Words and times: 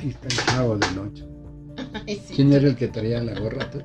Ahí 0.00 0.08
está 0.10 0.26
el 0.28 0.36
chavo 0.46 0.78
8. 1.12 1.26
Ay, 2.06 2.16
sí. 2.24 2.34
¿Quién 2.34 2.52
era 2.52 2.66
el 2.68 2.76
que 2.76 2.88
traía 2.88 3.22
la 3.22 3.38
gorra 3.38 3.70
tú? 3.70 3.78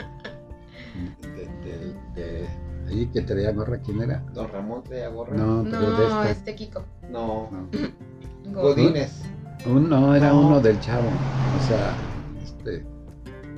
De, 1.22 1.46
de, 1.64 1.94
de- 2.16 2.48
ahí 2.88 3.08
que 3.08 3.22
traía 3.22 3.52
gorra, 3.52 3.80
¿quién 3.80 4.02
era? 4.02 4.24
Don 4.34 4.48
Ramón 4.50 4.84
traía 4.84 5.10
gorra. 5.10 5.36
No, 5.36 5.64
pero 5.64 5.82
de 5.92 5.98
No, 5.98 6.24
esta. 6.24 6.30
este 6.32 6.56
Kiko. 6.56 6.84
No. 7.10 7.50
no. 7.52 8.62
Godínez. 8.62 9.12
Un- 9.66 9.90
no, 9.90 10.16
era 10.16 10.30
No. 10.30 10.48
uno 10.48 10.62
del 10.62 10.80
chavo. 10.80 11.08
O 11.08 11.68
sea, 11.68 11.94
este. 12.44 12.86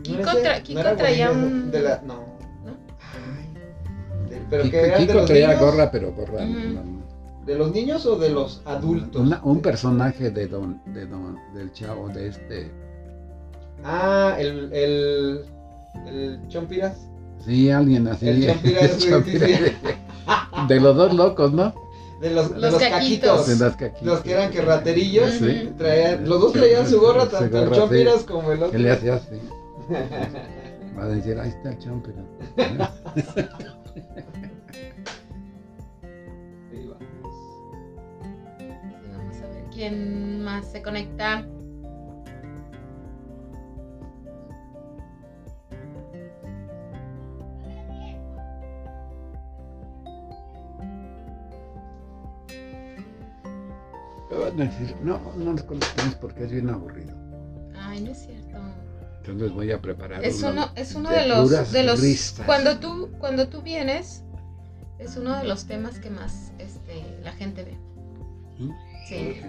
Kiko 0.03 0.21
tra- 0.29 0.61
Kiko 0.63 0.81
¿No 0.83 0.95
traía 0.95 1.29
Godínez 1.29 1.51
un- 1.51 1.71
De 1.71 1.81
la... 1.81 2.01
No. 2.01 2.13
¿No? 2.65 2.77
Ay. 2.99 4.29
De- 4.29 4.41
pero 4.49 4.63
Kiko, 4.63 4.71
que 4.71 4.79
eran 4.85 4.99
de 4.99 5.05
Kiko 5.07 5.13
los 5.19 5.25
traía 5.27 5.47
niños, 5.49 5.61
gorra, 5.61 5.91
pero 5.91 6.11
gorra. 6.13 6.43
Ujú. 6.45 6.96
¿De 7.47 7.55
los 7.55 7.71
niños 7.71 8.05
o 8.05 8.17
de 8.17 8.29
los 8.29 8.61
adultos? 8.65 9.21
Una- 9.21 9.41
un 9.43 9.61
personaje 9.61 10.29
de 10.31 10.47
don, 10.47 10.81
de 10.93 11.05
don, 11.07 11.37
del 11.55 11.71
chavo, 11.71 12.09
de 12.09 12.27
este. 12.27 12.71
Ah, 13.83 14.35
el... 14.37 14.71
El... 14.73 15.45
El 16.05 16.47
Chompiras. 16.49 16.97
Sí, 17.45 17.71
alguien 17.71 18.07
así. 18.07 18.27
El 18.27 18.45
Chompiras, 18.47 18.83
el 18.83 18.89
sí, 18.91 18.99
sí, 19.01 19.09
Chompiras. 19.09 19.49
sí. 19.49 20.67
De 20.67 20.79
los 20.81 20.95
dos 20.95 21.13
locos, 21.13 21.53
¿no? 21.53 21.73
De 22.19 22.31
los, 22.31 22.49
de 22.53 22.59
Los 22.59 22.73
los 22.73 22.81
caquitos. 22.81 22.99
caquitos. 22.99 23.47
De 23.47 23.65
las 23.65 23.75
caquitas. 23.77 24.03
Los 24.03 24.19
que 24.21 24.31
eran 24.33 24.51
querraterillos. 24.51 25.31
Sí. 25.31 25.69
Traían, 25.77 26.27
los 26.27 26.41
dos 26.41 26.51
traían 26.53 26.87
su 26.87 26.99
gorra, 26.99 27.27
tanto 27.29 27.59
el 27.59 27.65
gorra, 27.69 27.77
Chompiras 27.77 28.19
sí. 28.21 28.25
como 28.25 28.51
el 28.51 28.57
otro. 28.63 28.71
¿Qué 28.71 28.79
le 28.79 28.91
hacía 28.91 29.15
así? 29.15 29.39
Va 30.97 31.03
a 31.03 31.07
decir, 31.07 31.39
ahí 31.39 31.49
está 31.49 31.69
el 31.69 31.77
Chompiras. 31.79 32.25
quién 39.77 40.43
más 40.43 40.71
se 40.71 40.81
conecta. 40.81 41.45
No, 55.03 55.21
no 55.37 55.53
nos 55.53 55.61
conectemos 55.61 56.15
porque 56.15 56.45
es 56.45 56.51
bien 56.51 56.71
aburrido. 56.71 57.13
Ay, 57.79 58.01
no 58.01 58.11
es 58.11 58.17
cierto. 58.17 58.57
Entonces 59.19 59.51
voy 59.51 59.71
a 59.71 59.79
preparar 59.79 60.25
Es 60.25 60.39
uno 60.39 60.49
uno, 60.49 60.71
es 60.75 60.95
uno 60.95 61.09
de 61.11 61.19
de 61.19 61.27
los, 61.27 61.71
de 61.71 61.83
los 61.83 62.33
cuando 62.45 62.79
tú, 62.79 63.11
cuando 63.19 63.49
tú 63.49 63.61
vienes, 63.61 64.23
es 64.97 65.15
uno 65.17 65.37
de 65.37 65.43
los 65.43 65.65
temas 65.65 65.99
que 65.99 66.09
más 66.09 66.51
este, 66.57 67.19
la 67.23 67.33
gente 67.33 67.63
ve. 67.63 67.77
¿Mm? 68.57 68.71
Sí. 69.07 69.41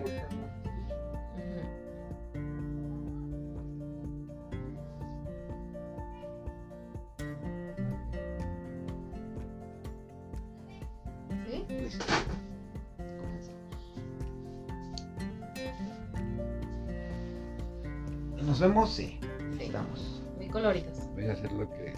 ¿Nos 18.47 18.61
vemos? 18.61 18.95
Sí. 18.95 19.19
Sí. 19.59 19.65
Estamos. 19.65 20.23
Muy 20.37 20.49
coloridos. 20.51 21.01
Voy 21.15 21.27
a 21.27 21.33
hacer 21.33 21.51
lo 21.51 21.69
que 21.71 21.95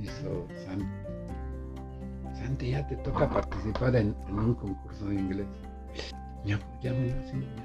hizo 0.00 0.48
Santi. 0.66 0.84
Santi, 2.34 2.70
ya 2.70 2.84
te 2.88 2.96
toca 2.96 3.30
participar 3.30 3.94
en, 3.94 4.16
en 4.26 4.38
un 4.38 4.54
concurso 4.56 5.06
de 5.06 5.14
inglés. 5.14 5.46
Ya, 6.48 6.58
ya 6.80 6.92
me 6.94 7.08
lo 7.08 7.20
así, 7.20 7.46
ya. 7.56 7.64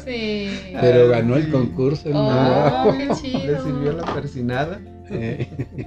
Sí. 0.00 0.74
Pero 0.80 1.08
ganó 1.08 1.36
el 1.36 1.44
sí. 1.44 1.50
concurso. 1.52 2.10
Oh, 2.12 2.92
¿no? 2.92 2.98
qué 2.98 3.08
chido. 3.20 3.52
¿Le 3.52 3.60
sirvió 3.62 3.92
la 3.92 4.12
persinada? 4.14 4.80
Eh, 5.10 5.48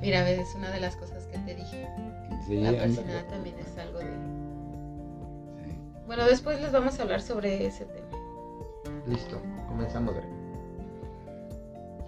Mira, 0.00 0.24
ves, 0.24 0.40
es 0.40 0.54
una 0.54 0.70
de 0.70 0.80
las 0.80 0.96
cosas 0.96 1.26
que 1.26 1.36
te 1.38 1.54
dije. 1.54 1.86
sí, 2.46 2.60
La 2.60 2.72
persinada 2.72 3.26
también 3.28 3.56
es 3.58 3.76
algo 3.78 3.98
de... 3.98 4.06
sí. 5.64 5.78
Bueno, 6.06 6.24
después 6.24 6.60
les 6.60 6.72
vamos 6.72 6.98
a 6.98 7.02
hablar 7.02 7.20
sobre 7.20 7.66
ese 7.66 7.84
tema. 7.84 8.06
Listo. 9.06 9.40
Comenzamos. 9.68 10.14
Greg. 10.14 10.35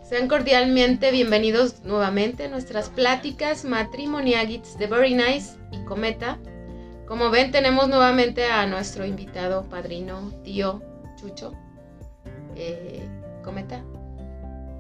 Sean 0.08 0.26
cordialmente 0.26 1.10
bienvenidos 1.10 1.84
nuevamente 1.84 2.46
a 2.46 2.48
nuestras 2.48 2.88
pláticas 2.88 3.66
matrimoniagits 3.66 4.78
de 4.78 4.86
Very 4.86 5.12
Nice 5.12 5.58
y 5.70 5.84
Cometa. 5.84 6.38
Como 7.06 7.28
ven, 7.28 7.50
tenemos 7.50 7.90
nuevamente 7.90 8.46
a 8.46 8.64
nuestro 8.64 9.04
invitado, 9.04 9.64
padrino, 9.68 10.32
tío 10.42 10.80
Chucho. 11.16 11.52
Eh, 12.56 13.06
Cometa. 13.44 13.84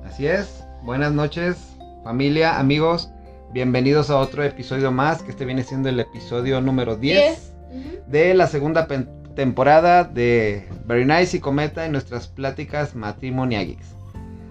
Así 0.06 0.26
es. 0.26 0.64
Buenas 0.82 1.12
noches, 1.12 1.58
familia, 2.04 2.58
amigos. 2.58 3.10
Bienvenidos 3.52 4.08
a 4.08 4.16
otro 4.16 4.42
episodio 4.44 4.90
más, 4.92 5.22
que 5.22 5.32
este 5.32 5.44
viene 5.44 5.62
siendo 5.62 5.90
el 5.90 6.00
episodio 6.00 6.62
número 6.62 6.96
10. 6.96 7.18
Diez. 7.18 7.52
Ujú. 7.70 8.02
de 8.06 8.32
la 8.32 8.46
segunda 8.46 8.88
temporada 9.36 10.04
de 10.04 10.66
Very 10.86 11.04
Nice 11.04 11.36
y 11.36 11.40
Cometa 11.40 11.84
en 11.84 11.92
nuestras 11.92 12.28
pláticas 12.28 12.94
matrimoniagics. 12.94 13.97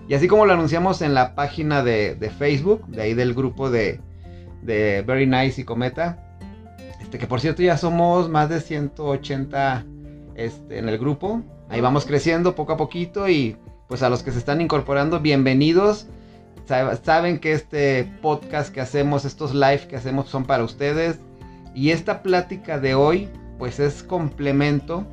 Y 0.08 0.14
así 0.14 0.28
como 0.28 0.46
lo 0.46 0.54
anunciamos 0.54 1.02
en 1.02 1.14
la 1.14 1.36
página 1.36 1.84
de, 1.84 2.16
de 2.16 2.30
Facebook, 2.30 2.88
de 2.88 3.02
ahí 3.02 3.14
del 3.14 3.34
grupo 3.34 3.70
de, 3.70 4.00
de 4.62 5.04
Very 5.06 5.28
Nice 5.28 5.60
y 5.62 5.64
Cometa, 5.66 6.24
este, 7.02 7.18
que 7.18 7.28
por 7.28 7.42
cierto 7.42 7.62
ya 7.62 7.78
somos 7.78 8.30
más 8.30 8.50
de 8.50 8.62
180 8.62 9.86
este, 10.36 10.78
en 10.80 10.88
el 10.88 10.98
grupo. 10.98 11.42
Ahí 11.70 11.82
vamos 11.82 12.06
creciendo 12.06 12.56
poco 12.56 12.74
a 12.74 12.78
poquito 12.78 13.28
y 13.28 13.58
pues 13.88 14.02
a 14.02 14.10
los 14.10 14.24
que 14.24 14.32
se 14.32 14.40
están 14.40 14.62
incorporando, 14.62 15.20
bienvenidos. 15.20 16.08
Sab- 16.68 17.02
Saben 17.04 17.40
que 17.40 17.52
este 17.54 18.10
podcast 18.22 18.74
que 18.74 18.80
hacemos, 18.82 19.26
estos 19.26 19.54
live 19.54 19.88
que 19.90 19.98
hacemos 19.98 20.30
son 20.30 20.46
para 20.46 20.64
ustedes. 20.64 21.20
Y 21.76 21.92
esta 21.92 22.24
plática 22.24 22.80
de 22.80 22.96
hoy, 22.96 23.30
pues 23.60 23.80
es 23.80 24.04
complemento 24.04 25.06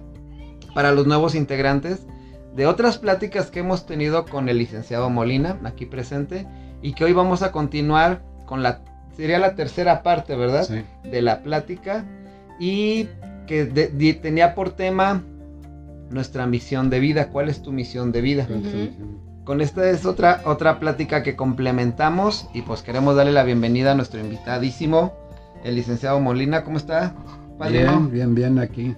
para 0.75 0.93
los 0.93 1.06
nuevos 1.06 1.34
integrantes 1.34 2.06
de 2.54 2.66
otras 2.66 2.98
pláticas 2.98 3.50
que 3.50 3.60
hemos 3.60 3.87
tenido 3.87 4.25
con 4.26 4.48
el 4.48 4.59
licenciado 4.59 5.10
Molina, 5.10 5.59
aquí 5.65 5.87
presente, 5.87 6.47
y 6.82 6.92
que 6.92 7.04
hoy 7.04 7.12
vamos 7.12 7.42
a 7.42 7.50
continuar 7.53 8.22
con 8.47 8.62
la, 8.62 8.81
sería 9.16 9.38
la 9.38 9.54
tercera 9.54 10.03
parte, 10.03 10.37
¿verdad? 10.37 10.64
Sí. 10.64 10.84
De 11.09 11.22
la 11.22 11.43
plática, 11.43 12.04
y 12.60 13.09
que 13.47 13.64
de- 13.64 14.14
tenía 14.14 14.54
por 14.54 14.70
tema 14.70 15.22
nuestra 16.10 16.47
misión 16.47 16.91
de 16.91 17.00
vida, 17.00 17.28
¿cuál 17.31 17.48
es 17.48 17.60
tu 17.62 17.72
misión 17.72 18.12
de 18.12 18.20
vida? 18.20 18.47
Ujú. 18.48 19.20
Con 19.44 19.60
esta 19.60 19.91
es 19.91 20.06
otra, 20.06 20.41
otra 20.47 20.78
plática 20.78 21.22
que 21.22 21.37
complementamos 21.37 22.48
y 22.54 22.62
pues 22.62 22.82
queremos 22.82 23.16
darle 23.16 23.32
la 23.32 23.43
bienvenida 23.43 23.93
a 23.93 23.94
nuestro 23.94 24.20
invitadísimo, 24.20 25.12
el 25.64 25.75
licenciado 25.75 26.19
Molina. 26.20 26.64
¿Cómo 26.64 26.76
está? 26.78 27.14
padrino? 27.59 28.00
Bien, 28.09 28.10
bien, 28.10 28.34
bien 28.34 28.59
aquí. 28.59 28.97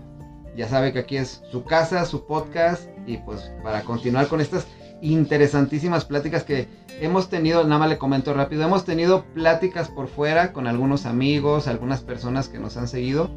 Ya 0.56 0.68
sabe 0.68 0.92
que 0.92 1.00
aquí 1.00 1.16
es 1.16 1.42
su 1.50 1.64
casa, 1.64 2.04
su 2.04 2.26
podcast 2.26 2.88
y 3.06 3.18
pues 3.18 3.50
para 3.62 3.82
continuar 3.82 4.28
con 4.28 4.40
estas 4.40 4.66
interesantísimas 5.00 6.04
pláticas 6.04 6.42
que 6.42 6.68
hemos 7.00 7.28
tenido, 7.28 7.64
nada 7.64 7.78
más 7.78 7.88
le 7.88 7.98
comento 7.98 8.32
rápido, 8.34 8.64
hemos 8.64 8.84
tenido 8.84 9.24
pláticas 9.34 9.88
por 9.88 10.08
fuera 10.08 10.52
con 10.52 10.66
algunos 10.66 11.06
amigos, 11.06 11.68
algunas 11.68 12.00
personas 12.00 12.48
que 12.48 12.58
nos 12.58 12.76
han 12.76 12.88
seguido. 12.88 13.30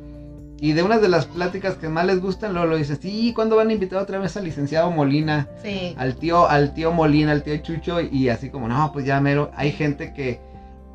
Y 0.61 0.73
de 0.73 0.83
una 0.83 0.99
de 0.99 1.07
las 1.07 1.25
pláticas 1.25 1.75
que 1.75 1.87
más 1.87 2.05
les 2.05 2.19
gustan, 2.19 2.51
luego 2.53 2.67
lo 2.67 2.75
dicen, 2.75 2.99
sí, 3.01 3.31
¿cuándo 3.33 3.55
van 3.55 3.69
a 3.69 3.73
invitar 3.73 4.01
otra 4.01 4.19
vez 4.19 4.35
al 4.35 4.43
licenciado 4.43 4.91
Molina? 4.91 5.47
Sí. 5.63 5.95
al 5.97 6.15
tío, 6.15 6.49
al 6.49 6.73
tío 6.73 6.91
Molina, 6.91 7.31
al 7.31 7.43
tío 7.43 7.55
Chucho, 7.57 8.01
y 8.01 8.27
así 8.27 8.49
como, 8.49 8.67
no, 8.67 8.91
pues 8.91 9.05
ya 9.05 9.21
mero, 9.21 9.51
hay 9.55 9.71
gente 9.71 10.13
que 10.13 10.41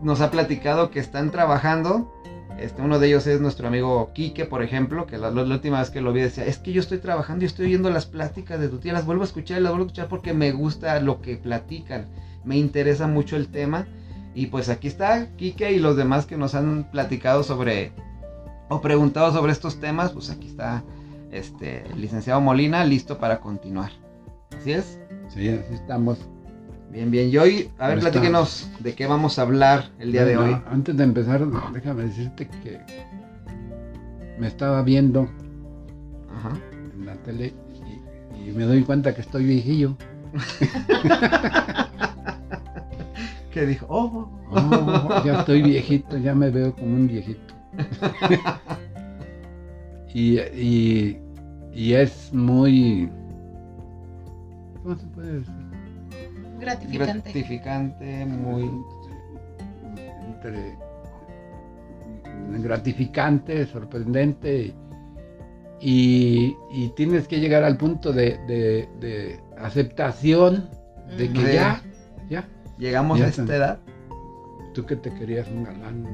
nos 0.02 0.20
ha 0.20 0.30
platicado 0.30 0.90
que 0.90 1.00
están 1.00 1.30
trabajando. 1.30 2.12
Este, 2.58 2.82
uno 2.82 2.98
de 2.98 3.08
ellos 3.08 3.26
es 3.26 3.40
nuestro 3.40 3.66
amigo 3.66 4.10
Quique, 4.14 4.44
por 4.44 4.62
ejemplo, 4.62 5.06
que 5.06 5.18
la, 5.18 5.28
última 5.30 5.80
vez 5.80 5.90
que 5.90 6.00
lo 6.00 6.12
vi 6.12 6.20
decía, 6.20 6.46
es 6.46 6.58
que 6.58 6.72
yo 6.72 6.80
estoy 6.80 6.98
trabajando 6.98 7.44
y 7.44 7.46
estoy 7.46 7.66
oyendo 7.66 7.90
las 7.90 8.06
pláticas 8.06 8.60
de 8.60 8.68
tu 8.68 8.78
tía, 8.78 8.92
las 8.92 9.06
vuelvo 9.06 9.22
a 9.22 9.26
escuchar 9.26 9.60
las 9.60 9.72
vuelvo 9.72 9.84
a 9.84 9.86
escuchar 9.86 10.08
porque 10.08 10.32
me 10.34 10.52
gusta 10.52 11.00
lo 11.00 11.20
que 11.20 11.36
platican, 11.36 12.06
me 12.44 12.56
interesa 12.56 13.06
mucho 13.06 13.36
el 13.36 13.48
tema. 13.48 13.86
Y 14.36 14.46
pues 14.46 14.68
aquí 14.68 14.88
está 14.88 15.28
Quique 15.36 15.72
y 15.72 15.78
los 15.78 15.96
demás 15.96 16.26
que 16.26 16.36
nos 16.36 16.54
han 16.54 16.90
platicado 16.90 17.44
sobre, 17.44 17.92
o 18.68 18.80
preguntado 18.80 19.32
sobre 19.32 19.52
estos 19.52 19.78
temas, 19.78 20.10
pues 20.10 20.30
aquí 20.30 20.48
está 20.48 20.82
este, 21.30 21.84
el 21.86 22.00
licenciado 22.00 22.40
Molina, 22.40 22.84
listo 22.84 23.18
para 23.18 23.40
continuar. 23.40 23.92
Así 24.56 24.72
es. 24.72 24.98
Sí, 25.28 25.48
así 25.48 25.74
estamos. 25.74 26.18
Bien, 26.94 27.10
bien. 27.10 27.28
Y 27.28 27.36
hoy, 27.36 27.70
a 27.78 27.88
ver, 27.88 27.98
¿Cómo 27.98 28.10
platíquenos 28.10 28.70
de 28.78 28.94
qué 28.94 29.06
vamos 29.06 29.38
a 29.38 29.42
hablar 29.42 29.90
el 29.98 30.12
día 30.12 30.24
de 30.24 30.36
hoy. 30.36 30.56
Antes 30.70 30.96
de 30.96 31.04
empezar, 31.04 31.44
déjame 31.72 32.04
decirte 32.04 32.48
que 32.62 32.80
me 34.38 34.46
estaba 34.46 34.80
viendo 34.82 35.28
Ajá. 36.36 36.56
en 36.94 37.04
la 37.04 37.14
tele 37.16 37.52
y, 38.38 38.48
y 38.48 38.52
me 38.52 38.64
doy 38.64 38.82
cuenta 38.82 39.14
que 39.14 39.20
estoy 39.20 39.44
viejillo. 39.44 39.96
Que 43.50 43.66
dijo, 43.66 43.86
oh, 43.88 44.28
Oh, 44.50 45.22
ya 45.24 45.38
estoy 45.38 45.62
viejito, 45.62 46.18
ya 46.18 46.34
me 46.34 46.50
veo 46.50 46.74
como 46.74 46.96
un 46.96 47.06
viejito. 47.06 47.54
y, 50.12 50.40
y 50.40 51.24
y 51.74 51.94
es 51.94 52.32
muy... 52.32 53.10
¿Cómo 54.82 54.96
se 54.96 55.06
puede 55.08 55.40
decir? 55.40 55.54
Gratificante. 56.58 57.32
Gratificante, 57.32 58.26
muy... 58.26 58.70
Entre 60.26 60.76
gratificante, 62.62 63.66
sorprendente 63.66 64.72
y, 65.80 66.56
y 66.70 66.88
tienes 66.96 67.26
que 67.28 67.40
llegar 67.40 67.64
al 67.64 67.76
punto 67.76 68.12
de, 68.12 68.38
de- 68.46 68.88
de 69.00 69.40
aceptación 69.58 70.68
de 71.16 71.28
que 71.30 71.38
Ujú. 71.40 71.48
ya, 71.52 71.82
ya, 72.28 72.48
Llegamos 72.78 73.18
Ya 73.18 73.26
a 73.26 73.28
esta 73.28 73.54
edad. 73.56 73.78
tú 74.72 74.84
que 74.86 74.96
te 74.96 75.12
querías 75.14 75.46
un 75.48 75.64
galán 75.64 76.04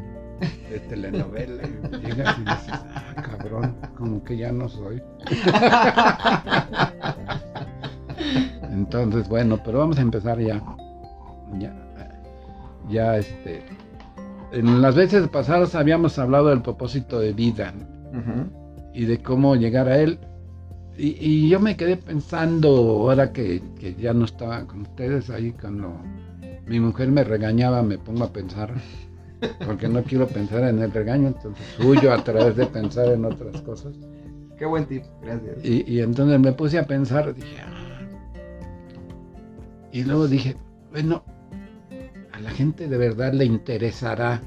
de 0.70 0.78
telenovela 0.80 1.62
y 1.66 1.96
llegas 2.06 2.36
y 2.38 2.42
dices, 2.42 2.80
ah, 2.94 3.14
cabrón, 3.22 3.76
como 3.96 4.22
que 4.24 4.36
ya 4.36 4.52
no 4.52 4.68
soy. 4.68 5.02
Entonces, 8.92 9.28
bueno, 9.28 9.58
pero 9.64 9.78
vamos 9.78 9.98
a 9.98 10.02
empezar 10.02 10.38
ya. 10.40 10.62
Ya, 11.58 11.74
ya 12.88 13.16
este. 13.16 13.62
En 14.52 14.82
las 14.82 14.94
veces 14.96 15.28
pasadas 15.28 15.74
habíamos 15.74 16.18
hablado 16.18 16.48
del 16.48 16.62
propósito 16.62 17.20
de 17.20 17.32
vida. 17.32 17.72
Ujú. 18.12 18.50
y 18.92 19.04
de 19.04 19.22
cómo 19.22 19.54
llegar 19.54 19.88
a 19.88 19.98
él. 19.98 20.18
Y, 20.98 21.16
y 21.20 21.48
yo 21.48 21.60
me 21.60 21.76
quedé 21.76 21.96
pensando, 21.96 22.68
ahora 22.68 23.32
que, 23.32 23.62
que 23.78 23.94
ya 23.94 24.12
no 24.12 24.24
estaba 24.24 24.66
con 24.66 24.80
ustedes 24.80 25.30
ahí, 25.30 25.52
cuando 25.52 25.94
mi 26.66 26.80
mujer 26.80 27.08
me 27.08 27.22
regañaba, 27.22 27.82
me 27.84 27.98
pongo 27.98 28.24
a 28.24 28.32
pensar, 28.32 28.74
porque 29.64 29.88
no 29.88 30.02
quiero 30.02 30.26
pensar 30.26 30.64
en 30.64 30.80
el 30.80 30.90
regaño, 30.90 31.28
entonces 31.28 31.64
huyo 31.84 32.12
a 32.12 32.22
través 32.24 32.56
de 32.56 32.66
pensar 32.66 33.06
en 33.08 33.24
otras 33.24 33.62
cosas. 33.62 33.94
Qué 34.58 34.66
buen 34.66 34.84
tip, 34.86 35.04
gracias. 35.22 35.64
Y, 35.64 35.84
y 35.90 36.00
entonces 36.00 36.38
me 36.40 36.52
puse 36.52 36.78
a 36.78 36.84
pensar, 36.84 37.32
dije. 37.32 37.56
Y 39.92 40.04
luego 40.04 40.28
dije, 40.28 40.56
bueno, 40.90 41.24
a 42.32 42.40
la 42.40 42.50
gente 42.50 42.88
de 42.88 42.96
verdad 42.96 43.32
le 43.32 43.44
interesará 43.44 44.40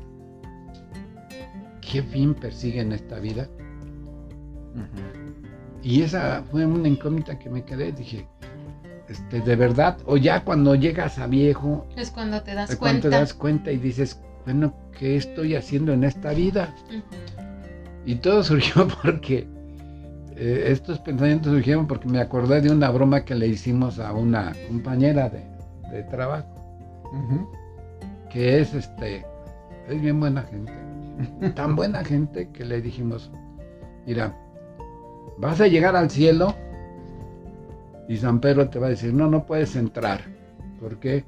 qué 1.81 2.01
fin 2.01 2.33
persigue 2.33 2.81
en 2.81 2.91
esta 2.93 3.19
vida. 3.19 3.47
Y 5.81 6.01
esa 6.01 6.43
fue 6.49 6.65
una 6.65 6.87
incógnita 6.87 7.37
que 7.37 7.49
me 7.49 7.63
quedé, 7.65 7.91
dije, 7.91 8.25
este, 9.09 9.41
de 9.41 9.55
verdad, 9.55 9.97
o 10.05 10.15
ya 10.17 10.43
cuando 10.43 10.75
llegas 10.75 11.19
a 11.19 11.27
viejo, 11.27 11.85
Es 11.97 12.09
cuando 12.09 12.41
te 12.41 12.53
das 12.53 12.69
de 12.69 12.77
cuando 12.77 13.01
cuenta. 13.01 13.17
te 13.17 13.21
das 13.21 13.33
cuenta 13.33 13.71
y 13.71 13.77
dices, 13.77 14.19
bueno, 14.45 14.73
¿qué 14.97 15.17
estoy 15.17 15.55
haciendo 15.55 15.91
en 15.91 16.05
esta 16.05 16.31
vida? 16.31 16.73
Y 18.05 18.15
todo 18.15 18.43
surgió 18.43 18.87
porque 19.03 19.47
eh, 20.37 20.65
estos 20.67 20.99
pensamientos 20.99 21.51
surgieron 21.51 21.87
porque 21.87 22.07
me 22.07 22.19
acordé 22.19 22.61
de 22.61 22.71
una 22.71 22.89
broma 22.89 23.25
que 23.25 23.35
le 23.35 23.47
hicimos 23.47 23.99
a 23.99 24.13
una 24.13 24.53
compañera 24.67 25.29
de, 25.29 25.43
de 25.91 26.03
trabajo, 26.03 26.47
que 28.31 28.59
es 28.59 28.73
este, 28.73 29.25
es 29.87 30.01
bien 30.01 30.19
buena 30.19 30.43
gente, 30.43 30.73
tan 31.55 31.75
buena 31.75 32.03
gente 32.03 32.49
que 32.49 32.65
le 32.65 32.81
dijimos, 32.81 33.31
mira, 34.05 34.35
vas 35.37 35.61
a 35.61 35.67
llegar 35.67 35.95
al 35.95 36.09
cielo 36.09 36.55
y 38.07 38.17
San 38.17 38.39
Pedro 38.39 38.69
te 38.69 38.79
va 38.79 38.87
a 38.87 38.89
decir, 38.89 39.13
no, 39.13 39.27
no 39.27 39.45
puedes 39.45 39.75
entrar. 39.75 40.21
¿Por 40.79 40.99
qué? 40.99 41.23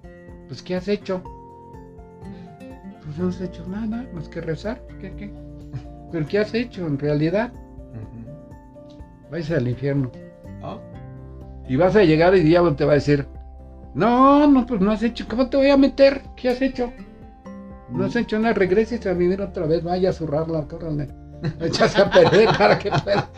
Pues, 0.48 0.62
¿qué 0.62 0.76
has 0.76 0.88
hecho? 0.88 1.24
Pues 3.04 3.18
no 3.18 3.30
has 3.30 3.40
hecho 3.40 3.66
nada 3.68 4.06
más 4.14 4.28
que 4.28 4.42
rezar. 4.42 4.82
¿Qué, 5.00 5.14
qué? 5.16 5.32
¿Pero 6.12 6.28
qué 6.28 6.40
has 6.40 6.54
hecho 6.54 6.86
en 6.86 7.00
realidad? 7.00 7.54
Vais 9.32 9.50
al 9.52 9.68
infierno. 9.68 10.12
Oh. 10.62 10.80
Y 11.68 11.76
vas 11.76 11.96
a 11.96 12.04
llegar 12.04 12.36
y 12.36 12.40
el 12.40 12.46
diablo 12.46 12.76
te 12.76 12.86
va 12.86 12.92
a 12.92 12.96
decir, 12.96 13.26
no, 13.94 14.48
no, 14.48 14.66
pues 14.66 14.82
no 14.82 14.92
has 14.92 15.02
hecho, 15.04 15.26
¿cómo 15.28 15.50
te 15.50 15.58
voy 15.58 15.70
a 15.70 15.78
meter? 15.78 16.22
¿Qué 16.36 16.50
has 16.50 16.62
hecho? 16.62 16.92
No 17.90 18.06
has 18.06 18.16
hecho 18.16 18.38
nada, 18.40 18.54
regreses 18.54 19.06
a 19.08 19.14
vivir 19.14 19.42
otra 19.42 19.66
vez, 19.66 19.84
vaya 19.84 20.10
a 20.10 20.14
zurrarla, 20.14 20.68
córrele. 20.68 21.08
Echas 21.62 21.98
a 21.98 22.10
perder 22.10 22.50
para 22.58 22.78
que 22.80 22.90
pueda, 22.92 23.30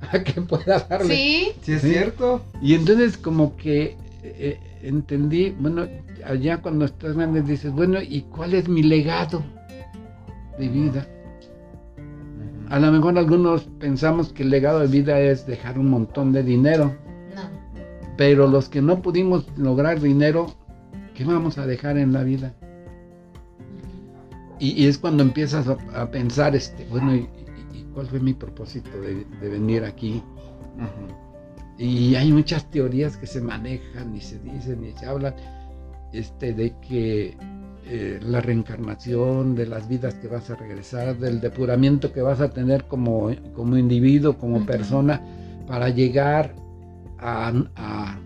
para 0.00 0.24
que 0.24 0.40
pueda 0.40 0.78
darle. 0.80 1.14
Sí, 1.14 1.52
Sí, 1.62 1.72
es 1.72 1.82
Sí. 1.82 1.90
cierto. 1.90 2.42
Y 2.62 2.74
entonces 2.74 3.16
como 3.16 3.56
que 3.56 3.96
eh, 4.22 4.58
entendí, 4.82 5.50
bueno, 5.58 5.86
allá 6.24 6.58
cuando 6.58 6.84
estás 6.84 7.16
grande 7.16 7.42
dices, 7.42 7.72
bueno, 7.72 8.00
¿y 8.02 8.22
cuál 8.22 8.54
es 8.54 8.68
mi 8.68 8.82
legado 8.82 9.42
de 10.58 10.68
vida? 10.68 11.06
A 12.68 12.78
lo 12.78 12.92
mejor 12.92 13.16
algunos 13.16 13.64
pensamos 13.78 14.32
que 14.32 14.42
el 14.42 14.50
legado 14.50 14.80
de 14.80 14.88
vida 14.88 15.18
es 15.18 15.46
dejar 15.46 15.78
un 15.78 15.88
montón 15.88 16.32
de 16.32 16.42
dinero, 16.42 16.94
no. 17.34 17.42
pero 18.16 18.46
los 18.46 18.68
que 18.68 18.82
no 18.82 19.00
pudimos 19.00 19.46
lograr 19.56 20.00
dinero, 20.00 20.54
¿qué 21.14 21.24
vamos 21.24 21.56
a 21.56 21.66
dejar 21.66 21.96
en 21.96 22.12
la 22.12 22.22
vida? 22.22 22.54
Y, 24.58 24.82
y 24.82 24.86
es 24.86 24.98
cuando 24.98 25.22
empiezas 25.22 25.66
a, 25.66 25.78
a 25.94 26.10
pensar, 26.10 26.54
este, 26.54 26.86
bueno, 26.90 27.14
¿y, 27.14 27.28
cuál 27.94 28.06
fue 28.06 28.20
mi 28.20 28.34
propósito 28.34 28.90
de, 29.00 29.24
de 29.24 29.48
venir 29.48 29.84
aquí? 29.84 30.22
Y 31.78 32.16
hay 32.16 32.32
muchas 32.32 32.70
teorías 32.70 33.16
que 33.16 33.26
se 33.26 33.40
manejan 33.40 34.14
y 34.14 34.20
se 34.20 34.38
dicen 34.40 34.84
y 34.84 34.92
se 34.98 35.06
hablan 35.06 35.34
este, 36.12 36.52
de 36.52 36.74
que 36.80 37.36
eh, 37.90 38.20
la 38.22 38.40
reencarnación, 38.40 39.54
de 39.54 39.66
las 39.66 39.88
vidas 39.88 40.14
que 40.14 40.28
vas 40.28 40.50
a 40.50 40.56
regresar, 40.56 41.16
del 41.18 41.40
depuramiento 41.40 42.12
que 42.12 42.20
vas 42.22 42.40
a 42.40 42.50
tener 42.50 42.84
como, 42.84 43.30
como 43.54 43.76
individuo, 43.76 44.36
como 44.36 44.64
persona, 44.66 45.20
para 45.66 45.88
llegar 45.88 46.54
a, 47.18 47.52
a- 47.76 48.18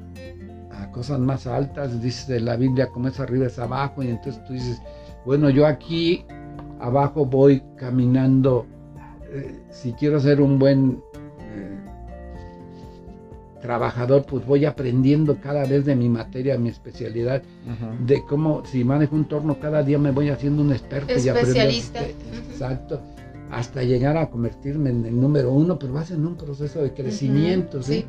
a 0.72 0.90
cosas 0.90 1.18
más 1.20 1.46
altas. 1.46 2.02
Dice 2.02 2.40
la 2.40 2.56
Biblia, 2.56 2.88
como 2.88 3.08
es 3.08 3.20
arriba 3.20 3.46
es 3.46 3.58
abajo, 3.58 4.02
y 4.02 4.08
entonces 4.08 4.42
tú 4.44 4.52
dices, 4.52 4.82
bueno, 5.24 5.48
yo 5.50 5.66
aquí 5.66 6.24
abajo 6.80 7.24
voy 7.24 7.62
caminando, 7.76 8.66
eh, 9.30 9.60
si 9.70 9.92
quiero 9.92 10.18
ser 10.20 10.40
un 10.40 10.58
buen... 10.58 11.00
trabajador, 13.62 14.24
pues 14.26 14.44
voy 14.44 14.64
aprendiendo 14.66 15.38
cada 15.40 15.64
vez 15.64 15.84
de 15.86 15.94
mi 15.96 16.08
materia, 16.08 16.58
mi 16.58 16.68
especialidad, 16.68 17.42
de 18.06 18.22
cómo 18.26 18.62
si 18.66 18.84
manejo 18.84 19.14
un 19.16 19.24
torno 19.26 19.58
cada 19.60 19.82
día 19.82 19.98
me 19.98 20.10
voy 20.10 20.28
haciendo 20.28 20.62
un 20.62 20.72
experto 20.72 21.12
y 21.12 21.28
aprendo, 21.28 21.40
Especialista. 21.50 22.00
este, 22.00 22.14
Ujú. 22.28 22.50
exacto, 22.52 23.00
hasta 23.50 23.82
llegar 23.82 24.16
a 24.16 24.28
convertirme 24.28 24.90
en 24.90 25.06
el 25.06 25.18
número 25.18 25.52
uno, 25.52 25.78
pero 25.78 25.92
vas 25.94 26.10
en 26.10 26.26
un 26.26 26.36
proceso 26.36 26.82
de 26.82 26.92
crecimiento, 26.92 27.82
¿sí? 27.82 28.00
sí. 28.00 28.06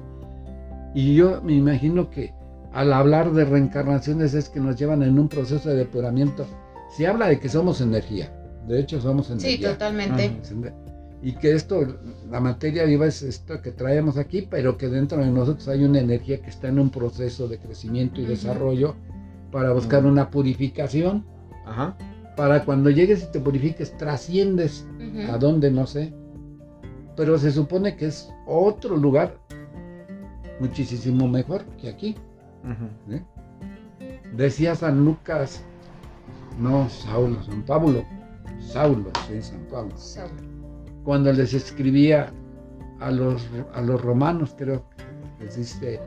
Y 0.95 1.15
yo 1.15 1.41
me 1.43 1.53
imagino 1.53 2.09
que 2.09 2.33
al 2.73 2.91
hablar 2.91 3.31
de 3.31 3.45
reencarnaciones 3.45 4.33
es 4.33 4.49
que 4.49 4.59
nos 4.59 4.75
llevan 4.77 5.03
en 5.03 5.17
un 5.19 5.27
proceso 5.29 5.69
de 5.69 5.75
depuramiento. 5.75 6.45
Se 6.89 7.07
habla 7.07 7.27
de 7.27 7.39
que 7.39 7.49
somos 7.49 7.81
energía, 7.81 8.31
de 8.67 8.79
hecho 8.79 8.99
somos 9.01 9.27
Sí, 9.27 9.33
energía. 9.33 9.71
totalmente. 9.73 10.31
Ujú. 10.51 10.65
Y 11.23 11.31
que 11.37 11.53
esto, 11.53 11.79
la 12.29 12.41
materia 12.41 12.83
viva 12.83 13.05
es 13.05 13.23
esto 13.23 13.61
que 13.61 13.71
traemos 13.71 14.17
aquí, 14.17 14.45
pero 14.49 14.77
que 14.77 14.89
dentro 14.89 15.19
de 15.19 15.31
nosotros 15.31 15.69
hay 15.69 15.85
una 15.85 15.99
energía 15.99 16.41
que 16.41 16.49
está 16.49 16.67
en 16.67 16.79
un 16.79 16.89
proceso 16.89 17.47
de 17.47 17.59
crecimiento 17.59 18.19
y 18.19 18.25
desarrollo 18.25 18.95
para 19.49 19.71
buscar 19.71 20.05
una 20.05 20.29
purificación, 20.29 21.25
Ajá. 21.65 21.95
para 22.35 22.65
cuando 22.65 22.89
llegues 22.89 23.23
y 23.23 23.31
te 23.31 23.39
purifiques, 23.39 23.95
trasciendes 23.95 24.85
a 25.29 25.37
dónde, 25.37 25.71
no 25.71 25.87
sé. 25.87 26.13
Pero 27.15 27.37
se 27.37 27.53
supone 27.53 27.95
que 27.95 28.07
es 28.07 28.29
otro 28.45 28.97
lugar 28.97 29.37
muchísimo 30.59 31.29
mejor 31.29 31.63
que 31.79 31.87
aquí. 31.87 32.15
¿eh? 33.09 33.23
Decía 34.35 34.75
San 34.75 35.05
Lucas, 35.05 35.63
no 36.59 36.89
Saulo, 36.89 37.41
San 37.43 37.61
Pablo, 37.63 38.03
Saulo, 38.59 39.09
sí, 39.27 39.41
San 39.41 39.61
Pablo 39.71 39.95
Saúl. 39.95 40.52
Cuando 41.03 41.31
les 41.33 41.53
escribía 41.53 42.31
a 42.99 43.11
los, 43.11 43.47
a 43.73 43.81
los 43.81 44.01
romanos, 44.01 44.55
creo 44.57 44.85
que 44.97 45.43
les 45.43 45.57
dice, 45.57 45.99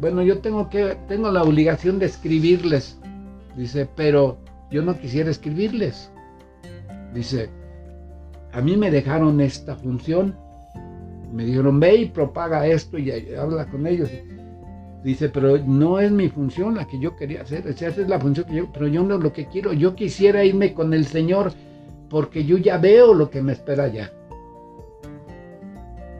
bueno, 0.00 0.22
yo 0.22 0.38
tengo 0.38 0.68
que, 0.68 0.96
tengo 1.08 1.30
la 1.30 1.42
obligación 1.42 1.98
de 1.98 2.06
escribirles, 2.06 3.00
dice, 3.56 3.88
pero 3.96 4.38
yo 4.70 4.82
no 4.82 4.98
quisiera 4.98 5.30
escribirles. 5.30 6.10
Dice, 7.14 7.50
a 8.52 8.60
mí 8.60 8.76
me 8.76 8.90
dejaron 8.90 9.40
esta 9.40 9.74
función, 9.76 10.36
me 11.32 11.44
dijeron, 11.44 11.80
ve 11.80 11.96
y 11.96 12.06
propaga 12.06 12.66
esto 12.66 12.98
y, 12.98 13.10
habla 13.34 13.66
con 13.66 13.86
ellos. 13.86 14.10
Dice, 15.02 15.28
pero 15.28 15.58
no 15.58 15.98
es 16.00 16.10
mi 16.12 16.28
función 16.28 16.74
la 16.74 16.86
que 16.86 16.98
yo 17.00 17.16
quería 17.16 17.42
hacer, 17.42 17.66
esa 17.66 17.88
es 17.88 18.08
la 18.08 18.20
función 18.20 18.46
que 18.46 18.56
yo, 18.56 18.72
pero 18.72 18.88
yo 18.88 19.02
no 19.02 19.16
lo 19.16 19.32
que 19.32 19.46
quiero, 19.46 19.72
yo 19.72 19.94
quisiera 19.94 20.44
irme 20.44 20.74
con 20.74 20.92
el 20.92 21.06
Señor 21.06 21.52
porque 22.08 22.44
yo 22.44 22.56
ya 22.58 22.78
veo 22.78 23.14
lo 23.14 23.30
que 23.30 23.42
me 23.42 23.52
espera 23.52 23.84
allá. 23.84 24.12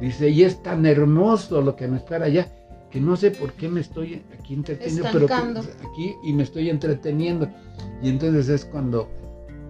Dice, 0.01 0.29
y 0.31 0.45
es 0.45 0.63
tan 0.63 0.87
hermoso 0.87 1.61
lo 1.61 1.75
que 1.75 1.89
me 1.89 1.97
espera 1.97 2.27
allá, 2.27 2.47
que 2.91 3.01
no 3.01 3.17
sé 3.17 3.33
por 3.33 3.53
qué 3.55 3.69
me 3.69 3.81
estoy 3.81 4.23
aquí 4.39 4.55
entreteniendo, 4.55 5.09
pero 5.13 5.27
aquí 5.27 6.15
y 6.23 6.33
me 6.33 6.45
estoy 6.45 6.71
entreteniendo. 6.71 7.49
Y 8.03 8.09
entonces 8.09 8.49
es 8.49 8.65
cuando, 8.65 9.09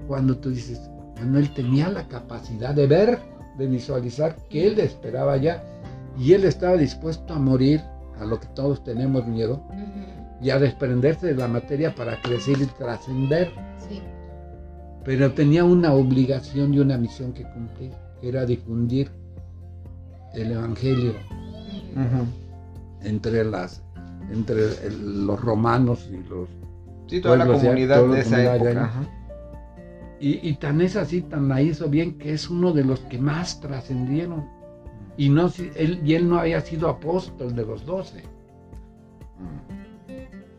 cuando 0.07 0.37
tú 0.37 0.51
dices, 0.51 0.91
él 1.21 1.55
tenía 1.55 1.89
la 1.89 2.07
capacidad 2.09 2.75
de 2.75 2.87
ver, 2.87 3.19
de 3.57 3.67
visualizar 3.67 4.37
que 4.49 4.67
él 4.67 4.79
esperaba 4.81 5.33
allá. 5.33 5.65
Y 6.19 6.33
él 6.33 6.45
estaba 6.45 6.77
dispuesto 6.77 7.33
a 7.33 7.39
morir, 7.39 7.81
a 8.19 8.25
lo 8.25 8.39
que 8.39 8.49
todos 8.49 8.83
tenemos 8.83 9.27
miedo, 9.27 9.63
y 10.43 10.51
a 10.51 10.59
desprenderse 10.59 11.29
de 11.29 11.35
la 11.35 11.49
materia 11.49 11.95
para 11.95 12.21
crecer 12.21 12.61
y 12.61 12.67
trascender. 12.67 13.51
Sí. 13.89 14.03
Pero 15.09 15.33
tenía 15.33 15.65
una 15.65 15.95
obligación 15.95 16.75
y 16.75 16.81
una 16.81 16.99
misión 16.99 17.33
que 17.33 17.43
cumplir, 17.45 17.93
que 18.21 18.29
era 18.29 18.45
difundir 18.45 19.11
el 20.35 20.53
Evangelio 20.53 21.15
entre, 23.03 23.43
las, 23.43 23.83
entre 24.31 24.65
el- 24.87 25.27
los 25.27 25.41
romanos 25.41 26.07
y 26.13 26.19
los... 26.29 26.51
Sí, 27.07 27.23
toda 27.23 27.39
la 27.39 27.47
Pueblos 27.47 27.63
comunidad 27.65 28.07
de 28.07 28.21
esa 28.21 28.31
comunidad 28.31 28.57
época. 28.57 28.71
Y, 30.21 30.47
y 30.47 30.55
tan 30.57 30.83
es 30.83 30.95
así, 30.95 31.23
tan 31.23 31.49
la 31.49 31.63
hizo 31.63 31.89
bien, 31.89 32.19
que 32.19 32.35
es 32.35 32.51
uno 32.51 32.73
de 32.75 32.85
los 32.85 33.01
que 33.01 33.17
más 33.19 33.61
trascendieron. 33.61 34.45
Y, 35.17 35.31
no, 35.31 35.51
él, 35.75 36.03
y 36.05 36.13
él 36.17 36.29
no 36.29 36.39
había 36.39 36.61
sido 36.61 36.87
apóstol 36.91 37.55
de 37.57 37.65
los 37.65 37.87
doce. 37.87 38.25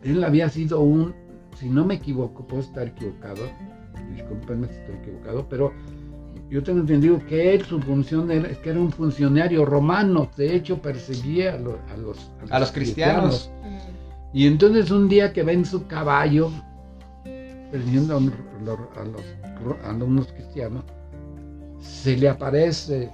Él 0.03 0.24
había 0.24 0.50
sido 0.50 0.79
un, 0.82 1.13
si 1.60 1.70
no 1.70 1.86
me 1.86 1.94
equivoco, 1.94 2.48
puedo 2.48 2.63
estar 2.63 2.88
equivocado, 2.88 3.44
discúlpenme 4.13 4.68
si 4.68 4.74
estoy 4.74 4.96
equivocado, 4.96 5.48
pero 5.50 5.74
yo 6.50 6.63
tengo 6.63 6.80
entendido 6.80 7.20
que 7.28 7.54
él, 7.56 7.63
su 7.63 7.80
función 7.82 8.30
era, 8.32 8.48
es 8.50 8.58
que 8.60 8.72
era 8.72 8.80
un 8.80 8.92
funcionario 8.92 9.66
romano, 9.66 10.30
de 10.36 10.56
hecho 10.56 10.82
perseguía 10.82 11.54
a, 11.54 11.58
lo- 11.58 11.80
a 11.94 11.98
los, 11.98 12.32
A 12.50 12.60
los 12.60 12.72
cristianos. 12.72 13.51
Y 14.34 14.46
entonces 14.48 14.89
un 14.92 15.08
día 15.10 15.34
que 15.34 15.44
ven 15.44 15.66
su 15.66 15.86
caballo, 15.88 16.51
persiguiendo 17.72 18.18
a, 18.18 18.20
los 18.20 19.24
a 19.84 19.94
unos 20.04 20.28
cristianos, 20.34 20.84
se 21.80 22.18
le 22.18 22.30
aparece 22.30 23.10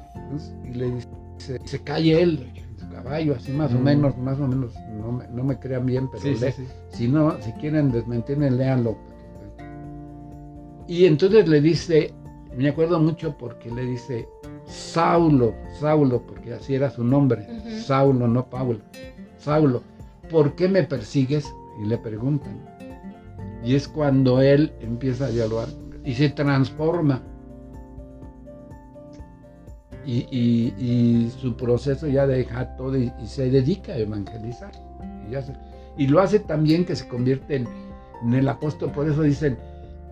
y 0.70 0.74
le 0.74 0.92
dice, 0.92 1.60
y 1.64 1.68
se 1.68 1.80
cae 1.80 2.22
él, 2.22 2.52
su 2.80 2.90
caballo, 2.90 3.36
así 3.36 3.52
más 3.52 3.74
o 3.74 3.78
Mm. 3.80 3.84
menos, 3.84 4.18
más 4.18 4.40
o 4.40 4.48
menos, 4.48 4.74
no 4.98 5.12
me, 5.12 5.28
no 5.28 5.44
me 5.44 5.60
crean 5.60 5.86
bien, 5.86 6.08
pero 6.10 6.22
Sí, 6.24 6.36
sí, 6.36 6.42
le- 6.42 6.52
sí. 6.52 6.68
si 6.90 7.08
no, 7.08 7.40
si 7.42 7.52
quieren 7.54 7.92
desmentirme, 7.92 8.50
léanlo. 8.52 8.98
Y 10.88 11.06
entonces 11.06 11.48
le 11.48 11.62
dice, 11.62 12.14
me 12.56 12.70
acuerdo 12.70 13.00
mucho 13.00 13.36
porque 13.38 13.72
le 13.72 13.84
dice, 13.86 14.28
Saulo, 14.66 15.54
Saulo, 15.80 16.22
porque 16.26 16.54
así 16.54 16.76
era 16.76 16.90
su 16.90 17.04
nombre. 17.04 17.46
Saulo, 17.82 18.28
no 18.28 18.46
Pablo, 18.50 18.80
Saulo, 19.38 19.82
¿por 20.30 20.56
qué 20.56 20.68
me 20.68 20.84
persigues? 20.84 21.46
Y 21.82 21.86
le 21.88 21.98
preguntan. 21.98 22.64
Y 23.64 23.76
es 23.76 23.88
cuando 23.88 24.42
él 24.42 24.72
empieza 24.80 25.26
a 25.26 25.30
dialogar 25.30 25.68
y 26.04 26.14
se 26.14 26.30
transforma. 26.30 27.22
Y, 30.06 30.28
y- 30.30 30.74
y 30.78 31.32
su 31.42 31.58
proceso 31.58 32.08
ya 32.08 32.28
deja 32.28 32.76
todo 32.76 32.96
y, 32.96 33.12
y 33.22 33.26
se 33.26 33.50
dedica 33.50 33.94
a 33.94 33.98
evangelizar. 33.98 34.72
Y, 35.28 35.32
ya 35.32 35.42
se- 35.42 35.56
y 35.98 36.06
lo 36.08 36.20
hace 36.22 36.40
también 36.40 36.86
que 36.86 36.96
se 36.96 37.08
convierte 37.08 37.56
en, 37.56 37.68
en 38.24 38.34
el 38.36 38.48
apóstol. 38.48 38.92
Por 38.92 39.10
eso 39.10 39.24
dicen 39.24 39.58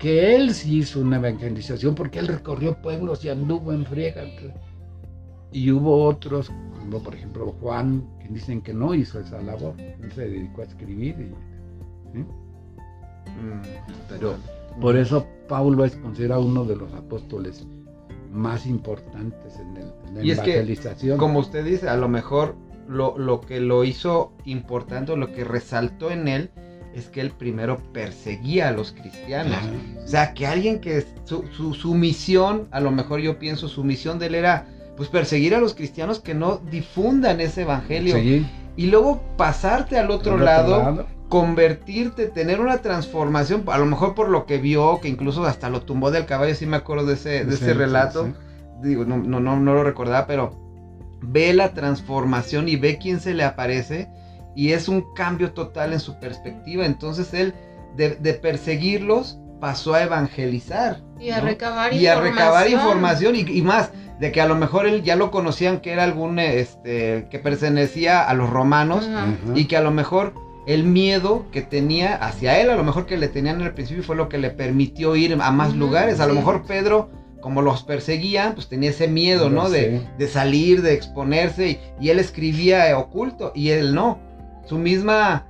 que 0.03 0.35
él 0.35 0.53
sí 0.53 0.79
hizo 0.79 0.99
una 0.99 1.15
evangelización, 1.15 1.95
porque 1.95 2.19
él 2.19 2.27
recorrió 2.27 2.75
pueblos 2.81 3.23
y 3.23 3.29
anduvo 3.29 3.71
en 3.71 3.85
friega. 3.85 4.23
Y 5.53 5.71
hubo 5.71 6.03
otros, 6.03 6.51
como 6.77 7.01
por 7.01 7.15
ejemplo 7.15 7.55
Juan, 7.61 8.05
que 8.19 8.27
dicen 8.27 8.61
que 8.61 8.73
no 8.73 8.93
hizo 8.93 9.21
esa 9.21 9.41
labor. 9.41 9.75
Él 9.79 10.11
se 10.11 10.27
dedicó 10.27 10.61
a 10.61 10.65
escribir. 10.65 11.15
y- 11.19 12.17
¿sí? 12.17 12.19
Mm, 12.19 13.61
Pero 14.09 14.35
por 14.81 14.97
eso 14.97 15.25
Pablo 15.47 15.85
es 15.85 15.95
considerado 15.95 16.41
uno 16.41 16.65
de 16.65 16.75
los 16.75 16.91
apóstoles 16.93 17.65
más 18.29 18.65
importantes 18.65 19.55
en, 19.57 19.77
el- 19.77 19.93
en 20.09 20.15
la 20.15 20.23
Y 20.25 20.31
es 20.31 20.39
que, 20.41 20.55
evangelización. 20.55 21.17
Como 21.17 21.39
usted 21.39 21.63
dice, 21.63 21.87
a 21.87 21.95
lo 21.95 22.09
mejor 22.09 22.55
lo, 22.89 23.17
lo 23.17 23.39
que 23.39 23.61
lo 23.61 23.85
hizo 23.85 24.33
importante 24.43 25.15
lo 25.15 25.31
que 25.31 25.45
resaltó 25.45 26.11
en 26.11 26.27
él 26.27 26.49
es 26.93 27.07
que 27.09 27.21
él 27.21 27.31
primero 27.31 27.77
perseguía 27.91 28.69
a 28.69 28.71
los 28.71 28.91
cristianos. 28.91 29.57
O 30.03 30.07
sea, 30.07 30.33
que 30.33 30.45
alguien 30.45 30.79
que 30.79 31.05
su, 31.25 31.43
su, 31.55 31.73
su 31.73 31.93
misión, 31.95 32.67
a 32.71 32.79
lo 32.79 32.91
mejor 32.91 33.19
yo 33.19 33.39
pienso, 33.39 33.67
su 33.67 33.83
misión 33.83 34.19
de 34.19 34.27
él 34.27 34.35
era 34.35 34.65
pues 34.95 35.09
perseguir 35.09 35.55
a 35.55 35.59
los 35.59 35.73
cristianos 35.73 36.19
que 36.19 36.35
no 36.35 36.57
difundan 36.69 37.41
ese 37.41 37.63
evangelio. 37.63 38.15
Sí, 38.15 38.45
Y 38.75 38.87
luego 38.87 39.23
pasarte 39.37 39.97
al 39.97 40.11
otro, 40.11 40.37
lado, 40.37 41.07
convertirte, 41.29 42.27
tener 42.27 42.59
una 42.59 42.77
transformación, 42.77 43.63
a 43.67 43.79
lo 43.79 43.87
mejor 43.87 44.13
por 44.13 44.29
lo 44.29 44.45
que 44.45 44.59
vio, 44.59 44.99
que 45.01 45.09
incluso 45.09 45.43
hasta 45.45 45.69
lo 45.69 45.81
tumbó 45.81 46.11
del 46.11 46.25
caballo, 46.27 46.53
sí 46.53 46.67
me 46.67 46.77
acuerdo 46.77 47.07
de 47.07 47.15
ese, 47.15 47.43
de 47.43 47.57
Sí, 47.57 47.63
ese 47.63 47.73
relato. 47.73 48.27
sí. 48.27 48.33
Digo, 48.83 49.03
no, 49.05 49.17
no, 49.17 49.39
no, 49.39 49.59
no 49.59 49.73
lo 49.73 49.83
recordaba, 49.83 50.27
pero 50.27 50.59
ve 51.21 51.53
la 51.53 51.73
transformación 51.73 52.67
y 52.69 52.75
ve 52.75 52.99
quién 53.01 53.19
se 53.19 53.33
le 53.33 53.43
aparece 53.43 54.09
y 54.55 54.71
es 54.71 54.87
un 54.87 55.13
cambio 55.13 55.51
total 55.53 55.93
en 55.93 55.99
su 55.99 56.19
perspectiva. 56.19 56.85
Entonces 56.85 57.33
él, 57.33 57.53
de, 57.95 58.11
de 58.15 58.33
perseguirlos, 58.33 59.39
pasó 59.59 59.93
a 59.93 60.03
evangelizar. 60.03 61.01
Y 61.19 61.29
a 61.29 61.39
¿no? 61.39 61.45
recabar 61.45 61.93
y 61.93 62.07
a 62.07 62.13
información. 62.15 62.33
recabar 62.35 62.69
información 62.69 63.35
y, 63.35 63.39
y 63.41 63.61
más 63.61 63.91
de 64.19 64.31
que 64.31 64.41
a 64.41 64.45
lo 64.47 64.55
mejor 64.55 64.85
él 64.87 65.03
ya 65.03 65.15
lo 65.15 65.31
conocían 65.31 65.79
que 65.79 65.91
era 65.91 66.03
algún 66.03 66.37
este 66.39 67.27
que 67.29 67.39
pertenecía 67.39 68.21
a 68.23 68.33
los 68.33 68.49
romanos 68.49 69.09
y 69.55 69.65
que 69.65 69.77
a 69.77 69.81
lo 69.81 69.91
mejor 69.91 70.33
el 70.67 70.83
miedo 70.83 71.45
que 71.51 71.61
tenía 71.61 72.15
hacia 72.15 72.59
él, 72.61 72.69
a 72.69 72.75
lo 72.75 72.83
mejor 72.83 73.05
que 73.05 73.17
le 73.17 73.27
tenían 73.27 73.59
en 73.59 73.67
el 73.67 73.73
principio 73.73 74.03
fue 74.03 74.15
lo 74.15 74.29
que 74.29 74.37
le 74.37 74.49
permitió 74.49 75.15
ir 75.15 75.37
a 75.41 75.51
más 75.51 75.75
lugares. 75.75 76.19
A 76.21 76.27
lo 76.27 76.35
mejor 76.35 76.63
Pedro, 76.65 77.09
como 77.41 77.61
los 77.61 77.83
perseguían, 77.83 78.53
pues 78.53 78.69
tenía 78.69 78.91
ese 78.91 79.07
miedo, 79.09 79.49
¿no? 79.49 79.69
De, 79.69 79.99
Sí. 79.99 80.07
de 80.17 80.27
salir, 80.27 80.81
de 80.81 80.93
exponerse 80.93 81.69
y, 81.71 81.79
y 81.99 82.09
él 82.11 82.19
escribía 82.19 82.97
oculto 82.97 83.51
y 83.55 83.69
él 83.71 83.93
no. 83.93 84.19
Su 84.65 84.77
misma 84.77 85.45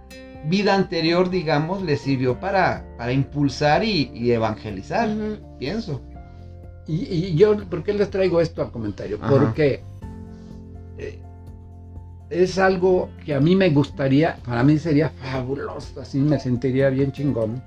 vida 0.45 0.75
anterior, 0.75 1.29
digamos, 1.29 1.81
le 1.83 1.97
sirvió 1.97 2.39
para, 2.39 2.85
para 2.97 3.13
impulsar 3.13 3.83
y, 3.83 4.11
y 4.13 4.31
evangelizar, 4.31 5.09
pienso. 5.59 6.01
Y, 6.87 7.03
y 7.03 7.35
yo, 7.35 7.57
¿por 7.69 7.83
qué 7.83 7.93
les 7.93 8.09
traigo 8.09 8.41
esto 8.41 8.61
al 8.61 8.71
comentario? 8.71 9.17
Ajá. 9.21 9.29
Porque 9.29 9.83
eh, 10.97 11.19
es 12.29 12.57
algo 12.57 13.09
que 13.23 13.33
a 13.33 13.39
mí 13.39 13.55
me 13.55 13.69
gustaría, 13.69 14.37
para 14.45 14.63
mí 14.63 14.77
sería 14.77 15.09
fabuloso, 15.09 16.01
así 16.01 16.19
me 16.19 16.39
sentiría 16.39 16.89
bien 16.89 17.11
chingón. 17.11 17.63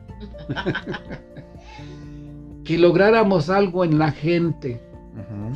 que 2.65 2.79
lográramos 2.79 3.49
algo 3.49 3.85
en 3.85 3.99
la 3.99 4.13
gente. 4.13 4.83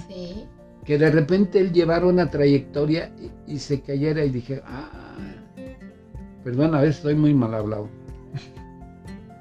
Sí. 0.08 0.46
que 0.86 0.96
de 0.96 1.10
repente 1.10 1.60
él 1.60 1.70
llevara 1.70 2.06
una 2.06 2.30
trayectoria 2.30 3.12
y, 3.46 3.54
y 3.54 3.58
se 3.58 3.82
cayera 3.82 4.24
y 4.24 4.30
dije, 4.30 4.62
ah, 4.64 5.10
perdón, 6.44 6.74
a 6.74 6.80
veces 6.80 6.96
estoy 6.96 7.14
muy 7.14 7.34
mal 7.34 7.54
hablado. 7.54 7.88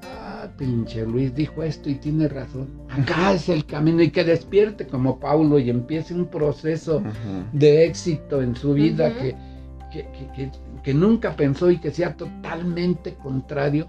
Ah, 0.04 0.48
pinche 0.58 1.06
Luis 1.06 1.34
dijo 1.36 1.64
esto 1.64 1.90
y 1.90 1.96
tiene 1.96 2.28
razón. 2.28 2.68
Acá 2.90 3.34
es 3.34 3.50
el 3.50 3.66
camino 3.66 4.02
y 4.02 4.10
que 4.12 4.24
despierte 4.24 4.88
como 4.88 5.20
Paulo 5.20 5.60
y 5.60 5.70
empiece 5.70 6.14
un 6.14 6.26
proceso 6.28 7.02
de 7.54 7.86
éxito 7.86 8.42
en 8.42 8.56
su 8.56 8.74
vida 8.74 9.14
que, 9.14 9.36
que, 9.92 10.08
que- 10.12 10.32
que- 10.36 10.52
que 10.84 10.94
nunca 10.94 11.36
pensó 11.36 11.70
y 11.70 11.78
que 11.78 11.92
sea 11.92 12.16
totalmente 12.16 13.16
contrario 13.16 13.88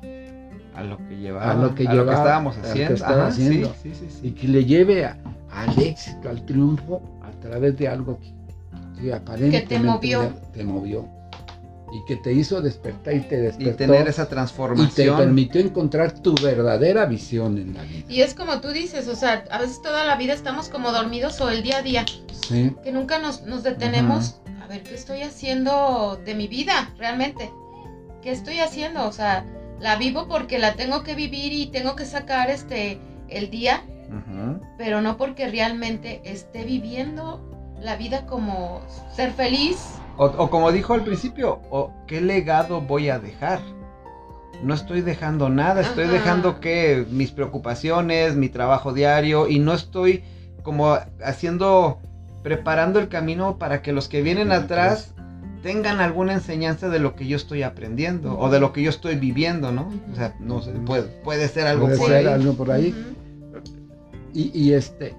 A 0.75 0.83
lo 0.83 0.97
que 1.07 1.17
llevaba. 1.19 1.53
A 1.53 1.55
lo 1.55 1.75
que 1.75 1.87
a 1.87 1.93
llevaba, 1.93 2.13
estábamos 2.15 2.55
a 2.55 2.59
lo 2.59 2.63
que 2.65 2.71
haciendo. 2.71 2.95
estaba 2.95 3.15
Ajá, 3.23 3.27
haciendo. 3.29 3.75
Sí, 3.83 3.95
sí, 3.95 3.95
sí, 3.95 4.07
sí. 4.21 4.27
y 4.29 4.31
que 4.33 4.49
le 4.49 4.65
lleve 4.65 5.05
a- 5.05 5.17
al 5.53 5.79
éxito, 5.81 6.29
al 6.29 6.45
triunfo 6.47 7.01
a 7.23 7.31
través 7.41 7.77
de 7.79 7.87
algo 7.89 8.19
que, 8.19 8.33
que 9.01 9.13
aparentemente 9.15 9.79
movió. 9.79 10.33
te 10.53 10.65
movió 10.65 11.05
y 11.93 12.05
que 12.05 12.17
te 12.17 12.33
hizo 12.33 12.61
despertar 12.61 13.15
y 13.15 13.21
te 13.21 13.37
Y 13.37 13.41
despertó 13.43 13.77
tener 13.77 14.09
esa 14.09 14.23
y 14.23 14.25
te 14.27 14.31
transformación. 14.31 15.17
permitió 15.17 15.61
encontrar 15.61 16.13
tu 16.21 16.35
verdadera 16.37 17.05
visión 17.07 17.59
en 17.59 17.75
la 17.75 17.83
vida. 17.83 18.05
Y 18.09 18.21
es 18.23 18.35
como 18.35 18.61
tú 18.61 18.69
dices, 18.69 19.09
o 19.09 19.17
sea, 19.17 19.45
a 19.51 19.59
veces 19.59 19.83
toda 19.83 20.05
la 20.05 20.17
vida 20.17 20.33
estamos 20.35 20.69
como 20.69 20.93
dormidos 20.93 21.41
o 21.41 21.51
el 21.51 21.63
día 21.63 21.79
a 21.79 21.83
día, 21.83 22.05
Sí, 22.33 22.75
que 22.83 22.91
nunca 22.93 23.19
nos, 23.19 23.43
nos 23.43 23.63
detenemos 23.63 24.41
a 24.63 24.67
ver 24.67 24.83
qué 24.83 24.95
estoy 24.95 25.23
haciendo 25.23 26.21
de 26.25 26.35
mi 26.35 26.49
vida 26.49 26.93
realmente. 26.99 27.51
¿Qué 28.23 28.33
estoy 28.33 28.59
haciendo? 28.59 29.07
O 29.07 29.13
sea, 29.13 29.45
la 29.81 29.97
vivo 29.97 30.27
porque 30.29 30.59
la 30.59 30.75
tengo 30.75 31.03
que 31.03 31.15
vivir 31.15 31.53
y 31.53 31.67
tengo 31.67 31.97
que 31.97 32.05
sacar 32.05 32.51
este 32.51 33.01
el 33.29 33.51
día, 33.51 33.83
pero 34.79 35.01
no 35.01 35.17
porque 35.17 35.49
realmente 35.49 36.21
esté 36.25 36.65
viviendo 36.65 37.41
la 37.81 37.97
vida 37.97 38.27
como 38.27 38.81
ser 39.15 39.33
feliz. 39.33 39.79
O, 40.21 40.27
o 40.27 40.51
como 40.51 40.71
dijo 40.71 40.93
al 40.93 41.03
principio, 41.03 41.63
o 41.71 41.95
qué 42.07 42.21
legado 42.21 42.83
voy 42.83 43.09
a 43.09 43.19
dejar. 43.19 43.59
No 44.63 44.75
estoy 44.75 45.01
dejando 45.01 45.49
nada, 45.49 45.81
estoy 45.81 46.05
Ajá. 46.05 46.13
dejando 46.13 46.61
que 46.61 47.07
mis 47.11 47.31
preocupaciones, 47.31 48.37
mi 48.37 48.51
trabajo 48.51 48.93
diario, 48.93 49.49
y 49.49 49.61
no 49.61 49.73
estoy 49.73 50.23
como 50.63 50.99
haciendo, 51.25 52.01
preparando 52.43 52.99
el 52.99 53.09
camino 53.09 53.57
para 53.57 53.81
que 53.81 53.95
los 53.95 54.09
que 54.09 54.21
vienen 54.21 54.53
atrás 54.53 55.15
tengan 55.63 56.01
alguna 56.01 56.35
enseñanza 56.35 56.91
de 56.91 56.99
lo 56.99 57.15
que 57.15 57.27
yo 57.27 57.37
estoy 57.37 57.63
aprendiendo 57.63 58.39
o 58.39 58.51
de 58.51 58.61
lo 58.61 58.75
que 58.75 58.83
yo 58.83 58.91
estoy 58.91 59.15
viviendo, 59.15 59.73
¿no? 59.73 59.91
O 60.13 60.17
sea, 60.17 60.37
no 60.39 60.61
sé, 60.61 60.73
puede, 60.73 61.05
puede 61.25 61.49
ser 61.49 61.67
algo 61.67 61.87
puede 61.87 61.97
por 61.97 62.09
ser 62.09 62.17
ahí. 62.19 62.35
algo 62.35 62.53
por 62.53 62.71
ahí. 62.71 62.95
Y 64.35 64.75
este, 64.75 65.15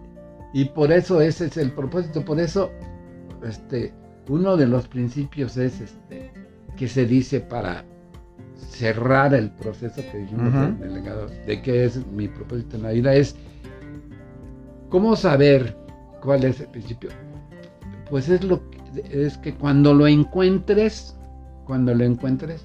y 0.54 0.66
por 0.66 0.92
eso 0.92 1.22
ese 1.22 1.48
es 1.48 1.58
el 1.58 1.72
propósito, 1.72 2.24
por 2.24 2.40
eso, 2.40 2.70
este, 3.44 3.94
uno 4.32 4.56
de 4.56 4.66
los 4.66 4.88
principios 4.88 5.58
es 5.58 5.82
este 5.82 6.32
que 6.78 6.88
se 6.88 7.06
dice 7.06 7.42
para 7.42 7.84
cerrar 8.56 9.34
el 9.34 9.50
proceso 9.52 10.02
que 10.10 10.20
dijimos 10.20 10.54
Ujú. 10.54 10.62
del 10.62 10.80
delegado, 10.80 11.28
de 11.46 11.62
qué 11.62 11.84
es 11.84 12.06
mi 12.08 12.30
propósito 12.30 12.78
en 12.78 12.84
la 12.84 12.92
vida, 12.92 13.14
es 13.14 13.36
cómo 14.90 15.16
saber 15.18 15.76
cuál 16.22 16.46
es 16.46 16.62
el 16.62 16.68
principio. 16.68 17.10
Pues 18.10 18.30
es 18.30 18.42
lo 18.44 18.62
que, 18.70 18.78
es 19.26 19.38
que 19.38 19.54
cuando 19.54 19.94
lo 19.94 20.08
encuentres, 20.08 21.18
cuando 21.66 21.94
lo 21.94 22.06
encuentres, 22.06 22.64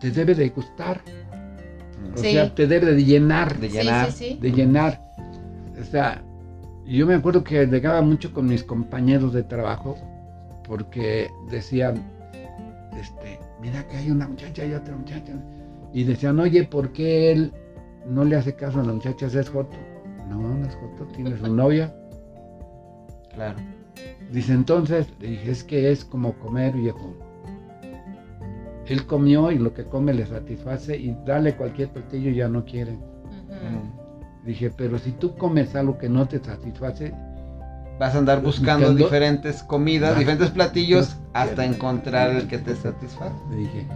te 0.00 0.10
debe 0.12 0.34
de 0.36 0.50
gustar, 0.50 1.00
o 2.14 2.18
Sí. 2.18 2.30
sea, 2.32 2.54
te 2.54 2.68
debe 2.68 2.92
de 2.94 3.04
llenar, 3.04 3.58
De 3.58 3.68
Sí, 3.70 3.76
llenar. 3.78 4.12
sí, 4.12 4.28
sí. 4.34 4.38
de 4.40 4.52
llenar. 4.52 5.00
O 5.80 5.84
sea, 5.84 6.22
yo 6.96 7.06
me 7.06 7.14
acuerdo 7.14 7.44
que 7.44 7.66
llegaba 7.66 8.00
mucho 8.00 8.32
con 8.32 8.46
mis 8.46 8.64
compañeros 8.64 9.32
de 9.32 9.42
trabajo 9.42 9.96
porque 10.64 11.28
decían, 11.50 12.02
este, 12.98 13.38
mira 13.60 13.86
que 13.88 13.96
hay 13.96 14.10
una 14.10 14.28
muchacha 14.28 14.64
y 14.64 14.74
otra 14.74 14.96
muchacha. 14.96 15.32
Y 15.92 16.04
decían, 16.04 16.38
oye, 16.38 16.64
¿por 16.64 16.92
qué 16.92 17.32
él 17.32 17.52
no 18.06 18.24
le 18.24 18.36
hace 18.36 18.54
caso 18.54 18.80
a 18.80 18.84
la 18.84 18.92
muchacha? 18.92 19.26
Es 19.26 19.48
Joto. 19.48 19.76
No, 20.28 20.40
no 20.40 20.66
es 20.66 20.74
Joto, 20.74 21.06
tiene 21.14 21.36
su 21.36 21.54
novia. 21.54 21.94
Claro. 23.34 23.58
Dice, 24.30 24.52
entonces, 24.52 25.08
le 25.20 25.28
dije, 25.28 25.50
es 25.50 25.64
que 25.64 25.90
es 25.90 26.04
como 26.04 26.34
comer, 26.34 26.74
viejo. 26.74 27.16
Él 28.86 29.06
comió 29.06 29.50
y 29.50 29.58
lo 29.58 29.74
que 29.74 29.84
come 29.84 30.14
le 30.14 30.26
satisface 30.26 30.96
y 30.96 31.16
dale 31.26 31.56
cualquier 31.56 31.90
platillo 31.90 32.30
ya 32.30 32.48
no 32.48 32.64
quiere. 32.64 32.92
Ujú. 32.92 33.97
Dije, 34.44 34.70
pero 34.70 34.98
si 34.98 35.10
tú 35.12 35.36
comes 35.36 35.74
algo 35.74 35.98
que 35.98 36.08
no 36.08 36.26
te 36.26 36.38
satisface, 36.38 37.12
Vas 37.98 38.14
a 38.14 38.18
andar 38.18 38.40
buscando 38.42 38.86
Buscando- 38.86 39.04
diferentes 39.04 39.60
comidas, 39.64 40.16
diferentes 40.16 40.50
platillos, 40.50 41.06
Pues, 41.16 41.18
hasta 41.34 41.64
encontrar 41.64 42.30
el 42.30 42.46
que 42.46 42.58
te 42.58 42.76
satisfaga. 42.76 43.34
le 43.50 43.56
dije, 43.56 43.86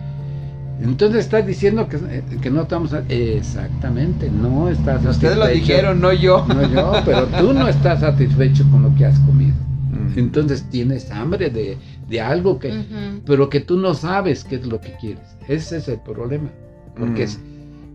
entonces 0.81 1.21
estás 1.27 1.47
diciendo 1.47 1.89
que, 1.89 1.99
eh, 2.11 2.25
que 2.41 2.51
no 2.51 2.63
estamos... 2.63 2.93
a-". 2.95 3.05
Exactamente, 3.09 4.29
no 4.29 4.69
estás 4.69 5.05
Ustedes 5.07 5.37
lo 5.37 5.45
satisfecho. 5.45 5.73
dijeron, 5.73 6.01
no 6.01 6.13
yo. 6.13 6.45
No 6.49 6.69
yo, 6.69 6.93
pero 7.05 7.27
tú 7.27 7.53
no 7.53 7.69
estás 7.69 8.01
satisfecho 8.01 8.69
con 8.73 8.83
lo 8.83 8.93
que 8.97 9.07
has 9.07 9.17
comido. 9.21 9.55
Mm. 9.93 10.19
Entonces 10.19 10.65
tienes 10.69 11.09
hambre 11.13 11.51
de, 11.51 11.79
de 12.09 12.21
algo 12.21 12.59
que... 12.59 13.21
Pero 13.25 13.49
que 13.49 13.61
tú 13.61 13.79
no 13.79 13.95
sabes 13.95 14.43
qué 14.43 14.57
es 14.57 14.67
lo 14.67 14.81
que 14.81 14.95
quieres. 15.01 15.37
Ese 15.47 15.77
es 15.77 15.87
el 15.87 16.01
problema. 16.01 16.51
Porque, 16.99 17.21
Mm. 17.23 17.25
es- 17.29 17.41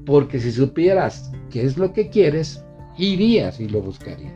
porque 0.08 0.40
si 0.40 0.52
supieras 0.52 1.32
qué 1.52 1.64
es 1.64 1.78
lo 1.78 1.94
que 1.94 2.10
quieres, 2.10 2.64
irías 2.98 3.60
y 3.60 3.68
lo 3.68 3.82
buscarías. 3.82 4.34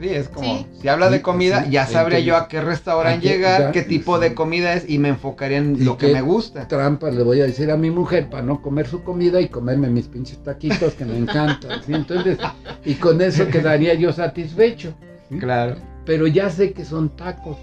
Sí, 0.00 0.08
es 0.10 0.28
como, 0.28 0.58
Sí. 0.58 0.66
si 0.80 0.86
habla 0.88 1.10
de 1.10 1.20
comida, 1.22 1.64
sí, 1.64 1.70
ya 1.72 1.84
sabría 1.84 2.18
entonces- 2.20 2.24
yo 2.26 2.36
a 2.36 2.46
qué 2.46 2.60
restaurante 2.60 3.18
a 3.18 3.20
qué- 3.20 3.36
llegar, 3.36 3.60
ya, 3.60 3.72
qué 3.72 3.82
tipo 3.82 4.16
sí. 4.16 4.22
de 4.22 4.34
comida 4.34 4.74
es 4.74 4.88
y 4.88 4.98
me 5.00 5.08
enfocaría 5.08 5.58
en 5.58 5.74
Y 5.74 5.80
lo 5.80 5.98
que 5.98 6.06
qué 6.06 6.12
me 6.14 6.20
gusta. 6.22 6.68
Trampa 6.68 7.10
le 7.10 7.24
voy 7.24 7.40
a 7.40 7.46
decir 7.46 7.68
a 7.72 7.76
mi 7.76 7.90
mujer 7.90 8.30
para 8.30 8.44
no 8.44 8.62
comer 8.62 8.86
su 8.86 9.02
comida 9.02 9.40
y 9.40 9.48
comerme 9.48 9.90
mis 9.90 10.06
pinches 10.06 10.40
taquitos 10.44 10.94
que 10.94 11.04
me 11.04 11.18
encantan. 11.18 11.82
¿sí? 11.82 11.92
Entonces, 11.94 12.38
y 12.84 12.94
con 12.94 13.20
eso 13.20 13.48
quedaría 13.48 13.94
yo 13.94 14.12
satisfecho. 14.12 14.94
¿sí? 15.28 15.38
Claro. 15.40 15.74
Pero 16.06 16.28
ya 16.28 16.48
sé 16.48 16.72
que 16.72 16.84
son 16.84 17.16
tacos. 17.16 17.56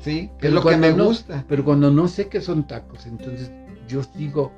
Sí, 0.00 0.30
que 0.38 0.48
es 0.48 0.52
lo 0.52 0.62
que 0.62 0.76
me 0.76 0.92
no- 0.92 1.06
gusta. 1.06 1.44
Pero 1.48 1.64
cuando 1.64 1.90
no 1.90 2.08
sé 2.08 2.28
que 2.28 2.42
son 2.42 2.66
tacos, 2.66 3.06
entonces 3.06 3.50
yo 3.88 4.02
sigo. 4.02 4.52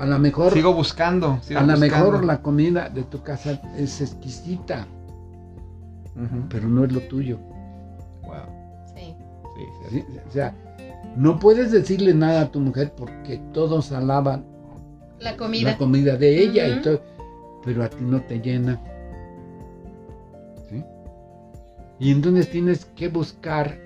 A 0.00 0.06
lo 0.06 0.18
mejor, 0.18 0.52
Sigo 0.52 0.72
buscando. 0.74 1.38
sigo 1.42 1.60
a 1.60 1.62
lo 1.62 1.76
mejor 1.76 2.24
la 2.24 2.40
comida 2.42 2.88
de 2.88 3.02
tu 3.04 3.22
casa 3.22 3.60
es 3.76 4.00
exquisita, 4.00 4.86
pero 6.48 6.68
no 6.68 6.84
es 6.84 6.92
lo 6.92 7.00
tuyo. 7.00 7.38
Wow. 8.22 8.84
Sí. 8.94 9.14
Sí. 9.90 10.04
O 10.28 10.30
sea, 10.32 10.54
no 11.16 11.38
puedes 11.38 11.70
decirle 11.72 12.14
nada 12.14 12.42
a 12.42 12.50
tu 12.50 12.60
mujer 12.60 12.92
porque 12.96 13.38
todos 13.52 13.92
alaban 13.92 14.44
La 15.18 15.36
comida. 15.36 15.72
la 15.72 15.78
comida 15.78 16.16
de 16.16 16.42
ella 16.44 16.66
y 16.68 16.80
todo, 16.82 17.00
pero 17.64 17.84
a 17.84 17.88
ti 17.90 18.02
no 18.04 18.20
te 18.22 18.40
llena. 18.40 18.80
¿sí? 20.68 20.82
Y 21.98 22.10
entonces 22.12 22.50
tienes 22.50 22.84
que 22.96 23.08
buscar 23.08 23.76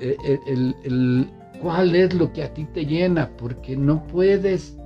eh, 0.00 0.16
el, 0.26 0.40
el- 0.46 0.76
el- 0.84 1.30
cuál 1.62 1.96
es 1.96 2.12
lo 2.14 2.32
que 2.32 2.42
a 2.44 2.52
ti 2.52 2.64
te 2.66 2.84
llena, 2.84 3.30
porque 3.38 3.76
no 3.76 4.06
puedes 4.06 4.76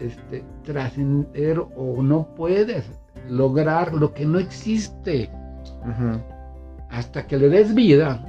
este, 0.00 0.44
trascender 0.64 1.58
o 1.58 2.02
no 2.02 2.34
puedes 2.34 2.84
lograr 3.28 3.94
lo 3.94 4.12
que 4.12 4.26
no 4.26 4.38
existe 4.38 5.30
hasta 6.90 7.26
que 7.26 7.38
le 7.38 7.48
des 7.48 7.74
vida. 7.74 8.24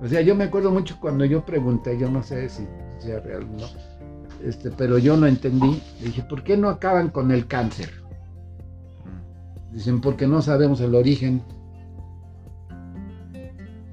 O 0.00 0.06
sea, 0.08 0.20
yo 0.20 0.34
me 0.34 0.44
acuerdo 0.44 0.70
mucho 0.70 0.98
cuando 1.00 1.24
yo 1.24 1.44
pregunté, 1.44 1.98
yo 1.98 2.10
no 2.10 2.22
sé 2.22 2.48
si 2.48 2.66
sea 2.98 3.20
real 3.20 3.44
o 3.44 3.60
no, 3.60 3.66
este, 4.44 4.70
pero 4.70 4.98
yo 4.98 5.16
no 5.16 5.26
entendí. 5.26 5.82
Dije, 6.02 6.22
¿por 6.22 6.42
qué 6.42 6.56
no 6.56 6.68
acaban 6.68 7.08
con 7.08 7.30
el 7.30 7.46
cáncer? 7.46 7.90
Dicen, 9.72 10.00
porque 10.00 10.26
no 10.26 10.42
sabemos 10.42 10.80
el 10.80 10.94
origen. 10.94 11.42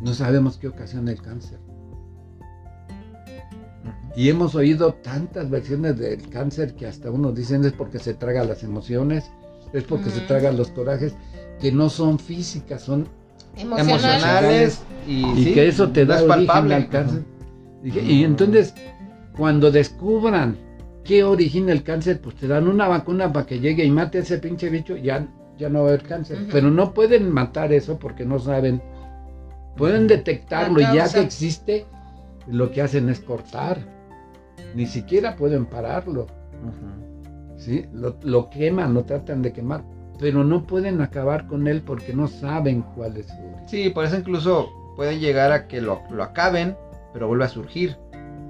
No 0.02 0.14
sabemos 0.14 0.58
qué 0.58 0.68
ocasiona 0.68 1.12
el 1.12 1.22
cáncer. 1.22 1.60
Y 4.16 4.30
hemos 4.30 4.56
oído 4.56 4.94
tantas 4.94 5.50
versiones 5.50 5.98
del 5.98 6.30
cáncer 6.30 6.76
que 6.76 6.86
hasta 6.88 7.10
unos 7.12 7.36
dicen 7.36 7.66
es 7.66 7.74
porque 7.74 8.00
se 8.00 8.14
traga 8.14 8.44
las 8.44 8.64
emociones, 8.64 9.32
es 9.74 9.84
porque 9.84 10.12
se 10.12 10.22
tragan 10.22 10.56
los 10.58 10.70
corajes, 10.70 11.16
que 11.60 11.72
no 11.72 11.90
son 11.90 12.20
físicas, 12.20 12.82
son 12.84 13.08
Emocional. 13.56 13.90
Emocionales 13.90 14.84
y, 15.08 15.26
y 15.40 15.46
sí, 15.46 15.54
que 15.54 15.68
eso 15.68 15.92
te 15.92 16.06
no 16.06 16.14
da 16.14 16.18
es 16.18 16.24
origen 16.24 16.48
palpable. 16.48 16.76
al 16.76 16.90
cáncer. 16.90 17.24
Y 17.84 18.24
entonces, 18.24 18.74
cuando 19.38 19.72
descubran 19.72 20.58
qué 21.04 21.24
origina 21.24 21.72
el 21.72 21.84
cáncer, 21.84 22.22
pues 22.22 22.36
te 22.36 22.48
dan 22.48 22.68
una 22.68 22.88
vacuna 22.88 23.32
para 23.32 23.46
que 23.46 23.60
llegue 23.60 23.84
y 23.86 23.92
mate 23.92 24.20
a 24.20 24.22
ese 24.22 24.40
pinche 24.40 24.70
bicho, 24.70 24.96
ya, 24.96 25.28
ya 25.58 25.70
no 25.70 25.80
va 25.82 25.86
a 25.86 25.88
haber 25.90 26.04
cáncer. 26.04 26.48
Pero 26.52 26.72
no 26.72 26.94
pueden 26.94 27.32
matar 27.32 27.74
eso 27.74 28.00
porque 28.00 28.26
no 28.26 28.40
saben. 28.40 28.82
Pueden 29.76 30.08
detectarlo 30.08 30.80
y 30.82 30.84
ya 30.96 31.12
que 31.12 31.20
existe, 31.20 31.86
lo 32.48 32.72
que 32.72 32.82
hacen 32.82 33.10
es 33.10 33.20
cortar. 33.20 33.93
Ni 34.76 34.86
siquiera 34.86 35.36
pueden 35.36 35.66
pararlo. 35.66 36.28
¿sí? 37.58 37.86
Lo, 37.94 38.16
lo 38.24 38.50
queman, 38.50 38.94
lo 38.94 39.04
tratan 39.04 39.42
de 39.42 39.54
quemar. 39.54 39.84
Pero 40.20 40.44
no 40.44 40.66
pueden 40.66 41.02
acabar 41.02 41.48
con 41.48 41.68
él 41.68 41.82
porque 41.82 42.14
no 42.14 42.28
saben 42.28 42.84
cuál 42.96 43.18
es 43.18 43.28
su 43.28 43.34
origen. 43.34 43.68
Sí, 43.68 43.90
por 43.90 44.06
eso 44.06 44.16
incluso 44.18 44.70
puede 44.96 45.20
llegar 45.20 45.52
a 45.52 45.68
que 45.68 45.82
lo, 45.82 46.02
lo 46.12 46.24
acaben, 46.24 46.76
pero 47.14 47.28
vuelve 47.28 47.46
a 47.46 47.50
surgir. 47.50 47.98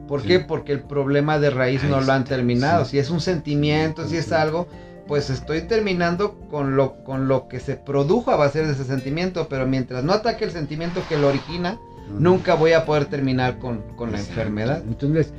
¿Por 0.08 0.22
Sí. 0.22 0.28
qué? 0.28 0.40
Porque 0.40 0.74
el 0.74 0.82
problema 0.82 1.40
de 1.40 1.50
raíz 1.50 1.84
no 1.86 2.02
lo 2.02 2.12
han 2.12 2.26
terminado. 2.26 2.84
sí. 2.86 2.92
Si 2.92 3.00
es 3.00 3.10
un 3.10 3.22
sentimiento, 3.22 4.06
si 4.06 4.18
es 4.18 4.32
algo, 4.34 4.68
pues 5.08 5.30
estoy 5.30 5.62
terminando 5.62 6.36
con 6.52 6.76
lo, 6.76 7.04
con 7.04 7.28
lo 7.28 7.48
que 7.48 7.60
se 7.60 7.76
produjo 7.78 8.32
a 8.32 8.36
base 8.36 8.66
de 8.66 8.74
ese 8.74 8.84
sentimiento, 8.84 9.48
pero 9.50 9.66
mientras 9.66 10.04
no 10.04 10.14
ataque 10.14 10.44
el 10.46 10.52
sentimiento 10.52 11.02
que 11.08 11.18
lo 11.18 11.30
origina, 11.30 11.80
nunca 12.20 12.56
voy 12.56 12.74
a 12.74 12.86
poder 12.86 13.06
terminar 13.06 13.58
con, 13.60 13.82
con 13.96 14.12
la 14.12 14.20
enfermedad. 14.20 14.84
Entonces, 14.86 15.34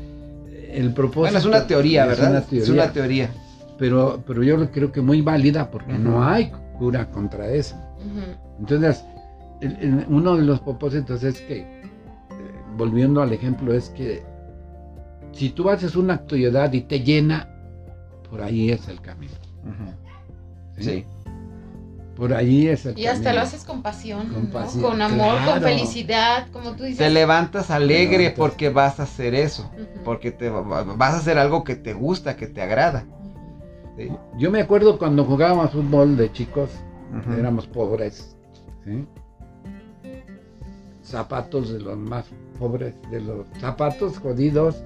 el 0.74 0.92
propósito. 0.92 1.20
Bueno, 1.22 1.38
es 1.38 1.44
una 1.46 1.66
teoría, 1.66 2.02
es 2.04 2.08
¿verdad? 2.08 2.30
una 2.30 2.40
teoría, 2.42 2.62
Es 2.62 2.68
una 2.70 2.92
teoría. 2.92 3.30
Pero, 3.78 4.22
pero 4.26 4.42
yo 4.42 4.56
lo 4.56 4.70
creo 4.70 4.92
que 4.92 5.00
muy 5.00 5.20
válida 5.20 5.70
porque 5.70 5.94
no 5.98 6.24
hay 6.24 6.52
cura 6.78 7.10
contra 7.10 7.48
eso. 7.50 7.76
Entonces, 8.58 9.04
el- 9.60 9.76
el- 9.80 10.06
uno 10.08 10.36
de 10.36 10.42
los 10.42 10.60
propósitos 10.60 11.22
es 11.24 11.40
que, 11.40 11.58
eh, 11.60 11.82
volviendo 12.76 13.20
al 13.22 13.32
ejemplo, 13.32 13.72
es 13.74 13.88
que 13.90 14.22
si 15.32 15.50
tú 15.50 15.68
haces 15.70 15.96
una 15.96 16.14
actividad 16.14 16.72
y 16.72 16.82
te 16.82 17.00
llena, 17.00 17.48
por 18.30 18.42
ahí 18.42 18.70
es 18.70 18.86
el 18.88 19.00
camino. 19.00 19.32
Sí. 20.78 21.04
Por 22.16 22.32
ahí 22.32 22.68
es 22.68 22.86
el 22.86 22.98
Y 22.98 23.06
hasta 23.06 23.24
camino. 23.24 23.40
lo 23.42 23.46
haces 23.48 23.64
con 23.64 23.82
pasión, 23.82 24.28
Con 24.28 24.44
¿no? 24.44 24.50
pasión, 24.50 24.82
con 24.82 25.02
amor, 25.02 25.36
con 25.44 25.60
felicidad, 25.62 26.46
como 26.52 26.72
tú 26.76 26.84
dices. 26.84 26.98
Te 26.98 27.10
levantas 27.10 27.70
alegre 27.70 28.18
levantas. 28.18 28.38
porque 28.38 28.68
vas 28.68 29.00
a 29.00 29.02
hacer 29.04 29.34
eso. 29.34 29.70
Porque 30.04 30.30
te 30.30 30.48
va- 30.48 30.84
vas 30.84 31.14
a 31.14 31.16
hacer 31.18 31.38
algo 31.38 31.64
que 31.64 31.74
te 31.74 31.92
gusta, 31.92 32.36
que 32.36 32.46
te 32.46 32.62
agrada. 32.62 33.04
Sí. 33.98 34.10
Yo 34.38 34.50
me 34.50 34.60
acuerdo 34.60 34.98
cuando 34.98 35.24
jugábamos 35.24 35.70
fútbol 35.70 36.16
de 36.16 36.30
chicos, 36.32 36.70
éramos 37.38 37.66
pobres, 37.66 38.36
¿sí? 38.84 39.06
zapatos 41.02 41.72
de 41.72 41.80
los 41.80 41.96
más 41.98 42.24
pobres, 42.58 42.94
de 43.10 43.20
los 43.20 43.46
zapatos 43.60 44.18
jodidos, 44.18 44.82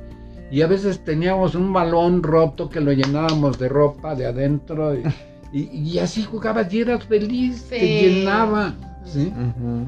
y 0.51 0.63
a 0.63 0.67
veces 0.67 1.05
teníamos 1.05 1.55
un 1.55 1.73
balón 1.73 2.23
roto 2.23 2.69
que 2.69 2.81
lo 2.81 2.93
llenábamos 2.93 3.59
de 3.59 3.69
ropa 3.69 4.15
de 4.15 4.27
adentro, 4.27 4.95
y, 4.95 5.03
y- 5.53 5.69
y 5.79 5.99
así 5.99 6.23
jugabas 6.25 6.73
y 6.73 6.81
eras 6.81 7.05
feliz, 7.05 7.65
te 7.69 7.81
Sí. 7.81 7.87
llenaba, 8.01 8.75
¿sí? 9.05 9.33
Ujú. 9.33 9.87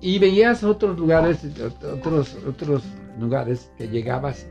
Y 0.00 0.18
veías 0.18 0.64
otros 0.64 0.98
lugares, 0.98 1.38
otros, 1.92 2.36
otros 2.48 2.82
lugares 3.20 3.70
que 3.78 3.88
llegabas 3.88 4.46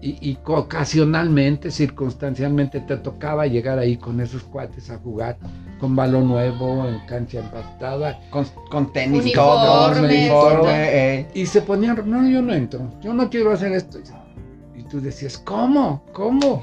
y, 0.00 0.10
y 0.30 0.38
ocasionalmente, 0.44 1.70
circunstancialmente 1.70 2.80
te 2.80 2.96
tocaba 2.98 3.46
llegar 3.46 3.78
ahí 3.78 3.96
con 3.96 4.20
esos 4.20 4.42
cuates 4.44 4.90
a 4.90 4.98
jugar. 4.98 5.36
con 5.80 5.94
balón 5.94 6.28
nuevo, 6.28 6.88
en 6.88 7.00
cancha 7.06 7.40
empastada. 7.40 8.18
Con, 8.30 8.46
con 8.70 8.90
tenis, 8.94 9.24
uniforme, 9.24 10.26
todo. 10.28 10.68
eh. 10.70 11.26
Y 11.34 11.44
se 11.44 11.60
ponían, 11.60 12.02
no, 12.08 12.26
yo 12.26 12.40
no 12.40 12.54
entro, 12.54 12.80
yo 13.02 13.12
no 13.12 13.28
quiero 13.28 13.52
hacer 13.52 13.72
esto. 13.72 13.98
Y 14.74 14.84
tú 14.84 15.02
decías, 15.02 15.36
¿cómo? 15.36 16.02
¿Cómo? 16.14 16.62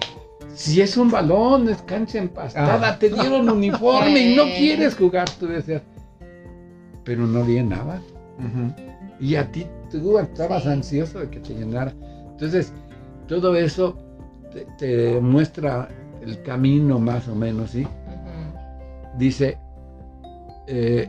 Si 0.53 0.81
es 0.81 0.97
un 0.97 1.09
balón, 1.09 1.67
es 1.69 1.81
cancha 1.81 2.19
empastada, 2.19 2.89
Ah. 2.89 2.99
te 2.99 3.09
dieron 3.09 3.49
uniforme 3.49 4.19
y 4.19 4.35
no 4.35 4.43
quieres 4.43 4.95
jugar, 4.95 5.29
tú 5.39 5.47
decías. 5.47 5.81
Pero 7.03 7.25
no 7.25 7.45
llenaba. 7.45 7.99
Ujú. 8.39 8.73
Y 9.19 9.35
a 9.35 9.51
ti, 9.51 9.65
tú 9.91 10.17
estabas 10.19 10.63
Sí. 10.63 10.69
ansioso 10.69 11.19
de 11.19 11.29
que 11.29 11.39
te 11.39 11.53
llenara. 11.53 11.93
Entonces, 12.31 12.71
todo 13.27 13.55
eso 13.55 13.97
te, 14.51 14.65
te 14.77 15.19
muestra 15.19 15.89
el 16.21 16.41
camino 16.43 16.99
más 16.99 17.27
o 17.27 17.35
menos, 17.35 17.71
¿sí? 17.71 17.87
Dice, 19.17 19.57
eh, 20.67 21.07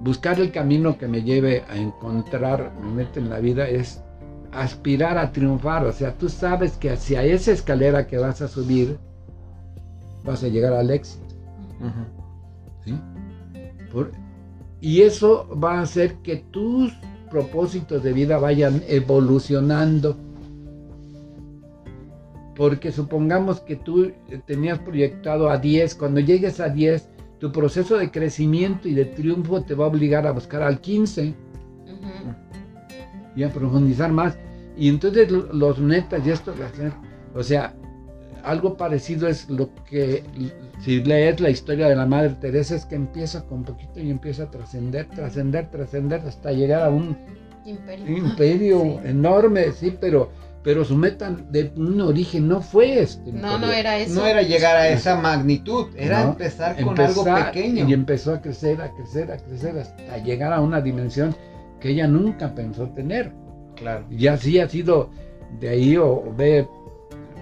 buscar 0.00 0.40
el 0.40 0.50
camino 0.52 0.96
que 0.96 1.06
me 1.08 1.22
lleve 1.22 1.64
a 1.68 1.76
encontrar 1.76 2.72
mi 2.82 2.92
meta 2.92 3.18
en 3.20 3.28
la 3.28 3.38
vida 3.38 3.68
es 3.68 4.02
aspirar 4.52 5.18
a 5.18 5.32
triunfar. 5.32 5.86
O 5.86 5.92
sea, 5.92 6.14
tú 6.14 6.28
sabes 6.28 6.76
que 6.76 6.90
hacia 6.90 7.22
esa 7.24 7.52
escalera 7.52 8.06
que 8.06 8.18
vas 8.18 8.42
a 8.42 8.48
subir, 8.48 8.98
vas 10.24 10.42
a 10.44 10.48
llegar 10.48 10.72
al 10.72 10.90
éxito. 10.90 11.24
¿sí? 12.84 12.94
Por- 13.92 14.12
y 14.80 15.02
eso 15.02 15.48
va 15.62 15.78
a 15.78 15.82
hacer 15.82 16.16
que 16.22 16.36
tus 16.36 16.92
propósitos 17.30 18.02
de 18.02 18.12
vida 18.12 18.38
vayan 18.38 18.82
evolucionando. 18.88 20.16
Porque 22.56 22.92
supongamos 22.92 23.60
que 23.60 23.76
tú 23.76 24.12
tenías 24.46 24.78
proyectado 24.80 25.48
a 25.48 25.56
10, 25.58 25.94
cuando 25.94 26.20
llegues 26.20 26.60
a 26.60 26.68
10, 26.68 27.08
tu 27.38 27.52
proceso 27.52 27.96
de 27.96 28.10
crecimiento 28.10 28.86
y 28.88 28.94
de 28.94 29.06
triunfo 29.06 29.62
te 29.62 29.74
va 29.74 29.86
a 29.86 29.88
obligar 29.88 30.26
a 30.26 30.32
buscar 30.32 30.62
al 30.62 30.80
15 30.80 31.28
Ujú. 31.28 31.49
Y 33.36 33.42
a 33.42 33.48
profundizar 33.50 34.10
más. 34.12 34.36
Y 34.76 34.88
entonces 34.88 35.30
lo- 35.30 35.52
los 35.52 35.78
metas 35.78 36.26
y 36.26 36.30
esto 36.30 36.52
de 36.52 36.64
hacer, 36.64 36.92
o 37.34 37.42
sea, 37.42 37.74
algo 38.42 38.76
parecido 38.76 39.28
es 39.28 39.50
lo 39.50 39.70
que, 39.84 40.24
si 40.82 41.02
lees 41.04 41.40
la 41.40 41.50
historia 41.50 41.88
de 41.88 41.96
la 41.96 42.06
Madre 42.06 42.36
Teresa, 42.40 42.74
es 42.74 42.86
que 42.86 42.94
empieza 42.94 43.44
con 43.44 43.64
poquito 43.64 44.00
y 44.00 44.10
empieza 44.10 44.44
a 44.44 44.50
trascender, 44.50 45.06
trascender, 45.10 45.70
trascender 45.70 46.20
hasta 46.26 46.52
llegar 46.52 46.82
a 46.84 46.88
un 46.90 47.16
Imperio. 47.66 48.16
imperio 48.16 48.80
Sí. 49.02 49.08
enorme, 49.08 49.72
sí, 49.72 49.94
pero, 50.00 50.30
pero 50.62 50.82
su 50.86 50.96
meta 50.96 51.30
de 51.30 51.70
un 51.76 52.00
origen 52.00 52.48
no 52.48 52.62
fue 52.62 53.00
este. 53.02 53.30
No, 53.32 53.58
no 53.58 53.70
era 53.70 53.98
eso. 53.98 54.14
No 54.14 54.26
era 54.26 54.40
llegar 54.40 54.74
a 54.76 54.88
esa 54.88 55.16
magnitud, 55.20 55.88
era 55.94 56.24
No, 56.24 56.30
empezar 56.30 56.76
con 56.82 56.98
Empezar 56.98 57.28
algo 57.38 57.46
pequeño. 57.52 57.86
Y 57.86 57.92
empezó 57.92 58.32
a 58.32 58.40
crecer, 58.40 58.80
a 58.80 58.90
crecer, 58.92 59.30
a 59.30 59.36
crecer, 59.36 59.76
hasta 59.78 60.16
llegar 60.18 60.54
a 60.54 60.60
una 60.60 60.80
dimensión 60.80 61.36
que 61.80 61.90
ella 61.90 62.06
nunca 62.06 62.54
pensó 62.54 62.88
tener. 62.90 63.32
Claro. 63.76 64.04
Y 64.10 64.26
así 64.26 64.58
ha 64.60 64.68
sido 64.68 65.10
de 65.58 65.68
ahí 65.70 65.96
o, 65.96 66.06
o 66.12 66.34
ve, 66.36 66.66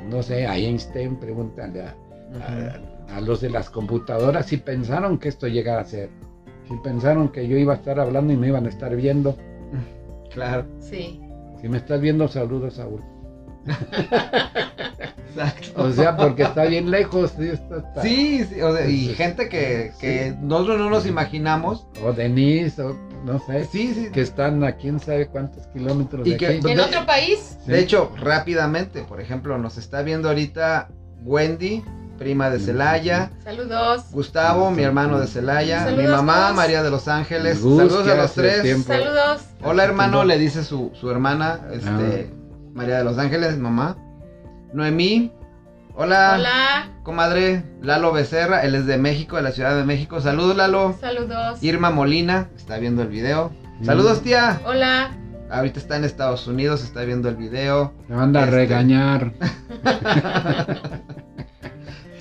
no 0.09 0.23
sé, 0.23 0.47
a 0.47 0.57
Einstein, 0.57 1.17
pregúntale 1.17 1.83
a, 1.83 1.95
a- 2.43 3.17
a 3.17 3.21
los 3.23 3.41
de 3.41 3.49
las 3.51 3.71
computadoras 3.71 4.47
si 4.47 4.59
pensaron 4.59 5.19
que 5.19 5.29
esto 5.31 5.47
llegara 5.49 5.81
a 5.81 5.85
ser. 5.85 6.11
Si 6.69 6.77
pensaron 6.85 7.31
que 7.31 7.49
yo 7.49 7.57
iba 7.57 7.73
a 7.73 7.77
estar 7.77 7.99
hablando 7.99 8.33
y 8.33 8.37
me 8.37 8.49
iban 8.49 8.67
a 8.67 8.69
estar 8.69 8.95
viendo. 8.95 9.35
Claro. 10.33 10.67
Sí. 10.79 11.21
Si 11.61 11.69
me 11.69 11.79
estás 11.79 12.01
viendo, 12.01 12.29
saludos, 12.29 12.75
Saúl. 12.75 13.01
Exacto. 15.29 15.83
O 15.83 15.93
sea, 15.93 16.17
porque 16.17 16.43
está 16.43 16.65
bien 16.65 16.91
lejos. 16.91 17.33
Sí, 17.39 17.49
está- 17.49 17.77
está- 17.79 18.03
Sí, 18.03 18.45
sí, 18.45 18.61
o 18.61 18.75
sea, 18.77 18.89
y 18.89 19.15
gente 19.15 19.49
que, 19.49 19.93
que 20.01 20.31
Sí. 20.31 20.37
nosotros 20.41 20.79
no 20.79 20.91
nos 20.91 21.07
imaginamos. 21.07 21.87
O 22.05 22.13
Denise, 22.13 22.83
o 22.83 22.97
no 23.25 23.39
sé. 23.47 23.65
Sí, 23.67 23.93
sí. 23.95 24.09
Que 24.13 24.21
están 24.23 24.65
a 24.65 24.73
quién 24.73 24.99
sabe 25.01 25.27
cuántos 25.29 25.67
kilómetros 25.69 26.27
Y 26.27 26.31
de 26.33 26.37
que- 26.37 26.47
aquí. 26.47 26.57
¿En 26.57 26.63
¿Dónde- 26.63 26.83
otro 26.83 27.07
país? 27.07 27.59
Sí. 27.65 27.73
De 27.73 27.81
hecho, 27.81 28.13
rápidamente, 28.21 29.03
por 29.03 29.21
ejemplo, 29.21 29.59
nos 29.59 29.77
está 29.79 30.03
viendo 30.03 30.29
ahorita 30.29 30.89
Wendy, 31.25 31.85
prima 32.19 32.51
de 32.51 32.59
Celaya, 32.59 33.31
Saludos. 33.45 34.07
Gustavo, 34.11 34.73
mi 34.73 34.83
hermano 34.83 35.21
de 35.21 35.29
Celaya, 35.29 35.87
mi 35.97 36.05
mamá. 36.05 36.53
María 36.53 36.83
de 36.83 36.91
Los 36.91 37.07
Ángeles. 37.07 37.63
Gus, 37.63 37.77
Saludos 37.79 38.09
a 38.09 38.15
los 38.17 38.33
tres. 38.33 38.63
tiempo- 38.63 38.93
Saludos. 38.93 39.43
Hola 39.63 39.85
hermano, 39.85 40.25
le 40.25 40.37
dice 40.37 40.65
su, 40.65 40.91
su 40.99 41.11
hermana, 41.11 41.61
este, 41.73 42.29
María 42.79 42.99
de 42.99 43.05
Los 43.05 43.19
Ángeles, 43.19 43.59
mamá. 43.59 43.97
Noemí. 44.73 45.33
Hola, 45.97 46.35
Hola. 46.39 46.89
comadre. 47.03 47.65
Lalo 47.83 48.13
Becerra, 48.13 48.63
él 48.63 48.77
es 48.77 48.87
de 48.87 48.99
México, 48.99 49.35
de 49.35 49.43
la 49.43 49.51
Ciudad 49.51 49.75
de 49.77 49.83
México. 49.85 50.21
Saludos, 50.21 50.57
Lalo. 50.57 50.97
Saludos. 51.01 51.61
Irma 51.61 51.91
Molina, 51.91 52.47
está 52.57 52.79
viendo 52.79 53.03
el 53.03 53.09
video. 53.09 53.51
Saludos, 53.83 54.23
tía. 54.23 54.61
Hola. 54.65 55.11
Ahorita 55.51 55.81
está 55.81 55.97
en 55.97 56.05
Estados 56.05 56.47
Unidos, 56.47 56.85
está 56.85 57.03
viendo 57.03 57.29
el 57.29 57.35
video. 57.35 57.93
Me 58.09 58.15
manda 58.15 58.41
a 58.41 58.45
Este- 58.45 58.55
regañar. 58.57 59.33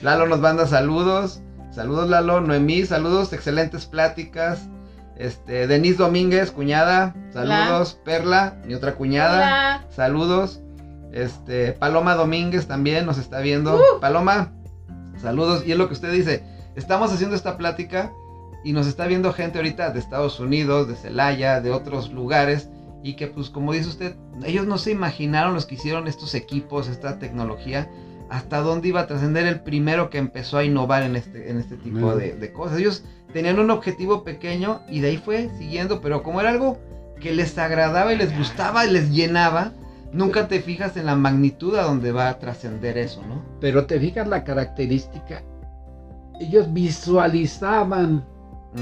Lalo 0.01 0.25
nos 0.25 0.39
manda 0.39 0.65
saludos. 0.65 1.41
Saludos, 1.71 2.09
Lalo. 2.09 2.41
Noemí, 2.41 2.83
saludos. 2.87 3.31
Excelentes 3.31 3.85
pláticas. 3.85 4.67
Este, 5.17 5.67
Denise 5.67 5.97
Domínguez, 5.97 6.51
cuñada. 6.51 7.15
Saludos. 7.31 7.99
Perla, 8.03 8.57
mi 8.65 8.73
otra 8.73 8.95
cuñada. 8.95 9.37
Hola. 9.37 9.85
Saludos. 9.89 10.61
Este, 11.11 11.71
Paloma 11.73 12.15
Domínguez 12.15 12.67
también 12.67 13.05
nos 13.05 13.17
está 13.17 13.39
viendo. 13.39 13.77
Uh. 13.77 13.99
Paloma, 13.99 14.53
saludos. 15.19 15.63
Y 15.65 15.71
es 15.71 15.77
lo 15.77 15.87
que 15.87 15.93
usted 15.93 16.11
dice. 16.11 16.43
Estamos 16.75 17.11
haciendo 17.11 17.35
esta 17.35 17.57
plática 17.57 18.11
y 18.63 18.73
nos 18.73 18.85
está 18.85 19.07
viendo 19.07 19.33
gente 19.33 19.57
ahorita 19.57 19.89
de 19.89 19.99
Estados 19.99 20.39
Unidos, 20.39 20.87
de 20.87 20.95
Celaya, 20.95 21.61
de 21.61 21.71
otros 21.71 22.11
lugares. 22.11 22.69
Y 23.03 23.15
que, 23.15 23.27
pues, 23.27 23.49
como 23.49 23.73
dice 23.73 23.89
usted, 23.89 24.15
ellos 24.43 24.67
no 24.67 24.77
se 24.77 24.91
imaginaron 24.91 25.53
los 25.53 25.65
que 25.65 25.75
hicieron 25.75 26.07
estos 26.07 26.35
equipos, 26.35 26.87
esta 26.87 27.19
tecnología, 27.19 27.89
hasta 28.29 28.61
dónde 28.61 28.89
iba 28.89 29.01
a 29.01 29.07
trascender 29.07 29.45
el 29.47 29.61
primero 29.61 30.09
que 30.09 30.17
empezó 30.17 30.57
a 30.57 30.63
innovar 30.63 31.03
en 31.03 31.15
este, 31.15 31.49
en 31.49 31.57
este 31.59 31.77
tipo 31.77 32.15
de, 32.15 32.33
de 32.35 32.51
cosas. 32.51 32.79
Ellos 32.79 33.03
tenían 33.33 33.59
un 33.59 33.71
objetivo 33.71 34.23
pequeño 34.23 34.81
y 34.89 34.99
de 35.01 35.09
ahí 35.09 35.17
fue 35.17 35.49
siguiendo, 35.57 36.01
pero 36.01 36.23
como 36.23 36.39
era 36.41 36.49
algo 36.49 36.77
que 37.19 37.33
les 37.33 37.57
agradaba 37.57 38.13
y 38.13 38.17
les 38.17 38.37
gustaba 38.37 38.85
y 38.85 38.91
les 38.91 39.09
llenaba, 39.11 39.71
nunca 40.11 40.47
te 40.47 40.59
fijas 40.61 40.97
en 40.97 41.05
la 41.05 41.15
magnitud 41.15 41.75
a 41.75 41.83
donde 41.83 42.11
va 42.11 42.29
a 42.29 42.37
trascender 42.39 42.97
eso, 42.97 43.21
¿no? 43.25 43.41
Pero 43.59 43.85
te 43.85 43.99
fijas 43.99 44.27
la 44.27 44.43
característica. 44.43 45.41
Ellos 46.39 46.71
visualizaban 46.73 48.23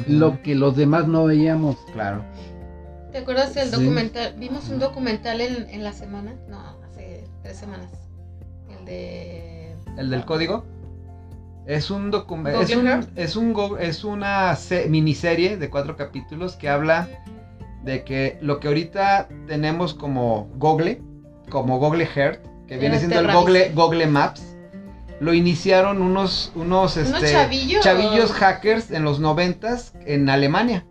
lo 0.07 0.41
que 0.41 0.55
los 0.55 0.75
demás 0.75 1.07
no 1.07 1.25
veíamos. 1.25 1.77
Claro. 1.93 2.25
¿Te 3.11 3.19
acuerdas 3.19 3.53
del 3.53 3.69
Sí. 3.69 3.75
documental? 3.79 4.33
Vimos 4.37 4.69
un 4.69 4.79
documental 4.79 5.39
en, 5.39 5.69
en 5.69 5.83
la 5.83 5.93
semana. 5.93 6.33
No, 6.49 6.59
hace 6.83 7.23
tres 7.43 7.55
semanas. 7.57 7.89
El 8.85 8.85
de. 8.85 9.75
¿El 9.97 10.09
del 10.09 10.25
código? 10.25 10.65
Es 11.65 11.89
un 11.89 12.11
documento. 12.11 12.61
Es, 12.61 12.75
un- 12.75 12.87
es, 13.15 13.35
un 13.35 13.55
es 13.79 14.03
una 14.03 14.55
se- 14.55 14.87
miniserie 14.87 15.57
de 15.57 15.69
cuatro 15.69 15.95
capítulos 15.95 16.55
que 16.55 16.69
habla 16.69 17.07
de 17.83 18.03
que 18.03 18.37
lo 18.41 18.59
que 18.59 18.67
ahorita 18.67 19.29
tenemos 19.47 19.93
como 19.93 20.47
Google, 20.57 21.01
como 21.49 21.79
Google 21.79 22.07
Earth, 22.15 22.39
que 22.67 22.75
Era 22.75 22.81
viene 22.81 22.99
siendo 22.99 23.19
el 23.19 23.31
Google. 23.31 23.71
Google 23.73 24.05
Maps, 24.07 24.55
lo 25.19 25.33
iniciaron 25.33 26.01
unos, 26.01 26.51
unos, 26.55 26.97
Unos 26.97 27.13
este, 27.13 27.31
chavillos. 27.31 27.83
chavillos 27.83 28.31
hackers 28.33 28.91
en 28.91 29.03
los 29.03 29.19
noventas 29.19 29.93
en 30.05 30.29
Alemania. 30.29 30.85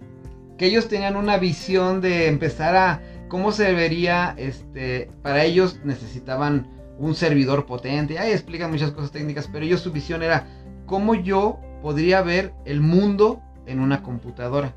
Que 0.56 0.66
ellos 0.66 0.88
tenían 0.88 1.16
una 1.16 1.36
visión 1.36 2.00
de 2.00 2.28
empezar 2.28 2.74
a 2.76 3.02
cómo 3.28 3.52
se 3.52 3.72
vería, 3.74 4.34
este, 4.38 5.10
para 5.22 5.44
ellos 5.44 5.80
necesitaban 5.84 6.68
un 6.98 7.14
servidor 7.14 7.66
potente. 7.66 8.18
Ahí 8.18 8.32
explican 8.32 8.70
muchas 8.70 8.92
cosas 8.92 9.10
técnicas, 9.10 9.48
pero 9.50 9.64
ellos 9.64 9.80
su 9.80 9.92
visión 9.92 10.22
era 10.22 10.46
cómo 10.86 11.14
yo 11.14 11.58
podría 11.82 12.22
ver 12.22 12.52
el 12.64 12.80
mundo 12.80 13.40
en 13.66 13.80
una 13.80 14.02
computadora. 14.02 14.72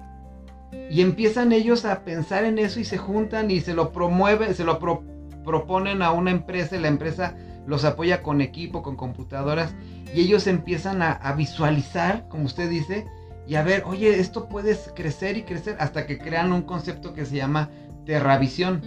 Y 0.89 1.01
empiezan 1.01 1.51
ellos 1.53 1.86
a 1.86 2.03
pensar 2.03 2.43
en 2.43 2.60
eso 2.60 2.80
y 2.80 2.86
se 2.86 2.97
juntan 2.97 3.51
y 3.51 3.62
se 3.62 3.73
lo 3.73 3.91
promueven, 3.91 4.53
se 4.56 4.63
lo 4.63 4.80
pro- 4.80 5.03
proponen 5.43 6.01
a 6.01 6.12
una 6.12 6.32
empresa 6.32 6.75
y 6.75 6.80
la 6.80 6.88
empresa 6.89 7.36
los 7.65 7.86
apoya 7.86 8.21
con 8.23 8.41
equipo, 8.41 8.82
con 8.82 8.95
computadoras 8.95 9.73
y 10.13 10.21
ellos 10.21 10.47
empiezan 10.47 11.01
a, 11.01 11.34
visualizar, 11.34 12.27
como 12.30 12.45
usted 12.45 12.69
dice, 12.69 13.06
y 13.45 13.56
a 13.56 13.63
ver, 13.63 13.84
oye, 13.86 14.19
esto 14.19 14.49
puede 14.49 14.77
crecer 14.95 15.38
y 15.38 15.43
crecer 15.43 15.75
hasta 15.80 16.06
que 16.06 16.17
crean 16.17 16.51
un 16.51 16.63
concepto 16.63 17.13
que 17.13 17.25
se 17.25 17.36
llama 17.36 17.69
Terravisión. 18.06 18.82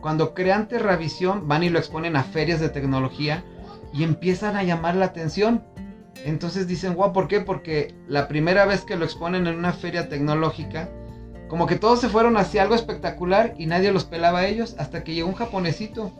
Cuando 0.00 0.34
crean 0.34 0.68
Terravisión, 0.68 1.48
van 1.48 1.62
y 1.64 1.68
lo 1.70 1.78
exponen 1.78 2.16
a 2.16 2.22
ferias 2.22 2.60
de 2.60 2.68
tecnología 2.68 3.44
y 3.92 4.04
empiezan 4.04 4.56
a 4.56 4.62
llamar 4.62 4.94
la 4.96 5.06
atención. 5.06 5.64
Entonces 6.24 6.66
dicen, 6.66 6.94
wow, 6.94 7.12
¿por 7.12 7.28
qué? 7.28 7.40
Porque 7.40 7.94
la 8.08 8.28
primera 8.28 8.64
vez 8.66 8.82
que 8.82 8.96
lo 8.96 9.04
exponen 9.04 9.46
en 9.46 9.56
una 9.56 9.72
feria 9.72 10.08
tecnológica, 10.08 10.88
como 11.48 11.66
que 11.66 11.76
todos 11.76 12.00
se 12.00 12.08
fueron 12.08 12.36
hacia 12.36 12.62
algo 12.62 12.74
espectacular 12.74 13.54
y 13.56 13.66
nadie 13.66 13.92
los 13.92 14.04
pelaba 14.04 14.40
a 14.40 14.46
ellos 14.46 14.74
hasta 14.78 15.02
que 15.04 15.14
llegó 15.14 15.28
un 15.28 15.34
japonesito 15.34 16.12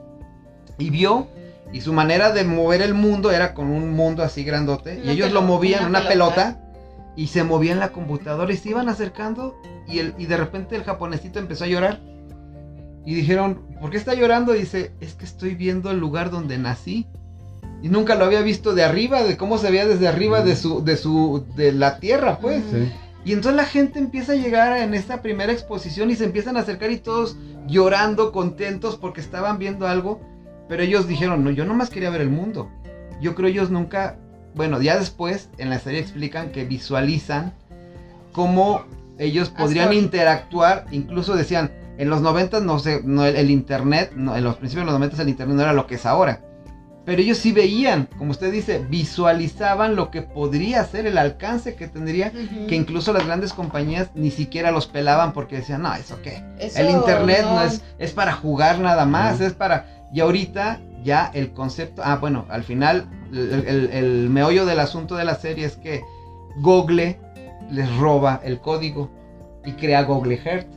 y 0.78 0.90
vio 0.90 1.28
y 1.72 1.82
su 1.82 1.92
manera 1.92 2.32
de 2.32 2.44
mover 2.44 2.80
el 2.80 2.94
mundo 2.94 3.30
era 3.30 3.52
con 3.52 3.68
un 3.68 3.90
mundo 3.92 4.22
así 4.22 4.42
grandote 4.42 4.94
y 5.00 5.02
Una 5.02 5.12
ellos 5.12 5.32
lo 5.32 5.42
movían 5.42 5.84
una 5.86 5.98
una 5.98 6.08
pelota. 6.08 6.60
y 7.14 7.26
se 7.26 7.44
movía 7.44 7.72
en 7.72 7.80
la 7.80 7.90
computadora 7.90 8.50
y 8.52 8.56
se 8.56 8.70
iban 8.70 8.88
acercando 8.88 9.60
y, 9.86 9.98
el, 9.98 10.14
y 10.16 10.24
de 10.26 10.36
repente 10.38 10.76
el 10.76 10.84
japonesito 10.84 11.38
empezó 11.40 11.64
a 11.64 11.66
llorar. 11.66 12.00
Y 13.08 13.14
dijeron, 13.14 13.62
¿por 13.80 13.88
qué 13.88 13.96
está 13.96 14.12
llorando? 14.12 14.54
Y 14.54 14.58
dice, 14.58 14.92
es 15.00 15.14
que 15.14 15.24
estoy 15.24 15.54
viendo 15.54 15.90
el 15.90 15.98
lugar 15.98 16.30
donde 16.30 16.58
nací. 16.58 17.06
Y 17.82 17.88
nunca 17.88 18.16
lo 18.16 18.26
había 18.26 18.42
visto 18.42 18.74
de 18.74 18.84
arriba, 18.84 19.22
de 19.22 19.38
cómo 19.38 19.56
se 19.56 19.70
veía 19.70 19.86
desde 19.86 20.06
arriba 20.06 20.42
de 20.42 20.54
su, 20.54 20.84
de 20.84 20.98
su, 20.98 21.46
de 21.56 21.72
la 21.72 22.00
tierra, 22.00 22.38
pues. 22.38 22.62
Sí. 22.70 22.92
Y 23.24 23.32
entonces 23.32 23.56
la 23.56 23.64
gente 23.64 23.98
empieza 23.98 24.32
a 24.32 24.36
llegar 24.36 24.76
en 24.76 24.92
esta 24.92 25.22
primera 25.22 25.50
exposición 25.50 26.10
y 26.10 26.16
se 26.16 26.26
empiezan 26.26 26.58
a 26.58 26.60
acercar 26.60 26.90
y 26.90 26.98
todos 26.98 27.38
llorando, 27.66 28.30
contentos 28.30 28.96
porque 28.96 29.22
estaban 29.22 29.58
viendo 29.58 29.88
algo. 29.88 30.20
Pero 30.68 30.82
ellos 30.82 31.08
dijeron, 31.08 31.42
no, 31.42 31.50
yo 31.50 31.64
nomás 31.64 31.88
quería 31.88 32.10
ver 32.10 32.20
el 32.20 32.28
mundo. 32.28 32.70
Yo 33.22 33.34
creo 33.34 33.48
ellos 33.48 33.70
nunca, 33.70 34.18
bueno, 34.54 34.82
ya 34.82 34.98
después 34.98 35.48
en 35.56 35.70
la 35.70 35.78
serie 35.78 36.00
explican 36.00 36.52
que 36.52 36.66
visualizan 36.66 37.54
cómo 38.32 38.84
ellos 39.16 39.48
podrían 39.48 39.94
interactuar, 39.94 40.84
incluso 40.90 41.34
decían, 41.34 41.72
en 41.98 42.08
los 42.10 42.20
90 42.22 42.60
no 42.60 42.78
sé, 42.78 43.02
no, 43.04 43.24
el, 43.26 43.36
el 43.36 43.50
internet, 43.50 44.12
no, 44.16 44.36
en 44.36 44.44
los 44.44 44.56
principios 44.56 44.86
de 44.86 44.92
los 44.92 44.98
90 45.00 45.22
el 45.22 45.28
internet 45.28 45.56
no 45.56 45.62
era 45.62 45.72
lo 45.72 45.86
que 45.86 45.96
es 45.96 46.06
ahora. 46.06 46.40
Pero 47.04 47.22
ellos 47.22 47.38
sí 47.38 47.52
veían, 47.52 48.06
como 48.18 48.32
usted 48.32 48.52
dice, 48.52 48.84
visualizaban 48.90 49.96
lo 49.96 50.10
que 50.10 50.20
podría 50.20 50.84
ser 50.84 51.06
el 51.06 51.16
alcance 51.16 51.74
que 51.74 51.88
tendría, 51.88 52.28
Ujú. 52.34 52.66
que 52.66 52.74
incluso 52.76 53.12
las 53.14 53.24
grandes 53.26 53.54
compañías 53.54 54.10
ni 54.14 54.30
siquiera 54.30 54.70
los 54.70 54.86
pelaban 54.86 55.32
porque 55.32 55.56
decían, 55.56 55.82
no, 55.82 55.94
¿eso 55.94 56.20
qué? 56.22 56.42
Eso 56.58 56.78
El 56.78 56.90
internet 56.90 57.40
no, 57.44 57.54
no. 57.56 57.62
es, 57.62 57.82
es 57.98 58.12
para 58.12 58.32
jugar 58.32 58.78
nada 58.80 59.06
más, 59.06 59.36
Ujú. 59.36 59.44
es 59.44 59.52
para... 59.54 59.86
Y 60.12 60.20
ahorita 60.20 60.80
ya 61.02 61.30
el 61.32 61.52
concepto... 61.52 62.02
Ah, 62.04 62.16
bueno, 62.16 62.44
al 62.50 62.62
final 62.62 63.06
el, 63.32 63.64
el- 63.66 63.90
el 63.92 64.30
meollo 64.30 64.66
del 64.66 64.78
asunto 64.80 65.16
de 65.16 65.24
la 65.24 65.34
serie 65.36 65.64
es 65.64 65.76
que 65.76 66.02
Google 66.60 67.18
les 67.70 67.94
roba 67.96 68.40
el 68.44 68.60
código 68.60 69.10
y 69.64 69.72
crea 69.72 70.02
Google 70.02 70.40
Earth. 70.44 70.68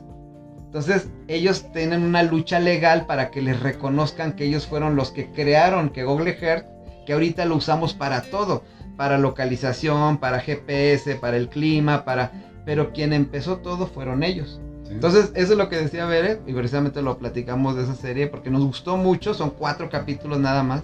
Entonces 0.72 1.10
ellos 1.28 1.70
tienen 1.74 2.02
una 2.02 2.22
lucha 2.22 2.58
legal 2.58 3.04
para 3.04 3.30
que 3.30 3.42
les 3.42 3.60
reconozcan 3.60 4.32
que 4.32 4.46
ellos 4.46 4.66
fueron 4.66 4.96
los 4.96 5.10
que 5.10 5.30
crearon 5.30 5.90
que 5.90 6.02
Google 6.02 6.34
Earth, 6.40 6.64
que 7.04 7.12
ahorita 7.12 7.44
lo 7.44 7.56
usamos 7.56 7.92
para 7.92 8.22
todo, 8.22 8.64
para 8.96 9.18
localización, 9.18 10.16
para 10.16 10.40
GPS, 10.40 11.16
para 11.16 11.36
el 11.36 11.50
clima, 11.50 12.06
para... 12.06 12.32
Pero 12.64 12.94
quien 12.94 13.12
empezó 13.12 13.58
todo 13.58 13.86
fueron 13.86 14.22
ellos. 14.22 14.62
sí. 14.84 14.92
Entonces, 14.94 15.30
eso 15.34 15.52
es 15.52 15.58
lo 15.58 15.68
que 15.68 15.76
decía 15.76 16.06
Bere, 16.06 16.40
y 16.46 16.54
precisamente 16.54 17.02
lo 17.02 17.18
platicamos 17.18 17.76
de 17.76 17.82
esa 17.82 17.94
serie, 17.94 18.28
porque 18.28 18.48
nos 18.48 18.64
gustó 18.64 18.96
mucho, 18.96 19.34
son 19.34 19.50
cuatro 19.50 19.90
capítulos 19.90 20.38
nada 20.38 20.62
más, 20.62 20.80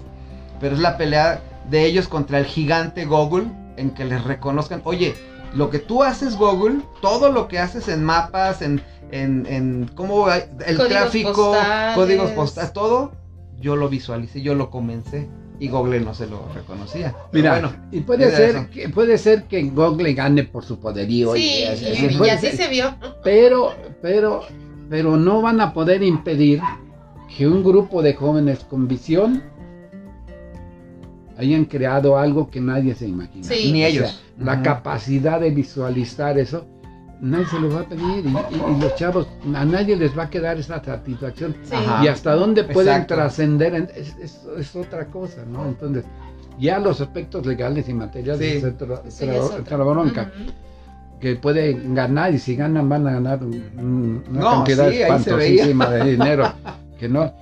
pero 0.60 0.74
es 0.74 0.82
la 0.82 0.98
pelea 0.98 1.40
de 1.70 1.86
ellos 1.86 2.08
contra 2.08 2.38
el 2.38 2.44
gigante 2.44 3.06
Google, 3.06 3.46
en 3.78 3.92
que 3.92 4.04
les 4.04 4.22
reconozcan, 4.22 4.82
oye, 4.84 5.14
lo 5.54 5.70
que 5.70 5.78
tú 5.78 6.02
haces 6.02 6.36
Google, 6.36 6.80
todo 7.00 7.32
lo 7.32 7.48
que 7.48 7.58
haces 7.58 7.88
en 7.88 8.04
mapas, 8.04 8.60
en, 8.60 8.82
en, 9.10 9.46
en 9.46 9.90
cómo 9.94 10.26
hay- 10.28 10.42
el 10.66 10.76
Códigos 10.76 10.88
tráfico, 10.88 11.32
postales. 11.32 11.94
códigos 11.96 12.30
postales, 12.32 12.72
todo, 12.72 13.12
yo 13.60 13.76
lo 13.76 13.88
visualicé, 13.88 14.40
yo 14.42 14.54
lo 14.54 14.70
comencé, 14.70 15.28
y 15.60 15.68
Google 15.68 16.00
no 16.00 16.14
se 16.14 16.26
lo 16.28 16.42
reconocía. 16.54 17.14
Mira, 17.32 17.52
bueno, 17.52 17.72
y 17.90 18.00
puede 18.00 18.30
ser, 18.30 18.68
que, 18.70 18.88
puede 18.90 19.18
ser 19.18 19.44
que 19.44 19.62
Google 19.64 20.12
gane 20.14 20.44
por 20.44 20.64
su 20.64 20.78
poderío. 20.78 21.34
Sí, 21.34 21.40
y, 21.40 21.62
y, 21.62 21.64
así, 21.66 22.06
y 22.06 22.16
puede 22.16 22.30
así 22.30 22.46
ser. 22.48 22.56
se 22.56 22.68
vio. 22.68 22.94
Pero, 23.24 23.72
pero, 24.00 24.42
pero 24.88 25.16
no 25.16 25.42
van 25.42 25.60
a 25.60 25.72
poder 25.74 26.02
impedir 26.04 26.60
que 27.36 27.46
un 27.48 27.64
grupo 27.64 28.02
de 28.02 28.14
jóvenes 28.14 28.60
con 28.60 28.86
visión 28.86 29.42
hayan 31.36 31.64
creado 31.66 32.18
algo 32.18 32.50
que 32.50 32.60
nadie 32.60 32.94
se 32.94 33.06
imagina. 33.06 33.44
Sí. 33.44 33.72
ni 33.72 33.84
O 33.84 33.86
sea, 33.86 33.88
ellos. 33.88 34.22
la 34.38 34.62
capacidad 34.62 35.40
de 35.40 35.50
visualizar 35.50 36.38
eso, 36.38 36.66
nadie 37.20 37.46
se 37.46 37.58
lo 37.60 37.70
va 37.70 37.80
a 37.80 37.84
pedir 37.84 38.24
y, 38.24 38.28
y- 38.28 38.76
y 38.76 38.80
los 38.80 38.94
chavos, 38.96 39.26
a 39.54 39.64
nadie 39.64 39.96
les 39.96 40.16
va 40.16 40.24
a 40.24 40.30
quedar 40.30 40.58
esa 40.58 40.82
satisfacción. 40.82 41.54
Sí. 41.64 41.74
Y 42.02 42.08
hasta 42.08 42.34
dónde 42.34 42.64
pueden 42.64 42.92
Exacto. 42.94 43.14
trascender 43.16 43.74
en- 43.74 43.90
es, 43.94 44.16
es- 44.18 44.46
es 44.58 44.76
otra 44.76 45.06
cosa, 45.06 45.44
¿no? 45.50 45.66
Entonces, 45.66 46.04
ya 46.58 46.78
los 46.78 47.00
aspectos 47.00 47.46
legales 47.46 47.88
y 47.88 47.94
materiales 47.94 48.62
Sí. 49.08 49.26
otra. 49.36 49.76
bronca 49.76 50.30
Ujú. 50.34 50.50
que 51.20 51.36
pueden 51.36 51.94
ganar 51.94 52.32
y 52.34 52.38
si 52.38 52.54
ganan 52.56 52.88
van 52.88 53.06
a 53.06 53.12
ganar 53.12 53.42
un- 53.42 54.22
una 54.30 54.40
No, 54.40 54.50
cantidad 54.56 54.88
sí, 54.88 54.96
se 54.96 55.02
espantosísima 55.02 55.90
de 55.90 56.04
dinero 56.12 56.52
que 56.98 57.08
no 57.08 57.32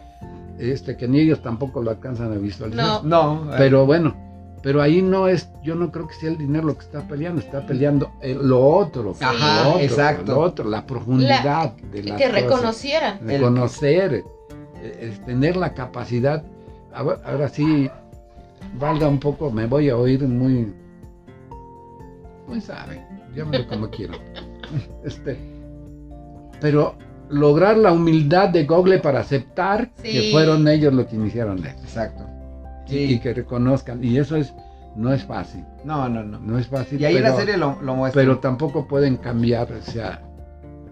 este 0.59 0.97
que 0.97 1.07
ni 1.07 1.21
ellos 1.21 1.43
tampoco 1.43 1.83
lo 1.83 1.91
alcanzan 1.91 2.33
a 2.33 2.37
visualizar 2.37 3.05
No. 3.05 3.43
No, 3.45 3.51
pero 3.59 3.85
bueno 3.85 4.15
pero 4.67 4.83
ahí 4.83 5.01
no 5.01 5.29
es 5.29 5.49
yo 5.63 5.77
no 5.77 5.93
creo 5.93 6.09
que 6.09 6.15
sea 6.15 6.29
el 6.31 6.39
dinero 6.39 6.67
lo 6.67 6.75
que 6.77 6.85
está 6.87 7.07
peleando 7.07 7.41
está 7.41 7.65
peleando 7.65 8.11
lo 8.23 8.67
otro 8.67 9.15
Sí. 9.15 9.23
Ajá, 9.23 9.63
lo 9.63 9.69
otro, 9.75 9.81
exacto. 9.81 10.35
lo 10.35 10.41
otro 10.41 10.69
la 10.69 10.85
profundidad 10.85 11.77
de 11.93 12.03
las 12.03 12.19
Que 12.19 12.29
reconocieran. 12.29 13.25
de 13.25 13.37
El- 13.37 13.43
conocer 13.43 14.25
eh, 14.83 15.17
tener 15.25 15.57
la 15.57 15.73
capacidad 15.73 16.43
ahora, 16.93 17.21
ahora 17.25 17.49
sí 17.49 17.89
valga 18.77 19.07
un 19.07 19.21
poco 19.21 19.53
me 19.53 19.67
voy 19.67 19.89
a 19.89 19.97
oír 19.97 20.27
muy 20.27 20.75
muy 22.49 22.61
sabe 22.61 23.07
llámalo 23.37 23.69
como 23.69 23.89
quiero 23.89 24.15
este 25.05 25.39
pero 26.61 26.97
lograr 27.29 27.77
la 27.77 27.93
humildad 27.93 28.49
de 28.49 28.65
Google 28.65 28.99
para 28.99 29.21
aceptar 29.21 29.91
Sí. 30.03 30.11
que 30.13 30.31
fueron 30.33 30.67
ellos 30.67 30.93
los 30.93 31.07
que 31.07 31.15
iniciaron 31.15 31.65
esto 31.65 31.83
Exacto. 31.85 32.25
Y, 32.89 33.15
y 33.15 33.19
que 33.21 33.35
reconozcan 33.35 34.03
y 34.03 34.17
eso 34.19 34.37
es 34.37 34.55
no 34.97 35.13
es 35.13 35.25
fácil 35.25 35.65
No, 35.85 36.09
no, 36.09 36.23
no. 36.25 36.39
no 36.41 36.59
es 36.59 36.67
fácil 36.69 37.01
Y 37.01 37.05
ahí 37.05 37.15
pero, 37.17 37.29
la 37.29 37.37
serie 37.37 37.57
lo, 37.57 37.81
lo 37.83 37.95
muestra. 37.97 38.23
pero 38.23 38.39
tampoco 38.39 38.87
pueden 38.89 39.17
cambiar 39.17 39.71
o 39.73 39.83
sea 39.83 40.23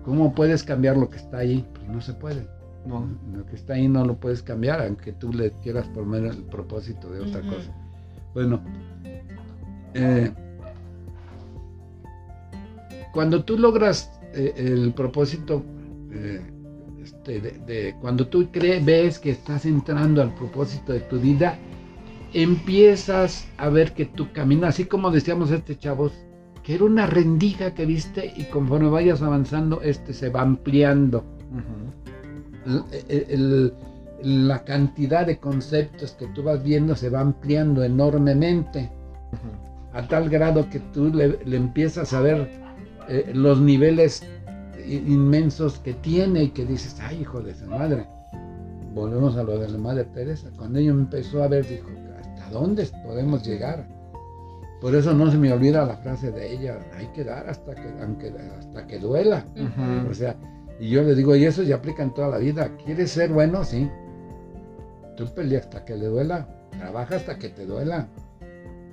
cómo 0.05 0.35
puedes 0.35 0.63
cambiar 0.63 0.97
lo 0.97 1.09
que 1.09 1.17
está 1.17 1.39
ahí 1.39 1.65
pues 1.75 1.89
no 1.89 2.01
se 2.03 2.13
puede 2.13 2.47
No. 2.87 3.09
lo 3.35 3.47
que 3.47 3.57
está 3.57 3.75
ahí 3.75 3.89
no 3.89 4.05
lo 4.05 4.17
puedes 4.17 4.43
cambiar, 4.43 4.83
aunque 4.83 5.13
tú 5.13 5.33
le 5.33 5.53
quieras 5.63 5.87
poner 5.89 6.25
el 6.27 6.43
propósito 6.45 7.11
de 7.11 7.21
otra 7.21 7.41
cosa. 7.41 7.73
Bueno, 8.35 8.61
eh, 9.95 10.31
cuando 13.13 13.45
tú 13.45 13.57
logras 13.59 14.11
eh, 14.35 14.53
el 14.57 14.93
propósito, 14.93 15.63
eh, 16.13 16.41
este, 17.03 17.41
de, 17.41 17.51
de- 17.67 17.95
cuando 18.01 18.27
tú 18.27 18.43
cre- 18.53 18.85
ves 18.85 19.19
que 19.19 19.31
estás 19.31 19.65
entrando 19.67 20.21
al 20.21 20.35
propósito 20.35 20.93
de 20.93 21.01
tu 21.01 21.19
vida, 21.19 21.57
empiezas 22.35 23.47
a 23.57 23.69
ver 23.69 23.93
que 23.95 24.05
tu 24.07 24.33
camino, 24.33 24.67
así 24.67 24.85
como 24.85 25.11
decíamos 25.11 25.51
este 25.51 25.79
chavos, 25.79 26.13
que 26.63 26.75
era 26.75 26.85
una 26.85 27.07
rendija 27.07 27.75
que 27.75 27.87
viste 27.87 28.33
y 28.37 28.45
conforme 28.45 28.89
vayas 28.89 29.23
avanzando, 29.23 29.81
este 29.83 30.13
se 30.13 30.29
va 30.31 30.41
ampliando 30.43 31.25
el- 33.09 33.27
el- 33.29 33.73
la 34.23 34.65
cantidad 34.65 35.27
de 35.27 35.39
conceptos 35.39 36.13
que 36.13 36.27
tú 36.29 36.43
vas 36.43 36.63
viendo 36.65 36.97
se 36.97 37.11
va 37.11 37.21
ampliando 37.21 37.83
enormemente, 37.85 38.91
a 39.93 40.03
tal 40.09 40.29
grado 40.31 40.69
que 40.71 40.81
tú 40.81 41.13
le, 41.13 41.39
le 41.45 41.57
empiezas 41.57 42.13
a 42.15 42.21
ver 42.21 42.51
eh, 43.09 43.31
los 43.35 43.61
niveles 43.61 44.27
inmensos 44.87 45.79
que 45.81 45.93
tiene 45.93 46.45
y 46.45 46.49
que 46.51 46.65
dices, 46.65 46.99
ay, 47.01 47.21
hijo 47.21 47.41
de 47.43 47.55
su 47.55 47.67
madre. 47.67 48.07
Volvemos 48.95 49.37
a 49.37 49.43
lo 49.43 49.59
de 49.59 49.69
la 49.69 49.77
madre 49.79 50.05
Teresa. 50.05 50.49
Cuando 50.57 50.79
ella 50.79 50.91
empezó 50.91 51.43
a 51.43 51.49
ver, 51.49 51.67
dijo, 51.69 51.89
¿hasta 52.45 52.59
dónde 52.59 52.89
podemos 53.05 53.43
llegar? 53.47 53.87
Por 54.81 54.95
eso 54.95 55.15
no 55.15 55.31
se 55.31 55.39
me 55.39 55.53
olvida 55.53 55.85
la 55.87 55.97
frase 55.97 56.31
de 56.31 56.53
ella, 56.53 56.79
hay 56.97 57.07
que 57.09 57.25
dar 57.25 57.49
hasta 57.49 57.75
que, 57.75 57.89
aunque, 58.03 58.33
hasta 58.59 58.87
que 58.87 58.99
duela. 58.99 59.45
O 60.11 60.13
sea, 60.15 60.37
y 60.79 60.91
yo 60.91 61.03
le 61.03 61.15
digo, 61.15 61.35
y 61.37 61.45
eso 61.45 61.65
se 61.65 61.73
aplica 61.73 62.03
en 62.03 62.13
toda 62.13 62.29
la 62.29 62.39
vida. 62.39 62.69
¿Quieres 62.85 63.11
ser 63.13 63.31
bueno? 63.33 63.65
Sí. 63.65 63.89
Tú 65.17 65.27
peleas 65.33 65.65
hasta 65.65 65.85
que 65.85 65.97
le 65.97 66.07
duela. 66.07 66.47
Trabaja 66.79 67.17
hasta 67.17 67.39
que 67.39 67.49
te 67.49 67.65
duela. 67.65 68.09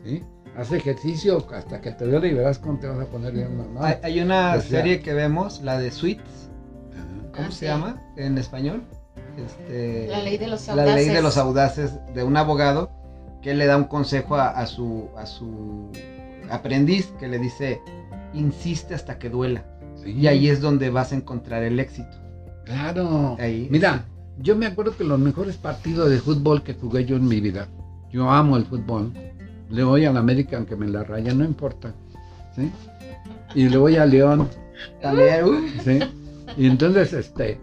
¿Sí? 0.05 0.23
Haz 0.55 0.71
ejercicio 0.71 1.45
hasta 1.53 1.81
que 1.81 1.91
te 1.91 2.05
duela 2.05 2.27
y 2.27 2.33
verás 2.33 2.59
cómo 2.59 2.79
te 2.79 2.87
vas 2.87 2.99
a 2.99 3.05
poner 3.05 3.33
bien. 3.33 3.57
¿no? 3.73 3.83
Hay, 3.83 3.95
hay 4.03 4.21
una 4.21 4.51
O 4.57 4.61
sea- 4.61 4.79
serie 4.81 5.01
que 5.01 5.13
vemos, 5.13 5.61
la 5.61 5.77
de 5.77 5.91
Suits. 5.91 6.49
Ajá. 6.93 7.31
¿Cómo 7.35 7.47
Ah, 7.47 7.51
se 7.51 7.57
sí. 7.59 7.65
llama 7.65 8.01
en 8.17 8.37
español? 8.37 8.83
Este, 9.37 10.07
La 10.09 10.21
ley 10.21 10.37
de 10.37 10.47
los 10.47 10.67
La 10.67 10.75
ley 10.85 10.85
de 10.85 11.17
audaces. 11.17 11.23
los 11.23 11.37
audaces 11.37 11.91
de 12.13 12.23
un 12.23 12.35
abogado 12.37 12.91
que 13.41 13.53
le 13.53 13.65
da 13.65 13.77
un 13.77 13.85
consejo 13.85 14.35
a, 14.35 14.49
a 14.49 14.65
su, 14.65 15.09
a 15.17 15.25
su 15.25 15.89
aprendiz 16.49 17.07
que 17.19 17.27
le 17.27 17.39
dice, 17.39 17.81
insiste 18.33 18.93
hasta 18.93 19.17
que 19.17 19.29
duela. 19.29 19.65
Sí. 20.03 20.11
Y 20.11 20.27
ahí 20.27 20.49
es 20.49 20.61
donde 20.61 20.89
vas 20.89 21.11
a 21.11 21.15
encontrar 21.15 21.63
el 21.63 21.79
éxito. 21.79 22.17
Claro. 22.65 23.37
Ahí, 23.39 23.67
Mira, 23.71 24.05
yo 24.39 24.55
me 24.55 24.65
acuerdo 24.65 24.95
que 24.95 25.03
los 25.03 25.19
mejores 25.19 25.57
partidos 25.57 26.09
de 26.09 26.19
fútbol 26.19 26.63
que 26.63 26.73
jugué 26.73 27.05
yo 27.05 27.15
en 27.15 27.27
mi 27.27 27.39
vida, 27.39 27.67
yo 28.11 28.29
amo 28.29 28.57
el 28.57 28.65
fútbol, 28.65 29.13
le 29.69 29.83
voy 29.83 30.05
a 30.05 30.11
la 30.11 30.19
América 30.19 30.57
aunque 30.57 30.75
me 30.75 30.87
la 30.87 31.03
raya, 31.03 31.33
no 31.33 31.43
importa. 31.43 31.93
¿sí? 32.55 32.71
Y 33.55 33.69
le 33.69 33.77
voy 33.77 33.95
a 33.97 34.05
León, 34.05 34.47
También, 35.01 35.45
uh, 35.45 35.61
¿sí? 35.83 35.99
Y 36.57 36.67
entonces, 36.67 37.13
este, 37.13 37.59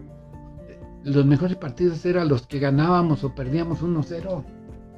los 1.03 1.25
mejores 1.25 1.57
partidos 1.57 2.05
eran 2.05 2.27
los 2.27 2.47
que 2.47 2.59
ganábamos 2.59 3.23
o 3.23 3.33
perdíamos 3.33 3.81
1-0. 3.81 4.43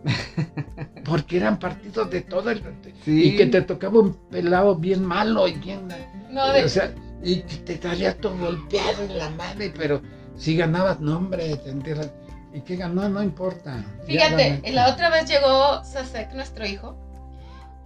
Porque 1.06 1.38
eran 1.38 1.60
partidos 1.60 2.10
de 2.10 2.22
todo 2.22 2.50
el... 2.52 2.62
Sí. 3.04 3.24
Y 3.30 3.36
que 3.38 3.48
te 3.48 3.62
tocaba 3.62 4.00
un 4.00 4.14
pelado 4.30 4.76
bien 4.76 5.04
malo 5.06 5.48
y 5.48 5.54
bien... 5.54 5.88
No, 6.30 6.52
de- 6.52 6.64
O 6.66 6.70
sea, 6.70 6.94
y 7.24 7.42
que 7.42 7.58
te 7.58 7.82
salía 7.82 8.18
todo 8.18 8.38
golpeado 8.38 9.04
en 9.04 9.18
la 9.18 9.30
madre, 9.32 9.72
pero 9.76 10.02
si 10.36 10.56
ganabas, 10.56 11.00
no 11.00 11.18
hombre, 11.18 11.56
te 11.58 11.70
enteras. 11.70 12.12
¿Y 12.54 12.62
qué 12.62 12.76
ganó? 12.76 13.08
No 13.08 13.22
importa. 13.24 13.84
Fíjate, 14.06 14.62
la 14.72 14.90
otra 14.90 15.10
vez 15.10 15.30
llegó 15.30 15.84
Sasek, 15.84 16.34
nuestro 16.34 16.66
hijo, 16.66 16.98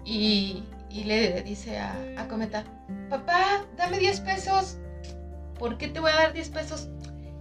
y, 0.04 0.64
y 0.90 1.04
le 1.04 1.42
dice 1.44 1.78
a, 1.78 1.96
a 2.18 2.28
Cometa, 2.28 2.64
papá, 3.10 3.66
dame 3.78 4.00
10 4.00 4.20
pesos. 4.22 4.78
¿Por 5.60 5.78
qué 5.78 5.88
te 5.88 6.00
voy 6.00 6.12
a 6.12 6.16
dar 6.16 6.34
10 6.34 6.50
pesos? 6.50 6.88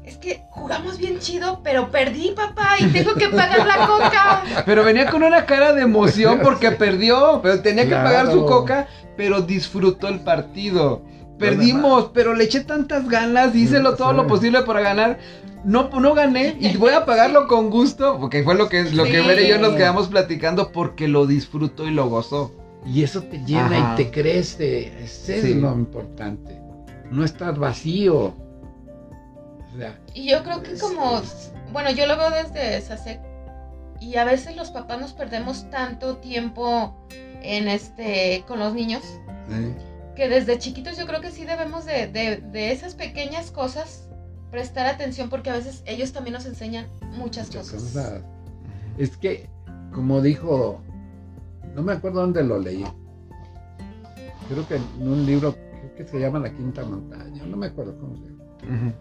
Es 0.04 0.18
que 0.18 0.42
jugamos 0.50 0.98
bien 0.98 1.18
chido, 1.18 1.60
pero 1.64 1.90
perdí, 1.90 2.32
papá, 2.36 2.76
y 2.78 2.84
tengo 2.88 3.14
que 3.14 3.28
pagar 3.30 3.66
la 3.66 3.86
coca. 3.86 4.42
Pero 4.66 4.84
venía 4.84 5.10
con 5.10 5.22
una 5.22 5.46
cara 5.46 5.72
de 5.72 5.80
emoción 5.82 6.40
porque 6.42 6.70
perdió, 6.72 7.40
pero 7.42 7.60
tenía 7.62 7.84
que 7.84 7.88
Claro. 7.90 8.04
pagar 8.04 8.30
su 8.32 8.44
coca, 8.44 8.86
pero 9.16 9.40
disfrutó 9.40 10.08
el 10.08 10.20
partido. 10.20 11.02
Perdimos, 11.38 12.10
pero 12.12 12.34
le 12.34 12.44
eché 12.44 12.60
tantas 12.60 13.08
ganas, 13.08 13.54
hice 13.54 13.80
lo- 13.80 13.96
todo 13.96 14.12
lo 14.12 14.26
posible 14.26 14.62
para 14.62 14.80
ganar. 14.82 15.18
No, 15.64 15.88
no 15.98 16.12
gané 16.14 16.56
y 16.60 16.76
voy 16.76 16.92
a 16.92 17.04
pagarlo 17.06 17.48
con 17.48 17.70
gusto, 17.70 18.18
porque 18.20 18.42
fue 18.44 18.54
lo 18.54 18.68
que, 18.68 18.84
lo 18.90 19.04
que 19.04 19.22
Sí. 19.22 19.26
Vera 19.26 19.40
y 19.40 19.48
yo 19.48 19.58
nos 19.58 19.72
quedamos 19.74 20.08
platicando 20.08 20.70
porque 20.70 21.08
lo 21.08 21.26
disfrutó 21.26 21.86
y 21.86 21.90
lo 21.90 22.08
gozó. 22.10 22.52
Y 22.86 23.02
eso 23.02 23.22
te 23.22 23.38
llena 23.46 23.78
Ajá. 23.78 23.94
y 23.94 24.04
te 24.04 24.10
crece. 24.10 25.02
Ese 25.02 25.40
Sí. 25.40 25.50
es 25.52 25.56
lo 25.56 25.72
importante. 25.72 26.60
No 27.10 27.24
estar 27.24 27.58
vacío. 27.58 28.34
Y 30.14 30.30
yo 30.30 30.42
creo 30.44 30.62
que 30.62 30.72
es- 30.72 30.80
como, 30.82 31.20
bueno, 31.72 31.90
yo 31.90 32.06
lo 32.06 32.16
veo 32.16 32.30
desde 32.30 32.80
Sasek, 32.80 33.20
y 34.00 34.16
a 34.16 34.24
veces 34.24 34.56
los 34.56 34.70
papás 34.70 35.00
nos 35.00 35.12
perdemos 35.12 35.68
tanto 35.70 36.16
tiempo 36.18 36.94
en 37.42 37.68
este, 37.68 38.44
con 38.46 38.58
los 38.58 38.74
niños, 38.74 39.02
¿eh? 39.50 39.74
que 40.16 40.28
desde 40.28 40.58
chiquitos 40.58 40.96
yo 40.96 41.06
creo 41.06 41.20
que 41.20 41.30
sí 41.30 41.44
debemos 41.44 41.84
de, 41.84 42.06
de- 42.08 42.36
de 42.38 42.72
esas 42.72 42.94
pequeñas 42.94 43.50
cosas 43.50 44.08
prestar 44.50 44.86
atención 44.86 45.28
porque 45.28 45.50
a 45.50 45.54
veces 45.54 45.82
ellos 45.86 46.12
también 46.12 46.34
nos 46.34 46.46
enseñan 46.46 46.86
muchas 47.16 47.48
muchas 47.48 47.70
cosas. 47.70 47.82
cosas. 47.92 48.20
Es 48.98 49.16
que, 49.16 49.48
como 49.92 50.20
dijo, 50.22 50.80
no 51.74 51.82
me 51.82 51.92
acuerdo 51.94 52.20
dónde 52.20 52.44
lo 52.44 52.60
leí. 52.60 52.84
Creo 54.48 54.68
que 54.68 54.76
en 54.76 54.84
un 55.08 55.26
libro 55.26 55.54
creo 55.54 55.94
que 55.96 56.06
se 56.06 56.20
llama 56.20 56.38
La 56.38 56.50
Quinta 56.54 56.84
Montaña. 56.84 57.42
No 57.46 57.56
me 57.56 57.66
acuerdo 57.66 57.98
cómo 57.98 58.14
se 58.16 58.22
llama. 58.22 58.94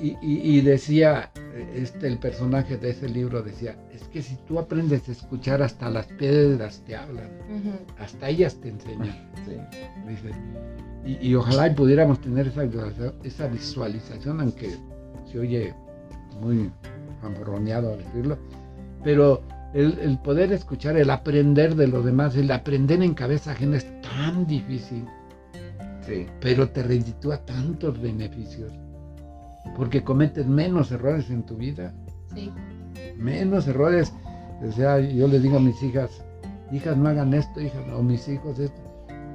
Y, 0.00 0.16
y- 0.22 0.58
y 0.58 0.60
decía, 0.62 1.30
este, 1.74 2.06
el 2.06 2.18
personaje 2.18 2.76
de 2.78 2.90
ese 2.90 3.08
libro 3.08 3.42
decía, 3.42 3.76
es 3.92 4.02
que 4.04 4.22
si 4.22 4.36
tú 4.48 4.58
aprendes 4.58 5.08
a 5.08 5.12
escuchar 5.12 5.62
hasta 5.62 5.90
las 5.90 6.06
piedras 6.06 6.82
te 6.86 6.96
hablan, 6.96 7.28
hasta 7.98 8.28
ellas 8.28 8.56
te 8.60 8.68
enseñan. 8.70 9.28
Sí. 9.44 9.56
dice. 10.08 10.30
Y, 11.04 11.28
y 11.28 11.34
ojalá 11.34 11.68
y 11.68 11.74
pudiéramos 11.74 12.20
tener 12.20 12.46
esa, 12.48 12.62
esa 13.24 13.46
visualización, 13.48 14.40
aunque 14.40 14.76
se 15.30 15.38
oye 15.38 15.74
muy 16.40 16.70
amborroneado 17.22 17.96
decirlo, 17.96 18.38
pero 19.04 19.42
el, 19.74 19.98
el 20.00 20.18
poder 20.18 20.52
escuchar, 20.52 20.96
el 20.96 21.10
aprender 21.10 21.74
de 21.74 21.86
los 21.88 22.04
demás, 22.04 22.36
el 22.36 22.50
aprender 22.50 23.02
en 23.02 23.14
cabeza 23.14 23.52
ajena 23.52 23.76
es 23.78 23.86
tan 24.02 24.46
difícil, 24.46 25.04
Sí. 26.06 26.26
pero 26.40 26.68
te 26.68 26.82
reditúa 26.82 27.38
tantos 27.44 28.00
beneficios, 28.00 28.72
porque 29.76 30.02
cometes 30.02 30.46
menos 30.46 30.90
errores 30.92 31.30
en 31.30 31.42
tu 31.44 31.56
vida, 31.56 31.92
Sí. 32.34 32.50
menos 33.16 33.66
errores. 33.68 34.12
O 34.66 34.72
sea, 34.72 34.98
yo 35.00 35.26
les 35.26 35.42
digo 35.42 35.56
a 35.56 35.60
mis 35.60 35.82
hijas, 35.82 36.22
hijas 36.70 36.96
no 36.96 37.08
hagan 37.08 37.32
esto, 37.34 37.60
hijas, 37.60 37.82
o 37.94 38.02
mis 38.02 38.28
hijos 38.28 38.58
esto, 38.58 38.80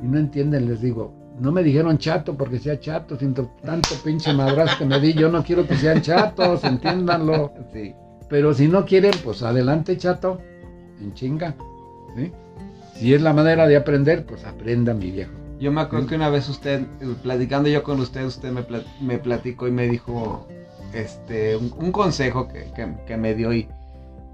y 0.04 0.08
no 0.08 0.18
entienden, 0.20 0.68
les 0.68 0.82
digo, 0.82 1.14
no 1.40 1.52
me 1.52 1.64
dijeron 1.64 1.98
chato 1.98 2.36
porque 2.38 2.60
sea 2.60 2.80
chato, 2.80 3.18
sin 3.18 3.34
tanto 3.34 3.90
pinche 4.04 4.34
madrazo 4.34 4.78
que 4.78 4.86
me 4.86 5.00
di, 5.00 5.14
yo 5.14 5.30
no 5.30 5.44
quiero 5.44 5.68
que 5.68 5.76
sean 5.76 6.02
chatos, 6.02 6.64
entiéndanlo. 6.64 7.52
Sí. 7.74 7.94
Pero 8.30 8.54
si 8.54 8.68
no 8.68 8.86
quieren, 8.86 9.12
pues 9.24 9.44
adelante 9.44 9.98
chato, 9.98 10.40
en 11.02 11.14
chinga. 11.14 11.56
¿sí? 12.16 12.32
Si 12.94 13.14
es 13.14 13.22
la 13.22 13.34
manera 13.34 13.68
de 13.68 13.76
aprender, 13.76 14.26
pues 14.26 14.46
aprenda 14.46 14.94
mi 14.94 15.12
viejo. 15.12 15.34
Yo 15.60 15.72
me 15.72 15.82
acuerdo 15.82 16.08
que 16.08 16.16
una 16.16 16.30
vez 16.30 16.50
usted, 16.50 16.82
eh, 17.02 17.16
platicando 17.24 17.70
yo 17.70 17.84
con 17.84 18.00
usted, 18.00 18.26
usted 18.26 18.52
me, 18.52 18.62
plat- 18.68 18.86
me 19.00 19.18
platicó 19.18 19.68
y 19.68 19.72
me 19.72 19.88
dijo 19.88 20.48
este, 20.94 21.56
un, 21.56 21.74
un 21.78 21.92
consejo 21.92 22.48
que, 22.48 22.72
que- 22.76 22.94
que 23.08 23.18
me 23.18 23.34
dio 23.36 23.54
y, 23.54 23.68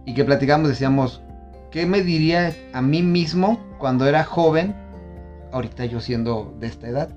y 0.05 0.13
que 0.13 0.23
platicamos, 0.25 0.69
decíamos, 0.69 1.21
¿qué 1.69 1.85
me 1.85 2.01
diría 2.01 2.55
a 2.73 2.81
mí 2.81 3.03
mismo 3.03 3.59
cuando 3.77 4.07
era 4.07 4.23
joven, 4.23 4.75
ahorita 5.51 5.85
yo 5.85 5.99
siendo 6.01 6.55
de 6.59 6.67
esta 6.67 6.87
edad? 6.87 7.09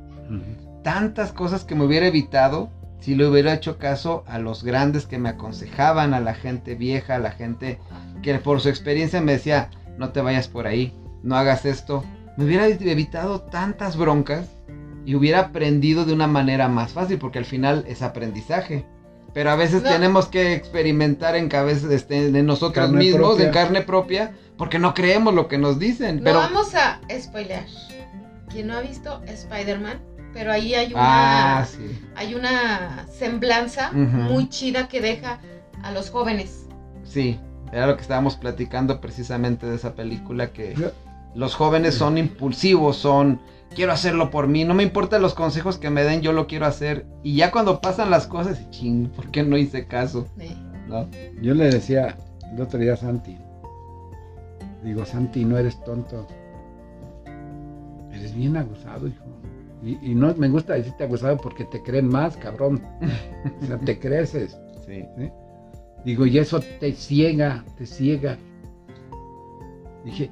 Tantas 0.82 1.32
cosas 1.32 1.64
que 1.64 1.74
me 1.74 1.84
hubiera 1.84 2.06
evitado 2.06 2.68
si 3.00 3.14
le 3.14 3.26
hubiera 3.26 3.52
hecho 3.54 3.78
caso 3.78 4.22
a 4.26 4.38
los 4.38 4.64
grandes 4.64 5.06
que 5.06 5.18
me 5.18 5.28
aconsejaban, 5.30 6.14
a 6.14 6.20
la 6.20 6.34
gente 6.34 6.74
vieja, 6.74 7.16
a 7.16 7.18
la 7.18 7.30
gente 7.32 7.78
que 8.22 8.34
por 8.38 8.60
su 8.60 8.68
experiencia 8.70 9.20
me 9.20 9.32
decía, 9.32 9.68
no 9.98 10.10
te 10.10 10.20
vayas 10.22 10.48
por 10.48 10.66
ahí, 10.66 10.92
no 11.22 11.36
hagas 11.36 11.64
esto. 11.66 12.02
Me 12.36 12.44
hubiera 12.44 12.66
evitado 12.66 13.40
tantas 13.42 13.96
broncas 13.96 14.46
y 15.06 15.14
hubiera 15.14 15.40
aprendido 15.40 16.04
de 16.04 16.12
una 16.12 16.26
manera 16.26 16.68
más 16.68 16.92
fácil, 16.92 17.18
porque 17.18 17.38
al 17.38 17.44
final 17.44 17.84
es 17.86 18.02
aprendizaje. 18.02 18.86
Pero 19.32 19.50
a 19.50 19.56
veces 19.56 19.82
No. 19.82 19.90
tenemos 19.90 20.26
que 20.26 20.54
experimentar 20.54 21.34
en 21.36 21.48
cabeza 21.48 21.92
este, 21.92 22.30
de 22.30 22.42
nosotros 22.42 22.86
Carne 22.86 22.98
mismos, 22.98 23.20
propia. 23.30 23.46
en 23.46 23.52
carne 23.52 23.80
propia, 23.82 24.32
porque 24.56 24.78
no 24.78 24.94
creemos 24.94 25.34
lo 25.34 25.48
que 25.48 25.58
nos 25.58 25.78
dicen. 25.78 26.18
No 26.18 26.22
pero 26.24 26.38
vamos 26.38 26.74
a 26.74 27.00
spoilear. 27.20 27.66
Quien 28.48 28.68
no 28.68 28.74
ha 28.74 28.80
visto 28.80 29.20
Spider-Man, 29.26 30.00
pero 30.32 30.52
ahí 30.52 30.74
hay 30.74 30.92
una, 30.92 31.58
ah, 31.60 31.64
sí. 31.66 32.00
hay 32.14 32.34
una 32.36 33.06
semblanza 33.12 33.90
muy 33.92 34.48
chida 34.48 34.86
que 34.88 35.00
deja 35.00 35.40
a 35.82 35.90
los 35.92 36.10
jóvenes. 36.10 36.66
Sí, 37.02 37.38
era 37.72 37.86
lo 37.88 37.96
que 37.96 38.02
estábamos 38.02 38.36
platicando 38.36 39.00
precisamente 39.00 39.66
de 39.66 39.74
esa 39.74 39.94
película 39.94 40.52
que 40.52 40.74
Yo- 40.76 40.92
los 41.34 41.54
jóvenes 41.54 41.94
son 41.94 42.18
impulsivos, 42.18 42.96
son 42.96 43.40
quiero 43.74 43.92
hacerlo 43.92 44.30
por 44.30 44.46
mí, 44.46 44.64
no 44.64 44.74
me 44.74 44.82
importan 44.82 45.20
los 45.20 45.34
consejos 45.34 45.78
que 45.78 45.90
me 45.90 46.04
den, 46.04 46.20
yo 46.20 46.32
lo 46.32 46.46
quiero 46.46 46.66
hacer. 46.66 47.06
Y 47.22 47.36
ya 47.36 47.50
cuando 47.50 47.80
pasan 47.80 48.10
las 48.10 48.26
cosas, 48.26 48.70
ching, 48.70 49.08
¿por 49.08 49.30
qué 49.30 49.42
no 49.42 49.56
hice 49.56 49.86
caso? 49.86 50.26
¿No? 50.88 51.08
Yo 51.42 51.54
le 51.54 51.66
decía 51.66 52.16
el 52.52 52.60
otro 52.60 52.78
día 52.78 52.94
a 52.94 52.96
Santi, 52.96 53.36
digo, 54.82 55.04
Santi, 55.04 55.44
no 55.44 55.58
eres 55.58 55.82
tonto, 55.84 56.26
eres 58.12 58.34
bien 58.34 58.56
abusado, 58.56 59.08
hijo. 59.08 59.24
Y, 59.82 60.12
y 60.12 60.14
no 60.14 60.34
me 60.36 60.48
gusta 60.48 60.74
decirte 60.74 61.04
abusado 61.04 61.36
porque 61.36 61.64
te 61.64 61.82
creen 61.82 62.08
más, 62.08 62.36
cabrón. 62.36 62.82
O 63.62 63.66
sea, 63.66 63.78
te 63.78 63.98
creces. 63.98 64.58
Sí. 64.84 65.02
Digo, 66.04 66.26
y 66.26 66.36
eso 66.36 66.60
te 66.60 66.92
ciega, 66.92 67.64
te 67.78 67.86
ciega. 67.86 68.36
Dije, 70.04 70.30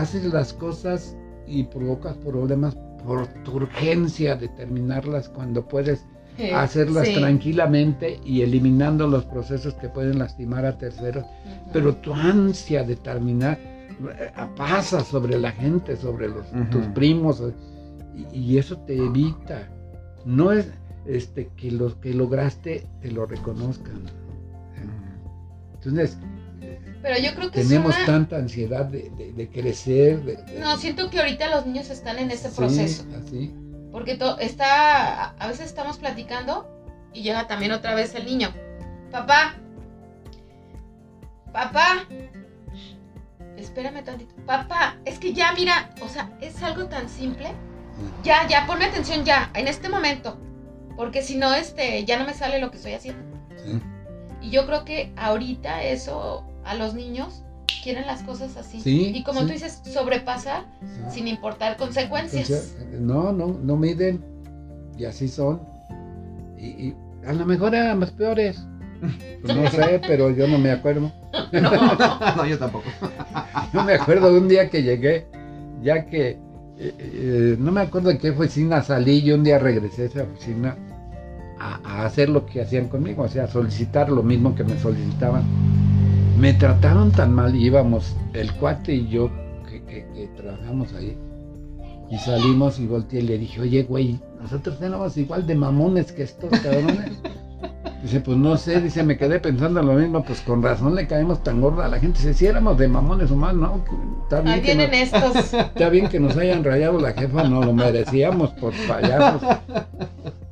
haces 0.00 0.24
las 0.32 0.52
cosas 0.52 1.16
y 1.46 1.64
provocas 1.64 2.16
problemas 2.18 2.76
por 3.04 3.26
tu 3.44 3.56
urgencia 3.56 4.36
de 4.36 4.48
terminarlas 4.48 5.28
cuando 5.28 5.66
puedes 5.66 6.04
hacerlas 6.54 7.08
sí. 7.08 7.14
tranquilamente 7.14 8.20
y 8.24 8.42
eliminando 8.42 9.06
los 9.06 9.24
procesos 9.24 9.74
que 9.74 9.88
pueden 9.88 10.18
lastimar 10.18 10.64
a 10.64 10.78
terceros. 10.78 11.24
Pero 11.72 11.96
tu 11.96 12.12
ansia 12.14 12.84
de 12.84 12.96
terminar 12.96 13.58
eh, 13.58 14.30
pasa 14.56 15.00
sobre 15.00 15.38
la 15.38 15.52
gente, 15.52 15.96
sobre 15.96 16.28
los, 16.28 16.46
tus 16.70 16.86
primos, 16.88 17.42
y, 18.32 18.38
y 18.38 18.58
eso 18.58 18.78
te 18.78 18.96
evita. 18.96 19.68
No 20.24 20.52
es 20.52 20.70
este, 21.06 21.48
que 21.56 21.70
lo 21.70 21.98
que 22.00 22.14
lograste 22.14 22.86
te 23.00 23.10
lo 23.10 23.26
reconozcan. 23.26 24.02
Entonces, 25.74 26.18
Pero 27.02 27.18
yo 27.20 27.34
creo 27.34 27.50
que 27.50 27.60
tenemos 27.62 27.94
una... 27.96 28.06
tanta 28.06 28.36
ansiedad 28.36 28.84
de, 28.84 29.10
de- 29.10 29.32
de 29.32 29.48
crecer. 29.50 30.22
de- 30.24 30.58
No, 30.60 30.76
siento 30.76 31.10
que 31.10 31.20
ahorita 31.20 31.48
los 31.48 31.64
niños 31.66 31.90
están 31.90 32.18
en 32.18 32.30
ese 32.30 32.48
Sí, 32.50 32.56
proceso. 32.56 33.04
así. 33.24 33.54
Porque 33.92 34.16
to- 34.16 34.38
está, 34.38 35.30
a 35.30 35.46
veces 35.46 35.66
estamos 35.66 35.98
platicando 35.98 36.68
y 37.14 37.22
llega 37.22 37.46
también 37.46 37.72
otra 37.72 37.94
vez 37.94 38.14
el 38.14 38.26
niño. 38.26 38.52
Papá, 39.10 39.54
papá, 41.52 42.04
espérame 43.56 44.02
tantito. 44.04 44.34
Papá, 44.46 44.96
es 45.04 45.18
que 45.18 45.32
ya 45.32 45.52
mira, 45.52 45.90
o 46.02 46.08
sea, 46.08 46.30
es 46.40 46.62
algo 46.62 46.86
tan 46.86 47.08
simple. 47.08 47.48
Ya, 48.22 48.46
ya, 48.48 48.66
ponme 48.66 48.84
atención 48.84 49.24
ya, 49.24 49.50
en 49.54 49.66
este 49.66 49.88
momento. 49.88 50.36
Porque 50.96 51.22
si 51.22 51.36
no, 51.36 51.54
este, 51.54 52.04
ya 52.04 52.18
no 52.18 52.24
me 52.26 52.34
sale 52.34 52.60
lo 52.60 52.70
que 52.70 52.76
estoy 52.76 52.92
haciendo. 52.92 53.22
Sí. 53.56 53.80
Y 54.42 54.50
yo 54.50 54.66
creo 54.66 54.84
que 54.84 55.12
ahorita 55.16 55.82
eso 55.82 56.44
a 56.68 56.74
los 56.74 56.94
niños 56.94 57.42
quieren 57.82 58.06
las 58.06 58.22
cosas 58.22 58.56
así. 58.56 58.80
Sí, 58.80 59.12
y 59.14 59.22
como 59.22 59.40
sí. 59.40 59.46
tú 59.46 59.52
dices, 59.52 59.80
sobrepasar 59.84 60.64
Sí. 60.80 61.00
sin 61.16 61.28
importar 61.28 61.76
consecuencias. 61.76 62.48
Entonces, 62.50 63.00
no, 63.00 63.32
no, 63.32 63.56
no 63.62 63.76
miden. 63.76 64.24
Y 64.96 65.04
así 65.04 65.28
son. 65.28 65.60
Y, 66.58 66.66
y 66.66 66.96
a 67.26 67.32
lo 67.32 67.46
mejor 67.46 67.74
eran 67.74 67.98
más 67.98 68.10
peores. 68.10 68.60
Pues 69.42 69.56
no 69.56 69.70
sé, 69.70 70.00
pero 70.06 70.30
yo 70.30 70.48
no 70.48 70.58
me 70.58 70.70
acuerdo. 70.72 71.12
no, 71.52 72.46
yo 72.46 72.58
tampoco. 72.58 72.84
Yo 73.72 73.84
me 73.84 73.94
acuerdo 73.94 74.32
de 74.32 74.40
un 74.40 74.48
día 74.48 74.68
que 74.68 74.82
llegué, 74.82 75.26
ya 75.82 76.04
que 76.06 76.30
eh, 76.30 76.94
eh, 76.98 77.56
no 77.58 77.70
me 77.70 77.82
acuerdo 77.82 78.08
de 78.08 78.18
qué 78.18 78.30
oficina 78.30 78.82
salí, 78.82 79.18
y 79.20 79.32
un 79.32 79.44
día 79.44 79.58
regresé 79.58 80.02
a 80.02 80.06
esa 80.06 80.22
oficina 80.24 80.76
a, 81.60 81.78
a 81.84 82.06
hacer 82.06 82.28
lo 82.28 82.44
que 82.44 82.60
hacían 82.60 82.88
conmigo, 82.88 83.22
o 83.22 83.28
sea, 83.28 83.44
a 83.44 83.48
solicitar 83.48 84.10
lo 84.10 84.22
mismo 84.24 84.54
que 84.54 84.64
me 84.64 84.76
solicitaban. 84.78 85.44
Me 86.38 86.52
trataron 86.54 87.10
tan 87.10 87.34
mal, 87.34 87.54
íbamos 87.56 88.14
el 88.32 88.52
cuate 88.54 88.94
y 88.94 89.08
yo 89.08 89.30
que, 89.68 89.82
que- 89.84 90.06
que 90.14 90.28
trabajamos 90.36 90.92
ahí. 90.94 91.16
Y 92.10 92.16
salimos 92.18 92.78
y 92.78 92.86
volteé 92.86 93.20
y 93.20 93.24
le 93.24 93.38
dije, 93.38 93.60
oye, 93.60 93.82
güey, 93.82 94.18
nosotros 94.40 94.78
tenemos 94.78 95.16
igual 95.16 95.46
de 95.46 95.54
mamones 95.54 96.12
que 96.12 96.22
estos 96.22 96.50
cabrones. 96.60 97.12
Dice, 98.02 98.20
pues 98.20 98.38
no 98.38 98.56
sé, 98.56 98.80
dice, 98.80 99.02
me 99.02 99.16
quedé 99.18 99.40
pensando 99.40 99.82
lo 99.82 99.94
mismo, 99.94 100.22
pues 100.22 100.40
con 100.42 100.62
razón 100.62 100.94
le 100.94 101.08
caemos 101.08 101.42
tan 101.42 101.60
gorda 101.60 101.86
a 101.86 101.88
la 101.88 101.98
gente. 101.98 102.18
Dice, 102.20 102.32
si 102.32 102.46
éramos 102.46 102.78
de 102.78 102.86
mamones 102.86 103.32
humanos, 103.32 103.60
no, 103.60 103.84
está 104.22 104.40
bien, 104.40 104.54
Ahí 104.54 104.60
que 104.62 104.74
nos, 104.76 104.92
estos. 104.92 105.52
está 105.54 105.88
bien 105.88 106.08
que 106.08 106.20
nos 106.20 106.36
hayan 106.36 106.62
rayado 106.62 107.00
la 107.00 107.12
jefa, 107.12 107.42
no 107.48 107.60
lo 107.60 107.72
merecíamos 107.72 108.50
por 108.50 108.72
payasos. 108.86 109.42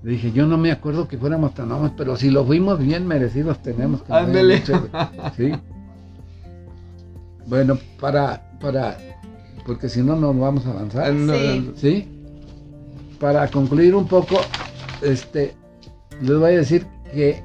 Le 0.03 0.11
dije, 0.11 0.33
yo 0.33 0.45
no 0.47 0.59
me 0.59 0.73
acuerdo 0.73 1.07
que 1.07 1.19
fuéramos 1.19 1.55
tan 1.55 1.69
mamones, 1.69 1.93
pero 1.97 2.17
si 2.17 2.31
lo 2.31 2.45
fuimos 2.45 2.81
bien 2.81 3.07
merecidos 3.07 3.61
tenemos. 3.63 4.03
que 4.03 4.13
Ándele. 4.13 4.61
Sí. 5.37 5.53
Bueno, 7.47 7.79
para, 8.01 8.43
para, 8.61 8.99
porque 9.65 9.89
si 9.89 10.03
no, 10.03 10.17
no 10.17 10.33
vamos 10.35 10.67
a 10.67 10.71
avanzar. 10.71 11.13
No, 11.13 11.33
Sí. 11.35 11.73
¿Sí? 11.77 12.13
Para 13.21 13.49
concluir 13.49 13.95
un 13.95 14.07
poco, 14.07 14.37
este, 15.03 15.55
les 16.21 16.39
voy 16.39 16.53
a 16.53 16.57
decir 16.57 16.87
que 17.13 17.43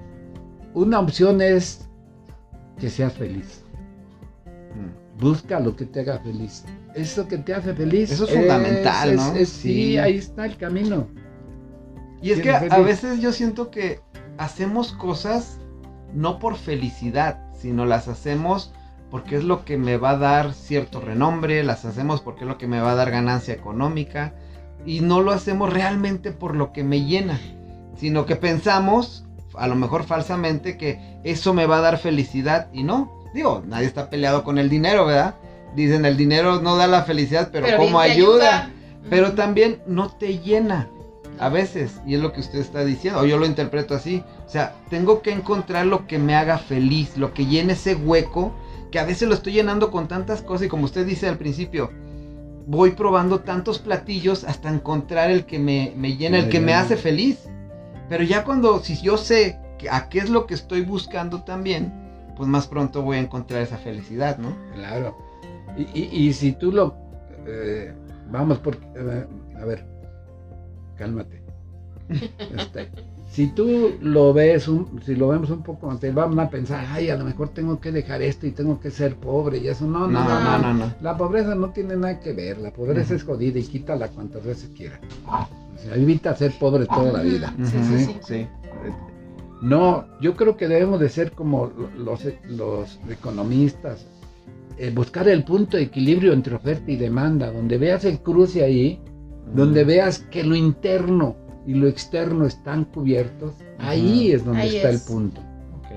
una 0.73 0.99
opción 0.99 1.41
es 1.41 1.85
que 2.79 2.89
seas 2.89 3.13
feliz. 3.13 3.63
Mm. 4.75 5.19
Busca 5.21 5.59
lo 5.59 5.75
que 5.75 5.85
te 5.85 6.01
haga 6.01 6.19
feliz. 6.19 6.65
Eso 6.95 7.27
que 7.27 7.37
te 7.37 7.53
hace 7.53 7.73
feliz. 7.73 8.11
Eso 8.11 8.25
es 8.25 8.31
fundamental, 8.35 9.09
es- 9.11 9.15
¿no? 9.15 9.35
es- 9.35 9.49
sí, 9.49 9.73
Sí. 9.91 9.97
ahí 9.97 10.17
está 10.17 10.45
el 10.45 10.57
camino. 10.57 11.07
Y 12.21 12.31
es 12.31 12.41
que 12.41 12.51
a 12.51 12.79
veces 12.79 13.19
yo 13.21 13.31
siento 13.31 13.71
que 13.71 13.99
hacemos 14.37 14.91
cosas 14.93 15.57
no 16.13 16.37
por 16.39 16.55
felicidad, 16.57 17.39
sino 17.53 17.85
las 17.85 18.07
hacemos 18.07 18.73
porque 19.11 19.35
es 19.35 19.43
lo 19.43 19.65
que 19.65 19.77
me 19.77 19.97
va 19.97 20.11
a 20.11 20.17
dar 20.17 20.53
cierto 20.53 21.01
renombre, 21.01 21.63
las 21.63 21.83
hacemos 21.83 22.21
porque 22.21 22.45
es 22.45 22.47
lo 22.47 22.57
que 22.57 22.67
me 22.67 22.79
va 22.79 22.93
a 22.93 22.95
dar 22.95 23.11
ganancia 23.11 23.53
económica 23.53 24.33
y 24.85 25.01
no 25.01 25.21
lo 25.21 25.31
hacemos 25.31 25.71
realmente 25.71 26.31
por 26.31 26.55
lo 26.55 26.71
que 26.71 26.83
me 26.83 27.05
llena, 27.05 27.39
sino 27.97 28.25
que 28.25 28.37
pensamos, 28.37 29.25
a 29.55 29.67
lo 29.67 29.75
mejor 29.75 30.05
falsamente, 30.05 30.77
que 30.77 31.19
eso 31.23 31.53
me 31.53 31.65
va 31.65 31.77
a 31.77 31.81
dar 31.81 31.97
felicidad 31.97 32.69
y 32.73 32.83
no. 32.83 33.11
Digo, 33.33 33.61
nadie 33.67 33.85
está 33.85 34.09
peleado 34.09 34.43
con 34.43 34.57
el 34.57 34.69
dinero, 34.69 35.05
¿verdad? 35.05 35.35
Dicen, 35.75 36.05
el 36.05 36.17
dinero 36.17 36.61
no 36.61 36.77
da 36.77 36.87
la 36.87 37.03
felicidad, 37.03 37.49
pero, 37.51 37.67
bien 37.67 37.77
¿cómo 37.77 37.99
ayuda? 37.99 38.71
Pero 39.09 39.33
también 39.33 39.81
no 39.87 40.09
te 40.09 40.39
llena 40.39 40.89
a 41.39 41.49
veces, 41.49 42.01
y 42.05 42.15
es 42.15 42.21
lo 42.21 42.33
que 42.33 42.41
usted 42.41 42.59
está 42.59 42.83
diciendo, 42.85 43.19
o 43.19 43.25
yo 43.25 43.37
lo 43.37 43.45
interpreto 43.45 43.95
así. 43.95 44.23
O 44.45 44.49
sea, 44.49 44.75
tengo 44.89 45.21
que 45.21 45.31
encontrar 45.31 45.85
lo 45.85 46.07
que 46.07 46.19
me 46.19 46.35
haga 46.35 46.57
feliz, 46.57 47.17
lo 47.17 47.33
que 47.33 47.45
llene 47.45 47.73
ese 47.73 47.95
hueco, 47.95 48.53
que 48.91 48.99
a 48.99 49.05
veces 49.05 49.27
lo 49.27 49.33
estoy 49.35 49.53
llenando 49.53 49.89
con 49.91 50.07
tantas 50.07 50.41
cosas, 50.41 50.67
y 50.67 50.69
como 50.69 50.85
usted 50.85 51.05
dice 51.05 51.27
al 51.27 51.37
principio, 51.37 51.91
voy 52.67 52.91
probando 52.91 53.39
tantos 53.39 53.79
platillos 53.79 54.43
hasta 54.43 54.69
encontrar 54.69 55.31
el 55.31 55.45
que 55.45 55.59
me, 55.59 55.93
me 55.95 56.15
llena, 56.17 56.37
el 56.39 56.49
que 56.49 56.59
me 56.59 56.73
hace 56.73 56.97
feliz. 56.97 57.39
Pero 58.09 58.23
ya 58.23 58.43
cuando, 58.43 58.79
si 58.81 59.01
yo 59.01 59.17
sé 59.17 59.57
que- 59.79 59.89
a 59.89 60.09
qué 60.09 60.19
es 60.19 60.29
lo 60.29 60.45
que 60.45 60.53
estoy 60.53 60.81
buscando 60.81 61.43
también, 61.43 61.91
pues 62.35 62.47
más 62.49 62.67
pronto 62.67 63.01
voy 63.01 63.17
a 63.17 63.21
encontrar 63.21 63.61
esa 63.61 63.77
felicidad, 63.77 64.37
¿no? 64.37 64.55
Claro. 64.73 65.17
Y, 65.77 65.83
y- 65.99 66.09
y 66.27 66.33
si 66.33 66.51
tú 66.51 66.71
lo... 66.71 66.95
eh, 67.47 67.93
vamos, 68.29 68.59
porque... 68.59 68.85
eh, 68.95 69.25
a 69.59 69.65
ver, 69.65 69.85
cálmate. 70.97 71.41
Este, 72.57 72.89
si 73.31 73.47
tú 73.47 73.93
lo 74.01 74.33
ves, 74.33 74.67
un- 74.67 74.99
si 75.05 75.15
lo 75.15 75.29
vemos 75.29 75.49
un 75.49 75.63
poco, 75.63 75.95
te 75.97 76.11
vamos 76.11 76.37
a 76.39 76.49
pensar, 76.49 76.85
ay, 76.89 77.09
a 77.09 77.15
lo 77.15 77.23
mejor 77.23 77.49
tengo 77.49 77.79
que 77.79 77.91
dejar 77.91 78.21
esto 78.21 78.45
y 78.45 78.51
tengo 78.51 78.79
que 78.79 78.91
ser 78.91 79.15
pobre 79.15 79.59
y 79.59 79.67
eso. 79.69 79.85
No, 79.85 79.99
no, 80.07 80.07
No, 80.07 80.27
no, 80.27 80.39
no, 80.41 80.57
no, 80.59 80.73
no. 80.85 80.93
La 81.01 81.15
pobreza 81.17 81.55
no 81.55 81.69
tiene 81.69 81.95
nada 81.95 82.19
que 82.19 82.33
ver, 82.33 82.57
la 82.57 82.71
pobreza 82.71 83.15
es 83.15 83.23
jodida 83.23 83.57
y 83.59 83.63
quítala 83.63 84.09
cuantas 84.09 84.43
veces 84.43 84.69
quiera. 84.75 84.99
O 85.25 85.77
sea, 85.81 85.95
evita 85.95 86.35
ser 86.35 86.51
pobre 86.59 86.85
toda 86.85 87.13
la 87.13 87.21
vida. 87.23 87.53
Sí, 87.63 87.77
sí. 88.05 88.17
sí. 88.27 88.47
No, 89.61 90.05
yo 90.19 90.35
creo 90.35 90.57
que 90.57 90.67
debemos 90.67 90.99
de 90.99 91.09
ser 91.09 91.31
como 91.33 91.71
los, 91.97 92.25
los 92.49 92.99
economistas, 93.09 94.05
eh, 94.77 94.91
buscar 94.93 95.27
el 95.29 95.43
punto 95.43 95.77
de 95.77 95.83
equilibrio 95.83 96.33
entre 96.33 96.55
oferta 96.55 96.89
y 96.91 96.95
demanda, 96.95 97.51
donde 97.51 97.77
veas 97.77 98.03
el 98.05 98.19
cruce 98.19 98.63
ahí, 98.63 98.99
donde 99.53 99.83
veas 99.83 100.19
que 100.19 100.43
lo 100.43 100.55
interno 100.55 101.35
y 101.71 101.73
lo 101.73 101.87
externo 101.87 102.45
están 102.45 102.83
cubiertos, 102.83 103.53
ahí 103.79 104.33
es 104.33 104.43
donde 104.43 104.61
Ahí 104.63 104.75
está 104.75 104.89
es. 104.89 104.95
el 105.07 105.13
punto. 105.13 105.39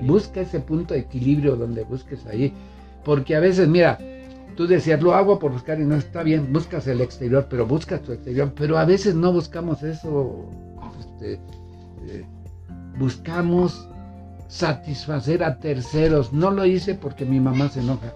Busca 0.03 0.39
ese 0.39 0.61
punto 0.61 0.93
de 0.93 1.01
equilibrio 1.01 1.57
donde 1.57 1.83
busques 1.83 2.25
ahí, 2.27 2.53
porque 3.03 3.35
a 3.35 3.41
veces, 3.41 3.67
mira, 3.67 3.99
tú 4.55 4.67
decías, 4.67 5.01
lo 5.01 5.13
hago 5.13 5.37
por 5.37 5.51
buscar 5.51 5.81
y 5.81 5.83
no 5.83 5.95
está 5.97 6.23
bien, 6.23 6.53
buscas 6.53 6.87
el 6.87 7.01
exterior, 7.01 7.47
pero 7.49 7.65
buscas 7.65 8.01
tu 8.01 8.13
exterior, 8.13 8.53
pero 8.55 8.77
a 8.77 8.85
veces 8.85 9.15
no 9.15 9.33
buscamos 9.33 9.83
eso, 9.83 10.49
este, 10.97 11.33
eh, 12.07 12.23
buscamos 12.97 13.89
satisfacer 14.47 15.43
a 15.43 15.59
terceros. 15.59 16.31
No 16.31 16.51
lo 16.51 16.65
hice 16.65 16.95
porque 16.95 17.25
mi 17.25 17.41
mamá 17.41 17.67
se 17.67 17.81
enoja. 17.81 18.13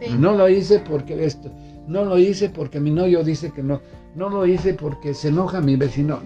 Sí. 0.00 0.06
No 0.18 0.34
lo 0.34 0.48
hice 0.48 0.80
porque 0.80 1.24
esto. 1.24 1.52
No 1.86 2.04
lo 2.04 2.18
hice 2.18 2.48
porque 2.50 2.80
mi 2.80 2.90
novio 2.90 3.22
dice 3.22 3.52
que 3.52 3.62
no. 3.62 3.80
No 4.16 4.28
lo 4.28 4.44
hice 4.44 4.74
porque 4.74 5.14
se 5.14 5.28
enoja 5.28 5.60
mi 5.60 5.76
vecino. 5.76 6.20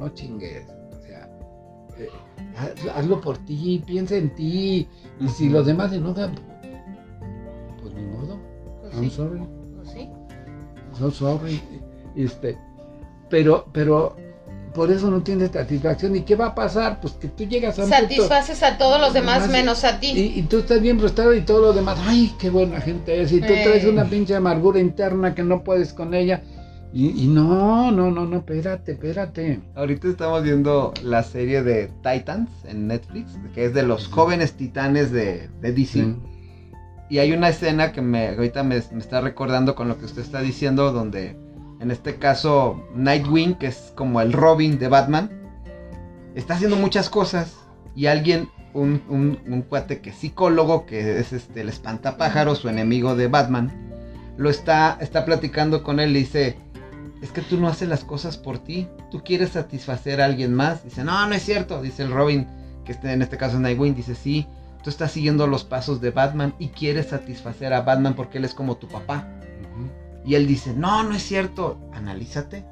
No 0.00 0.08
chingues. 0.10 0.66
O 0.98 1.02
sea, 1.06 1.28
eh, 1.98 2.08
haz- 2.56 2.88
hazlo 2.96 3.20
por 3.20 3.38
ti, 3.38 3.82
piensa 3.86 4.16
en 4.16 4.34
ti. 4.34 4.88
Y 5.20 5.28
si 5.28 5.48
los 5.48 5.66
demás 5.66 5.90
se 5.90 5.96
enojan, 5.98 6.34
pues 7.80 7.94
ni 7.94 8.02
modo. 8.02 8.38
Pues 8.80 8.94
I'm 8.94 9.04
sí, 9.04 9.10
sorry. 9.10 9.40
pues 9.76 9.90
sí. 9.90 10.08
So 10.98 11.10
sorry. 11.10 11.60
Este, 12.16 12.58
pero, 13.28 13.66
pero 13.72 14.16
por 14.74 14.90
eso 14.90 15.10
no 15.10 15.22
tienes 15.22 15.50
satisfacción. 15.50 16.16
¿Y 16.16 16.22
qué 16.22 16.34
va 16.36 16.46
a 16.46 16.54
pasar? 16.54 17.00
Pues 17.00 17.14
que 17.14 17.28
tú 17.28 17.44
llegas 17.44 17.78
a 17.78 17.84
un 17.84 17.90
punto 17.90 18.02
Satisfaces 18.02 18.62
a 18.62 18.78
todos 18.78 19.00
los 19.00 19.12
demás 19.12 19.40
Más- 19.42 19.50
menos 19.50 19.84
a 19.84 20.00
ti. 20.00 20.08
y, 20.12 20.38
y 20.40 20.42
tú 20.42 20.58
estás 20.58 20.80
bien 20.80 20.98
frustrado 20.98 21.34
y 21.34 21.42
todo 21.42 21.60
lo 21.60 21.72
demás. 21.72 21.98
Ay, 22.02 22.34
qué 22.38 22.50
buena 22.50 22.80
gente 22.80 23.20
es. 23.20 23.32
Y 23.32 23.40
tú 23.40 23.46
Eh. 23.52 23.60
traes 23.64 23.84
una 23.84 24.04
pinche 24.04 24.34
amargura 24.34 24.80
interna 24.80 25.34
que 25.34 25.42
no 25.42 25.62
puedes 25.62 25.92
con 25.92 26.14
ella. 26.14 26.42
Y, 26.92 27.24
y 27.24 27.26
no, 27.28 27.92
no, 27.92 28.10
no, 28.10 28.26
no, 28.26 28.38
espérate, 28.38 28.92
espérate. 28.92 29.60
Ahorita 29.76 30.08
estamos 30.08 30.42
viendo 30.42 30.92
la 31.04 31.22
serie 31.22 31.62
de 31.62 31.88
Titans 32.02 32.50
en 32.64 32.88
Netflix, 32.88 33.38
que 33.54 33.66
es 33.66 33.74
de 33.74 33.84
los 33.84 34.08
jóvenes 34.08 34.54
titanes 34.54 35.12
de, 35.12 35.48
de 35.60 35.72
DC. 35.72 35.92
Sí. 35.92 36.16
Y 37.08 37.18
hay 37.18 37.32
una 37.32 37.48
escena 37.48 37.92
que 37.92 38.02
me, 38.02 38.28
ahorita 38.28 38.62
me, 38.62 38.82
me 38.92 38.98
está 38.98 39.20
recordando 39.20 39.74
con 39.74 39.88
lo 39.88 39.98
que 39.98 40.04
usted 40.04 40.22
está 40.22 40.40
diciendo, 40.40 40.92
donde 40.92 41.36
en 41.80 41.90
este 41.90 42.16
caso 42.16 42.84
Nightwing, 42.94 43.54
que 43.54 43.68
es 43.68 43.92
como 43.96 44.20
el 44.20 44.32
Robin 44.32 44.78
de 44.78 44.88
Batman, 44.88 45.30
está 46.34 46.54
haciendo 46.54 46.76
muchas 46.76 47.08
cosas 47.08 47.56
y 47.94 48.06
alguien, 48.06 48.48
un, 48.74 49.02
un, 49.08 49.38
un 49.48 49.62
cuate 49.62 50.00
que 50.00 50.10
es 50.10 50.16
psicólogo, 50.16 50.86
que 50.86 51.18
es 51.18 51.32
este, 51.32 51.62
el 51.62 51.68
espantapájaro, 51.68 52.54
su 52.54 52.68
enemigo 52.68 53.16
de 53.16 53.28
Batman, 53.28 53.72
lo 54.36 54.48
está, 54.48 54.96
está 55.00 55.24
platicando 55.24 55.82
con 55.82 56.00
él 56.00 56.16
y 56.16 56.20
dice, 56.20 56.56
es 57.22 57.30
que 57.32 57.42
tú 57.42 57.58
no 57.58 57.68
haces 57.68 57.88
las 57.88 58.04
cosas 58.04 58.36
por 58.36 58.58
ti, 58.58 58.88
tú 59.10 59.22
quieres 59.22 59.50
satisfacer 59.50 60.20
a 60.20 60.24
alguien 60.24 60.54
más. 60.54 60.84
Dice, 60.84 61.04
no, 61.04 61.26
no 61.26 61.34
es 61.34 61.42
cierto, 61.42 61.82
dice 61.82 62.02
el 62.02 62.10
Robin, 62.10 62.46
que 62.84 62.92
este, 62.92 63.12
en 63.12 63.22
este 63.22 63.36
caso 63.36 63.56
es 63.56 63.60
Nightwing, 63.60 63.94
dice, 63.94 64.14
sí, 64.14 64.46
tú 64.82 64.90
estás 64.90 65.12
siguiendo 65.12 65.46
los 65.46 65.64
pasos 65.64 66.00
de 66.00 66.10
Batman 66.10 66.54
y 66.58 66.68
quieres 66.68 67.08
satisfacer 67.08 67.72
a 67.72 67.82
Batman 67.82 68.14
porque 68.14 68.38
él 68.38 68.44
es 68.44 68.54
como 68.54 68.76
tu 68.76 68.88
papá. 68.88 69.28
Y 70.24 70.34
él 70.34 70.46
dice, 70.46 70.74
no, 70.74 71.02
no 71.02 71.14
es 71.14 71.22
cierto, 71.22 71.78
analízate. 71.92 72.64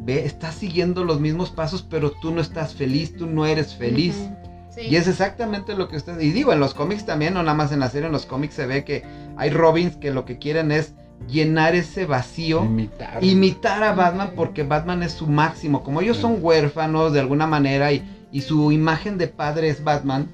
Ve, 0.00 0.24
estás 0.24 0.54
siguiendo 0.54 1.04
los 1.04 1.20
mismos 1.20 1.50
pasos, 1.50 1.82
pero 1.88 2.12
tú 2.12 2.30
no 2.30 2.40
estás 2.40 2.74
feliz, 2.74 3.16
tú 3.16 3.26
no 3.26 3.46
eres 3.46 3.74
feliz. 3.74 4.16
Sí. 4.70 4.82
Y 4.82 4.96
es 4.96 5.08
exactamente 5.08 5.74
lo 5.74 5.88
que 5.88 5.96
usted... 5.96 6.18
Y 6.20 6.30
digo, 6.30 6.52
en 6.52 6.60
los 6.60 6.74
cómics 6.74 7.04
también, 7.04 7.34
no 7.34 7.42
nada 7.42 7.56
más 7.56 7.72
en 7.72 7.80
la 7.80 7.90
serie, 7.90 8.06
en 8.06 8.12
los 8.12 8.26
cómics 8.26 8.54
se 8.54 8.66
ve 8.66 8.84
que 8.84 9.04
hay 9.36 9.50
Robins 9.50 9.96
que 9.96 10.12
lo 10.12 10.24
que 10.24 10.38
quieren 10.38 10.70
es 10.70 10.94
llenar 11.26 11.74
ese 11.74 12.06
vacío 12.06 12.64
Imitar. 12.64 13.22
imitar 13.24 13.82
a 13.82 13.92
Batman 13.92 14.32
porque 14.36 14.62
Batman 14.62 15.02
es 15.02 15.12
su 15.12 15.26
máximo. 15.26 15.82
Como 15.82 16.00
ellos 16.00 16.16
son 16.16 16.38
huérfanos 16.40 17.12
de 17.12 17.20
alguna 17.20 17.46
manera 17.46 17.92
y, 17.92 18.02
y 18.30 18.42
su 18.42 18.70
imagen 18.72 19.18
de 19.18 19.28
padre 19.28 19.68
es 19.68 19.82
Batman, 19.82 20.28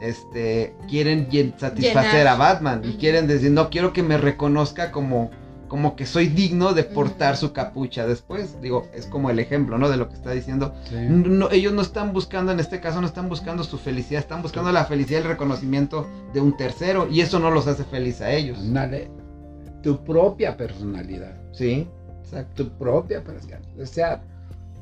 este, 0.00 0.74
quieren 0.88 1.28
llen- 1.28 1.54
satisfacer 1.58 2.12
Llenar. 2.12 2.26
a 2.28 2.36
Batman 2.36 2.82
y 2.84 2.94
quieren 2.94 3.26
decir, 3.26 3.50
no 3.52 3.70
quiero 3.70 3.92
que 3.92 4.02
me 4.02 4.16
reconozca 4.18 4.90
como, 4.90 5.30
como 5.68 5.94
que 5.96 6.06
soy 6.06 6.26
digno 6.26 6.72
de 6.74 6.82
portar 6.84 7.36
su 7.36 7.52
capucha 7.52 8.06
después. 8.06 8.60
Digo, 8.60 8.88
es 8.94 9.06
como 9.06 9.30
el 9.30 9.38
ejemplo, 9.38 9.78
¿no? 9.78 9.88
De 9.88 9.96
lo 9.96 10.08
que 10.08 10.14
está 10.14 10.32
diciendo. 10.32 10.74
Sí. 10.88 10.96
No, 11.08 11.50
ellos 11.50 11.72
no 11.72 11.82
están 11.82 12.12
buscando, 12.12 12.50
en 12.52 12.58
este 12.60 12.80
caso, 12.80 13.00
no 13.00 13.06
están 13.06 13.28
buscando 13.28 13.62
su 13.64 13.78
felicidad, 13.78 14.20
están 14.20 14.42
buscando 14.42 14.72
la 14.72 14.84
felicidad 14.84 15.20
y 15.20 15.22
el 15.22 15.28
reconocimiento 15.28 16.06
de 16.34 16.40
un 16.40 16.56
tercero. 16.56 17.08
Y 17.10 17.20
eso 17.20 17.38
no 17.38 17.50
los 17.50 17.66
hace 17.68 17.84
feliz 17.84 18.20
a 18.20 18.32
ellos. 18.32 18.58
Ándale, 18.58 19.08
tu 19.82 20.02
propia 20.04 20.56
personalidad. 20.56 21.34
Sí, 21.52 21.86
exacto. 22.22 22.64
Tu 22.64 22.70
propia 22.78 23.22
personalidad. 23.22 23.80
O 23.80 23.86
sea, 23.86 24.22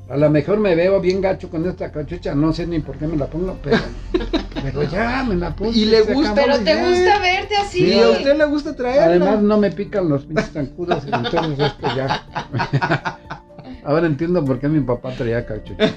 a 0.09 0.17
lo 0.17 0.29
mejor 0.29 0.59
me 0.59 0.75
veo 0.75 0.99
bien 0.99 1.21
gacho 1.21 1.49
con 1.49 1.67
esta 1.67 1.91
cachucha, 1.91 2.35
no 2.35 2.51
sé 2.51 2.67
ni 2.67 2.79
por 2.79 2.97
qué 2.97 3.07
me 3.07 3.15
la 3.17 3.27
pongo, 3.27 3.57
pero, 3.63 3.77
pero 4.61 4.83
ya 4.83 5.23
me 5.23 5.35
la 5.35 5.55
pongo. 5.55 5.71
Y 5.71 5.85
le 5.85 6.01
gusta, 6.01 6.35
Pero 6.35 6.57
te 6.59 6.65
ya. 6.65 6.87
gusta 6.89 7.19
verte 7.19 7.55
así. 7.55 7.79
Sí, 7.79 7.99
a 7.99 8.09
usted 8.09 8.37
le 8.37 8.45
gusta 8.45 8.75
traerla. 8.75 9.05
Además 9.05 9.41
no 9.41 9.57
me 9.57 9.71
pican 9.71 10.09
los 10.09 10.25
pinches 10.25 10.51
zancudos, 10.51 11.05
entonces 11.05 11.59
esto 11.59 11.87
ya. 11.95 13.17
Ahora 13.83 14.05
entiendo 14.05 14.43
por 14.43 14.59
qué 14.59 14.67
mi 14.67 14.81
papá 14.81 15.11
traía 15.13 15.45
cachucha. 15.45 15.87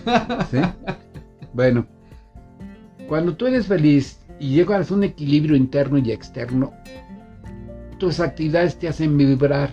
¿Sí? 0.51 0.59
Bueno, 1.53 1.87
cuando 3.09 3.35
tú 3.37 3.47
eres 3.47 3.67
feliz 3.67 4.21
y 4.39 4.55
llegas 4.55 4.91
a 4.91 4.95
un 4.95 5.05
equilibrio 5.05 5.57
interno 5.57 5.99
y 5.99 6.13
externo, 6.13 6.73
tus 8.05 8.21
actividades 8.21 8.79
te 8.79 8.87
hacen 8.87 9.17
vibrar, 9.17 9.71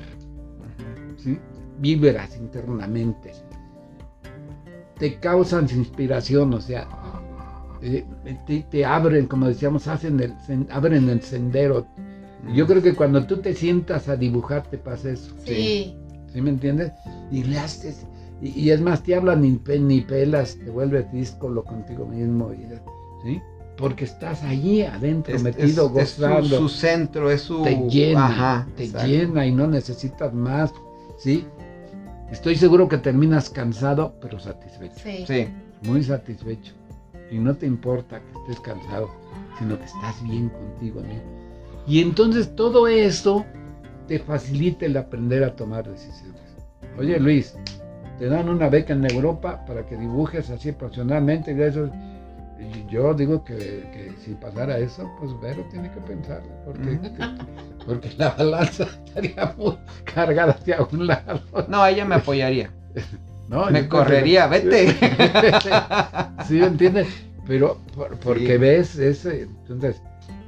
¿sí? 1.18 1.38
Vibras 1.80 2.38
internamente. 2.38 3.34
Te 4.98 5.20
causan 5.20 5.68
inspiración, 5.70 6.54
o 6.54 6.62
sea, 6.62 6.88
eh, 7.82 8.06
te, 8.48 8.66
te 8.72 8.86
abren, 8.86 9.26
como 9.26 9.50
decíamos, 9.50 9.86
hacen 9.90 10.18
el, 10.22 10.34
abren 10.70 11.10
el 11.10 11.22
sendero. 11.22 11.86
Yo 12.56 12.66
creo 12.68 12.82
que 12.82 12.96
cuando 12.96 13.28
tú 13.28 13.42
te 13.42 13.54
sientas 13.54 14.08
a 14.08 14.16
dibujar 14.16 14.64
te 14.64 14.78
pasa 14.78 15.10
eso. 15.10 15.36
Sí. 15.44 15.98
¿Sí 16.32 16.42
me 16.42 16.52
entiendes? 16.52 16.94
Y 17.32 17.44
le 17.44 17.60
haces, 17.60 18.08
y, 18.42 18.58
y 18.58 18.72
es 18.72 18.80
más, 18.80 19.04
te 19.04 19.14
hablan 19.14 19.42
ni, 19.42 19.60
ni 19.80 20.00
pelas, 20.00 20.58
te 20.58 20.70
vuelves 20.70 21.12
díscolo 21.12 21.66
contigo 21.66 22.06
mismo, 22.06 22.54
y, 22.54 22.66
¿sí? 23.24 23.42
Porque 23.82 24.06
estás 24.06 24.44
allí 24.44 24.84
adentro, 24.84 25.36
Es- 25.36 25.42
metido, 25.42 25.66
es- 25.66 26.04
es 26.04 26.12
su- 26.16 26.22
gozando, 26.22 26.58
su, 26.58 26.70
centro, 26.70 27.32
es 27.32 27.42
su. 27.42 27.64
te 27.64 27.76
llena, 27.90 28.28
Ajá, 28.28 28.68
te 28.78 28.84
exacto. 28.86 29.08
llena 29.08 29.46
y 29.48 29.52
no 29.52 29.66
necesitas 29.68 30.32
más, 30.34 30.72
¿sí? 31.18 31.46
Estoy 32.32 32.56
seguro 32.56 32.88
que 32.88 33.00
terminas 33.00 33.50
cansado, 33.50 34.14
pero 34.22 34.40
satisfecho, 34.40 34.94
Sí. 35.04 35.26
Sí, 35.28 35.48
muy 35.82 36.04
satisfecho. 36.04 36.74
Y 37.32 37.40
no 37.40 37.56
te 37.56 37.66
importa 37.66 38.20
que 38.22 38.40
estés 38.42 38.60
cansado, 38.62 39.10
sino 39.58 39.78
que 39.80 39.86
estás 39.86 40.22
bien 40.24 40.50
contigo 40.50 41.02
mismo. 41.02 41.24
Y 41.88 42.02
entonces 42.02 42.56
todo 42.56 42.88
eso 42.88 43.44
te 44.08 44.20
facilita 44.20 44.86
el 44.86 44.96
aprender 44.96 45.44
a 45.44 45.56
tomar 45.56 45.90
decisiones. 45.90 46.40
Oye 47.00 47.20
Luis, 47.20 47.56
te 48.20 48.28
dan 48.28 48.48
una 48.48 48.70
beca 48.70 48.94
en 48.94 49.10
Europa 49.10 49.66
para 49.66 49.86
que 49.88 49.98
dibujes 49.98 50.52
así 50.52 50.72
profesionalmente 50.72 51.52
y 51.54 51.62
eso. 51.62 51.90
Yo 52.90 53.14
digo 53.14 53.44
que, 53.44 53.56
que 53.56 54.14
si 54.24 54.34
pasara 54.36 54.78
eso, 54.78 55.10
pues 55.20 55.32
Vero 55.42 55.64
tiene 55.72 55.90
que 55.92 56.00
pensar, 56.02 56.42
porque, 56.66 57.00
porque 57.86 58.12
la 58.18 58.30
balanza 58.32 58.84
estaría 59.06 59.54
muy 59.58 59.78
cargada 60.14 60.52
hacia 60.54 60.82
un 60.92 61.08
lado. 61.08 61.42
No, 61.68 61.86
ella 61.86 62.06
me 62.06 62.16
apoyaría. 62.16 62.70
¿no? 63.48 63.70
Me 63.70 63.88
correría, 63.88 64.50
que- 64.50 64.60
vete. 64.60 64.88
sí, 66.48 66.54
¿me 66.56 66.68
entiendes? 66.68 67.08
Pero 67.48 67.78
por- 67.96 68.16
porque 68.18 68.48
Sí. 68.54 68.58
ves, 68.58 68.98
ese, 68.98 69.42
entonces, 69.44 70.02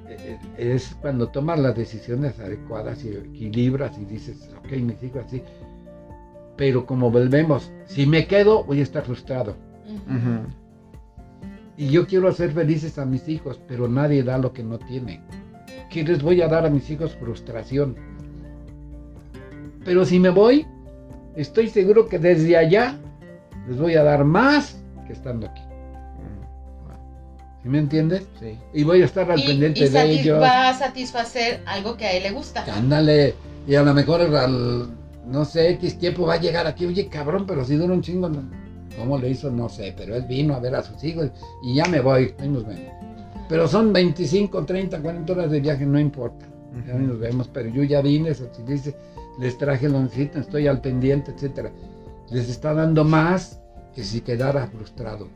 eh, 0.08 0.38
es 0.58 0.96
cuando 1.02 1.28
tomas 1.30 1.60
las 1.60 1.76
decisiones 1.76 2.40
adecuadas 2.40 3.04
y 3.04 3.10
equilibras 3.10 3.98
y 3.98 4.06
dices, 4.06 4.50
ok, 4.60 4.72
me 4.82 4.96
sigo 4.98 5.20
así. 5.20 5.42
Pero 6.56 6.86
como 6.86 7.10
volvemos, 7.10 7.72
si 7.88 8.06
me 8.06 8.28
quedo, 8.28 8.64
voy 8.64 8.80
a 8.80 8.84
estar 8.84 9.04
frustrado. 9.04 9.56
Ujú. 10.08 10.48
Y 11.84 11.90
yo 11.90 12.08
quiero 12.08 12.30
hacer 12.30 12.54
felices 12.54 12.98
a 12.98 13.04
mis 13.04 13.28
hijos, 13.28 13.60
pero 13.68 13.90
nadie 13.90 14.24
da 14.24 14.38
lo 14.38 14.54
que 14.54 14.64
no 14.64 14.80
tiene. 14.80 15.20
¿Qué 15.90 16.06
les 16.06 16.22
voy 16.22 16.42
a 16.42 16.48
dar 16.48 16.66
a 16.66 16.70
mis 16.70 16.90
hijos? 16.90 17.14
Frustración. 17.20 17.98
Pero 19.84 20.06
si 20.06 20.18
me 20.18 20.30
voy, 20.30 20.66
estoy 21.36 21.68
seguro 21.68 22.08
que 22.08 22.20
desde 22.20 22.56
allá 22.56 22.98
les 23.68 23.78
voy 23.78 23.96
a 23.96 24.04
dar 24.04 24.24
más 24.24 24.82
que 25.06 25.12
estando 25.12 25.48
aquí. 25.48 25.62
¿Sí 27.64 27.68
me 27.68 27.80
entiendes? 27.80 28.28
Sí. 28.40 28.58
Y 28.74 28.84
voy 28.84 29.02
a 29.02 29.06
estar 29.06 29.30
al 29.30 29.42
Y, 29.42 29.46
pendiente 29.48 29.82
y 29.82 29.90
de 29.90 30.12
ellos. 30.12 30.42
va 30.42 30.70
a 30.70 30.74
satisfacer 30.76 31.64
algo 31.66 31.98
que 31.98 32.06
a 32.06 32.14
él 32.14 32.24
le 32.24 32.32
gusta. 32.32 32.64
Ándale. 32.74 33.36
Y 33.68 33.76
a 33.76 33.84
lo 33.84 33.94
mejor 33.94 34.22
al, 34.22 34.88
no 35.28 35.44
sé, 35.44 35.72
X 35.72 36.00
tiempo 36.00 36.26
va 36.28 36.36
a 36.36 36.40
llegar 36.40 36.66
aquí. 36.66 36.86
Oye, 36.86 37.10
cabrón, 37.10 37.46
pero 37.46 37.66
si 37.66 37.76
dura 37.76 37.94
un 37.94 38.02
chingo. 38.02 38.30
¿no? 38.30 38.63
¿Cómo 38.98 39.18
le 39.18 39.30
hizo? 39.30 39.52
No 39.52 39.70
sé. 39.70 39.94
Pero 39.96 40.16
él 40.16 40.24
vino 40.28 40.54
a 40.54 40.60
ver 40.60 40.76
a 40.76 40.84
sus 40.84 41.04
hijos 41.04 41.32
y 41.64 41.76
ya 41.76 41.86
me 41.86 42.02
voy. 42.02 42.34
Ahí 42.40 42.50
nos 42.50 42.66
vemos. 42.66 42.94
Pero 43.50 43.68
son 43.68 43.94
25, 43.94 44.66
30, 44.66 45.02
40 45.02 45.34
horas 45.34 45.52
de 45.52 45.60
viaje, 45.60 45.86
no 45.86 46.00
importa. 46.00 46.46
Ya 46.88 46.94
nos 46.96 47.20
vemos. 47.20 47.48
Pero 47.50 47.70
yo 47.70 47.84
ya 47.84 48.02
vine, 48.02 48.34
socialice, 48.34 48.96
les 49.40 49.58
traje 49.58 49.90
lo 49.90 50.02
necesitan, 50.02 50.42
estoy 50.42 50.68
al 50.68 50.82
pendiente, 50.82 51.32
etcétera. 51.32 51.72
Les 52.32 52.50
está 52.50 52.74
dando 52.74 53.04
más 53.04 53.62
que 53.94 54.04
si 54.04 54.22
quedara 54.22 54.68
frustrado. 54.68 55.28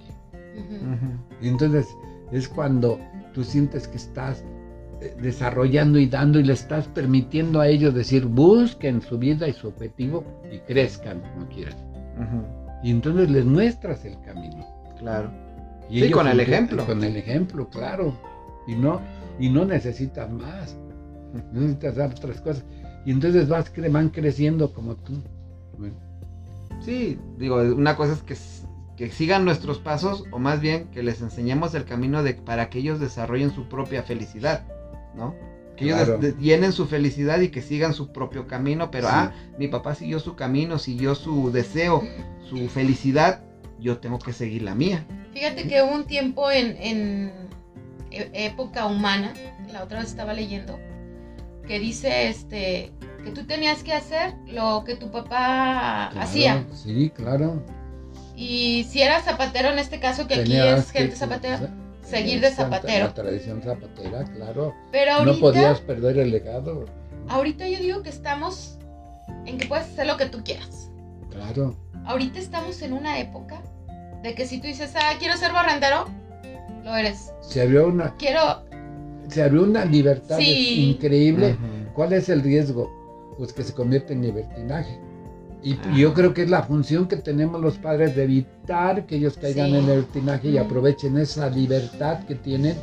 Y 1.41 1.47
entonces 1.47 1.87
es 2.31 2.47
cuando 2.47 2.99
tú 3.33 3.43
sientes 3.43 3.87
que 3.87 3.97
estás 3.97 4.43
eh, 5.01 5.15
desarrollando 5.21 5.99
y 5.99 6.07
dando 6.07 6.39
y 6.39 6.43
le 6.43 6.53
estás 6.53 6.87
permitiendo 6.87 7.59
a 7.59 7.67
ellos 7.67 7.93
decir, 7.93 8.25
busquen 8.25 9.01
su 9.01 9.17
vida 9.19 9.47
y 9.47 9.53
su 9.53 9.67
objetivo 9.67 10.23
y 10.51 10.57
crezcan 10.59 11.21
como 11.21 11.47
quieran. 11.49 11.77
Y 12.83 12.91
entonces 12.91 13.29
les 13.29 13.45
muestras 13.45 14.05
el 14.05 14.19
camino. 14.21 14.65
Claro. 14.99 15.31
Y 15.89 16.01
Sí, 16.01 16.11
con 16.11 16.27
el 16.27 16.39
ejemplo. 16.39 16.85
Con 16.85 17.03
el 17.03 17.15
ejemplo, 17.15 17.69
claro. 17.69 18.13
Y 18.67 18.75
no, 18.75 18.99
y 19.39 19.49
no 19.49 19.65
necesitas 19.65 20.31
más. 20.31 20.75
No 21.51 21.59
necesitas 21.61 21.95
dar 21.95 22.11
otras 22.11 22.39
cosas. 22.41 22.63
Y 23.05 23.11
entonces 23.11 23.47
vas, 23.49 23.73
cre- 23.73 23.91
van 23.91 24.09
creciendo 24.09 24.73
como 24.73 24.95
tú. 24.95 25.13
Bueno, 25.77 25.95
Sí, 26.81 27.19
digo, 27.37 27.57
una 27.57 27.95
cosa 27.95 28.13
es 28.13 28.21
que, 28.23 28.35
que 28.95 29.11
sigan 29.11 29.43
nuestros 29.45 29.79
pasos 29.79 30.23
o 30.31 30.39
más 30.39 30.61
bien 30.61 30.85
que 30.91 31.03
les 31.03 31.21
enseñemos 31.21 31.73
el 31.75 31.85
camino 31.85 32.23
de, 32.23 32.33
para 32.35 32.69
que 32.69 32.79
ellos 32.79 32.99
desarrollen 32.99 33.51
su 33.51 33.67
propia 33.67 34.03
felicidad, 34.03 34.65
¿no? 35.15 35.35
Que 35.77 35.85
ellos 35.85 35.97
Claro. 36.03 36.17
des- 36.17 36.35
de- 36.37 36.43
llenen 36.43 36.73
su 36.73 36.87
felicidad 36.87 37.39
y 37.39 37.49
que 37.49 37.61
sigan 37.61 37.93
su 37.93 38.11
propio 38.11 38.47
camino, 38.47 38.91
pero 38.91 39.07
Sí. 39.07 39.13
ah, 39.15 39.31
mi 39.57 39.67
papá 39.67 39.95
siguió 39.95 40.19
su 40.19 40.35
camino, 40.35 40.79
siguió 40.79 41.15
su 41.15 41.51
deseo, 41.51 42.03
su 42.49 42.67
felicidad, 42.67 43.43
yo 43.79 43.99
tengo 43.99 44.19
que 44.19 44.33
seguir 44.33 44.63
la 44.63 44.73
mía. 44.75 45.05
Fíjate 45.33 45.67
que 45.67 45.83
hubo 45.83 45.93
un 45.93 46.05
tiempo 46.05 46.49
en, 46.51 46.75
en 46.81 47.31
e- 48.11 48.31
época 48.33 48.87
humana, 48.87 49.33
la 49.71 49.83
otra 49.83 49.99
vez 49.99 50.09
estaba 50.09 50.33
leyendo, 50.33 50.77
que 51.67 51.79
dice 51.79 52.27
este 52.29 52.91
que 53.23 53.31
tú 53.31 53.45
tenías 53.45 53.83
que 53.83 53.93
hacer 53.93 54.33
lo 54.47 54.83
que 54.85 54.95
tu 54.95 55.11
papá 55.11 56.09
claro, 56.11 56.21
hacía. 56.21 56.65
Sí, 56.73 57.11
claro. 57.13 57.61
Y 58.35 58.85
si 58.89 59.01
eras 59.01 59.25
zapatero, 59.25 59.69
en 59.69 59.79
este 59.79 59.99
caso 59.99 60.27
que 60.27 60.35
aquí 60.35 60.55
es 60.57 60.91
que- 60.91 60.99
gente 60.99 61.15
zapatera, 61.15 61.69
seguir 62.09 62.41
de 62.41 62.51
zapatero. 62.51 63.05
La 63.07 63.13
tradición 63.13 63.61
zapatera, 63.61 64.23
claro. 64.35 64.73
pero 64.91 65.13
ahorita, 65.13 65.33
No 65.33 65.39
podías 65.39 65.79
perder 65.81 66.17
el 66.19 66.31
legado. 66.31 66.85
ahorita 67.29 67.67
yo 67.67 67.79
digo 67.79 68.01
que 68.03 68.09
estamos 68.09 68.77
en 69.45 69.57
que 69.57 69.65
puedes 69.67 69.85
hacer 69.87 70.07
lo 70.07 70.17
que 70.17 70.27
tú 70.27 70.43
quieras. 70.43 70.89
Claro. 71.31 71.75
Ahorita 72.05 72.39
estamos 72.39 72.81
en 72.81 72.93
una 72.93 73.19
época 73.19 73.61
de 74.23 74.33
que 74.33 74.45
si 74.45 74.59
tú 74.59 74.67
dices, 74.67 74.93
ah, 74.95 75.13
quiero 75.19 75.35
ser 75.37 75.51
barrendero, 75.51 76.05
lo 76.83 76.95
eres. 76.95 77.31
Se 77.41 77.61
abrió 77.61 77.87
una, 77.87 78.15
Quiero, 78.17 78.63
se 79.27 79.43
abrió 79.43 79.63
una 79.63 79.83
libertad 79.85 80.37
Sí. 80.39 80.91
increíble. 80.91 81.57
¿Cuál 81.93 82.13
es 82.13 82.29
el 82.29 82.41
riesgo? 82.41 82.89
Pues 83.37 83.51
que 83.53 83.63
se 83.63 83.73
convierte 83.73 84.13
en 84.13 84.21
libertinaje. 84.21 84.99
Y 85.63 85.73
Ah. 85.73 85.93
yo 85.95 86.13
creo 86.13 86.33
que 86.33 86.43
es 86.43 86.49
la 86.49 86.63
función 86.63 87.07
que 87.07 87.17
tenemos 87.17 87.59
los 87.61 87.77
padres 87.77 88.15
de 88.15 88.23
evitar 88.23 89.05
que 89.05 89.15
ellos 89.15 89.37
caigan 89.41 89.67
Sí. 89.67 89.71
en 89.71 89.77
el 89.79 89.85
libertinaje 89.87 90.47
y 90.49 90.57
aprovechen 90.57 91.17
esa 91.17 91.49
libertad 91.49 92.19
que 92.27 92.35
tienen 92.35 92.75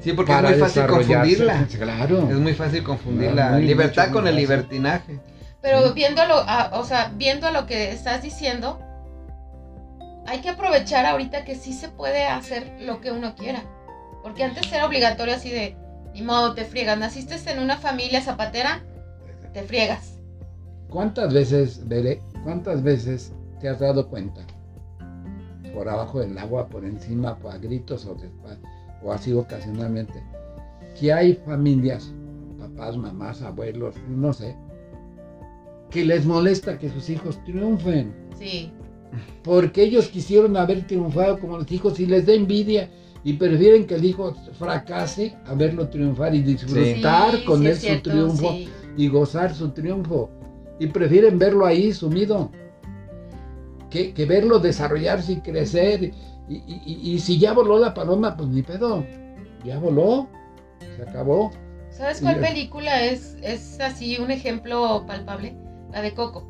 Sí, 0.00 0.12
porque 0.12 0.32
para 0.32 0.50
es 0.50 0.58
muy 0.58 0.68
fácil 0.68 0.86
confundirla. 0.86 1.66
Claro. 1.78 2.28
Es 2.30 2.36
muy 2.36 2.54
fácil 2.54 2.82
confundir 2.82 3.30
Ah, 3.30 3.34
la 3.34 3.50
muy- 3.52 3.62
libertad 3.66 4.04
mucho, 4.08 4.14
con 4.14 4.28
el 4.28 4.36
libertinaje. 4.36 5.20
pero 5.62 5.88
Sí. 5.88 5.92
viéndolo, 5.94 6.34
a- 6.34 6.70
o 6.78 6.84
sea, 6.84 7.12
viendo 7.16 7.50
lo 7.50 7.66
que 7.66 7.92
estás 7.92 8.22
diciendo, 8.22 8.78
hay 10.26 10.40
que 10.40 10.50
aprovechar 10.50 11.06
ahorita 11.06 11.44
que 11.44 11.54
sí 11.54 11.72
se 11.72 11.88
puede 11.88 12.26
hacer 12.26 12.76
lo 12.80 13.00
que 13.00 13.10
uno 13.12 13.34
quiera. 13.34 13.62
Porque 14.22 14.44
antes 14.44 14.70
era 14.72 14.86
obligatorio 14.86 15.34
así 15.34 15.50
de, 15.50 15.76
ni 16.12 16.22
modo, 16.22 16.54
te 16.54 16.64
friegas. 16.64 16.98
Naciste 16.98 17.36
en 17.50 17.60
una 17.60 17.76
familia 17.78 18.20
zapatera, 18.20 18.80
te 19.54 19.62
friegas. 19.62 20.17
¿Cuántas 20.88 21.32
veces, 21.34 21.86
Veré, 21.86 22.22
cuántas 22.44 22.82
veces 22.82 23.32
te 23.60 23.68
has 23.68 23.80
dado 23.80 24.08
cuenta? 24.08 24.40
Por 25.74 25.88
abajo 25.88 26.20
del 26.20 26.36
agua, 26.38 26.68
por 26.68 26.84
encima, 26.84 27.36
por 27.38 27.52
a 27.52 27.58
gritos 27.58 28.06
o, 28.06 28.16
despa- 28.16 28.58
o 29.02 29.12
así 29.12 29.32
ocasionalmente, 29.32 30.22
que 30.98 31.12
hay 31.12 31.34
familias, 31.34 32.12
papás, 32.58 32.96
mamás, 32.96 33.42
abuelos, 33.42 33.94
no 34.08 34.32
sé, 34.32 34.56
que 35.90 36.04
les 36.04 36.24
molesta 36.24 36.78
que 36.78 36.88
sus 36.88 37.08
hijos 37.10 37.42
triunfen. 37.44 38.14
Sí. 38.38 38.72
Porque 39.42 39.82
ellos 39.82 40.08
quisieron 40.08 40.56
haber 40.56 40.86
triunfado 40.86 41.38
como 41.38 41.58
los 41.58 41.70
hijos 41.70 41.98
y 42.00 42.06
les 42.06 42.26
da 42.26 42.32
envidia 42.34 42.90
y 43.24 43.34
prefieren 43.34 43.86
que 43.86 43.94
el 43.94 44.04
hijo 44.04 44.34
fracase 44.58 45.36
a 45.46 45.54
verlo 45.54 45.88
triunfar 45.88 46.34
y 46.34 46.42
disfrutar 46.42 47.36
Sí, 47.36 47.44
con 47.44 47.60
sí 47.60 47.66
él 47.66 47.72
es 47.72 47.82
su 47.82 48.00
triunfo 48.02 48.50
sí. 48.52 48.68
y 48.96 49.08
gozar 49.08 49.54
su 49.54 49.70
triunfo. 49.70 50.30
Y 50.78 50.86
prefieren 50.88 51.38
verlo 51.38 51.66
ahí 51.66 51.92
sumido 51.92 52.50
que, 53.90 54.12
que 54.12 54.26
verlo 54.26 54.58
desarrollarse 54.58 55.32
y 55.32 55.40
crecer. 55.40 56.12
Y, 56.48 56.54
y- 56.66 57.00
y- 57.14 57.18
si 57.18 57.38
ya 57.38 57.52
voló 57.52 57.78
la 57.78 57.92
paloma, 57.94 58.36
pues 58.36 58.48
ni 58.48 58.62
pedo, 58.62 59.04
ya 59.64 59.78
voló, 59.78 60.28
se 60.96 61.02
acabó. 61.02 61.50
¿Sabes 61.90 62.20
cuál 62.20 62.36
película 62.40 63.04
es, 63.04 63.36
es 63.42 63.80
así 63.80 64.18
un 64.18 64.30
ejemplo 64.30 65.04
palpable? 65.06 65.56
La 65.90 66.00
de 66.00 66.14
Coco. 66.14 66.46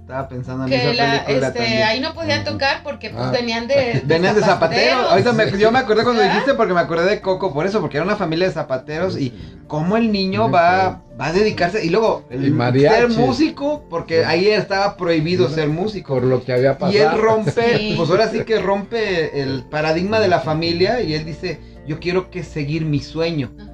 Estaba 0.00 0.28
pensando 0.28 0.64
en 0.64 0.70
Que 0.70 0.76
esa 0.76 0.94
la, 0.94 1.24
película 1.24 1.48
este, 1.48 1.58
también. 1.60 1.82
ahí 1.82 2.00
no 2.00 2.14
podían 2.14 2.44
tocar 2.44 2.82
porque 2.84 3.10
pues 3.10 3.22
Ah. 3.24 3.30
venían 3.30 3.66
de, 3.66 4.02
Venían 4.06 4.34
de 4.34 4.40
zapateros. 4.40 5.10
Ahorita 5.10 5.32
me- 5.32 5.58
yo 5.58 5.72
me 5.72 5.78
acordé 5.80 6.04
cuando 6.04 6.20
¿Verdad? 6.20 6.34
dijiste 6.34 6.54
porque 6.54 6.74
me 6.74 6.80
acordé 6.80 7.08
de 7.10 7.20
Coco 7.20 7.52
por 7.52 7.66
eso, 7.66 7.80
porque 7.80 7.96
era 7.96 8.04
una 8.06 8.16
familia 8.16 8.46
de 8.46 8.52
zapateros 8.54 9.18
y 9.18 9.32
cómo 9.66 9.96
el 9.96 10.12
niño 10.12 10.50
va, 10.50 11.02
va 11.20 11.26
a 11.26 11.32
dedicarse 11.32 11.84
y 11.84 11.90
luego 11.90 12.24
Y 12.30 12.34
el 12.34 12.58
ser 12.80 13.08
músico, 13.08 13.84
porque 13.90 14.24
ahí 14.24 14.48
estaba 14.48 14.96
prohibido 14.96 15.48
ser 15.48 15.68
músico. 15.68 16.14
Por 16.14 16.24
lo 16.24 16.44
que 16.44 16.52
había 16.52 16.78
pasado. 16.78 16.92
Y 16.96 17.00
él 17.02 17.18
rompe, 17.20 17.78
Sí. 17.78 17.94
pues 17.96 18.08
ahora 18.10 18.28
sí 18.28 18.44
que 18.44 18.58
rompe 18.60 19.40
el 19.42 19.64
paradigma 19.64 20.20
de 20.20 20.28
la 20.28 20.40
familia 20.40 21.00
y 21.00 21.14
él 21.14 21.24
dice, 21.24 21.60
yo 21.86 21.98
quiero 22.00 22.30
que 22.30 22.42
seguir 22.44 22.84
mi 22.84 23.00
sueño. 23.00 23.50
Ajá. 23.58 23.70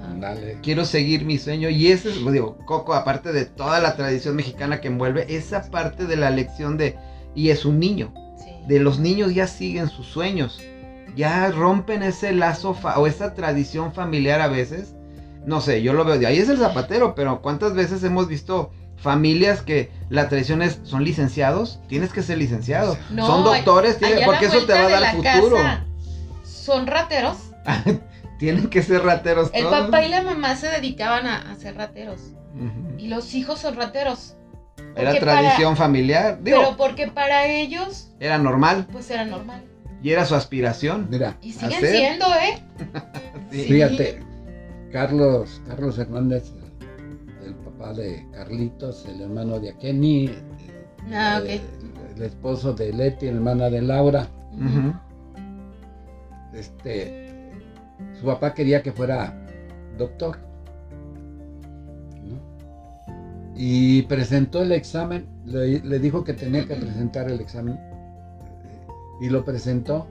Quiero 0.63 0.85
seguir 0.85 1.25
mi 1.25 1.39
sueño 1.39 1.69
y 1.69 1.89
ese 1.93 2.11
es, 2.11 2.19
pues, 2.19 2.33
digo, 2.33 2.57
Coco, 2.67 2.95
aparte 2.95 3.33
de 3.33 3.45
toda 3.47 3.81
la 3.81 3.97
tradición 3.97 4.37
mexicana 4.37 4.81
que 4.81 4.89
envuelve, 4.89 5.27
esa 5.35 5.63
parte 5.71 6.07
de 6.07 6.17
la 6.17 6.31
lección 6.31 6.77
de, 6.77 6.97
y 7.35 7.51
es 7.51 7.65
un 7.65 7.79
niño, 7.79 8.13
Sí. 8.39 8.51
de 8.69 8.81
los 8.81 8.99
niños 8.99 9.35
ya 9.35 9.47
siguen 9.47 9.89
sus 9.89 10.07
sueños, 10.07 10.61
ya 11.17 11.51
rompen 11.51 12.03
ese 12.03 12.33
lazo 12.33 12.77
o 12.97 13.07
esa 13.07 13.35
tradición 13.35 13.93
familiar 13.93 14.41
a 14.41 14.49
veces. 14.49 14.95
No 15.47 15.61
sé, 15.61 15.83
yo 15.83 15.93
lo 15.95 16.05
veo 16.05 16.19
de 16.19 16.27
ahí 16.27 16.39
es 16.39 16.49
el 16.49 16.59
zapatero, 16.59 17.15
pero 17.15 17.41
¿cuántas 17.43 17.75
veces 17.75 18.05
hemos 18.05 18.29
visto 18.29 18.71
familias 18.97 19.63
que 19.63 19.91
la 20.11 20.29
tradición 20.29 20.61
es 20.63 20.81
son 20.85 21.03
licenciados? 21.03 21.81
Tienes 21.89 22.13
que 22.13 22.23
ser 22.23 22.37
licenciado. 22.39 22.97
No, 23.11 23.27
son 23.27 23.45
doctores, 23.45 23.97
allá 23.97 24.07
tiene- 24.09 24.23
a 24.23 24.27
porque 24.27 24.47
eso 24.47 24.67
te 24.67 24.73
va 24.75 24.87
a 24.87 24.91
dar 25.01 25.17
futuro. 25.17 25.57
casa 25.57 25.85
Son 26.45 26.87
rateros. 26.87 27.37
Tienen 28.41 28.69
que 28.69 28.83
ser 28.83 29.03
rateros 29.03 29.51
El 29.55 29.63
todos. 29.65 29.85
papá 29.87 30.05
y 30.05 30.09
la 30.09 30.23
mamá 30.23 30.57
se 30.57 30.67
dedicaban 30.69 31.27
a, 31.27 31.53
a 31.53 31.55
ser 31.57 31.77
rateros. 31.77 32.33
Y 32.99 33.07
los 33.09 33.35
hijos 33.35 33.61
son 33.61 33.77
rateros. 33.77 34.35
Era 34.97 35.15
tradición 35.21 35.77
familiar, 35.77 36.43
digo, 36.43 36.59
Pero 36.59 36.77
porque 36.77 37.07
para 37.07 37.47
ellos, 37.47 38.11
era 38.19 38.39
normal 38.39 38.87
pues 38.91 39.09
era 39.11 39.25
normal. 39.25 39.63
y 40.03 40.11
era 40.11 40.25
su 40.25 40.35
aspiración. 40.35 41.07
Mira, 41.11 41.37
Y 41.43 41.53
siguen 41.53 41.75
Hacer. 41.77 41.97
siendo, 41.97 42.27
¿eh? 42.35 42.63
Sí. 43.53 43.65
fíjate, 43.65 44.21
Carlos, 44.91 45.61
Carlos 45.69 45.99
Hernández, 45.99 46.51
el 47.45 47.55
papá 47.57 47.93
de 47.93 48.27
Carlitos, 48.33 49.05
el 49.07 49.21
hermano 49.21 49.61
de 49.61 49.71
Akeni, 49.71 50.27
eh, 50.27 50.43
Ah, 51.15 51.41
ok. 51.43 51.51
el 52.17 52.23
esposo 52.23 52.73
de 52.73 52.93
Leti, 52.93 53.27
hermana 53.29 53.71
de 53.71 53.83
Laura. 53.83 54.27
Este, 56.53 57.20
su 58.21 58.27
papá 58.27 58.53
quería 58.55 58.83
que 58.83 58.93
fuera 58.93 59.35
doctor. 59.97 60.39
¿no? 62.25 62.39
Y 63.57 64.03
presentó 64.03 64.63
el 64.63 64.73
examen, 64.73 65.27
le, 65.47 65.81
le 65.81 65.99
dijo 65.99 66.23
que 66.23 66.35
tenía 66.35 66.67
que 66.67 66.75
presentar 66.77 67.31
el 67.31 67.41
examen. 67.41 67.75
eh, 67.75 68.87
Y 69.23 69.31
lo 69.31 69.45
presentó. 69.45 70.07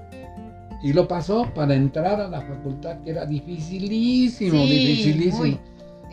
Y 0.82 0.94
lo 0.94 1.08
pasó 1.08 1.46
para 1.54 1.76
entrar 1.76 2.22
a 2.22 2.30
la 2.30 2.42
facultad, 2.42 3.00
que 3.02 3.12
era 3.12 3.26
dificilísimo, 3.26 4.64
Sí, 4.64 4.70
dificilísimo. 4.70 5.44
muy 5.44 5.60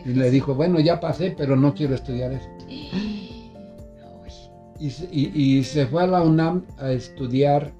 Y 0.05 0.09
le 0.13 0.29
dijo, 0.29 0.53
bueno, 0.55 0.79
ya 0.79 0.99
pasé, 0.99 1.33
pero 1.37 1.55
no 1.55 1.73
quiero 1.73 1.95
estudiar 1.95 2.33
eso. 2.33 2.49
Y 4.79 5.63
se 5.63 5.87
fue 5.87 6.03
a 6.03 6.07
la 6.07 6.21
UNAM 6.21 6.63
a 6.77 6.91
estudiar 6.91 7.71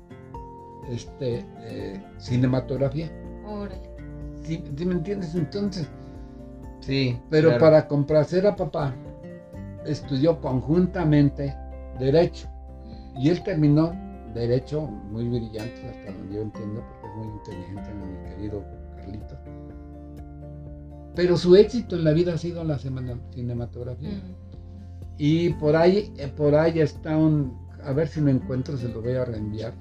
este, 0.90 1.46
eh, 1.62 2.02
cinematografía. 2.18 3.12
¿Sí, 4.48 4.64
sí 4.78 4.86
me 4.86 4.94
entiendes? 4.94 5.36
Entonces, 5.36 5.88
Sí. 6.80 7.20
pero 7.30 7.50
claro. 7.50 7.62
para 7.64 7.88
complacer 7.88 8.48
a 8.48 8.56
papá, 8.56 8.96
estudió 9.86 10.40
conjuntamente 10.40 11.54
Derecho. 12.00 12.48
Y 13.18 13.30
él 13.30 13.44
terminó 13.44 13.92
Derecho 14.34 14.82
muy 14.82 15.28
brillante, 15.28 15.82
hasta 15.90 16.12
donde 16.18 16.36
yo 16.36 16.42
entiendo, 16.44 16.84
porque 17.02 17.08
es 17.08 17.16
muy 17.18 17.38
inteligente, 17.38 17.90
mi 17.94 18.30
querido 18.36 18.64
Carlito. 18.96 19.36
Pero 21.16 21.36
su 21.36 21.56
éxito 21.56 21.96
en 21.96 22.04
la 22.04 22.12
vida 22.12 22.36
ha 22.36 22.38
sido 22.38 22.64
la 22.64 22.78
semana- 22.78 23.20
cinematografía. 23.34 24.10
Mm. 24.12 24.36
Y 25.18 25.50
por 25.54 25.76
ahí, 25.76 26.14
eh, 26.18 26.28
por 26.28 26.54
ahí 26.54 26.80
está 26.80 27.18
un, 27.18 27.58
a 27.84 27.92
ver 27.92 28.08
si 28.08 28.22
lo 28.22 28.30
encuentro, 28.30 28.78
se 28.78 28.88
lo 28.88 29.02
voy 29.02 29.14
a 29.14 29.26
reenviar. 29.26 29.74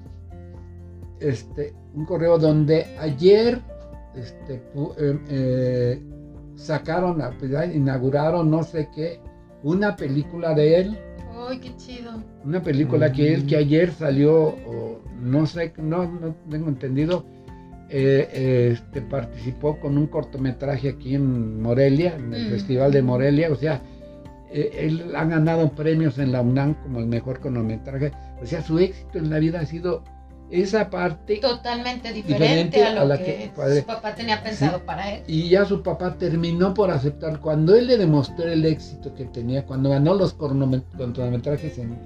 Este, 1.19 1.73
un 1.93 2.05
correo 2.05 2.39
donde 2.39 2.85
ayer 2.99 3.61
este, 4.17 4.61
pu- 4.73 4.93
eh, 4.97 5.19
eh, 5.29 6.03
sacaron, 6.55 7.21
inauguraron 7.73 8.49
no 8.49 8.63
sé 8.63 8.89
qué, 8.95 9.19
una 9.63 9.95
película 9.95 10.53
de 10.53 10.79
él, 10.79 10.97
Ay, 11.47 11.59
qué 11.59 11.75
chido. 11.77 12.11
una 12.43 12.61
película 12.61 13.11
que 13.11 13.33
él 13.33 13.45
que 13.45 13.57
ayer 13.57 13.91
salió, 13.91 14.35
o 14.47 14.99
no 15.21 15.45
sé, 15.45 15.73
no, 15.77 16.05
no 16.11 16.35
tengo 16.49 16.67
entendido, 16.69 17.25
eh, 17.89 18.27
eh, 18.33 18.69
este, 18.73 19.01
participó 19.01 19.79
con 19.79 19.97
un 19.97 20.07
cortometraje 20.07 20.89
aquí 20.89 21.15
en 21.15 21.61
Morelia, 21.61 22.15
en 22.17 22.33
el 22.33 22.47
Mm. 22.47 22.49
Festival 22.49 22.91
de 22.91 23.01
Morelia, 23.01 23.49
o 23.51 23.55
sea, 23.55 23.81
eh, 24.51 24.71
él 24.79 25.13
ha 25.15 25.25
ganado 25.25 25.71
premios 25.71 26.17
en 26.19 26.31
la 26.31 26.41
UNAM 26.41 26.73
como 26.83 26.99
el 26.99 27.07
mejor 27.07 27.39
cortometraje, 27.39 28.11
o 28.41 28.45
sea, 28.45 28.61
su 28.61 28.79
éxito 28.79 29.17
en 29.19 29.29
la 29.29 29.39
vida 29.39 29.59
ha 29.61 29.65
sido 29.65 30.03
esa 30.49 30.89
parte 30.89 31.37
Totalmente 31.37 32.13
diferente, 32.13 32.77
Diferente 32.77 32.83
a 32.85 32.93
lo 32.93 33.01
a 33.01 33.05
la 33.05 33.17
que, 33.17 33.25
que 33.25 33.51
padre. 33.55 33.81
su 33.81 33.85
papá 33.85 34.15
tenía 34.15 34.41
pensado 34.41 34.79
para 34.85 35.13
él. 35.15 35.23
y 35.27 35.49
ya 35.49 35.65
su 35.65 35.83
papá 35.83 36.15
terminó 36.17 36.73
por 36.73 36.89
aceptar, 36.91 37.39
cuando 37.41 37.75
él 37.75 37.87
le 37.87 37.97
demostró 37.97 38.47
el 38.47 38.63
éxito 38.65 39.13
que 39.13 39.25
tenía, 39.25 39.65
cuando 39.65 39.89
ganó 39.89 40.13
los 40.13 40.33
cortometrajes 40.33 41.77
en, 41.77 41.97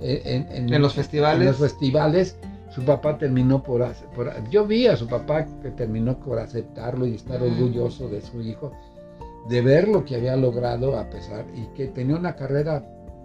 en, 0.00 0.72
En 0.72 0.82
los 0.82 0.94
festivales. 0.94 1.40
en 1.42 1.46
los 1.48 1.56
festivales, 1.58 2.36
su 2.70 2.82
papá 2.82 3.18
terminó 3.18 3.62
por, 3.62 3.86
por- 4.14 4.32
Yo 4.50 4.66
vi 4.66 4.86
a 4.86 4.96
su 4.96 5.06
papá 5.06 5.46
que 5.62 5.70
terminó 5.70 6.18
por 6.18 6.38
aceptarlo 6.38 7.06
y 7.06 7.14
estar 7.14 7.40
Mm. 7.40 7.44
orgulloso 7.44 8.08
de 8.08 8.20
su 8.20 8.40
hijo, 8.40 8.72
de 9.48 9.60
ver 9.60 9.88
lo 9.88 10.04
que 10.04 10.16
había 10.16 10.36
logrado 10.36 10.98
a 10.98 11.08
pesar 11.10 11.44
y 11.54 11.66
que 11.76 11.86
tenía 11.88 12.16
una 12.16 12.34
carrera 12.34 12.82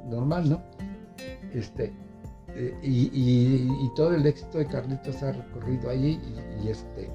normal, 0.10 0.50
¿no? 0.50 0.62
Este, 1.54 1.94
eh, 2.56 2.74
y, 2.84 3.10
y- 3.14 3.70
y 3.86 3.90
todo 3.96 4.14
el 4.16 4.26
éxito 4.26 4.58
de 4.58 4.66
Carlitos 4.66 5.22
ha 5.24 5.32
recorrido 5.32 5.90
allí 5.90 6.20
y, 6.62 6.66
y 6.66 6.70
este 6.70 7.10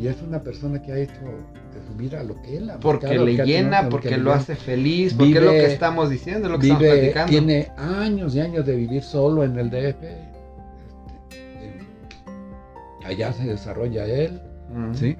y 0.00 0.08
es 0.08 0.20
una 0.20 0.42
persona 0.42 0.82
que 0.82 0.92
ha 0.92 0.98
hecho 0.98 1.14
de 1.14 1.86
su 1.86 1.94
vida 1.96 2.22
lo 2.24 2.40
que 2.42 2.56
él 2.56 2.70
ha 2.70 2.80
Porque 2.80 3.06
le 3.08 3.36
tenido, 3.36 3.44
llena, 3.44 3.88
porque 3.88 4.08
que 4.10 4.16
lo 4.16 4.32
hace 4.32 4.56
feliz, 4.56 5.14
porque 5.14 5.38
es 5.38 5.44
lo 5.44 5.50
que 5.52 5.66
estamos 5.66 6.10
diciendo, 6.10 6.46
es 6.48 6.52
lo 6.52 6.58
que 6.58 6.66
estamos 6.66 6.88
platicando. 6.88 7.30
tiene 7.30 7.68
años 7.76 8.34
y 8.34 8.40
años 8.40 8.66
de 8.66 8.74
vivir 8.76 9.02
solo 9.02 9.44
en 9.44 9.56
el 9.58 9.70
DF. 9.70 9.86
este, 9.86 10.10
eh, 11.32 11.78
allá 13.04 13.32
se 13.32 13.44
desarrolla 13.44 14.04
él. 14.06 14.40
¿sí? 14.92 15.16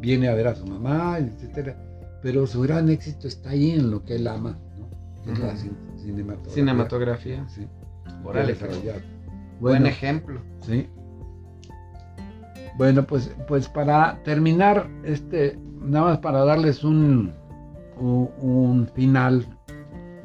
Viene 0.00 0.28
a 0.28 0.34
ver 0.34 0.48
a 0.48 0.54
su 0.54 0.66
mamá, 0.66 1.18
etcétera. 1.18 1.74
Pero 2.22 2.46
su 2.46 2.60
gran 2.60 2.88
éxito 2.90 3.26
está 3.26 3.50
ahí 3.50 3.70
en 3.72 3.90
lo 3.90 4.04
que 4.04 4.16
él 4.16 4.26
ama, 4.26 4.58
¿no? 4.78 5.32
La 5.38 5.54
cin- 5.54 5.76
cinematografía. 5.96 6.54
Cinematografía. 6.54 7.46
Sí. 7.48 7.66
Órale, 8.24 8.52
desarrollado. 8.54 9.00
Buen 9.60 9.86
ejemplo. 9.86 10.40
sí. 10.60 10.88
Bueno, 12.76 13.04
pues, 13.04 13.30
pues 13.46 13.68
para 13.68 14.18
terminar, 14.24 14.88
este, 15.04 15.56
nada 15.80 16.06
más 16.06 16.18
para 16.18 16.44
darles 16.44 16.82
un, 16.82 17.32
un, 17.96 18.28
un 18.40 18.90
final, 18.96 19.46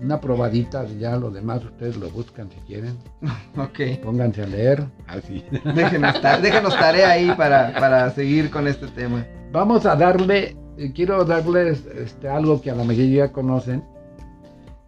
una 0.01 0.19
probadita, 0.19 0.83
ya 0.99 1.15
lo 1.17 1.29
demás 1.29 1.63
ustedes 1.63 1.95
lo 1.97 2.09
buscan 2.09 2.49
si 2.49 2.59
quieren, 2.61 2.97
Ok. 3.57 4.01
pónganse 4.03 4.41
a 4.41 4.47
leer, 4.47 4.83
así. 5.05 5.45
Déjenos, 5.75 6.19
ta- 6.21 6.39
déjenos 6.39 6.75
tarea 6.79 7.11
ahí 7.11 7.31
para, 7.37 7.71
para 7.79 8.09
seguir 8.11 8.49
con 8.49 8.67
este 8.67 8.87
tema. 8.87 9.23
Vamos 9.51 9.85
a 9.85 9.95
darle, 9.95 10.57
eh, 10.77 10.91
quiero 10.91 11.23
darles 11.25 11.85
este, 11.95 12.29
algo 12.29 12.59
que 12.61 12.71
a 12.71 12.75
la 12.75 12.83
mayoría 12.83 13.31
conocen, 13.31 13.83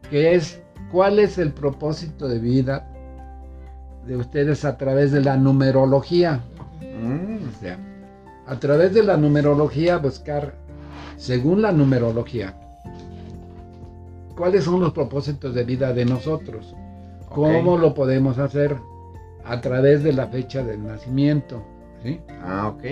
que 0.10 0.34
es 0.34 0.60
cuál 0.92 1.20
es 1.20 1.38
el 1.38 1.52
propósito 1.54 2.28
de 2.28 2.40
vida 2.40 2.88
de 4.06 4.16
ustedes 4.18 4.66
a 4.66 4.78
través 4.78 5.12
de 5.12 5.22
la 5.22 5.38
numerología. 5.38 6.40
Mm. 6.82 7.48
O 7.48 7.60
sea, 7.60 7.78
a 8.48 8.60
través 8.60 8.94
de 8.94 9.04
la 9.04 9.18
numerología 9.18 9.98
buscar, 9.98 10.56
según 11.18 11.62
la 11.62 11.72
numerología, 11.72 12.56
cuáles 14.36 14.64
son 14.64 14.80
los 14.82 14.92
propósitos 14.94 15.54
de 15.54 15.64
vida 15.64 15.94
de 15.94 16.06
nosotros, 16.06 16.76
cómo 17.30 17.78
lo 17.78 17.94
podemos 17.94 18.38
hacer 18.40 18.76
a 19.46 19.62
través 19.62 20.04
de 20.04 20.14
la 20.14 20.28
fecha 20.28 20.64
del 20.64 20.86
nacimiento, 20.86 21.64
¿sí? 22.04 22.20
Ah, 22.44 22.74
ok. 22.76 22.84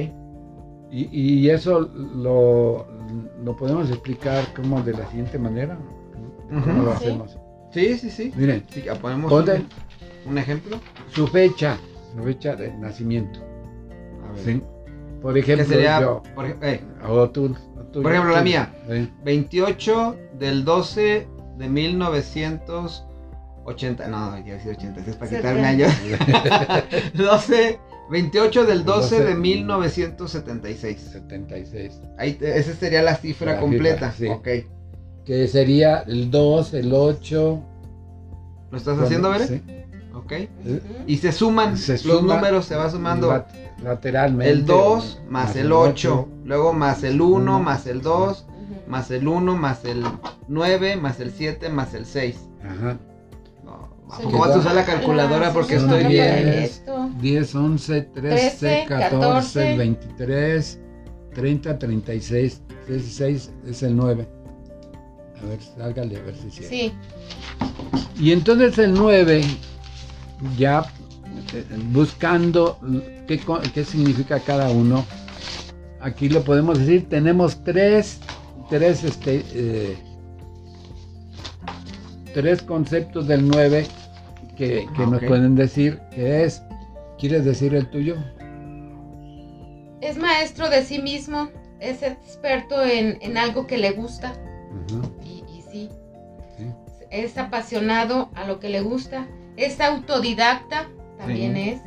Y, 0.92 1.08
y 1.12 1.50
eso 1.50 1.82
lo, 1.82 2.88
lo 3.44 3.56
podemos 3.56 3.90
explicar 3.90 4.44
como 4.56 4.82
de 4.82 4.94
la 4.94 5.06
siguiente 5.08 5.38
manera. 5.38 5.78
¿Cómo 6.50 6.84
lo 6.84 6.92
Sí. 6.98 7.06
hacemos? 7.06 7.38
Sí, 7.72 7.98
sí, 7.98 8.10
sí. 8.10 8.34
Miren, 8.36 8.64
Sí, 8.72 8.84
ponemos 9.00 9.32
Ponte- 9.32 9.58
un, 9.58 9.68
un 10.30 10.38
ejemplo. 10.38 10.80
su 11.14 11.28
fecha, 11.28 11.78
su 12.16 12.24
fecha 12.24 12.56
de 12.56 12.72
nacimiento. 12.74 13.40
A 14.28 14.32
ver. 14.34 14.44
¿sí? 14.44 14.62
Por 15.22 15.34
¿Qué 15.34 15.40
ejemplo, 15.42 15.68
sería? 15.68 16.00
yo, 16.02 16.24
Por, 16.36 16.46
eh, 16.46 16.82
o 17.08 17.30
tú, 17.30 17.56
o 17.78 17.82
tú- 17.92 18.02
Por 18.02 18.12
ejemplo, 18.12 18.32
la 18.34 18.40
tú, 18.40 18.44
mía. 18.46 18.74
¿sí? 18.90 19.12
28 19.24 20.16
del 20.40 20.64
12 20.64 21.28
de 21.58 21.70
1980. 21.70 24.08
No, 24.08 24.38
ya 24.46 24.56
80, 24.70 25.02
es 25.06 25.16
para 25.18 25.30
quitarme 25.32 25.66
años. 25.66 25.92
12, 27.14 27.80
28 28.10 28.66
del 28.66 28.86
12 28.86 29.16
de 29.20 29.24
12. 29.26 29.36
1976. 29.36 31.02
76. 31.12 32.02
Ahí, 32.18 32.34
te- 32.34 32.58
esa 32.58 32.74
sería 32.74 33.02
la 33.02 33.16
cifra 33.16 33.54
La 33.56 33.60
completa. 33.60 34.12
cifra, 34.12 34.34
sí. 34.44 34.58
Ok. 34.64 34.68
Que 35.26 35.48
sería 35.48 36.00
el 36.08 36.32
2, 36.32 36.74
el 36.76 36.94
8. 36.94 37.62
¿Lo 38.72 38.78
estás 38.78 38.98
haciendo, 39.00 39.30
Bere? 39.32 39.48
Sí. 39.48 39.62
Ok. 40.30 40.50
Y 41.08 41.18
se 41.18 41.32
suman. 41.32 41.76
Se 41.78 41.94
los 41.94 42.02
suma 42.02 42.36
números 42.36 42.66
se 42.66 42.76
va 42.76 42.90
sumando. 42.90 43.30
lat- 43.32 43.48
lateralmente. 43.84 44.52
El 44.52 44.66
2 44.66 45.22
más 45.30 45.56
el 45.56 45.72
8. 45.72 46.28
Luego 46.46 46.74
más 46.74 47.04
el 47.04 47.20
1 47.22 47.36
Uno. 47.36 47.60
más 47.60 47.88
el 47.88 48.02
2. 48.02 48.46
Ujú. 48.48 48.90
Más 48.92 49.10
el 49.12 49.28
1 49.28 49.56
más 49.58 49.86
el 49.86 50.04
9 50.48 50.96
más 50.98 51.20
el 51.20 51.32
7 51.32 51.70
más 51.70 51.94
el 51.94 52.06
6. 52.06 52.36
Ajá. 52.64 52.98
No, 53.64 53.90
¿a 54.12 54.18
Se 54.18 54.24
poco 54.24 54.34
me 54.36 54.40
vas 54.48 54.56
a 54.56 54.60
usar 54.60 54.76
la 54.76 54.86
calculadora 54.86 55.48
Ah, 55.48 55.54
porque 55.54 55.76
estoy 55.76 56.06
bien? 56.06 56.28
para 56.44 56.56
esto. 56.64 57.10
10, 57.20 57.56
11, 57.56 58.02
13, 58.02 58.12
13, 58.60 58.86
14, 58.88 59.10
14, 59.20 59.78
23, 59.78 60.80
30, 61.34 61.80
36. 61.80 62.62
16 62.88 63.52
es 63.68 63.84
el 63.84 63.96
9. 63.96 64.28
A 65.42 65.46
ver, 65.48 65.60
sálgale 65.62 66.18
a 66.18 66.22
ver 66.22 66.36
si 66.36 66.48
es 66.48 66.54
cierto. 66.56 66.70
Sí. 66.76 66.94
Y 68.20 68.32
entonces 68.34 68.78
el 68.80 68.94
9, 68.94 69.42
ya 70.58 70.86
eh, 71.54 71.66
buscando 71.92 72.80
qué, 73.28 73.40
qué 73.74 73.84
significa 73.84 74.40
cada 74.40 74.70
uno, 74.72 75.06
aquí 76.00 76.30
lo 76.30 76.44
podemos 76.44 76.80
decir, 76.80 77.08
tenemos 77.10 77.64
tres, 77.64 78.20
tres, 78.70 79.04
este, 79.04 79.44
eh, 79.54 79.98
tres 82.34 82.62
conceptos 82.62 83.28
del 83.28 83.48
9 83.48 83.88
que, 84.56 84.88
que 84.96 85.08
nos 85.08 85.22
Ok. 85.22 85.28
pueden 85.28 85.56
decir, 85.56 86.00
que 86.12 86.44
es, 86.44 86.62
¿quieres 87.18 87.46
decir 87.46 87.74
el 87.76 87.90
tuyo? 87.90 88.16
Es 90.02 90.18
maestro 90.18 90.70
de 90.70 90.84
sí 90.84 91.00
mismo, 91.02 91.50
es 91.80 92.04
experto 92.04 92.84
en, 92.84 93.18
en 93.22 93.38
algo 93.38 93.68
que 93.68 93.78
le 93.78 93.92
gusta. 93.92 94.34
Y, 95.24 95.44
y 95.48 95.62
sí, 95.62 95.90
sí. 96.58 96.66
es 97.10 97.38
apasionado 97.38 98.30
a 98.36 98.46
lo 98.46 98.60
que 98.60 98.70
le 98.70 98.82
gusta. 98.82 99.28
Es 99.60 99.80
autodidacta, 99.82 100.88
también 101.18 101.54
Sí. 101.56 101.70
es. 101.72 101.82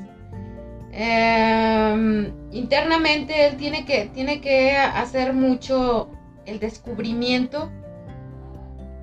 Em, 0.92 2.30
internamente 2.52 3.46
él 3.46 3.56
tiene 3.56 3.86
que, 3.86 4.10
tiene 4.12 4.42
que 4.42 4.76
hacer 4.76 5.32
mucho 5.32 6.10
el 6.44 6.60
descubrimiento 6.60 7.70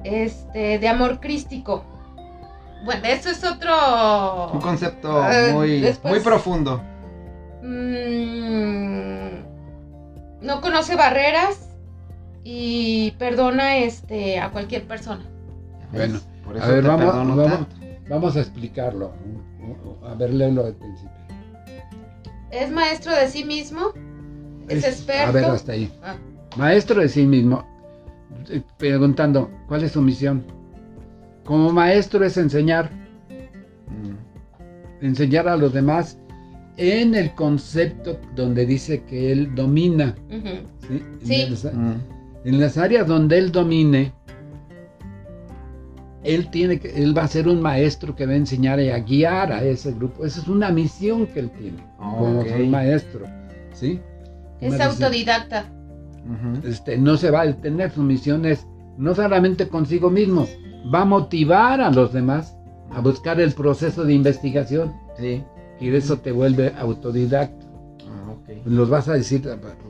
este, 0.04 0.78
de 0.78 0.88
amor 0.88 1.20
crístico. 1.20 1.84
Bueno, 2.86 3.02
eso 3.08 3.32
es 3.32 3.44
otro... 3.44 4.52
Un 4.54 4.62
concepto 4.62 5.28
Eh, 5.32 5.52
muy, 5.52 5.82
después- 5.82 6.14
muy 6.14 6.24
profundo. 6.24 6.80
Mm, 7.64 9.30
no 10.46 10.62
conoce 10.62 10.96
barreras 10.96 11.72
y 12.44 13.12
perdona 13.18 13.78
este 13.78 14.40
a 14.40 14.52
cualquier 14.52 14.84
persona. 14.88 15.26
Bueno, 15.92 16.20
por 16.46 16.56
a 16.56 16.60
eso 16.60 16.68
ver, 16.68 16.82
te 16.84 16.88
vamos- 16.88 17.06
perdono 17.06 17.36
vamos- 17.36 17.52
tanto. 17.52 17.76
Vamos 18.10 18.36
a 18.36 18.42
explicarlo. 18.42 19.12
A 20.04 20.16
ver, 20.16 20.34
léelo 20.34 20.66
al 20.66 20.76
principio. 20.76 21.12
Es 22.52 22.72
maestro 22.72 23.14
de 23.16 23.28
sí 23.28 23.44
mismo, 23.46 23.92
es, 24.68 24.84
A 24.84 24.88
experto. 24.90 25.34
ver, 25.34 25.46
hasta 25.46 25.72
ahí. 25.74 25.92
Ah, 26.04 26.16
Maestro 26.58 27.00
de 27.02 27.08
sí 27.10 27.26
mismo, 27.28 27.64
eh, 28.50 28.62
preguntando, 28.78 29.52
¿cuál 29.68 29.84
es 29.84 29.92
su 29.92 30.02
misión? 30.02 30.44
Como 31.46 31.72
maestro 31.72 32.24
es 32.26 32.38
enseñar, 32.38 32.90
Mm, 33.88 35.06
enseñar 35.06 35.48
a 35.48 35.58
los 35.58 35.74
demás 35.74 36.18
en 36.78 37.14
el 37.16 37.34
concepto 37.36 38.20
donde 38.36 38.66
dice 38.66 39.04
que 39.04 39.32
él 39.32 39.54
domina. 39.56 40.16
Sí. 41.24 41.34
En, 41.42 41.50
las, 41.52 41.64
mm, 41.66 41.94
en 42.46 42.60
las 42.60 42.78
áreas 42.78 43.06
donde 43.08 43.38
él 43.38 43.52
domine, 43.52 44.14
él 46.24 46.50
tiene 46.50 46.80
que, 46.80 46.90
él 47.02 47.18
va 47.18 47.24
a 47.24 47.28
ser 47.28 47.48
un 47.48 47.62
maestro 47.62 48.16
que 48.16 48.26
va 48.26 48.34
a 48.34 48.36
enseñar 48.36 48.80
y 48.80 48.90
a 48.90 49.00
guiar 49.00 49.52
a 49.54 49.64
ese 49.64 49.92
grupo. 49.94 50.26
Esa 50.26 50.42
es 50.42 50.48
una 50.48 50.70
misión 50.72 51.28
que 51.28 51.40
él 51.40 51.50
tiene 51.52 51.78
como 51.98 52.40
Ok. 52.42 52.48
un 52.60 52.72
maestro, 52.72 53.26
¿sí? 53.74 54.00
Es 54.62 54.80
autodidacta. 54.80 55.66
este, 56.64 56.98
no 56.98 57.18
se 57.18 57.32
va 57.32 57.42
a 57.42 57.46
detener, 57.48 57.92
su 57.92 58.04
misión 58.04 58.46
es 58.46 58.68
no 58.98 59.16
solamente 59.16 59.68
consigo 59.70 60.10
mismo, 60.10 60.46
va 60.94 61.02
a 61.02 61.06
motivar 61.06 61.80
a 61.82 61.90
los 61.90 62.12
demás 62.14 62.56
a 62.92 63.00
buscar 63.02 63.40
el 63.40 63.54
proceso 63.54 64.04
de 64.04 64.14
investigación 64.14 64.94
Sí. 65.18 65.44
y 65.80 65.96
eso 65.96 66.18
te 66.20 66.32
vuelve 66.32 66.74
autodidacta. 66.78 67.66
Ah. 68.08 68.34
Los 68.66 68.90
vas 68.90 69.08
a 69.08 69.14
decir, 69.14 69.42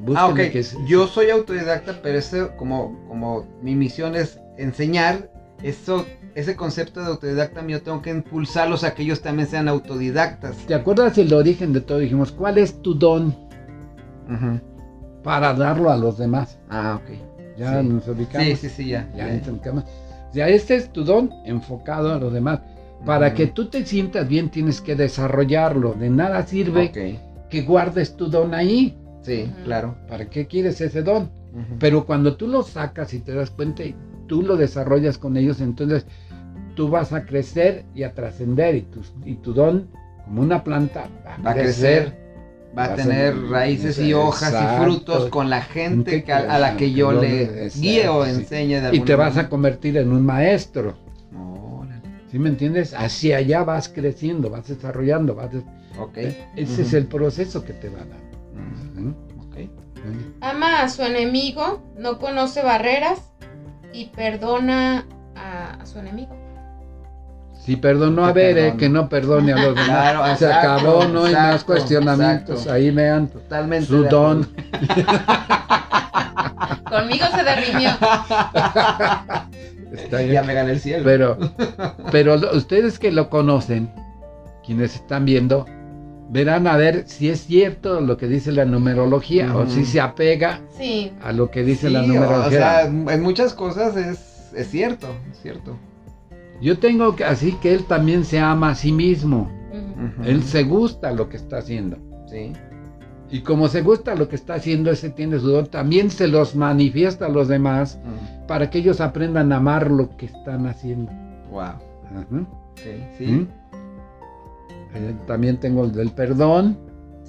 búsquenle 0.02 0.14
Ah, 0.16 0.28
ok. 0.28 0.36
que 0.52 0.60
es- 0.60 0.78
Yo 0.88 1.08
soy 1.08 1.30
autodidacta, 1.32 2.00
pero 2.04 2.20
ese, 2.20 2.48
como, 2.58 2.98
como 3.08 3.46
mi 3.64 3.76
misión 3.76 4.16
es 4.16 4.40
enseñar, 4.58 5.30
eso, 5.64 6.06
ese 6.40 6.56
concepto 6.56 7.02
de 7.02 7.08
autodidacta 7.08 7.62
mío 7.62 7.82
tengo 7.82 8.02
que 8.02 8.10
impulsarlos 8.12 8.84
a 8.84 8.94
que 8.94 9.04
ellos 9.04 9.22
también 9.22 9.48
sean 9.48 9.68
autodidactas. 9.68 10.56
¿Te 10.68 10.74
acuerdas 10.74 11.18
el 11.18 11.34
origen 11.34 11.74
de 11.74 11.82
todo? 11.82 12.00
Dijimos, 12.00 12.32
¿cuál 12.32 12.58
es 12.58 12.82
tu 12.82 12.94
don 12.96 13.36
para 15.24 15.54
darlo 15.54 15.90
a 15.90 15.98
los 15.98 16.18
demás? 16.18 16.60
Ah, 16.70 17.00
ok. 17.02 17.58
Ya 17.58 17.82
Sí. 17.82 17.88
nos 17.88 18.08
ubicamos. 18.08 18.48
Sí, 18.48 18.56
sí, 18.56 18.70
sí, 18.70 18.88
ya. 18.90 19.10
Ya 19.16 19.28
ya. 19.28 19.84
sea, 20.32 20.48
este 20.48 20.76
es 20.76 20.94
tu 20.94 21.04
don 21.04 21.32
enfocado 21.46 22.14
a 22.14 22.20
los 22.20 22.32
demás. 22.32 22.62
Para 23.06 23.34
que 23.34 23.48
tú 23.48 23.70
te 23.70 23.86
sientas 23.86 24.28
bien 24.28 24.50
tienes 24.50 24.82
que 24.82 24.96
desarrollarlo. 24.96 25.94
De 25.94 26.10
nada 26.10 26.46
sirve 26.46 27.20
que 27.50 27.62
guardes 27.64 28.16
tu 28.16 28.28
don 28.30 28.54
ahí. 28.54 28.98
Sí, 29.22 29.52
claro. 29.66 29.96
¿Para 30.08 30.30
qué 30.30 30.48
quieres 30.48 30.80
ese 30.82 31.02
don? 31.04 31.30
Pero 31.80 32.06
cuando 32.06 32.36
tú 32.36 32.48
lo 32.48 32.62
sacas 32.64 33.14
y 33.14 33.20
te 33.20 33.34
das 33.34 33.50
cuenta 33.50 33.84
y 33.84 33.96
tú 34.30 34.42
lo 34.44 34.56
desarrollas 34.56 35.18
con 35.18 35.36
ellos, 35.36 35.60
entonces 35.60 36.06
tú 36.76 36.88
vas 36.90 37.12
a 37.12 37.26
crecer 37.26 37.84
y 37.94 38.04
a 38.04 38.14
trascender 38.14 38.76
y 38.76 38.82
tu, 38.84 39.02
y 39.26 39.36
tu 39.36 39.54
don, 39.54 39.90
como 40.24 40.42
una 40.42 40.64
planta, 40.64 41.10
Va 41.46 41.52
a 41.52 41.54
crecer. 41.56 42.18
Va 42.78 42.84
a 42.86 42.88
Va 42.90 42.94
a 42.94 42.96
tener 42.96 43.36
raíces 43.50 43.98
y 43.98 44.14
hojas 44.14 44.54
y 44.54 44.82
frutos 44.84 45.30
con 45.30 45.50
la 45.50 45.62
gente 45.64 46.24
que- 46.24 46.32
a, 46.32 46.54
a 46.56 46.60
la 46.60 46.78
que 46.78 46.92
yo 46.92 47.12
le 47.12 47.66
exacto, 47.66 47.80
guíe 47.82 48.08
o 48.08 48.24
sí. 48.26 48.30
enseñe 48.32 48.80
de 48.80 48.96
Y 48.96 49.00
te 49.00 49.16
vas 49.16 49.38
a 49.38 49.50
convertir 49.50 49.98
en 49.98 50.12
un 50.12 50.24
maestro. 50.24 50.96
Órale. 51.36 52.00
¿Sí 52.32 52.38
me 52.38 52.50
entiendes? 52.50 52.94
Hacia 52.94 53.38
allá 53.38 53.64
vas 53.64 53.90
creciendo, 53.90 54.52
vas 54.52 54.68
desarrollando, 54.68 55.34
vas 55.34 55.52
des- 55.52 55.64
Ok. 56.00 56.18
ese 56.56 56.84
es 56.84 56.94
el 56.94 57.08
proceso 57.08 57.66
que 57.66 57.74
te 57.74 57.90
va 57.90 58.02
a 58.02 58.06
dar. 58.06 58.20
Ama 60.42 60.82
a 60.84 60.90
su 60.90 61.02
enemigo, 61.04 61.82
no 61.98 62.20
conoce 62.20 62.62
barreras 62.64 63.29
y 63.94 64.06
perdona 64.08 65.06
a, 65.36 65.82
a 65.82 65.86
su 65.86 66.00
enemigo. 66.00 66.36
Si 67.66 67.76
perdonó 67.76 68.26
a 68.26 68.32
Bere, 68.32 68.62
perdono. 68.62 68.78
que 68.78 68.90
no 68.90 69.10
perdone 69.10 69.54
a 69.54 69.58
los 69.58 69.76
demás. 69.76 69.86
Claro, 69.86 70.26
Se 70.38 70.46
exacto, 70.46 70.72
acabó, 70.72 71.06
no 71.06 71.26
hay 71.26 71.34
más 71.34 71.64
cuestionamientos. 71.64 72.60
exacto. 72.62 72.74
Ahí 72.74 72.90
vean 72.92 73.28
Totalmente. 73.28 73.86
su 73.88 74.04
don. 74.06 74.48
Conmigo 76.90 77.26
se 77.36 77.44
derrimió. 77.44 77.90
Está. 79.92 80.22
Ya 80.24 80.44
me 80.44 80.54
gané 80.54 80.72
el 80.72 80.80
cielo. 80.80 81.04
Pero, 81.04 81.38
pero 82.12 82.36
ustedes 82.54 82.98
que 83.00 83.12
lo 83.12 83.30
conocen, 83.30 83.92
quienes 84.66 84.96
están 84.96 85.26
viendo, 85.26 85.66
verán 86.30 86.68
a 86.68 86.78
ver 86.78 87.04
si 87.08 87.30
es 87.30 87.42
cierto 87.46 88.02
lo 88.02 88.18
que 88.18 88.28
dice 88.28 88.52
la 88.52 88.66
numerología 88.66 89.56
o 89.56 89.64
Ujú. 89.64 89.72
si 89.72 89.86
se 89.86 90.00
apega 90.00 90.62
Sí. 90.78 91.12
a 91.24 91.32
lo 91.34 91.50
que 91.52 91.64
dice 91.64 91.88
Sí, 91.88 91.94
la 91.94 92.04
o- 92.04 92.08
numerología. 92.08 92.46
O 92.48 92.52
sea, 92.52 92.86
en 92.86 93.22
muchas 93.22 93.54
cosas 93.54 93.96
es, 93.98 94.52
es 94.56 94.68
cierto, 94.70 95.08
es 95.32 95.42
cierto. 95.42 95.78
Yo 96.62 96.78
tengo 96.78 97.16
que, 97.16 97.24
así 97.24 97.54
que 97.62 97.74
él 97.74 97.86
también 97.86 98.26
se 98.26 98.40
ama 98.40 98.72
a 98.72 98.76
sí 98.76 98.92
mismo. 98.92 99.50
Ujú. 99.72 100.24
Él 100.24 100.44
se 100.44 100.64
gusta 100.64 101.12
lo 101.12 101.30
que 101.30 101.38
está 101.38 101.58
haciendo. 101.60 101.98
Sí. 102.30 102.54
Y 103.32 103.42
como 103.42 103.68
se 103.68 103.82
gusta 103.82 104.16
lo 104.16 104.28
que 104.28 104.36
está 104.36 104.56
haciendo, 104.56 104.90
ese 104.92 105.10
tiene 105.12 105.40
su 105.40 105.48
don, 105.50 105.68
también 105.68 106.10
se 106.10 106.28
los 106.28 106.56
manifiesta 106.56 107.28
a 107.28 107.30
los 107.30 107.48
demás 107.48 108.00
para 108.48 108.70
que 108.72 108.80
ellos 108.80 109.02
aprendan 109.02 109.52
a 109.54 109.58
amar 109.58 109.92
lo 109.92 110.18
que 110.18 110.26
están 110.26 110.66
haciendo. 110.66 111.12
Wow. 111.52 111.62
Ajá. 111.62 111.80
Ok, 112.32 112.80
sí. 113.20 113.26
¿Mm? 113.28 113.48
Eh, 114.96 115.16
también 115.28 115.60
tengo 115.60 115.84
el 115.86 115.92
del 115.92 116.12
perdón. 116.12 116.78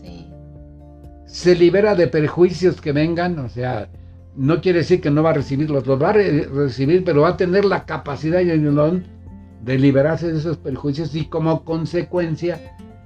Sí. 0.03 0.27
Se 1.27 1.55
libera 1.55 1.95
de 1.95 2.07
perjuicios 2.09 2.81
que 2.81 2.93
vengan, 2.93 3.39
o 3.39 3.49
sea, 3.49 3.89
no 4.37 4.61
quiere 4.61 4.79
decir 4.81 5.01
que 5.01 5.11
no 5.11 5.23
va 5.23 5.31
a 5.31 5.35
recibirlos, 5.35 5.87
los 5.87 6.01
va 6.03 6.11
a 6.11 6.13
re- 6.15 6.47
recibir, 6.47 7.05
pero 7.05 7.23
va 7.23 7.31
a 7.31 7.37
tener 7.37 7.65
la 7.65 7.85
capacidad 7.85 8.41
y 8.41 8.51
el 8.51 8.75
don 8.75 9.05
de 9.63 9.79
liberarse 9.79 10.33
de 10.33 10.39
esos 10.39 10.57
perjuicios 10.57 11.15
y 11.15 11.27
como 11.27 11.65
consecuencia 11.65 12.59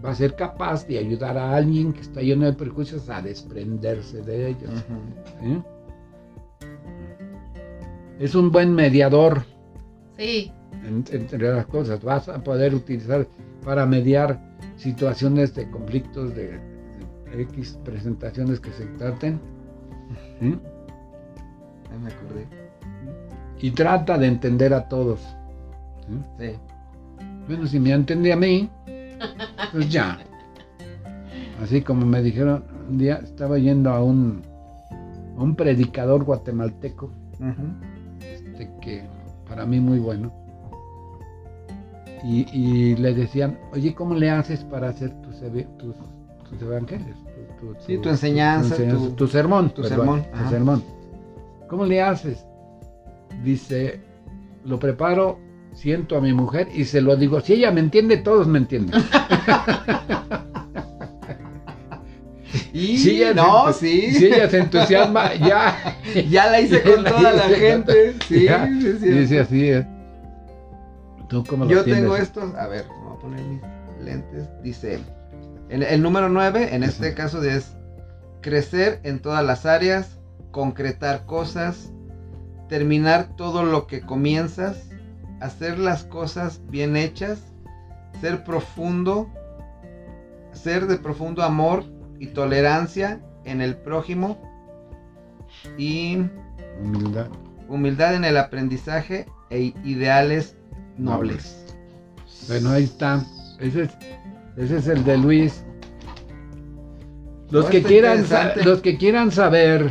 va 0.04 0.10
a 0.10 0.14
ser 0.14 0.36
capaz 0.36 0.86
de 0.86 0.98
ayudar 0.98 1.36
a 1.38 1.56
alguien 1.56 1.92
que 1.92 2.02
está 2.02 2.20
lleno 2.20 2.44
de 2.44 2.52
perjuicios 2.52 3.08
a 3.10 3.20
desprenderse 3.22 4.22
de 4.22 4.48
ellos. 4.50 4.70
¿eh? 5.42 5.58
Es 8.20 8.34
un 8.34 8.50
buen 8.52 8.72
mediador 8.74 9.42
Sí. 10.16 10.52
en- 10.86 11.04
entre 11.10 11.52
las 11.52 11.66
cosas. 11.66 12.02
Vas 12.02 12.28
a 12.28 12.42
poder 12.42 12.74
utilizar 12.74 13.26
para 13.64 13.86
mediar 13.86 14.38
situaciones 14.76 15.54
de 15.54 15.70
conflictos 15.70 16.34
de, 16.34 16.58
de 17.30 17.42
X 17.42 17.78
presentaciones 17.84 18.60
que 18.60 18.70
se 18.72 18.84
traten. 18.98 19.40
¿sí? 20.40 20.58
Ahí 21.90 21.98
me 21.98 22.12
acordé. 22.12 22.46
Y 23.60 23.70
trata 23.70 24.18
de 24.18 24.26
entender 24.26 24.74
a 24.74 24.88
todos. 24.88 25.20
¿sí? 26.06 26.18
Sí. 26.38 26.52
Bueno, 27.48 27.66
si 27.66 27.78
me 27.78 27.92
entiende 27.92 28.32
a 28.32 28.36
mí, 28.36 28.70
pues 29.72 29.88
ya. 29.88 30.18
Así 31.62 31.82
como 31.82 32.04
me 32.04 32.22
dijeron, 32.22 32.64
un 32.88 32.98
día 32.98 33.16
estaba 33.22 33.58
yendo 33.58 33.90
a 33.90 34.02
un, 34.02 34.42
a 35.38 35.42
un 35.42 35.54
predicador 35.54 36.24
guatemalteco, 36.24 37.10
este, 38.20 38.70
que 38.80 39.04
para 39.48 39.64
mí 39.64 39.80
muy 39.80 39.98
bueno. 39.98 40.43
Y, 42.24 42.46
y 42.52 42.96
le 42.96 43.12
decían, 43.12 43.58
oye, 43.72 43.94
¿cómo 43.94 44.14
le 44.14 44.30
haces 44.30 44.64
para 44.64 44.88
hacer 44.88 45.10
tus, 45.20 45.36
tus, 45.76 45.94
tus 46.48 46.62
evangelios? 46.62 47.16
Tu, 47.60 47.66
tu- 47.66 47.74
Sí, 47.86 47.98
tu 47.98 48.08
enseñanza, 48.08 48.76
tu- 48.76 49.10
tu 49.10 49.26
sermón. 49.28 49.70
tu 49.70 49.82
perdón, 49.82 49.98
sermón, 49.98 50.24
tu 50.32 50.48
sermón. 50.50 50.82
¿Cómo 51.68 51.84
le 51.84 52.00
haces? 52.02 52.46
Dice, 53.42 54.00
lo 54.64 54.78
preparo, 54.78 55.38
siento 55.74 56.16
a 56.16 56.20
mi 56.22 56.32
mujer 56.32 56.68
y 56.74 56.84
se 56.84 57.00
lo 57.02 57.14
digo. 57.16 57.40
Si 57.40 57.52
ella 57.54 57.70
me 57.70 57.80
entiende, 57.80 58.16
todos 58.16 58.46
me 58.46 58.58
entienden. 58.58 59.02
Y 62.72 62.98
Si 62.98 63.10
ella 63.22 63.34
no, 63.34 63.72
sí. 63.72 64.12
Si 64.12 64.26
ella 64.26 64.48
se 64.48 64.58
entusiasma, 64.58 65.34
ya. 65.34 65.96
Ya 66.30 66.50
la 66.50 66.60
hice 66.60 66.82
Ya 66.84 66.94
con 66.94 67.04
la 67.04 67.10
toda 67.10 67.32
la 67.32 67.46
hice 67.46 67.54
con 67.54 67.60
gente. 67.60 68.14
Sí, 68.28 68.46
sí, 69.00 69.06
Y 69.06 69.10
dice 69.10 69.40
así 69.40 69.68
es. 69.68 69.86
¿Tú 71.34 71.44
cómo 71.44 71.64
lo 71.64 71.70
Yo 71.70 71.84
tienes? 71.84 72.02
tengo 72.02 72.16
estos, 72.16 72.54
a 72.54 72.68
ver, 72.68 72.86
voy 73.02 73.16
a 73.16 73.18
poner 73.18 73.40
mis 73.44 73.60
lentes. 74.04 74.48
Dice, 74.62 75.00
el, 75.68 75.82
el 75.82 76.02
número 76.02 76.28
9, 76.28 76.74
en 76.74 76.82
este 76.84 77.12
caso 77.14 77.42
es 77.42 77.74
crecer 78.40 79.00
en 79.02 79.18
todas 79.20 79.44
las 79.44 79.66
áreas, 79.66 80.18
concretar 80.52 81.26
cosas, 81.26 81.90
terminar 82.68 83.34
todo 83.36 83.64
lo 83.64 83.86
que 83.88 84.00
comienzas, 84.00 84.88
hacer 85.40 85.78
las 85.78 86.04
cosas 86.04 86.60
bien 86.68 86.96
hechas, 86.96 87.40
ser 88.20 88.44
profundo, 88.44 89.28
ser 90.52 90.86
de 90.86 90.98
profundo 90.98 91.42
amor 91.42 91.84
y 92.20 92.28
tolerancia 92.28 93.20
en 93.44 93.60
el 93.60 93.76
prójimo 93.76 94.38
y 95.76 96.18
Humildad. 96.80 97.26
humildad 97.68 98.14
en 98.14 98.24
el 98.24 98.36
aprendizaje 98.36 99.26
e 99.50 99.74
ideales 99.84 100.56
nobles. 100.98 101.64
Bueno, 102.48 102.70
ahí 102.70 102.84
está. 102.84 103.24
Ese 103.58 103.82
es, 103.82 103.90
ese 104.56 104.76
es 104.78 104.88
el 104.88 105.04
de 105.04 105.18
Luis. 105.18 105.64
Los 107.50 107.66
que 107.66 107.82
quieran 107.82 108.24
los 108.64 108.80
que 108.80 108.96
quieran 108.96 109.30
saber 109.30 109.88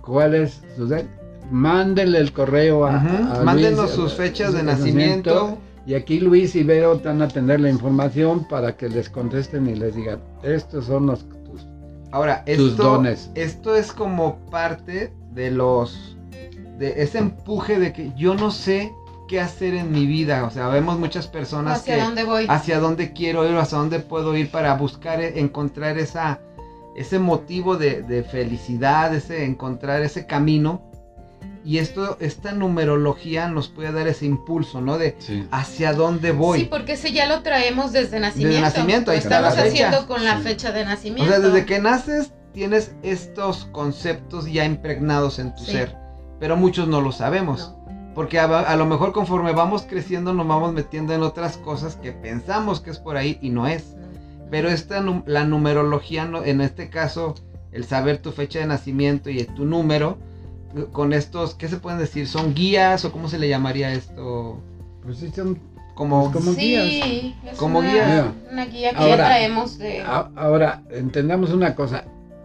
cuál 0.00 0.34
es 0.34 0.62
mándenle 1.50 2.18
el 2.18 2.32
correo 2.32 2.86
a, 2.86 3.00
Mándenos 3.44 3.80
Luis, 3.80 3.90
sus 3.92 4.14
fechas 4.14 4.54
de 4.54 4.62
nacimiento. 4.62 5.58
Y 5.84 5.94
aquí 5.94 6.20
Luis 6.20 6.54
y 6.54 6.62
Vero 6.62 7.00
van 7.04 7.22
a 7.22 7.28
tener 7.28 7.60
la 7.60 7.68
información 7.68 8.46
para 8.46 8.76
que 8.76 8.88
les 8.88 9.10
contesten 9.10 9.68
y 9.68 9.74
les 9.74 9.96
digan, 9.96 10.20
estos 10.44 10.86
son 10.86 11.06
los 11.06 11.24
tus 11.44 11.66
Ahora, 12.12 12.44
Tus 12.44 12.72
esto, 12.72 12.82
dones. 12.84 13.30
esto 13.34 13.74
es 13.74 13.90
como 13.92 14.36
parte 14.50 15.12
de 15.32 15.50
los. 15.50 16.16
de 16.78 17.02
ese 17.02 17.18
empuje 17.18 17.80
de 17.80 17.92
que 17.92 18.12
yo 18.16 18.34
no 18.34 18.50
sé 18.50 18.92
qué 19.32 19.40
hacer 19.40 19.72
en 19.74 19.90
mi 19.90 20.04
vida. 20.04 20.44
O 20.44 20.50
sea, 20.50 20.68
vemos 20.68 20.98
muchas 20.98 21.26
personas 21.26 21.78
¿Hacia 21.80 21.96
que. 21.96 22.02
dónde 22.02 22.24
voy? 22.24 22.44
hacia 22.50 22.78
dónde 22.80 23.14
quiero 23.14 23.48
ir 23.48 23.54
o 23.54 23.60
hacia 23.60 23.78
dónde 23.78 23.98
puedo 24.00 24.36
ir 24.36 24.50
para 24.50 24.74
buscar, 24.76 25.22
eh, 25.22 25.40
encontrar 25.40 25.96
esa, 25.96 26.40
ese 26.96 27.18
motivo 27.18 27.78
de, 27.78 28.02
de 28.02 28.24
felicidad, 28.24 29.14
ese 29.14 29.46
encontrar 29.46 30.02
ese 30.02 30.26
camino. 30.26 30.82
Y 31.64 31.78
esto, 31.78 32.18
esta 32.20 32.52
numerología 32.52 33.48
nos 33.48 33.68
puede 33.68 33.90
dar 33.92 34.06
ese 34.06 34.26
impulso, 34.26 34.82
¿no? 34.82 34.98
De 34.98 35.16
Sí. 35.18 35.46
hacia 35.50 35.94
dónde 35.94 36.32
voy. 36.32 36.58
Sí, 36.60 36.64
porque 36.66 36.92
ese 36.92 37.12
ya 37.12 37.24
lo 37.26 37.40
traemos 37.42 37.92
desde 37.92 38.20
nacimiento. 38.20 38.60
nacimiento, 38.60 39.10
ahí 39.12 39.18
está 39.18 39.36
Estamos 39.36 39.56
la 39.56 39.62
fecha. 39.62 39.86
haciendo 39.88 40.06
con 40.08 40.24
la 40.26 40.36
Sí. 40.36 40.42
fecha 40.42 40.72
de 40.72 40.82
O 40.82 40.84
nacimiento. 40.84 41.30
sea, 41.32 41.40
desde 41.40 41.64
que 41.64 41.78
naces 41.78 42.32
tienes 42.52 42.92
estos 43.02 43.64
conceptos 43.72 44.44
ya 44.52 44.66
impregnados 44.66 45.38
en 45.38 45.54
tu 45.54 45.62
Sí. 45.64 45.72
ser, 45.72 45.96
pero 46.38 46.54
muchos 46.58 46.86
no 46.86 47.00
lo 47.00 47.12
sabemos. 47.12 47.60
No. 47.76 47.81
Porque 48.14 48.38
a, 48.38 48.44
a 48.44 48.76
lo 48.76 48.84
mejor 48.86 49.12
conforme 49.12 49.52
vamos 49.52 49.82
creciendo 49.82 50.32
nos 50.34 50.46
vamos 50.46 50.72
metiendo 50.72 51.14
en 51.14 51.22
otras 51.22 51.56
cosas 51.56 51.96
que 51.96 52.12
pensamos 52.12 52.80
que 52.80 52.90
es 52.90 52.98
por 52.98 53.16
ahí 53.16 53.38
y 53.40 53.50
no 53.50 53.66
es. 53.66 53.96
Pero 54.50 54.68
esta, 54.68 55.02
la 55.26 55.44
numerología, 55.44 56.26
no- 56.26 56.44
en 56.44 56.60
este 56.60 56.90
caso, 56.90 57.34
el 57.72 57.84
saber 57.84 58.18
tu 58.18 58.32
fecha 58.32 58.58
de 58.58 58.66
nacimiento 58.66 59.30
y 59.30 59.42
tu 59.44 59.64
número, 59.64 60.18
con 60.92 61.12
estos, 61.14 61.54
¿qué 61.54 61.68
se 61.68 61.76
pueden 61.78 61.98
decir? 61.98 62.26
¿Son 62.28 62.54
guías 62.54 63.04
o 63.04 63.12
cómo 63.12 63.28
se 63.28 63.38
le 63.38 63.48
llamaría 63.48 63.92
esto? 63.92 64.58
Pues 65.02 65.18
sí, 65.18 65.30
son- 65.34 65.58
Como, 65.94 66.32
Pues 66.32 66.42
como- 66.44 66.56
Sí, 66.56 67.34
es 67.46 67.58
Como 67.58 67.80
una, 67.80 67.92
guía. 67.92 68.32
una 68.50 68.64
guía 68.64 68.90
que 68.92 68.96
Ahora- 68.96 69.10
ya 69.16 69.24
traemos 69.26 69.76
de... 69.78 70.00
A- 70.00 70.30
Ahora, 70.36 70.82
entendamos 70.90 71.50
una 71.50 71.74
cosa. 71.74 72.04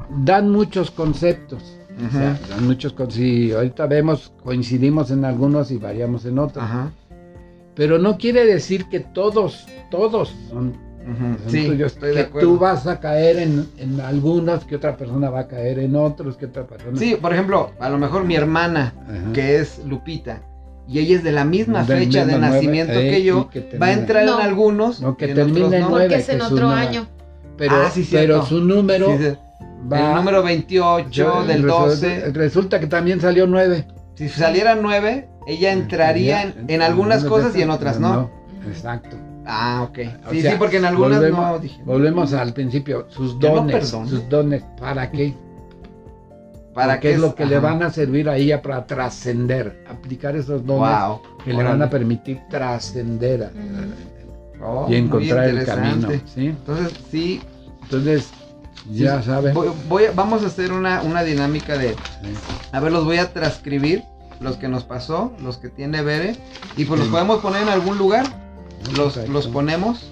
Dan 0.09 0.51
muchos 0.51 0.91
conceptos. 0.91 1.76
O 1.97 2.11
sea, 2.11 2.37
Ujú. 2.39 2.49
dan 2.49 2.65
muchos. 2.67 2.93
Y 3.17 3.51
ahorita 3.51 3.87
vemos, 3.87 4.31
coincidimos 4.43 5.09
en 5.11 5.25
algunos 5.25 5.71
y 5.71 5.77
variamos 5.77 6.25
en 6.25 6.37
otros. 6.39 6.63
Ajá. 6.63 6.91
Pero 7.75 7.97
no 7.99 8.17
quiere 8.17 8.45
decir 8.45 8.85
que 8.85 8.99
todos, 8.99 9.65
todos 9.91 10.33
son, 10.49 10.73
Sí, 11.47 11.65
tuyos. 11.67 11.93
estoy 11.93 12.09
de 12.09 12.15
que 12.15 12.21
acuerdo. 12.21 12.49
tú 12.49 12.59
vas 12.59 12.85
a 12.85 12.99
caer 12.99 13.37
en, 13.37 13.65
en 13.77 14.01
algunos, 14.01 14.65
que 14.65 14.75
otra 14.75 14.97
persona 14.97 15.29
va 15.29 15.41
a 15.41 15.47
caer 15.47 15.79
en 15.79 15.95
otros, 15.95 16.35
que 16.37 16.47
otra 16.47 16.65
persona. 16.67 16.97
Sí, 16.99 17.15
por 17.21 17.31
ejemplo, 17.33 17.71
a 17.79 17.89
lo 17.89 17.97
mejor 17.97 18.25
mi 18.25 18.35
hermana, 18.35 18.93
que 19.33 19.57
es 19.59 19.79
Lupita, 19.85 20.41
y 20.87 20.99
ella 20.99 21.15
es 21.17 21.23
de 21.23 21.31
la 21.31 21.45
misma 21.45 21.83
Del 21.83 21.99
fecha 21.99 22.25
de 22.25 22.37
nacimiento 22.37 22.93
eh, 22.93 23.09
que 23.11 23.23
yo, 23.23 23.49
que 23.49 23.77
va 23.81 23.87
a 23.87 23.93
entrar 23.93 24.25
No. 24.25 24.39
en 24.39 24.45
algunos. 24.45 25.01
No, 25.01 25.15
que 25.17 25.31
en 25.31 25.39
en 25.39 25.53
no. 25.53 25.69
nueve. 25.69 25.87
Porque 25.89 26.15
es 26.15 26.29
en 26.29 26.39
que 26.39 26.45
es 26.45 26.51
otro 26.51 26.69
año. 26.69 27.07
Pero, 27.57 27.75
Ah, 27.75 27.89
sí, 27.91 28.07
pero 28.11 28.45
su 28.45 28.59
número 28.61 29.17
Sí, 29.17 29.23
sí. 29.23 29.37
Va. 29.91 30.09
El 30.09 30.15
número 30.15 30.43
28 30.43 31.43
del 31.43 31.63
resulta- 31.63 31.85
12. 31.85 32.31
Resulta 32.31 32.79
que 32.79 32.87
también 32.87 33.21
salió 33.21 33.47
nueve. 33.47 33.87
Si 34.15 34.29
saliera 34.29 34.75
9, 34.75 35.29
ella 35.47 35.71
entraría 35.71 36.41
en, 36.43 36.65
en 36.67 36.81
algunas 36.81 37.23
cosas 37.23 37.55
y 37.55 37.61
en 37.61 37.69
otras 37.69 37.99
no. 37.99 38.29
Exacto. 38.67 39.15
Ah, 39.45 39.85
ok. 39.89 39.99
O 40.27 40.31
Sí, 40.31 40.41
sea, 40.41 40.51
sí, 40.51 40.57
porque 40.57 40.77
en 40.77 40.85
algunas 40.85 41.19
volvemos, 41.19 41.39
no 41.51 41.59
dije. 41.59 41.81
volvemos 41.85 42.33
al 42.33 42.53
principio. 42.53 43.05
Sus 43.09 43.35
no 43.37 43.49
dones. 43.55 43.87
sus 43.89 44.27
dones. 44.27 44.63
¿Para 44.79 45.09
qué? 45.11 45.33
¿Para 46.73 46.93
Porque 46.95 47.13
es 47.13 47.19
lo 47.19 47.33
que 47.33 47.45
le 47.45 47.59
van 47.59 47.81
a 47.81 47.89
servir 47.89 48.29
a 48.29 48.35
ella 48.37 48.61
para 48.61 48.85
trascender. 48.85 49.83
Aplicar 49.89 50.35
esos 50.35 50.65
dones 50.65 50.99
Wow. 50.99 51.21
que 51.43 51.53
le 51.53 51.63
van 51.63 51.81
a 51.81 51.89
permitir 51.89 52.39
trascender 52.49 53.51
Mm. 53.53 54.61
Oh, 54.63 54.85
y 54.87 54.89
muy 54.89 54.95
encontrar 54.97 55.49
el 55.49 55.63
camino. 55.65 56.09
¿sí? 56.25 56.47
Entonces, 56.47 56.93
sí, 57.11 57.41
Entonces, 57.83 58.29
ya 58.91 59.21
saben. 59.21 59.53
voy- 59.53 59.71
voy 59.87 60.05
a- 60.05 60.11
vamos 60.11 60.43
a 60.43 60.47
hacer 60.47 60.71
una, 60.71 61.01
una 61.01 61.23
dinámica 61.23 61.77
de. 61.77 61.89
Sí. 61.91 62.33
A 62.71 62.79
ver, 62.79 62.91
los 62.91 63.05
voy 63.05 63.17
a 63.17 63.31
transcribir. 63.33 64.03
Los 64.39 64.57
que 64.57 64.67
nos 64.67 64.83
pasó, 64.83 65.33
los 65.41 65.57
que 65.57 65.67
tiene 65.69 66.03
Bere. 66.03 66.35
Y 66.75 66.85
pues 66.85 66.99
los 66.99 67.09
podemos 67.09 67.39
poner 67.39 67.63
en 67.63 67.69
algún 67.69 67.97
lugar. 67.97 68.25
Los, 68.95 69.17
los 69.29 69.47
ponemos 69.47 70.11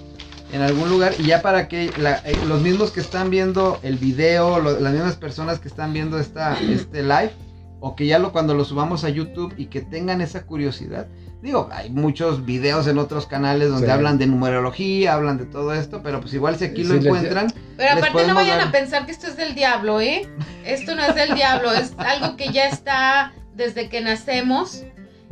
en 0.52 0.62
algún 0.62 0.88
lugar. 0.90 1.12
Y 1.18 1.22
ya 1.26 1.42
para 1.42 1.68
que 1.68 1.92
la- 1.98 2.20
eh, 2.24 2.36
los 2.48 2.60
mismos 2.60 2.90
que 2.90 2.98
están 3.00 3.30
viendo 3.30 3.78
el 3.84 3.96
video, 3.98 4.58
lo- 4.60 4.80
las 4.80 4.92
mismas 4.92 5.14
personas 5.14 5.60
que 5.60 5.68
están 5.68 5.92
viendo 5.92 6.18
esta, 6.18 6.58
este 6.60 7.02
live. 7.02 7.30
O 7.78 7.94
que 7.94 8.06
ya 8.06 8.18
lo, 8.18 8.32
cuando 8.32 8.54
lo 8.54 8.64
subamos 8.64 9.04
a 9.04 9.10
YouTube 9.10 9.54
y 9.56 9.66
que 9.66 9.80
tengan 9.80 10.20
esa 10.20 10.42
curiosidad. 10.44 11.06
Digo, 11.46 11.68
hay 11.72 11.90
muchos 11.90 12.44
videos 12.44 12.88
en 12.88 12.98
otros 12.98 13.26
canales 13.26 13.68
donde 13.70 13.86
Sí. 13.86 13.92
hablan 13.92 14.18
de 14.18 14.26
numerología, 14.26 15.14
hablan 15.14 15.38
de 15.38 15.46
todo 15.46 15.72
esto, 15.74 16.00
pero 16.02 16.20
pues 16.20 16.34
igual 16.34 16.56
si 16.56 16.64
aquí 16.64 16.82
Sí, 16.82 16.88
lo 16.88 16.96
encuentran, 16.96 17.52
Pero 17.76 17.92
aparte 17.92 18.26
no 18.26 18.34
vayan 18.34 18.58
dar- 18.58 18.66
a 18.68 18.72
pensar 18.72 19.06
que 19.06 19.12
esto 19.12 19.28
es 19.28 19.36
del 19.36 19.54
diablo, 19.54 20.00
¿eh? 20.00 20.28
Esto 20.64 20.96
no 20.96 21.04
es 21.04 21.14
del 21.14 21.36
diablo, 21.36 21.70
es 21.72 21.94
algo 21.98 22.36
que 22.36 22.48
ya 22.52 22.66
está 22.66 23.32
desde 23.54 23.88
que 23.88 24.00
nacemos. 24.00 24.82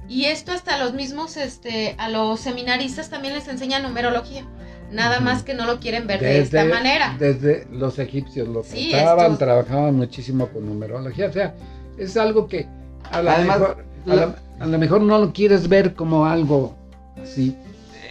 Y 0.09 0.27
esto 0.27 0.53
hasta 0.53 0.79
los 0.79 0.93
mismos, 0.95 1.37
este, 1.37 1.97
a 1.99 2.09
los 2.09 2.39
seminaristas 2.39 3.11
también 3.11 3.35
les 3.35 3.49
enseña 3.49 3.81
numerología. 3.81 4.45
Nada 4.93 5.19
más 5.19 5.43
que 5.43 5.55
no 5.55 5.67
lo 5.67 5.81
quieren 5.81 6.07
ver 6.07 6.21
de 6.21 6.39
esta 6.39 6.65
manera. 6.65 7.17
Desde 7.19 7.67
los 7.73 7.99
egipcios 7.99 8.47
lo 8.47 8.62
Sí, 8.62 8.91
trataban, 8.93 9.25
estos- 9.25 9.39
trabajaban 9.41 9.97
muchísimo 9.97 10.47
con 10.47 10.65
numerología. 10.65 11.27
O 11.27 11.33
sea, 11.33 11.55
es 11.99 12.17
algo 12.17 12.47
que 12.47 12.69
a 13.11 13.21
lo, 13.21 13.31
Además, 13.33 13.59
mejor, 13.59 13.85
a, 14.07 14.15
la- 14.15 14.27
lo, 14.27 14.35
a 14.61 14.66
lo 14.66 14.78
mejor 14.78 15.00
no 15.02 15.18
lo 15.18 15.32
quieres 15.32 15.68
ver 15.68 15.94
como 15.94 16.26
algo 16.26 16.76
así. 17.22 17.57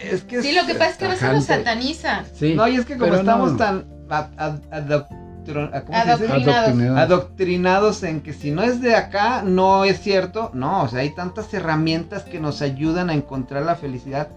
es 0.02 0.22
que 0.22 0.42
Sí, 0.42 0.52
lo 0.52 0.66
que 0.66 0.74
pasa 0.74 0.90
es 0.90 0.96
que 0.98 1.04
a 1.06 1.08
veces 1.08 1.32
lo 1.32 1.40
satanizan. 1.40 2.24
Sí, 2.34 2.54
No, 2.54 2.68
y 2.68 2.76
es 2.76 2.84
que 2.84 2.96
como 2.98 3.14
estamos 3.14 3.52
no. 3.52 3.58
tan 3.58 3.84
a- 4.10 4.28
a- 4.36 4.58
adoctro- 4.70 5.70
a- 5.72 5.80
¿cómo 5.82 5.98
se 5.98 6.04
dice? 6.04 6.24
Adoctrinados. 6.32 6.48
Adoctrinados. 6.66 6.98
adoctrinados 7.00 8.02
en 8.02 8.20
que 8.20 8.32
si 8.34 8.50
no 8.50 8.62
es 8.62 8.80
de 8.82 8.94
acá, 8.94 9.42
no 9.42 9.84
es 9.84 10.00
cierto. 10.00 10.50
No, 10.54 10.82
o 10.82 10.88
sea, 10.88 11.00
hay 11.00 11.10
tantas 11.10 11.52
herramientas 11.54 12.24
que 12.24 12.38
nos 12.40 12.60
ayudan 12.62 13.08
a 13.10 13.14
encontrar 13.14 13.62
la 13.64 13.76
felicidad, 13.76 14.28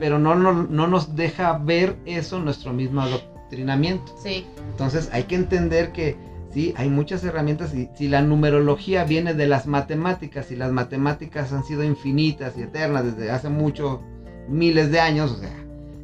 pero 0.00 0.18
no, 0.18 0.34
no, 0.34 0.52
no 0.52 0.86
nos 0.88 1.14
deja 1.14 1.56
ver 1.58 1.96
eso 2.04 2.40
nuestro 2.40 2.72
mismo 2.72 3.00
adoctrinamiento. 3.02 4.12
Sí. 4.22 4.46
Entonces 4.70 5.08
hay 5.12 5.24
que 5.24 5.36
entender 5.36 5.92
que 5.92 6.16
sí, 6.52 6.74
hay 6.76 6.88
muchas 6.88 7.24
herramientas 7.24 7.74
y 7.74 7.88
si 7.94 8.08
la 8.08 8.22
numerología 8.22 9.04
viene 9.04 9.34
de 9.34 9.46
las 9.46 9.66
matemáticas 9.66 10.50
y 10.50 10.56
las 10.56 10.72
matemáticas 10.72 11.52
han 11.52 11.64
sido 11.64 11.84
infinitas 11.84 12.56
y 12.56 12.62
eternas 12.62 13.04
desde 13.04 13.30
hace 13.30 13.48
muchos 13.48 14.00
miles 14.48 14.90
de 14.90 15.00
años, 15.00 15.32
o 15.32 15.36
sea, 15.36 15.52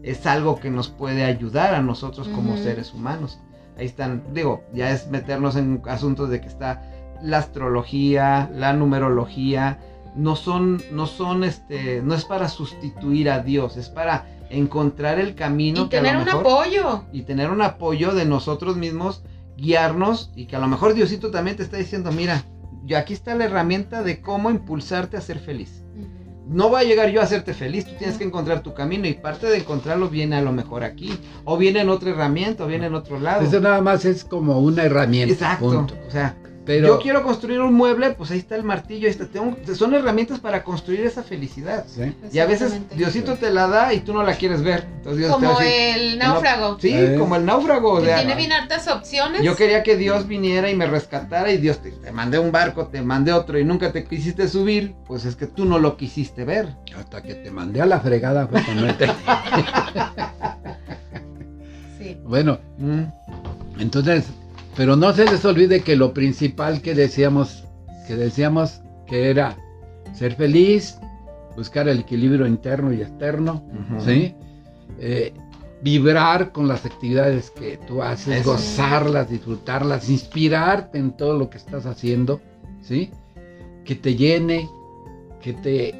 es 0.02 0.26
algo 0.26 0.58
que 0.58 0.70
nos 0.70 0.88
puede 0.88 1.24
ayudar 1.24 1.74
a 1.74 1.82
nosotros 1.82 2.28
como 2.28 2.56
seres 2.56 2.94
humanos. 2.94 3.38
Ahí 3.76 3.86
están, 3.86 4.22
digo, 4.32 4.64
ya 4.72 4.90
es 4.90 5.08
meternos 5.08 5.56
en 5.56 5.82
asuntos 5.86 6.30
de 6.30 6.40
que 6.40 6.48
está 6.48 6.82
la 7.22 7.38
astrología, 7.38 8.50
la 8.54 8.72
numerología, 8.72 9.78
no 10.16 10.34
son, 10.36 10.82
no 10.92 11.06
son, 11.06 11.44
este, 11.44 12.02
no 12.02 12.14
es 12.14 12.24
para 12.24 12.48
sustituir 12.48 13.30
a 13.30 13.40
Dios, 13.40 13.76
es 13.76 13.88
para 13.88 14.26
encontrar 14.50 15.18
el 15.18 15.34
camino 15.34 15.82
Y 15.84 15.88
que 15.88 15.98
a 15.98 16.02
lo 16.02 16.08
tener 16.08 16.22
un 16.22 16.28
apoyo. 16.28 17.04
y 17.12 17.22
tener 17.22 17.50
un 17.50 17.62
apoyo 17.62 18.14
de 18.14 18.24
nosotros 18.24 18.76
mismos, 18.76 19.22
guiarnos 19.58 20.30
y 20.34 20.46
que 20.46 20.56
a 20.56 20.60
lo 20.60 20.68
mejor 20.68 20.94
Diosito 20.94 21.30
también 21.30 21.56
te 21.56 21.62
está 21.64 21.76
diciendo, 21.76 22.12
mira, 22.12 22.44
yo 22.84 22.96
aquí 22.96 23.12
está 23.12 23.34
la 23.34 23.44
herramienta 23.44 24.02
de 24.02 24.22
cómo 24.22 24.50
impulsarte 24.50 25.16
a 25.16 25.20
ser 25.20 25.40
feliz. 25.40 25.82
No 26.48 26.70
va 26.70 26.78
a 26.78 26.84
llegar 26.84 27.10
yo 27.10 27.20
a 27.20 27.24
hacerte 27.24 27.52
feliz, 27.52 27.84
tú 27.84 27.92
tienes 27.98 28.16
que 28.16 28.24
encontrar 28.24 28.62
tu 28.62 28.72
camino 28.72 29.06
y 29.06 29.12
parte 29.12 29.48
de 29.48 29.58
encontrarlo 29.58 30.08
viene 30.08 30.36
a 30.36 30.40
lo 30.40 30.50
mejor 30.52 30.82
aquí, 30.82 31.12
o 31.44 31.58
viene 31.58 31.80
en 31.80 31.90
otra 31.90 32.10
herramienta, 32.10 32.64
o 32.64 32.66
viene 32.66 32.86
en 32.86 32.94
otro 32.94 33.20
lado. 33.20 33.42
Eso 33.42 33.60
nada 33.60 33.82
más 33.82 34.06
es 34.06 34.24
como 34.24 34.58
una 34.60 34.84
herramienta. 34.84 35.34
Exacto. 35.34 35.66
punto. 35.66 35.94
O 36.06 36.10
sea, 36.10 36.36
Pero 36.68 36.86
yo 36.86 36.98
quiero 37.00 37.22
construir 37.22 37.60
un 37.62 37.72
mueble, 37.72 38.10
pues 38.10 38.30
ahí 38.30 38.38
está 38.38 38.54
el 38.54 38.62
martillo, 38.62 39.06
ahí 39.06 39.10
está, 39.12 39.24
tengo- 39.26 39.56
son 39.74 39.94
herramientas 39.94 40.38
para 40.38 40.62
construir 40.62 41.00
esa 41.00 41.22
felicidad. 41.22 41.86
¿sí? 41.88 42.14
Y 42.30 42.38
a 42.40 42.46
veces. 42.46 42.78
Diosito 42.94 43.36
te 43.36 43.50
la 43.50 43.66
da 43.68 43.94
y 43.94 44.00
tú 44.00 44.12
no 44.12 44.22
la 44.22 44.34
quieres 44.34 44.62
ver. 44.62 44.86
Entonces 44.98 45.18
Dios 45.18 45.30
te 45.40 45.46
va 45.46 45.52
Como 45.54 45.60
a 45.60 45.64
decir, 45.64 45.96
el 46.02 46.18
náufrago. 46.18 46.78
sí, 46.78 46.92
Eh. 46.92 47.16
como 47.18 47.36
el 47.36 47.46
náufrago. 47.46 47.94
o 47.94 48.00
que 48.00 48.06
sea, 48.08 48.18
tiene 48.18 48.34
bien 48.34 48.52
hartas 48.52 48.86
opciones. 48.86 49.40
Yo 49.42 49.56
quería 49.56 49.82
que 49.82 49.96
Dios 49.96 50.28
viniera 50.28 50.70
y 50.70 50.76
me 50.76 50.86
rescatara 50.86 51.50
y 51.50 51.56
Dios 51.56 51.80
te, 51.80 51.90
te 51.90 52.12
mandé 52.12 52.38
un 52.38 52.52
barco, 52.52 52.88
te 52.88 53.00
mandé 53.00 53.32
otro 53.32 53.58
y 53.58 53.64
nunca 53.64 53.90
te 53.90 54.04
quisiste 54.04 54.46
subir, 54.46 54.94
pues 55.06 55.24
es 55.24 55.36
que 55.36 55.46
tú 55.46 55.64
no 55.64 55.78
lo 55.78 55.96
quisiste 55.96 56.44
ver. 56.44 56.68
Hasta 56.98 57.22
que 57.22 57.34
te 57.34 57.50
mandé 57.50 57.80
a 57.80 57.86
la 57.86 57.98
fregada 58.00 58.46
fue 58.46 58.62
cuando 58.62 58.94
te- 58.94 59.06
Sí. 61.98 62.16
Bueno, 62.24 62.58
Mm, 62.78 63.02
entonces, 63.80 64.26
pero 64.78 64.94
no 64.94 65.12
se 65.12 65.24
les 65.24 65.44
olvide 65.44 65.80
que 65.80 65.96
lo 65.96 66.14
principal 66.14 66.80
que 66.80 66.94
decíamos, 66.94 67.64
que 68.06 68.14
decíamos 68.14 68.80
que 69.08 69.28
era 69.28 69.56
ser 70.14 70.36
feliz, 70.36 70.98
buscar 71.56 71.88
el 71.88 71.98
equilibrio 71.98 72.46
interno 72.46 72.92
y 72.92 73.02
externo, 73.02 73.64
ujú. 73.72 74.00
¿sí? 74.04 74.36
Eh, 75.00 75.34
vibrar 75.82 76.52
con 76.52 76.68
las 76.68 76.86
actividades 76.86 77.50
que 77.50 77.76
tú 77.88 78.04
haces, 78.04 78.42
Eso. 78.42 78.52
gozarlas, 78.52 79.28
disfrutarlas, 79.28 80.08
inspirarte 80.08 80.98
en 80.98 81.10
todo 81.16 81.36
lo 81.36 81.50
que 81.50 81.58
estás 81.58 81.84
haciendo, 81.84 82.40
¿sí? 82.80 83.10
Que 83.84 83.96
te 83.96 84.14
llene, 84.14 84.68
que 85.42 85.54
te 85.54 85.94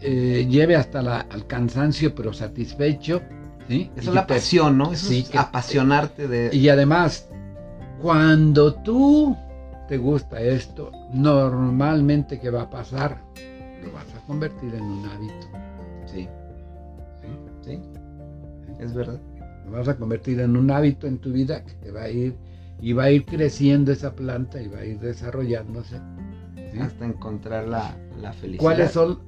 eh, 0.00 0.46
lleve 0.48 0.74
hasta 0.76 1.02
la, 1.02 1.20
al 1.20 1.46
cansancio, 1.46 2.14
pero 2.14 2.32
satisfecho, 2.32 3.20
¿sí? 3.68 3.90
Eso 3.94 4.06
Y 4.06 4.08
es 4.08 4.14
la 4.14 4.26
te- 4.26 4.34
pasión, 4.34 4.78
¿no? 4.78 4.90
Eso 4.92 5.08
sí, 5.08 5.26
es 5.28 5.36
apasionarte 5.36 6.28
de... 6.28 6.48
Y 6.56 6.70
además, 6.70 7.28
cuando 8.02 8.74
tú 8.74 9.36
te 9.86 9.96
gusta 9.96 10.40
esto, 10.40 10.90
normalmente 11.12 12.40
¿qué 12.40 12.50
va 12.50 12.62
a 12.62 12.70
pasar? 12.70 13.22
Lo 13.84 13.92
vas 13.92 14.12
a 14.14 14.26
convertir 14.26 14.74
en 14.74 14.82
un 14.82 15.06
hábito. 15.06 15.46
Sí, 16.06 16.28
¿sí? 17.20 17.28
sí, 17.64 17.80
es 18.80 18.92
verdad. 18.92 19.20
Lo 19.66 19.78
vas 19.78 19.88
a 19.88 19.96
convertir 19.96 20.40
en 20.40 20.56
un 20.56 20.70
hábito 20.72 21.06
en 21.06 21.18
tu 21.18 21.32
vida 21.32 21.64
que 21.64 21.74
te 21.74 21.92
va 21.92 22.02
a 22.02 22.10
ir 22.10 22.36
y 22.80 22.92
va 22.92 23.04
a 23.04 23.10
ir 23.12 23.24
creciendo 23.24 23.92
esa 23.92 24.14
planta 24.16 24.60
y 24.60 24.66
va 24.66 24.78
a 24.78 24.84
ir 24.84 24.98
desarrollándose. 24.98 26.00
¿sí? 26.72 26.80
Hasta 26.80 27.06
encontrar 27.06 27.68
la, 27.68 27.96
la 28.20 28.32
felicidad. 28.32 28.62
¿Cuáles 28.62 28.90
son, 28.90 29.20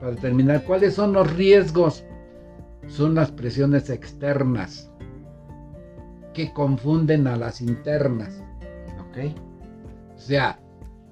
para 0.00 0.14
terminar, 0.16 0.62
cuáles 0.64 0.94
son 0.94 1.12
los 1.12 1.34
riesgos? 1.34 2.04
Son 2.86 3.14
las 3.14 3.32
presiones 3.32 3.90
externas 3.90 4.90
que 6.34 6.52
confunden 6.52 7.26
a 7.26 7.36
las 7.36 7.60
internas. 7.60 8.42
Ok, 9.08 9.18
O 10.16 10.20
sea, 10.20 10.58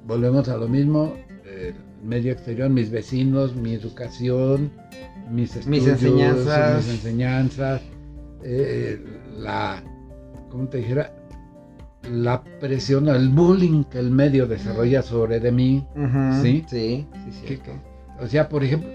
volvemos 0.06 0.48
a 0.48 0.56
lo 0.56 0.68
mismo, 0.68 1.14
el 1.44 1.74
medio 2.02 2.32
exterior, 2.32 2.68
mis 2.68 2.90
vecinos, 2.90 3.54
mi 3.54 3.74
educación, 3.74 4.70
mis 5.30 5.54
estudios, 5.56 5.86
enseñanzas. 5.88 6.84
mis 6.84 6.94
enseñanzas, 6.94 7.80
eh, 8.42 9.02
la, 9.38 9.82
¿cómo 10.50 10.66
te 10.68 10.78
dijera? 10.78 11.12
La 12.10 12.42
presión, 12.60 13.08
el 13.08 13.28
bullying 13.28 13.84
que 13.84 14.00
el 14.00 14.10
medio 14.10 14.46
desarrolla 14.48 15.02
sobre 15.02 15.38
de 15.38 15.52
mí. 15.52 15.86
Ujú, 15.94 16.42
¿Sí? 16.42 16.64
Sí, 16.68 17.06
sí, 17.12 17.40
¿Qué- 17.42 17.46
cierto. 17.56 17.70
O 18.20 18.26
sea, 18.26 18.48
por 18.48 18.64
ejemplo, 18.64 18.90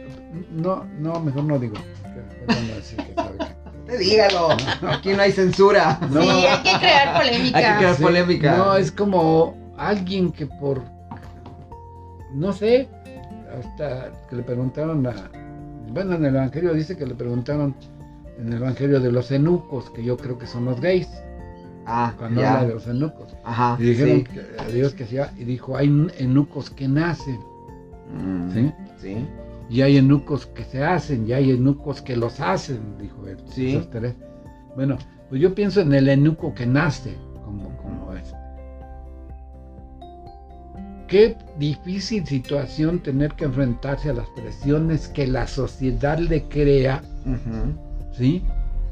no, 0.54 0.84
no, 1.00 1.20
mejor 1.22 1.44
no 1.46 1.58
digo. 1.58 1.76
que- 1.76 2.54
no 2.54 3.06
que 3.06 3.57
dígalo, 4.00 4.50
aquí 4.88 5.14
no 5.14 5.22
hay 5.22 5.32
censura. 5.32 6.00
No. 6.12 6.22
Sí, 6.22 6.30
hay 6.30 6.64
que 6.64 6.80
crear 6.80 7.08
Hay 7.08 7.30
que 7.30 7.30
polémica. 7.30 7.78
crear 7.78 7.96
polémica. 7.98 8.58
No, 8.58 8.76
es 8.76 8.92
como 8.92 9.56
alguien 9.78 10.32
que 10.32 10.46
por, 10.48 10.82
no 12.34 12.52
sé, 12.54 12.88
hasta 13.58 14.12
que 14.30 14.36
le 14.36 14.44
preguntaron 14.44 15.06
a, 15.08 15.14
bueno, 15.92 16.16
en 16.16 16.26
el 16.26 16.36
Evangelio 16.36 16.74
dice 16.74 16.98
que 16.98 17.06
le 17.06 17.16
preguntaron 17.16 17.76
en 18.40 18.48
el 18.54 18.62
Evangelio 18.62 19.00
de 19.00 19.12
los 19.12 19.32
eunucos, 19.32 19.90
que 19.92 20.04
yo 20.04 20.18
creo 20.18 20.38
que 20.38 20.48
son 20.48 20.66
los 20.66 20.80
gays, 20.82 21.08
Ah, 21.90 22.14
cuando 22.18 22.42
ya. 22.42 22.56
habla 22.56 22.68
de 22.68 22.74
los 22.74 22.86
eunucos. 22.88 23.34
Ajá, 23.46 23.78
Y 23.80 23.84
dijeron 23.84 24.18
sí. 24.18 24.24
que 24.26 24.62
a 24.62 24.66
Dios 24.68 24.94
que 24.94 25.06
hacía, 25.06 25.32
y 25.38 25.46
dijo, 25.46 25.78
hay 25.78 25.88
eunucos 26.20 26.70
que 26.70 26.88
nacen, 26.88 27.40
Mm, 28.14 28.54
¿sí? 28.54 28.74
Sí. 29.02 29.28
Y 29.70 29.82
hay 29.82 29.97
eunucos 29.97 30.45
que 30.45 30.63
se 30.63 30.84
hacen, 30.84 31.28
y 31.28 31.34
hay 31.34 31.51
eunucos 31.51 32.01
que 32.01 32.15
los 32.15 32.39
hacen, 32.39 32.97
dijo 32.99 33.28
él. 33.28 33.38
Sí. 33.49 33.76
esos 33.76 33.89
tres. 33.89 34.15
Bueno, 34.76 34.97
pues 35.30 35.41
yo 35.41 35.53
pienso 35.53 35.82
en 35.82 35.93
el 35.93 36.07
eunuco 36.07 36.53
que 36.53 36.65
nace, 36.65 37.15
como, 37.43 37.76
como 37.78 38.13
es. 38.13 38.34
Qué 41.07 41.38
difícil 41.57 42.26
situación 42.26 42.99
tener 42.99 43.34
que 43.34 43.45
enfrentarse 43.45 44.09
a 44.09 44.13
las 44.13 44.28
presiones 44.30 45.07
que 45.07 45.28
la 45.28 45.47
sociedad 45.47 46.18
le 46.20 46.43
crea, 46.43 47.01
¿sí? 48.13 48.43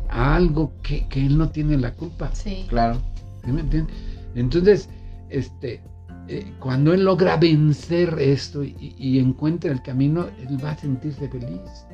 A 0.09 0.35
algo 0.35 0.71
que, 0.81 1.07
que 1.07 1.25
él 1.25 1.37
no 1.37 1.49
tiene 1.49 1.77
la 1.77 1.91
culpa. 1.91 2.29
Sí. 2.33 2.65
Claro. 2.69 2.99
¿Sí 3.43 3.51
me 3.51 3.61
entiendes? 3.61 3.95
Entonces, 4.35 4.89
este, 5.29 5.81
eh, 6.27 6.53
cuando 6.59 6.93
él 6.93 7.03
logra 7.05 7.37
vencer 7.37 8.15
esto 8.19 8.63
y, 8.63 8.95
y 8.97 9.19
encuentra 9.19 9.71
el 9.71 9.81
camino, 9.81 10.27
él 10.39 10.63
va 10.63 10.71
a 10.71 10.77
sentirse 10.77 11.27
feliz. 11.29 11.85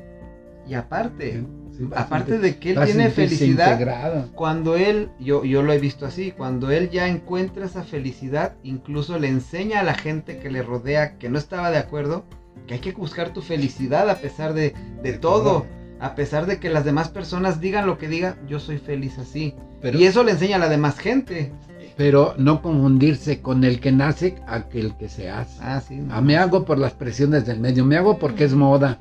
Y 0.68 0.74
aparte, 0.74 1.44
Sí, 1.76 1.88
aparte 1.94 2.32
sentir- 2.34 2.40
de 2.40 2.58
que 2.58 2.70
él 2.72 2.78
tiene 2.84 3.10
felicidad, 3.10 3.72
integrado. 3.72 4.28
cuando 4.34 4.76
él, 4.76 5.10
yo, 5.18 5.44
yo 5.44 5.62
lo 5.62 5.72
he 5.72 5.78
visto 5.78 6.06
así, 6.06 6.30
cuando 6.30 6.70
él 6.70 6.90
ya 6.90 7.08
encuentra 7.08 7.66
esa 7.66 7.82
felicidad, 7.82 8.54
incluso 8.62 9.18
le 9.18 9.28
enseña 9.28 9.80
a 9.80 9.82
la 9.82 9.94
gente 9.94 10.38
que 10.38 10.50
le 10.50 10.62
rodea 10.62 11.18
que 11.18 11.28
no 11.28 11.38
estaba 11.38 11.70
de 11.70 11.78
acuerdo, 11.78 12.24
que 12.66 12.74
hay 12.74 12.80
que 12.80 12.92
buscar 12.92 13.32
tu 13.32 13.42
felicidad 13.42 14.08
a 14.08 14.16
pesar 14.18 14.54
de, 14.54 14.72
de 15.02 15.12
todo, 15.14 15.66
a 15.98 16.14
pesar 16.14 16.46
de 16.46 16.58
que 16.60 16.68
las 16.70 16.84
demás 16.84 17.08
personas 17.08 17.60
digan 17.60 17.86
lo 17.86 17.98
que 17.98 18.08
digan, 18.08 18.36
yo 18.46 18.60
soy 18.60 18.78
feliz 18.78 19.18
así. 19.18 19.54
Pero, 19.80 19.98
y 19.98 20.04
eso 20.04 20.22
le 20.22 20.32
enseña 20.32 20.56
a 20.56 20.60
la 20.60 20.68
demás 20.68 20.98
gente. 20.98 21.52
Pero 21.96 22.34
no 22.38 22.62
confundirse 22.62 23.40
con 23.42 23.64
el 23.64 23.80
que 23.80 23.92
nace 23.92 24.36
a 24.46 24.68
que 24.68 24.80
el 24.80 24.96
que 24.96 25.08
se 25.08 25.30
hace. 25.30 25.58
Ah, 25.62 25.80
sí. 25.86 25.96
no. 25.96 26.14
Ah, 26.14 26.20
me 26.20 26.36
hago 26.36 26.64
por 26.64 26.78
las 26.78 26.92
presiones 26.92 27.46
del 27.46 27.60
medio, 27.60 27.84
me 27.84 27.96
hago 27.96 28.18
porque 28.18 28.44
es 28.44 28.54
moda. 28.54 28.98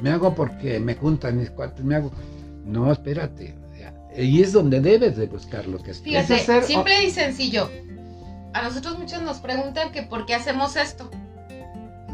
me 0.00 0.10
hago 0.10 0.34
porque 0.34 0.78
me 0.80 0.94
juntan 0.94 1.38
mis 1.38 1.50
cuates, 1.50 1.84
me 1.84 1.96
hago. 1.96 2.10
No, 2.64 2.90
espérate. 2.92 3.56
o 3.72 3.74
sea, 3.76 3.92
y 4.22 4.42
es 4.42 4.52
donde 4.52 4.80
debes 4.80 5.16
de 5.16 5.26
buscar 5.26 5.66
lo 5.66 5.78
que 5.82 5.90
es. 5.92 6.00
Fíjate, 6.00 6.34
Es 6.36 6.42
hacer- 6.48 6.64
simple 6.64 7.04
y 7.04 7.10
sencillo. 7.10 7.68
A 8.54 8.62
nosotros 8.62 8.98
muchos 8.98 9.22
nos 9.22 9.38
preguntan 9.38 9.92
que 9.92 10.02
por 10.02 10.26
qué 10.26 10.34
hacemos 10.34 10.76
esto. 10.76 11.10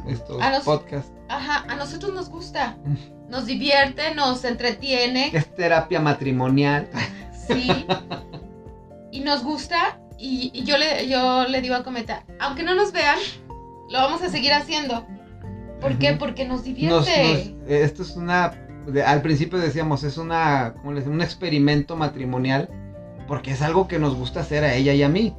Estos 0.09 0.41
A 0.43 0.51
los- 0.51 0.65
podcasts. 0.65 1.11
Ajá, 1.29 1.65
a 1.69 1.77
nosotros 1.77 2.13
nos 2.13 2.29
gusta. 2.29 2.77
Nos 3.31 3.47
divierte, 3.47 4.15
nos 4.15 4.45
entretiene. 4.45 5.31
Es 5.33 5.47
terapia 5.55 5.99
matrimonial. 6.01 6.89
Sí. 7.49 7.69
Y 9.15 9.21
nos 9.21 9.45
gusta. 9.45 10.01
Y, 10.19 10.51
y 10.53 10.65
yo, 10.65 10.77
le, 10.77 11.09
yo 11.09 11.47
le 11.49 11.61
digo 11.61 11.75
a 11.77 11.85
Cometa, 11.85 12.25
aunque 12.41 12.63
no 12.65 12.75
nos 12.75 12.93
vean, 12.93 13.19
lo 13.91 13.99
vamos 13.99 14.23
a 14.23 14.29
seguir 14.29 14.53
haciendo. 14.53 15.07
¿Por 15.81 15.99
qué? 15.99 16.13
Porque 16.15 16.45
nos 16.47 16.65
divierte. 16.65 16.95
nos- 16.97 17.09
eh, 17.11 17.55
esto 17.85 18.03
es 18.03 18.17
una. 18.17 18.53
de- 18.87 19.03
al 19.05 19.23
principio 19.23 19.59
decíamos, 19.59 20.03
es 20.05 20.19
una. 20.19 20.75
¿cómo 20.79 20.93
le 20.93 20.99
decimos? 21.01 21.17
Un 21.17 21.23
experimento 21.23 21.97
matrimonial. 21.97 22.69
Porque 23.29 23.53
es 23.53 23.63
algo 23.63 23.89
que 23.89 23.99
nos 23.99 24.15
gusta 24.17 24.41
hacer 24.41 24.65
a 24.65 24.75
ella 24.75 24.93
y 24.95 25.03
a 25.03 25.09
mí. 25.09 25.35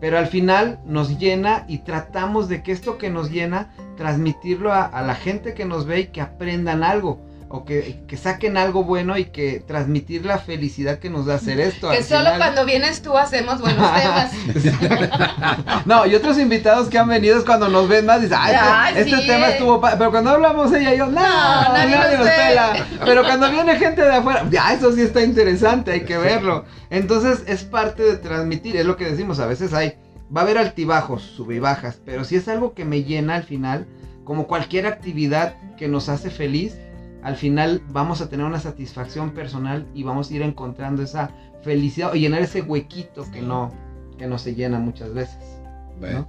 Pero 0.00 0.18
al 0.18 0.26
final 0.26 0.80
nos 0.84 1.18
llena 1.18 1.64
y 1.68 1.78
tratamos 1.78 2.48
de 2.48 2.62
que 2.64 2.72
esto 2.72 2.98
que 2.98 3.08
nos 3.08 3.30
llena, 3.30 3.70
transmitirlo 3.96 4.72
a, 4.72 4.84
a 4.84 5.02
la 5.02 5.14
gente 5.14 5.54
que 5.54 5.64
nos 5.64 5.86
ve 5.86 6.00
y 6.00 6.06
que 6.08 6.20
aprendan 6.20 6.82
algo. 6.82 7.20
O 7.54 7.66
que, 7.66 8.00
que 8.08 8.16
saquen 8.16 8.56
algo 8.56 8.82
bueno 8.82 9.18
y 9.18 9.26
que 9.26 9.60
transmitir 9.60 10.24
la 10.24 10.38
felicidad 10.38 10.98
que 10.98 11.10
nos 11.10 11.26
da 11.26 11.34
hacer 11.34 11.60
esto. 11.60 11.90
que 11.90 12.02
solo 12.02 12.32
final. 12.32 12.38
cuando 12.38 12.64
vienes 12.64 13.02
tú 13.02 13.18
hacemos 13.18 13.60
buenos 13.60 13.90
temas. 14.00 14.32
No, 15.84 16.06
y 16.06 16.14
otros 16.14 16.38
invitados 16.38 16.88
que 16.88 16.98
han 16.98 17.08
venido 17.08 17.38
es 17.38 17.44
cuando 17.44 17.68
nos 17.68 17.88
ven 17.88 18.06
más 18.06 18.22
dicen, 18.22 18.38
"Ay, 18.40 18.94
este, 18.96 19.00
este 19.02 19.22
sí, 19.22 19.26
tema 19.26 19.48
eh. 19.48 19.52
estuvo 19.52 19.80
pa-". 19.80 19.98
Pero 19.98 20.10
cuando 20.10 20.30
hablamos 20.30 20.72
ella 20.72 20.94
y 20.94 20.98
yo, 20.98 21.06
no, 21.06 21.20
nadie, 21.20 21.94
nadie 21.96 22.16
nos 22.16 22.18
nos 22.18 22.26
ve". 22.26 22.32
pela. 22.36 22.86
Pero 23.04 23.22
cuando 23.22 23.50
viene 23.50 23.76
gente 23.76 24.02
de 24.02 24.12
afuera, 24.14 24.46
ya, 24.50 24.72
eso 24.72 24.92
sí 24.92 25.02
está 25.02 25.22
interesante, 25.22 25.92
hay 25.92 26.00
que 26.04 26.16
verlo. 26.16 26.64
Entonces 26.88 27.42
es 27.46 27.64
parte 27.64 28.02
de 28.02 28.16
transmitir, 28.16 28.76
es 28.76 28.86
lo 28.86 28.96
que 28.96 29.04
decimos, 29.04 29.40
a 29.40 29.46
veces 29.46 29.74
hay, 29.74 29.94
va 30.34 30.40
a 30.40 30.44
haber 30.44 30.56
altibajos, 30.58 31.22
sub 31.22 31.50
y 31.52 31.58
bajas, 31.58 32.00
pero 32.04 32.24
si 32.24 32.36
es 32.36 32.48
algo 32.48 32.72
que 32.72 32.84
me 32.86 33.02
llena 33.02 33.34
al 33.34 33.44
final, 33.44 33.86
como 34.24 34.46
cualquier 34.46 34.86
actividad 34.86 35.54
que 35.76 35.88
nos 35.88 36.08
hace 36.08 36.30
feliz, 36.30 36.76
al 37.22 37.36
final 37.36 37.82
vamos 37.90 38.20
a 38.20 38.28
tener 38.28 38.44
una 38.44 38.58
satisfacción 38.58 39.30
personal 39.30 39.86
y 39.94 40.02
vamos 40.02 40.30
a 40.30 40.34
ir 40.34 40.42
encontrando 40.42 41.02
esa 41.02 41.30
felicidad 41.62 42.10
o 42.10 42.14
llenar 42.14 42.42
ese 42.42 42.62
huequito 42.62 43.24
que 43.30 43.40
no, 43.40 43.70
que 44.18 44.26
no 44.26 44.38
se 44.38 44.54
llena 44.54 44.78
muchas 44.78 45.14
veces. 45.14 45.60
Bueno, 46.00 46.26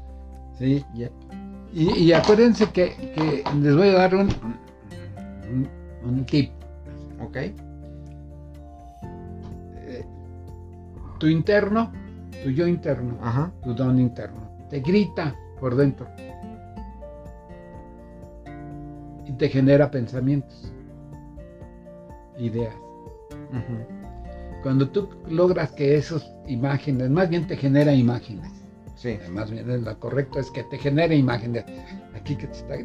sí. 0.57 0.85
Y, 1.73 1.89
y 1.91 2.13
acuérdense 2.13 2.67
que, 2.67 2.95
que 2.95 3.43
les 3.59 3.75
voy 3.75 3.87
a 3.89 3.93
dar 3.93 4.13
un, 4.15 4.29
un, 5.51 5.67
un 6.05 6.25
tip. 6.25 6.51
¿Ok? 7.19 7.37
Eh, 7.37 7.53
tu 11.19 11.27
interno, 11.27 11.91
tu 12.43 12.51
yo 12.51 12.67
interno, 12.67 13.17
Ajá. 13.21 13.51
tu 13.63 13.73
don 13.73 13.99
interno, 13.99 14.49
te 14.69 14.81
grita 14.81 15.35
por 15.59 15.75
dentro. 15.75 16.07
Y 19.25 19.31
te 19.33 19.49
genera 19.49 19.89
pensamientos, 19.89 20.71
ideas. 22.37 22.73
Cuando 24.61 24.89
tú 24.89 25.09
logras 25.27 25.71
que 25.71 25.95
esas 25.95 26.25
imágenes, 26.47 27.09
más 27.09 27.29
bien 27.29 27.47
te 27.47 27.57
genera 27.57 27.93
imágenes. 27.93 28.51
Sí. 28.95 29.17
Más 29.31 29.51
bien 29.51 29.69
es 29.69 29.81
lo 29.81 29.99
correcto 29.99 30.39
es 30.39 30.49
que 30.51 30.63
te 30.63 30.77
genere 30.77 31.15
imágenes. 31.15 31.65
Aquí 32.15 32.35
que 32.35 32.47
te 32.47 32.53
está 32.53 32.75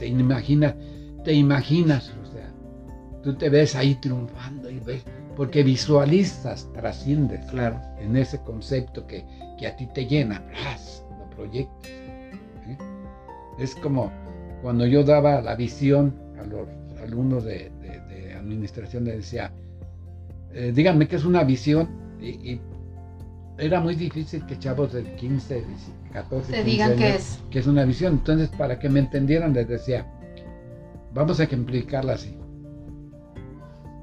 te 0.00 0.06
imaginas, 0.06 0.74
te 1.24 1.34
imaginas, 1.34 2.10
o 2.22 2.32
sea, 2.32 2.50
tú 3.22 3.34
te 3.34 3.50
ves 3.50 3.76
ahí 3.76 3.94
triunfando 3.96 4.70
y 4.70 4.80
ves, 4.80 5.04
porque 5.36 5.62
visualizas, 5.62 6.72
trasciendes 6.72 7.44
Claro. 7.50 7.78
en 8.00 8.16
ese 8.16 8.40
concepto 8.40 9.06
que, 9.06 9.26
que 9.58 9.66
a 9.66 9.76
ti 9.76 9.86
te 9.92 10.06
llena, 10.06 10.42
¡plas! 10.46 11.04
lo 11.18 11.28
proyectas. 11.36 11.90
¿eh? 11.90 12.78
Es 13.58 13.74
como 13.74 14.10
cuando 14.62 14.86
yo 14.86 15.04
daba 15.04 15.42
la 15.42 15.54
visión 15.54 16.14
a 16.40 16.44
los 16.46 16.66
alumnos 17.02 17.44
de 17.44 17.70
administración, 18.40 19.04
les 19.04 19.16
decía, 19.16 19.52
eh, 20.52 20.72
díganme 20.74 21.06
qué 21.08 21.16
es 21.16 21.24
una 21.24 21.44
visión, 21.44 21.88
y, 22.20 22.28
y 22.52 22.60
era 23.58 23.80
muy 23.80 23.94
difícil 23.94 24.44
que 24.46 24.58
chavos 24.58 24.92
de 24.92 25.04
15, 25.16 25.54
10, 25.54 25.66
14, 26.12 26.46
Te 26.52 26.58
15 26.58 26.64
digan 26.70 26.96
qué 26.96 27.04
años, 27.06 27.16
es. 27.20 27.42
que 27.50 27.58
es 27.60 27.66
una 27.66 27.84
visión. 27.84 28.14
Entonces, 28.14 28.48
para 28.50 28.78
que 28.78 28.88
me 28.88 29.00
entendieran, 29.00 29.52
les 29.52 29.68
decía, 29.68 30.06
vamos 31.14 31.40
a 31.40 31.44
ejemplificarla 31.44 32.14
así. 32.14 32.36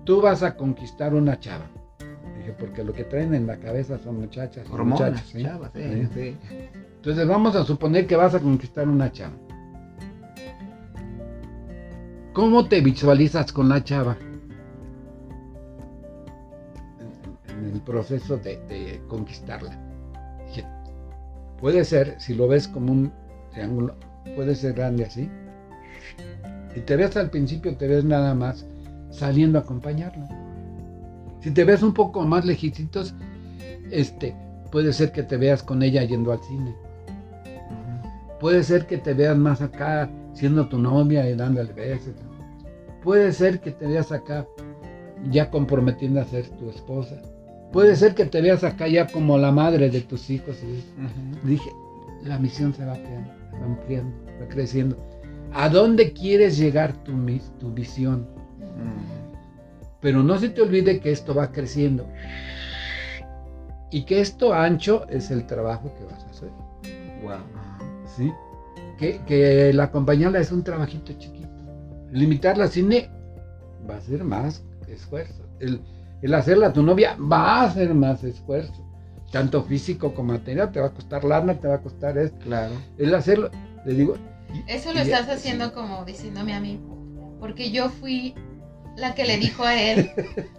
Tú 0.06 0.22
vas 0.22 0.44
a 0.44 0.56
conquistar 0.56 1.14
una 1.14 1.40
chava. 1.40 1.66
Dije, 2.38 2.54
porque 2.58 2.84
lo 2.84 2.94
que 2.94 3.04
traen 3.04 3.34
en 3.34 3.46
la 3.48 3.58
cabeza 3.58 3.98
son 3.98 4.20
muchachas. 4.22 4.70
Hormonas, 4.70 5.20
¿sí? 5.28 5.42
chavas, 5.44 5.72
sí, 5.74 5.82
Sí. 5.84 6.08
sí. 6.14 6.38
Entonces, 6.98 7.28
vamos 7.28 7.56
a 7.56 7.64
suponer 7.66 8.08
que 8.08 8.16
vas 8.16 8.36
a 8.36 8.40
conquistar 8.40 8.88
una 8.88 9.12
chava. 9.12 9.34
¿Cómo 12.38 12.68
te 12.68 12.82
visualizas 12.82 13.52
con 13.52 13.68
la 13.68 13.84
chava? 13.84 14.16
En, 17.50 17.58
en 17.58 17.74
el 17.74 17.82
proceso 17.82 18.38
de, 18.38 18.58
de 18.68 19.02
conquistarla. 19.08 19.76
Dije, 20.46 20.64
puede 21.60 21.84
ser, 21.84 22.16
si 22.22 22.36
lo 22.36 22.48
ves 22.48 22.68
como 22.68 22.92
un 22.92 23.12
triángulo, 23.52 23.96
puede 24.36 24.54
ser 24.54 24.74
grande 24.74 25.06
así. 25.06 25.28
Y 26.76 26.82
te 26.82 26.96
ves 26.96 27.18
al 27.18 27.32
principio, 27.32 27.76
te 27.76 27.88
ves 27.88 28.06
nada 28.06 28.36
más 28.36 28.68
saliendo 29.10 29.58
a 29.58 29.64
acompañarla. 29.64 30.30
Si 31.42 31.50
te 31.50 31.64
ves 31.64 31.82
un 31.82 31.96
poco 31.96 32.22
más 32.22 32.46
lejitos, 32.46 33.16
este, 33.90 34.36
puede 34.72 34.94
ser 34.94 35.12
que 35.12 35.24
te 35.24 35.38
veas 35.38 35.64
con 35.64 35.82
ella 35.82 36.04
yendo 36.04 36.32
al 36.32 36.44
cine. 36.44 36.76
Puede 38.40 38.62
ser 38.62 38.86
que 38.86 39.00
te 39.00 39.16
veas 39.16 39.36
más 39.36 39.60
acá 39.64 40.08
siendo 40.38 40.68
tu 40.70 40.78
novia 40.78 41.28
y 41.30 41.36
dándole 41.36 41.74
besos. 41.74 42.14
Puede 43.04 43.32
ser 43.32 43.60
que 43.60 43.72
te 43.72 43.88
veas 43.88 44.12
acá 44.12 44.46
ya 45.32 45.50
comprometiendo 45.50 46.22
a 46.22 46.26
ser 46.26 46.48
tu 46.50 46.70
esposa. 46.70 47.16
Puede 47.72 47.96
ser 47.96 48.14
que 48.14 48.26
te 48.26 48.42
veas 48.42 48.64
acá 48.64 48.88
ya 48.88 49.08
como 49.08 49.38
la 49.38 49.52
madre 49.52 49.90
de 49.90 50.02
tus 50.02 50.30
hijos. 50.30 50.58
y-. 50.64 51.48
Dije, 51.48 51.72
la 52.24 52.38
misión 52.38 52.74
se 52.74 52.86
va 52.86 52.94
creando, 52.94 53.32
va 53.54 53.66
ampliando, 53.66 54.16
va 54.42 54.48
creciendo. 54.48 54.98
¿A 55.54 55.70
dónde 55.70 56.14
quieres 56.14 56.58
llegar 56.58 56.94
tu, 57.04 57.14
tu 57.60 57.74
visión? 57.74 58.28
Mm. 58.60 59.28
Pero 60.02 60.22
no 60.22 60.38
se 60.38 60.50
te 60.50 60.62
olvide 60.62 61.00
que 61.00 61.12
esto 61.12 61.34
va 61.34 61.52
creciendo. 61.52 62.08
Y 63.90 64.04
que 64.04 64.22
esto 64.22 64.54
ancho 64.54 65.08
es 65.10 65.32
el 65.32 65.48
trabajo 65.48 65.92
que 65.98 66.04
vas 66.06 66.24
a 66.24 66.30
hacer. 66.30 66.50
Wow. 67.24 67.40
¿sí? 68.16 68.32
Que, 68.98 69.20
que 69.28 69.72
la 69.74 69.84
acompañarla 69.86 70.40
es 70.40 70.52
un 70.52 70.64
trabajito 70.64 71.14
chiquito. 71.14 71.48
Limitarla 72.12 72.66
al 72.66 72.72
cine 72.72 73.10
va 73.90 73.98
a 73.98 74.02
ser 74.02 74.24
más 74.24 74.64
esfuerzo. 74.88 75.48
El, 75.60 75.82
el 76.22 76.34
hacerla 76.34 76.74
tu 76.74 76.82
novia 76.84 77.16
va 77.20 77.64
a 77.64 77.72
ser 77.72 77.94
más 77.94 78.24
esfuerzo. 78.24 78.84
Tanto 79.32 79.62
físico 79.64 80.14
como 80.14 80.34
material. 80.34 80.72
Te 80.72 80.80
va 80.80 80.88
a 80.88 80.94
costar 80.94 81.24
lana, 81.24 81.54
te 81.60 81.68
va 81.68 81.76
a 81.76 81.82
costar 81.82 82.18
esto. 82.18 82.38
Claro. 82.40 82.74
El 82.98 83.14
hacerlo, 83.14 83.52
le 83.86 83.94
digo, 83.94 84.16
Eso 84.68 84.94
lo 84.94 85.00
Y- 85.00 85.04
estás 85.04 85.30
haciendo 85.30 85.74
como 85.74 86.04
diciéndome 86.06 86.54
a 86.54 86.60
mí. 86.60 86.80
Porque 87.40 87.70
yo 87.72 87.90
fui 87.90 88.34
la 88.96 89.14
que 89.14 89.26
le 89.26 89.38
dijo 89.38 89.64
a 89.64 89.80
él, 89.80 90.10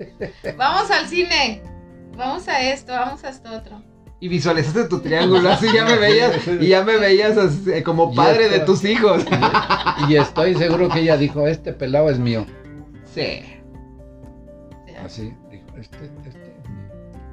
vamos 0.56 0.90
al 0.92 1.06
cine, 1.08 1.60
vamos 2.16 2.46
a 2.46 2.60
esto, 2.70 2.92
vamos 2.92 3.24
a 3.24 3.30
esto 3.30 3.50
otro. 3.52 3.82
Y 4.20 4.26
visualizaste 4.28 4.84
tu 4.84 4.98
triángulo, 5.00 5.48
así 5.48 5.66
ya 5.72 5.84
me 5.84 5.96
veías, 5.98 6.32
y 6.60 6.66
ya 6.68 6.82
me 6.84 6.96
veías 6.96 7.36
así, 7.38 7.70
eh, 7.72 7.82
como 7.84 8.12
padre 8.14 8.48
de 8.48 8.60
tus 8.60 8.84
hijos. 8.84 9.24
y 10.08 10.16
estoy 10.16 10.54
seguro 10.56 10.88
que 10.88 11.00
ella 11.00 11.16
dijo, 11.16 11.46
este 11.46 11.72
pelado 11.72 12.10
es 12.10 12.18
mío. 12.18 12.44
Sí. 13.14 13.42
Así, 15.04 15.32
dijo, 15.50 15.66
este, 15.78 15.96
este 16.04 16.28
es 16.30 16.34
mío. 16.34 16.48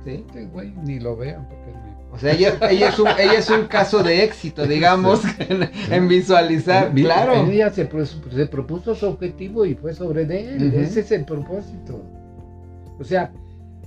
Sí. 0.06 0.12
Este 0.28 0.46
güey 0.46 0.74
ni 0.84 1.00
lo 1.00 1.16
vean 1.18 1.48
porque 1.50 1.72
es 1.72 1.76
mío. 1.76 1.96
O 2.12 2.20
sea, 2.20 2.32
ella, 2.34 2.56
ella, 2.70 2.90
es 2.90 3.00
un, 3.00 3.08
ella 3.08 3.34
es 3.40 3.50
un 3.50 3.66
caso 3.66 4.02
de 4.04 4.24
éxito, 4.24 4.66
digamos, 4.68 5.22
en, 5.40 5.70
en 5.92 6.08
visualizar. 6.08 6.94
Vi- 6.94 7.04
Claro. 7.04 7.34
Ella 7.48 7.72
se, 7.72 7.90
se 8.36 8.46
propuso 8.46 8.96
su 8.96 9.08
objetivo 9.08 9.66
y 9.66 9.74
fue 9.76 9.94
sobre 9.94 10.26
de 10.26 10.56
él. 10.56 10.74
Ese 10.76 11.00
es 11.02 11.12
el 11.12 11.26
propósito. 11.26 12.02
O 13.00 13.04
sea, 13.04 13.34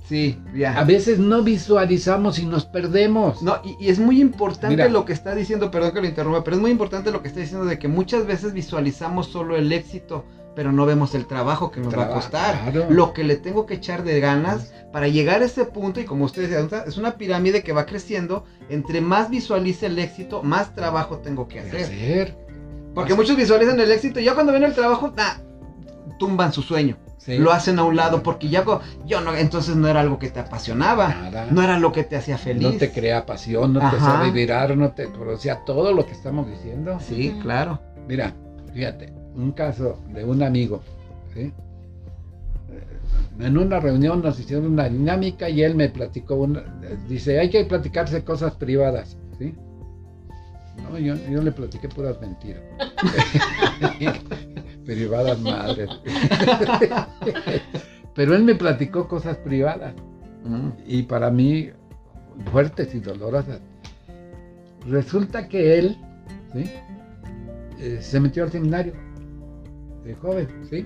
Sí, 0.07 0.39
ya. 0.55 0.79
a 0.79 0.83
veces 0.83 1.19
no 1.19 1.43
visualizamos 1.43 2.39
y 2.39 2.45
nos 2.45 2.65
perdemos. 2.65 3.41
No, 3.41 3.59
y, 3.63 3.75
y 3.79 3.89
es 3.89 3.99
muy 3.99 4.21
importante 4.21 4.75
Mira. 4.75 4.89
lo 4.89 5.05
que 5.05 5.13
está 5.13 5.35
diciendo, 5.35 5.69
perdón 5.69 5.91
que 5.91 6.01
lo 6.01 6.07
interrumpa, 6.07 6.43
pero 6.43 6.55
es 6.55 6.61
muy 6.61 6.71
importante 6.71 7.11
lo 7.11 7.21
que 7.21 7.27
está 7.27 7.39
diciendo 7.41 7.65
de 7.65 7.77
que 7.77 7.87
muchas 7.87 8.25
veces 8.25 8.53
visualizamos 8.53 9.27
solo 9.27 9.55
el 9.55 9.71
éxito, 9.71 10.25
pero 10.55 10.71
no 10.71 10.85
vemos 10.85 11.15
el 11.15 11.25
trabajo 11.25 11.71
que 11.71 11.79
nos 11.79 11.97
va 11.97 12.05
a 12.05 12.09
costar. 12.09 12.71
claro. 12.71 12.87
Lo 12.89 13.13
que 13.13 13.23
le 13.23 13.35
tengo 13.35 13.65
que 13.65 13.75
echar 13.75 14.03
de 14.03 14.19
ganas 14.19 14.73
para 14.91 15.07
llegar 15.07 15.41
a 15.41 15.45
ese 15.45 15.65
punto, 15.65 15.99
y 15.99 16.05
como 16.05 16.25
ustedes 16.25 16.49
decían, 16.49 16.83
es 16.87 16.97
una 16.97 17.17
pirámide 17.17 17.63
que 17.63 17.71
va 17.71 17.85
creciendo, 17.85 18.45
entre 18.69 19.01
más 19.01 19.29
visualice 19.29 19.85
el 19.85 19.99
éxito, 19.99 20.43
más 20.43 20.73
trabajo 20.75 21.19
tengo 21.19 21.47
que 21.47 21.59
hacer. 21.59 21.83
hacer. 21.83 22.37
Porque 22.95 23.13
muchos 23.13 23.37
visualizan 23.37 23.79
el 23.79 23.91
éxito 23.91 24.19
y 24.19 24.23
ya 24.23 24.33
cuando 24.33 24.51
ven 24.51 24.63
el 24.63 24.73
trabajo, 24.73 25.13
nah, 25.15 25.35
tumban 26.17 26.51
su 26.51 26.61
sueño. 26.61 26.97
Sí. 27.19 27.37
Lo 27.37 27.51
hacen 27.51 27.77
a 27.79 27.83
un 27.83 27.97
lado 27.97 28.23
porque 28.23 28.47
ya 28.47 28.63
yo 29.05 29.19
no, 29.19 29.35
entonces 29.35 29.75
no 29.75 29.89
era 29.89 29.99
algo 29.99 30.17
que 30.17 30.29
te 30.29 30.39
apasionaba, 30.39 31.09
Nada. 31.09 31.47
no 31.51 31.61
era 31.61 31.77
lo 31.77 31.91
que 31.91 32.05
te 32.05 32.15
hacía 32.15 32.37
feliz. 32.37 32.63
No 32.63 32.77
te 32.77 32.91
crea 32.91 33.25
pasión, 33.25 33.73
no 33.73 33.81
te 33.81 33.97
Ajá. 33.97 33.99
sabe 33.99 34.31
vibrar, 34.31 34.75
no 34.77 34.91
te 34.91 35.09
producía 35.09 35.65
todo 35.65 35.91
lo 35.93 36.05
que 36.05 36.13
estamos 36.13 36.47
diciendo. 36.47 36.97
Sí, 37.01 37.37
claro. 37.41 37.79
Mira, 38.07 38.33
fíjate, 38.73 39.11
un 39.35 39.51
caso 39.51 39.99
de 40.13 40.23
un 40.23 40.41
amigo, 40.41 40.81
¿sí? 41.33 41.51
En 43.39 43.57
una 43.57 43.79
reunión 43.79 44.21
nos 44.21 44.39
hicieron 44.39 44.67
una 44.67 44.87
dinámica 44.89 45.49
y 45.49 45.61
él 45.63 45.75
me 45.75 45.89
platicó, 45.89 46.35
una, 46.35 46.63
dice, 47.07 47.39
hay 47.39 47.49
que 47.49 47.63
platicarse 47.65 48.23
cosas 48.23 48.55
privadas, 48.55 49.17
¿sí? 49.37 49.55
No, 50.83 50.97
yo, 50.97 51.15
yo 51.29 51.41
le 51.41 51.51
platiqué 51.51 51.89
puras 51.89 52.19
mentiras. 52.21 52.61
privadas 54.93 55.39
madres. 55.39 55.89
Pero 58.15 58.35
él 58.35 58.43
me 58.43 58.55
platicó 58.55 59.07
cosas 59.07 59.37
privadas 59.37 59.93
Mm, 60.43 60.69
y 60.87 61.03
para 61.03 61.29
mí 61.29 61.69
fuertes 62.51 62.95
y 62.95 62.99
dolorosas. 62.99 63.59
Resulta 64.87 65.47
que 65.47 65.77
él 65.77 65.97
¿sí? 66.53 66.71
Eh, 67.79 67.97
se 68.01 68.19
metió 68.19 68.43
al 68.43 68.51
seminario 68.51 68.93
de 70.03 70.15
joven, 70.15 70.47
¿sí? 70.69 70.85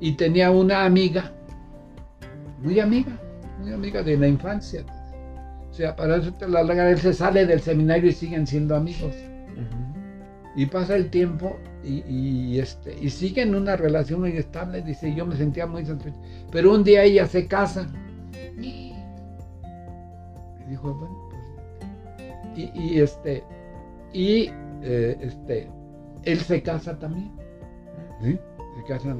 Y 0.00 0.12
tenía 0.12 0.50
una 0.50 0.84
amiga, 0.84 1.32
muy 2.62 2.78
amiga, 2.78 3.18
muy 3.60 3.72
amiga 3.72 4.02
de 4.02 4.18
la 4.18 4.28
infancia. 4.28 4.84
O 5.70 5.72
sea, 5.72 5.96
para 5.96 6.16
eso 6.16 6.32
te 6.34 6.46
la 6.46 6.62
larga, 6.62 6.90
él 6.90 6.98
se 6.98 7.14
sale 7.14 7.46
del 7.46 7.60
seminario 7.60 8.10
y 8.10 8.12
siguen 8.12 8.46
siendo 8.46 8.76
amigos. 8.76 9.14
ujú. 9.54 9.93
Y 10.56 10.66
pasa 10.66 10.94
el 10.94 11.10
tiempo 11.10 11.56
y, 11.82 12.58
este, 12.58 12.96
y 12.98 13.10
siguen 13.10 13.54
una 13.54 13.76
relación 13.76 14.20
muy 14.20 14.36
estable. 14.36 14.82
Dice, 14.82 15.14
yo 15.14 15.26
me 15.26 15.36
sentía 15.36 15.66
muy 15.66 15.84
satisfecho. 15.84 16.16
Pero 16.50 16.72
un 16.72 16.84
día 16.84 17.02
ella 17.02 17.26
se 17.26 17.46
casa. 17.46 17.88
Y 18.60 18.92
dijo, 20.68 20.94
bueno, 20.94 21.28
pues. 21.30 22.70
Y, 22.74 23.00
este. 23.00 23.42
Y 24.12 24.50
eh, 24.82 25.18
este. 25.20 25.68
Él 26.22 26.38
se 26.38 26.62
casa 26.62 26.98
también. 26.98 27.32
¿sí? 28.22 28.38
Se 28.76 28.84
casan. 28.86 29.18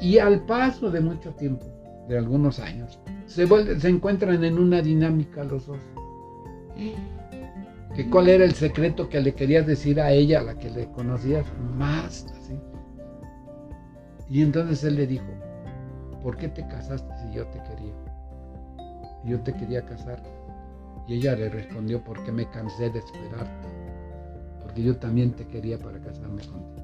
Y 0.00 0.18
al 0.18 0.44
paso 0.46 0.90
de 0.90 1.00
mucho 1.00 1.32
tiempo, 1.32 1.64
de 2.08 2.18
algunos 2.18 2.58
años, 2.58 3.00
se, 3.26 3.46
se 3.78 3.88
encuentran 3.88 4.44
en 4.44 4.58
una 4.58 4.82
dinámica 4.82 5.44
los 5.44 5.66
dos. 5.66 5.78
Que 7.94 8.08
cuál 8.08 8.28
era 8.28 8.44
el 8.44 8.54
secreto 8.54 9.08
que 9.08 9.20
le 9.20 9.34
querías 9.34 9.66
decir 9.66 10.00
a 10.00 10.12
ella, 10.12 10.40
a 10.40 10.44
la 10.44 10.58
que 10.58 10.70
le 10.70 10.90
conocías 10.92 11.46
más, 11.76 12.26
así. 12.38 12.58
Y 14.30 14.42
entonces 14.42 14.84
él 14.84 14.96
le 14.96 15.06
dijo, 15.06 15.26
¿por 16.22 16.36
qué 16.36 16.48
te 16.48 16.66
casaste 16.68 17.12
si 17.22 17.34
yo 17.34 17.46
te 17.46 17.62
quería? 17.62 17.94
Yo 19.24 19.40
te 19.40 19.52
quería 19.54 19.84
casar. 19.84 20.22
Y 21.06 21.14
ella 21.14 21.34
le 21.34 21.48
respondió, 21.48 22.04
porque 22.04 22.30
me 22.30 22.48
cansé 22.50 22.90
de 22.90 22.98
esperarte. 22.98 23.68
Porque 24.62 24.82
yo 24.82 24.96
también 24.96 25.32
te 25.32 25.46
quería 25.46 25.78
para 25.78 25.98
casarme 25.98 26.42
contigo. 26.42 26.77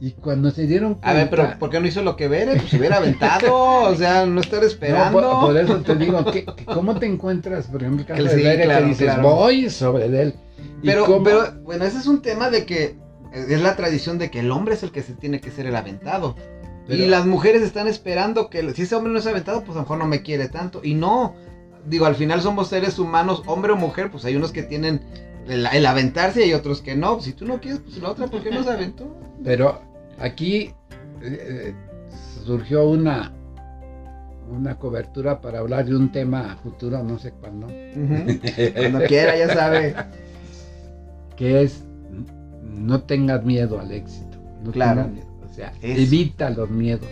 Y 0.00 0.12
cuando 0.12 0.50
se 0.50 0.66
dieron 0.66 0.94
cuenta... 0.94 1.10
A 1.10 1.14
ver, 1.14 1.28
pero 1.30 1.58
¿por 1.58 1.68
qué 1.68 1.78
no 1.78 1.86
hizo 1.86 2.02
lo 2.02 2.16
que 2.16 2.26
Bere? 2.26 2.56
Pues 2.56 2.70
se 2.70 2.78
hubiera 2.78 2.96
aventado, 2.96 3.54
o 3.82 3.94
sea, 3.94 4.24
no 4.24 4.40
estar 4.40 4.60
No, 4.60 4.66
esperando. 4.66 5.20
por, 5.20 5.40
por 5.48 5.56
eso 5.58 5.76
te 5.82 5.94
digo, 5.96 6.24
¿cómo 6.64 6.98
te 6.98 7.06
encuentras, 7.06 7.66
por 7.66 7.82
ejemplo, 7.82 8.00
el 8.02 8.06
caso 8.06 8.22
de 8.22 8.30
sí, 8.30 8.42
Bere, 8.42 8.64
claro, 8.64 8.80
que 8.84 8.88
dices, 8.88 9.06
claro. 9.14 9.22
voy 9.22 9.68
sobre 9.68 10.06
él? 10.06 10.34
¿Y 10.82 10.86
Pero, 10.86 11.04
cómo? 11.04 11.22
pero, 11.24 11.52
bueno, 11.62 11.84
ese 11.84 11.98
es 11.98 12.06
un 12.06 12.22
tema 12.22 12.48
de 12.50 12.64
que 12.64 12.96
es 13.32 13.60
la 13.60 13.76
tradición 13.76 14.18
de 14.18 14.30
que 14.30 14.40
el 14.40 14.50
hombre 14.50 14.74
es 14.74 14.82
el 14.82 14.90
que 14.90 15.02
se 15.02 15.12
tiene 15.12 15.40
que 15.40 15.50
ser 15.50 15.66
el 15.66 15.76
aventado. 15.76 16.34
Pero- 16.86 17.02
y 17.04 17.06
las 17.06 17.26
mujeres 17.26 17.60
están 17.62 17.86
esperando 17.86 18.48
que 18.48 18.72
si 18.74 18.82
ese 18.82 18.94
hombre 18.96 19.12
no 19.12 19.18
es 19.18 19.26
aventado, 19.26 19.60
pues 19.64 19.72
a 19.72 19.80
lo 19.80 19.82
mejor 19.82 19.98
no 19.98 20.06
me 20.06 20.22
quiere 20.22 20.48
tanto. 20.48 20.80
Y 20.82 20.94
no, 20.94 21.34
digo, 21.86 22.06
al 22.06 22.14
final 22.16 22.40
somos 22.40 22.68
seres 22.68 22.98
humanos, 22.98 23.42
hombre 23.46 23.72
o 23.72 23.76
mujer, 23.76 24.10
pues 24.10 24.24
hay 24.24 24.34
unos 24.34 24.50
que 24.50 24.62
tienen 24.62 25.02
el, 25.46 25.66
el 25.66 25.86
aventarse 25.86 26.40
y 26.40 26.44
hay 26.44 26.54
otros 26.54 26.80
que 26.80 26.96
no. 26.96 27.20
Si 27.20 27.32
tú 27.34 27.44
no 27.44 27.60
quieres, 27.60 27.80
pues 27.80 27.98
la 27.98 28.08
otra, 28.10 28.26
¿por 28.28 28.42
qué 28.42 28.50
no 28.50 28.64
se 28.64 28.70
aventó? 28.70 29.14
Pero 29.44 29.82
aquí 30.20 30.72
eh, 31.22 31.72
eh, 31.72 31.74
surgió 32.44 32.88
una, 32.88 33.32
una 34.50 34.76
cobertura 34.76 35.40
para 35.40 35.58
hablar 35.60 35.84
de 35.86 35.96
un 35.96 36.10
tema 36.12 36.56
futuro, 36.62 37.02
no 37.02 37.18
sé 37.18 37.32
cuándo. 37.32 37.66
Cuando 38.76 39.00
quiera, 39.06 39.36
ya 39.36 39.52
sabe. 39.54 39.94
que 41.36 41.62
es 41.62 41.84
no 42.62 43.02
tengas 43.02 43.44
miedo 43.44 43.80
al 43.80 43.92
éxito. 43.92 44.38
No 44.62 44.72
Claro. 44.72 45.02
tengas 45.02 45.12
miedo, 45.14 45.26
o 45.50 45.54
sea, 45.54 45.72
Eso. 45.82 46.00
evita 46.02 46.50
los 46.50 46.70
miedos 46.70 47.08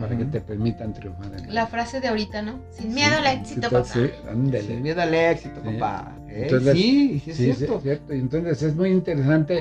para 0.00 0.16
que 0.16 0.24
te 0.26 0.40
permitan 0.40 0.92
triunfar 0.94 1.26
en 1.38 1.52
La 1.52 1.66
frase 1.66 2.00
de 2.00 2.06
ahorita, 2.08 2.40
¿no? 2.42 2.60
Sin 2.70 2.94
miedo 2.94 3.16
al 3.18 3.26
éxito, 3.26 3.68
papá. 3.68 3.84
Sí, 3.84 4.08
ándele. 4.30 4.66
Sin 4.68 4.82
miedo 4.82 5.02
al 5.02 5.12
éxito, 5.12 5.60
Sí. 5.64 5.72
papá. 5.74 6.12
Eh, 6.28 6.42
Entonces, 6.44 6.72
sí, 6.74 7.20
sí 7.24 7.30
es 7.30 7.36
Sí, 7.36 7.44
sí, 7.46 7.52
cierto. 7.54 7.76
es 7.78 7.82
cierto. 7.82 8.14
Y 8.14 8.18
entonces 8.20 8.62
es 8.62 8.76
muy 8.76 8.90
interesante 8.90 9.58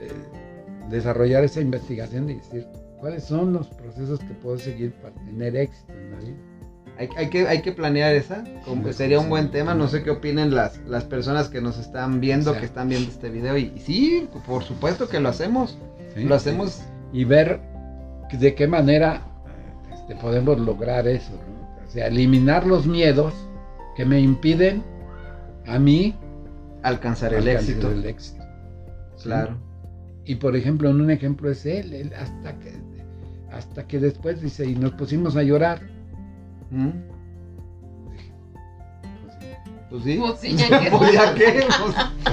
eh, 0.00 0.12
desarrollar 0.90 1.44
esa 1.44 1.60
investigación 1.60 2.30
y 2.30 2.34
decir 2.34 2.66
cuáles 3.00 3.24
son 3.24 3.52
los 3.52 3.68
procesos 3.68 4.20
que 4.20 4.34
puedo 4.34 4.58
seguir 4.58 4.92
para 4.94 5.14
tener 5.14 5.56
éxito 5.56 5.92
en 5.92 6.10
la 6.10 6.18
vida. 6.18 6.36
Hay, 6.98 7.08
hay 7.16 7.30
que, 7.30 7.46
hay 7.46 7.62
que 7.62 7.70
planear 7.72 8.14
esa. 8.14 8.42
como 8.64 8.82
que 8.82 8.92
sería 8.92 9.20
un 9.20 9.28
buen 9.28 9.50
tema. 9.52 9.74
No 9.74 9.86
sé 9.86 10.02
qué 10.02 10.10
opinen 10.10 10.54
las, 10.54 10.78
las 10.78 11.04
personas 11.04 11.48
que 11.48 11.60
nos 11.60 11.78
están 11.78 12.20
viendo, 12.20 12.52
que 12.54 12.64
están 12.64 12.88
viendo 12.88 13.08
este 13.08 13.30
video. 13.30 13.56
Y, 13.56 13.72
y 13.76 13.78
sí, 13.78 14.28
por 14.46 14.64
supuesto 14.64 15.08
que 15.08 15.20
lo 15.20 15.28
hacemos. 15.28 15.78
¿sí? 16.16 16.24
Lo 16.24 16.34
hacemos. 16.34 16.82
Y 17.12 17.24
ver 17.24 17.60
de 18.32 18.54
qué 18.54 18.66
manera 18.66 19.22
este, 19.94 20.16
podemos 20.16 20.58
lograr 20.58 21.06
eso. 21.06 21.32
¿no? 21.32 21.86
O 21.86 21.90
sea, 21.90 22.08
eliminar 22.08 22.66
los 22.66 22.86
miedos 22.86 23.32
que 23.96 24.04
me 24.04 24.20
impiden 24.20 24.82
a 25.66 25.78
mí 25.78 26.16
Alcanzar 26.82 27.34
el 27.34 27.48
alcanzar 27.48 27.70
éxito. 27.70 27.90
el 27.90 28.04
éxito. 28.06 28.42
¿sí? 29.16 29.24
Claro. 29.24 29.56
Y 30.28 30.34
por 30.36 30.54
ejemplo, 30.54 30.90
en 30.90 31.00
un 31.00 31.10
ejemplo 31.10 31.50
es 31.50 31.64
él, 31.66 31.92
él 31.94 32.12
hasta 32.14 32.52
que 32.58 32.72
hasta 33.50 33.86
que 33.86 33.98
después 33.98 34.42
dice, 34.42 34.66
y 34.66 34.74
nos 34.76 34.92
pusimos 34.92 35.34
a 35.36 35.42
llorar. 35.42 35.80
¿Mm? 36.70 36.90
Pues, 39.88 40.02
Pues 40.02 40.04
sí. 40.04 40.18
Pues 40.20 40.38
sí, 40.38 40.54
ya 40.54 40.80
que- 40.80 40.90
Pues 40.98 41.12
ya 41.12 41.34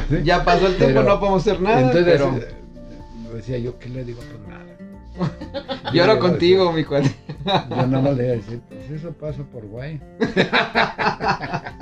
pues, 0.10 0.24
ya 0.26 0.44
pasó 0.44 0.68
el 0.68 0.76
tiempo, 0.76 0.96
Pero- 1.00 1.04
no 1.10 1.20
podemos 1.22 1.42
hacer 1.48 1.62
nada. 1.62 1.80
Entonces, 1.82 2.04
pero 2.06 2.36
eh, 2.38 2.48
decía 3.34 3.58
yo, 3.60 3.80
¿qué 3.80 3.88
le 3.90 4.04
digo? 4.04 4.20
Pues 4.20 5.30
nada. 5.80 5.92
lloro 5.94 6.20
contigo, 6.20 6.74
mi 6.74 6.84
cuate. 6.84 7.16
Yo 7.70 7.88
no 7.88 8.02
le 8.12 8.24
iba 8.26 8.34
a 8.34 8.36
decir, 8.36 8.60
pues 8.68 8.92
eso 8.92 9.14
pasa 9.14 9.42
por 9.44 9.66
guay. 9.68 10.02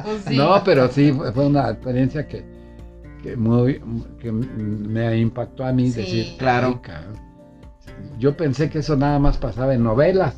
Pues 0.04 0.22
sí. 0.28 0.38
No, 0.38 0.62
pero 0.64 0.88
sí, 0.90 1.12
fue 1.34 1.48
una 1.48 1.72
experiencia 1.72 2.28
que, 2.28 2.44
que, 3.24 3.36
muy, 3.38 3.82
que 4.20 4.32
me 4.32 5.18
impactó 5.18 5.66
a 5.66 5.72
mí 5.72 5.90
Sí. 5.90 6.02
decir, 6.02 6.36
Claro. 6.38 6.80
Yo 8.20 8.36
pensé 8.38 8.70
que 8.70 8.80
eso 8.80 8.96
nada 8.96 9.18
más 9.20 9.38
pasaba 9.38 9.74
en 9.74 9.84
novelas. 9.84 10.36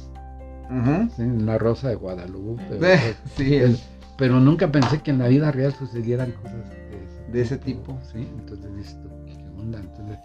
¿sí? 1.15 1.21
en 1.21 1.45
La 1.45 1.57
Rosa 1.59 1.89
de 1.89 1.95
Guadalupe. 1.95 2.63
Eh, 2.81 3.15
Sí, 3.35 3.55
el- 3.55 3.77
Pero 4.17 4.39
nunca 4.39 4.71
pensé 4.71 5.01
que 5.01 5.11
en 5.11 5.19
la 5.19 5.27
vida 5.27 5.51
real 5.51 5.73
sucedieran 5.73 6.31
cosas 6.31 6.69
de, 6.69 7.31
de 7.33 7.41
ese 7.41 7.57
tipo. 7.57 7.97
Sí, 8.13 8.27
entonces 8.39 8.75
dices 8.75 8.97
tú, 9.03 9.09
¿qué 9.27 9.45
onda? 9.59 9.79
Entonces, 9.79 10.17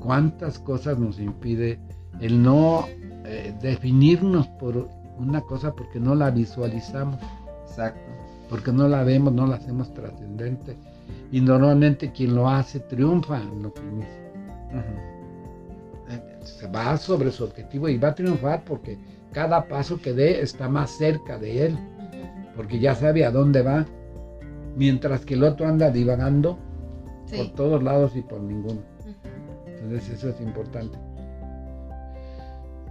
¿cuántas 0.00 0.58
cosas 0.58 0.98
nos 0.98 1.18
impide 1.18 1.80
el 2.20 2.42
no 2.42 2.86
eh, 3.24 3.54
definirnos 3.62 4.46
por 4.48 4.88
una 5.18 5.40
cosa 5.40 5.72
porque 5.74 5.98
no 5.98 6.14
la 6.14 6.30
visualizamos, 6.30 7.18
Exacto. 7.68 8.00
porque 8.50 8.70
no 8.72 8.86
la 8.86 9.02
vemos, 9.02 9.32
no 9.32 9.46
la 9.46 9.56
hacemos 9.56 9.92
trascendente? 9.94 10.76
Y 11.32 11.40
normalmente 11.40 12.12
quien 12.12 12.34
lo 12.36 12.48
hace 12.48 12.78
triunfa 12.80 13.40
en 13.40 13.62
lo 13.62 13.72
que 13.74 13.80
inicia. 13.82 14.22
Eh, 16.10 16.38
Se 16.42 16.66
va 16.68 16.96
sobre 16.96 17.32
su 17.32 17.44
objetivo 17.44 17.88
y 17.88 17.98
va 17.98 18.08
a 18.08 18.14
triunfar 18.14 18.62
porque 18.64 18.98
cada 19.32 19.66
paso 19.66 20.00
que 20.00 20.12
dé 20.12 20.40
está 20.42 20.68
más 20.68 20.90
cerca 20.90 21.38
de 21.38 21.66
él, 21.66 21.78
porque 22.54 22.78
ya 22.78 22.94
sabe 22.94 23.24
a 23.24 23.30
dónde 23.30 23.62
va, 23.62 23.86
mientras 24.76 25.24
que 25.24 25.34
el 25.34 25.42
otro 25.44 25.66
anda 25.66 25.90
divagando 25.90 26.58
Sí. 27.26 27.36
por 27.38 27.48
todos 27.54 27.82
lados 27.82 28.14
y 28.14 28.20
por 28.20 28.40
ninguno. 28.40 28.80
Entonces 29.66 30.10
eso 30.10 30.28
es 30.28 30.40
importante. 30.40 30.98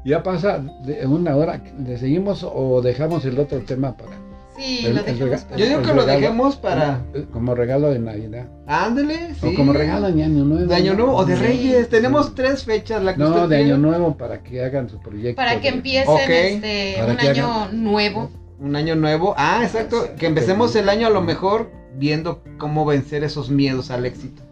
Ya 0.04 0.24
pasa 0.24 0.58
de 0.84 1.06
una 1.06 1.36
hora, 1.36 1.62
¿le 1.78 1.96
seguimos 1.98 2.44
o 2.44 2.82
dejamos 2.82 3.24
el 3.26 3.38
otro 3.38 3.60
tema 3.60 3.96
para? 3.96 4.18
Sí, 4.58 4.86
El- 4.86 4.96
lo 4.96 5.02
rega- 5.04 5.38
para- 5.46 5.58
Yo 5.58 5.66
digo 5.66 5.82
que 5.82 5.88
lo 5.88 5.94
regalo. 6.02 6.20
dejemos 6.20 6.56
para. 6.58 7.02
eh, 7.14 7.26
Como 7.32 7.56
regalo 7.56 7.90
de 7.90 8.00
Navidad. 8.00 8.48
Ándale, 8.68 9.34
sí. 9.40 9.48
O 9.48 9.56
como 9.56 9.72
regalo 9.74 10.12
de 10.12 10.24
Año 10.24 10.44
Nuevo. 10.44 10.68
De 10.68 10.76
Año 10.76 10.94
Nuevo 10.94 11.16
o 11.16 11.26
de 11.26 11.36
Sí. 11.38 11.42
Reyes. 11.42 11.90
Tenemos 11.90 12.36
tres 12.36 12.64
fechas. 12.66 13.02
La 13.04 13.14
que 13.14 13.20
No, 13.20 13.30
usted 13.30 13.48
de 13.48 13.58
Año. 13.58 13.78
Nuevo 13.78 14.18
para 14.18 14.44
que 14.44 14.64
hagan 14.64 14.90
su 14.90 15.00
proyecto. 15.00 15.38
Para 15.38 15.56
que 15.62 15.72
de- 15.72 15.78
empiecen 15.78 16.16
este, 16.32 16.96
Para 17.00 17.12
un 17.14 17.18
que 17.18 17.28
año 17.30 17.52
hagan- 17.52 17.84
nuevo. 17.84 18.30
Un 18.60 18.76
año 18.76 18.96
nuevo. 18.96 19.34
Ah, 19.38 19.62
exacto. 19.64 20.10
Que 20.20 20.28
empecemos 20.28 20.76
el 20.76 20.90
año 20.90 21.08
a 21.08 21.10
lo 21.12 21.22
mejor 21.22 21.72
viendo 21.96 22.44
cómo 22.58 22.86
vencer 22.86 23.24
esos 23.24 23.50
miedos 23.50 23.90
al 23.90 24.06
éxito. 24.06 24.44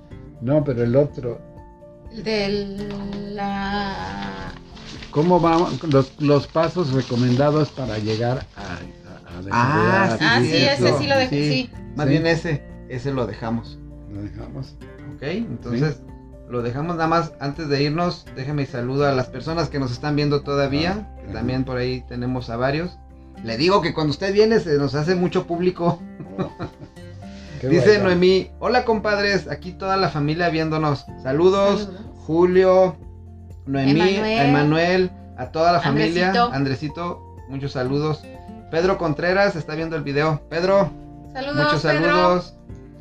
No, 0.42 0.64
pero 0.64 0.84
el 0.84 0.96
otro, 0.96 1.40
De 2.24 2.50
la... 3.34 4.52
¿Cómo 5.12 5.40
van 5.40 5.64
los, 5.92 6.12
los 6.20 6.48
pasos 6.48 6.92
recomendados 6.94 7.70
para 7.70 7.98
llegar 8.00 8.46
a 8.56 8.80
Ah, 9.52 10.10
sí, 10.18 10.26
Ah, 10.26 10.40
sí, 10.42 10.56
ese 10.56 10.98
sí 10.98 11.08
lo 11.08 11.18
dejé, 11.18 11.36
Sí. 11.36 11.52
sí. 11.52 11.70
Más 11.96 12.06
Sí. 12.06 12.12
bien 12.12 12.28
ese, 12.28 12.64
ese 12.90 13.12
lo 13.14 13.28
dejamos. 13.28 13.78
Lo 14.12 14.22
dejamos. 14.22 14.76
Ok, 15.16 15.22
entonces 15.24 16.02
lo 16.50 16.62
dejamos 16.64 16.96
nada 16.96 17.08
más 17.08 17.34
antes 17.40 17.70
de 17.70 17.84
irnos. 17.84 18.26
Déjeme 18.36 18.66
saludo 18.66 19.08
a 19.08 19.12
las 19.12 19.28
personas 19.28 19.70
que 19.70 19.80
nos 19.80 19.92
están 19.92 20.16
viendo 20.16 20.42
todavía, 20.42 21.14
que 21.20 21.26
Ajá. 21.26 21.34
también 21.34 21.64
por 21.64 21.78
ahí 21.78 22.04
tenemos 22.08 22.50
a 22.50 22.58
varios. 22.58 22.98
Le 23.44 23.56
digo 23.58 23.82
que 23.82 23.94
cuando 23.94 24.12
usted 24.12 24.34
viene 24.34 24.60
se 24.60 24.78
nos 24.78 24.96
hace 24.96 25.16
mucho 25.16 25.46
público. 25.48 26.02
Oh. 26.38 26.50
Dice. 27.70 28.00
Noemí, 28.00 28.52
hola 28.60 28.86
compadres, 28.86 29.48
aquí 29.50 29.74
toda 29.74 29.98
la 29.98 30.10
familia 30.10 30.50
viéndonos. 30.50 31.06
Saludos, 31.22 31.82
Saludos. 31.84 32.06
Julio, 32.26 32.96
Noemí, 33.66 33.92
Emanuel. 33.92 34.24
a 34.40 34.48
Emanuel, 34.48 35.12
a 35.38 35.46
toda 35.52 35.74
la 35.74 35.80
familia. 35.82 36.28
Andresito. 36.30 36.54
Andresito, 36.54 37.36
muchos 37.50 37.74
saludos. 37.74 38.24
Pedro 38.72 38.98
Contreras 38.98 39.56
está 39.56 39.76
viendo 39.76 39.96
el 39.96 40.04
video. 40.04 40.42
Pedro, 40.50 40.92
Saludos, 41.34 41.56
muchos 41.56 41.82
Pedro. 41.82 42.06
saludos. 42.06 42.54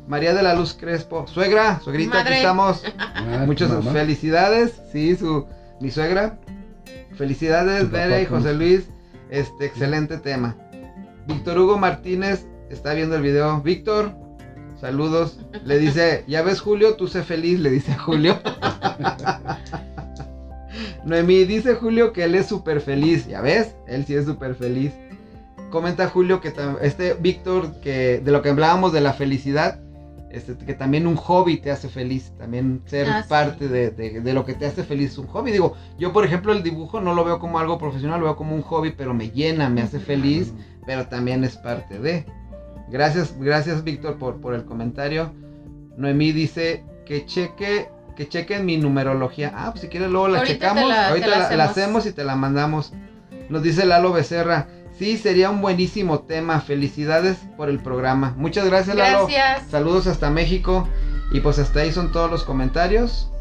María 0.07 0.33
de 0.33 0.41
la 0.41 0.55
Luz 0.55 0.73
Crespo, 0.73 1.27
suegra, 1.27 1.79
suegrita, 1.83 2.21
aquí 2.21 2.33
estamos. 2.33 2.83
Ah, 2.97 3.43
Muchas 3.45 3.69
mamá. 3.69 3.91
felicidades, 3.91 4.73
sí, 4.91 5.15
su 5.15 5.45
mi 5.79 5.91
suegra. 5.91 6.39
Felicidades, 7.15 7.91
Bere 7.91 8.23
y. 8.23 8.25
José 8.25 8.53
Luis. 8.53 8.87
Este 9.29 9.65
excelente 9.65 10.17
tema. 10.17 10.55
Víctor 11.27 11.59
Hugo 11.59 11.77
Martínez 11.77 12.47
está 12.71 12.93
viendo 12.93 13.15
el 13.17 13.21
video. 13.21 13.61
Víctor, 13.61 14.11
saludos. 14.81 15.39
Le 15.63 15.77
dice, 15.77 16.23
ya 16.27 16.41
ves 16.41 16.59
Julio, 16.61 16.95
tú 16.95 17.07
sé 17.07 17.21
feliz, 17.21 17.59
le 17.59 17.69
dice 17.69 17.91
a 17.91 17.99
Julio. 17.99 18.39
Noemí 21.05 21.43
dice 21.45 21.75
Julio 21.75 22.13
que 22.13 22.23
él 22.23 22.33
es 22.33 22.47
súper 22.47 22.81
feliz. 22.81 23.27
Ya 23.27 23.41
ves, 23.41 23.75
él 23.87 24.05
sí 24.05 24.15
es 24.15 24.25
súper 24.25 24.55
feliz. 24.55 24.91
Comenta 25.69 26.09
Julio 26.09 26.41
que 26.41 26.53
este 26.81 27.13
Víctor, 27.13 27.79
que 27.81 28.19
de 28.23 28.31
lo 28.31 28.41
que 28.41 28.49
hablábamos 28.49 28.91
de 28.93 29.01
la 29.01 29.13
felicidad, 29.13 29.79
este, 30.31 30.55
que 30.63 30.73
también 30.73 31.07
un 31.07 31.15
hobby 31.15 31.57
te 31.57 31.71
hace 31.71 31.89
feliz. 31.89 32.33
También 32.37 32.81
ser 32.85 33.07
Ah, 33.09 33.23
sí. 33.23 33.29
parte 33.29 33.67
de, 33.67 33.91
de- 33.91 34.21
de 34.21 34.33
lo 34.33 34.45
que 34.45 34.53
te 34.53 34.65
hace 34.65 34.83
feliz 34.83 35.17
un 35.17 35.27
hobby. 35.27 35.51
Digo, 35.51 35.75
yo 35.97 36.13
por 36.13 36.23
ejemplo 36.25 36.53
el 36.53 36.61
dibujo 36.63 37.01
no 37.01 37.13
lo 37.13 37.23
veo 37.23 37.39
como 37.39 37.59
algo 37.59 37.77
profesional, 37.77 38.19
lo 38.19 38.25
veo 38.27 38.35
como 38.35 38.55
un 38.55 38.61
hobby, 38.61 38.91
pero 38.95 39.13
me 39.13 39.31
llena, 39.31 39.69
me 39.69 39.81
hace 39.81 39.99
feliz, 39.99 40.53
pero 40.85 41.07
también 41.07 41.43
es 41.43 41.57
parte 41.57 41.99
de. 41.99 42.25
Gracias, 42.91 43.35
gracias 43.39 43.83
Víctor 43.83 44.17
por, 44.17 44.39
por 44.41 44.53
el 44.55 44.65
comentario. 44.65 45.31
Noemí 45.97 46.31
dice 46.31 46.83
que 47.05 47.25
cheque, 47.25 47.89
que 48.15 48.27
chequen 48.27 48.65
mi 48.65 48.77
numerología. 48.77 49.51
Ah, 49.55 49.69
pues 49.71 49.81
si 49.81 49.87
quieres 49.89 50.09
luego 50.09 50.27
la 50.27 50.39
Ahorita 50.39 50.53
checamos. 50.55 50.89
la- 50.89 51.09
Ahorita 51.09 51.27
la 51.27 51.37
la, 51.39 51.55
la 51.55 51.63
hacemos. 51.65 51.69
hacemos 51.71 52.05
y 52.07 52.11
te 52.13 52.23
la 52.23 52.35
mandamos. 52.35 52.93
Nos 53.49 53.63
dice 53.63 53.85
Lalo 53.85 54.11
Becerra. 54.13 54.67
Sí, 54.99 55.17
sería 55.17 55.49
un 55.49 55.61
buenísimo 55.61 56.19
tema. 56.19 56.59
Felicidades 56.59 57.37
por 57.57 57.69
el 57.69 57.79
programa. 57.79 58.33
Muchas 58.37 58.65
gracias, 58.67 58.95
Lalo. 58.97 59.27
Gracias. 59.27 59.69
Saludos 59.71 60.05
hasta 60.07 60.29
México. 60.29 60.87
Y 61.31 61.39
pues 61.39 61.57
hasta 61.57 61.79
ahí 61.79 61.91
son 61.91 62.11
todos 62.11 62.29
los 62.29 62.43
comentarios 62.43 63.31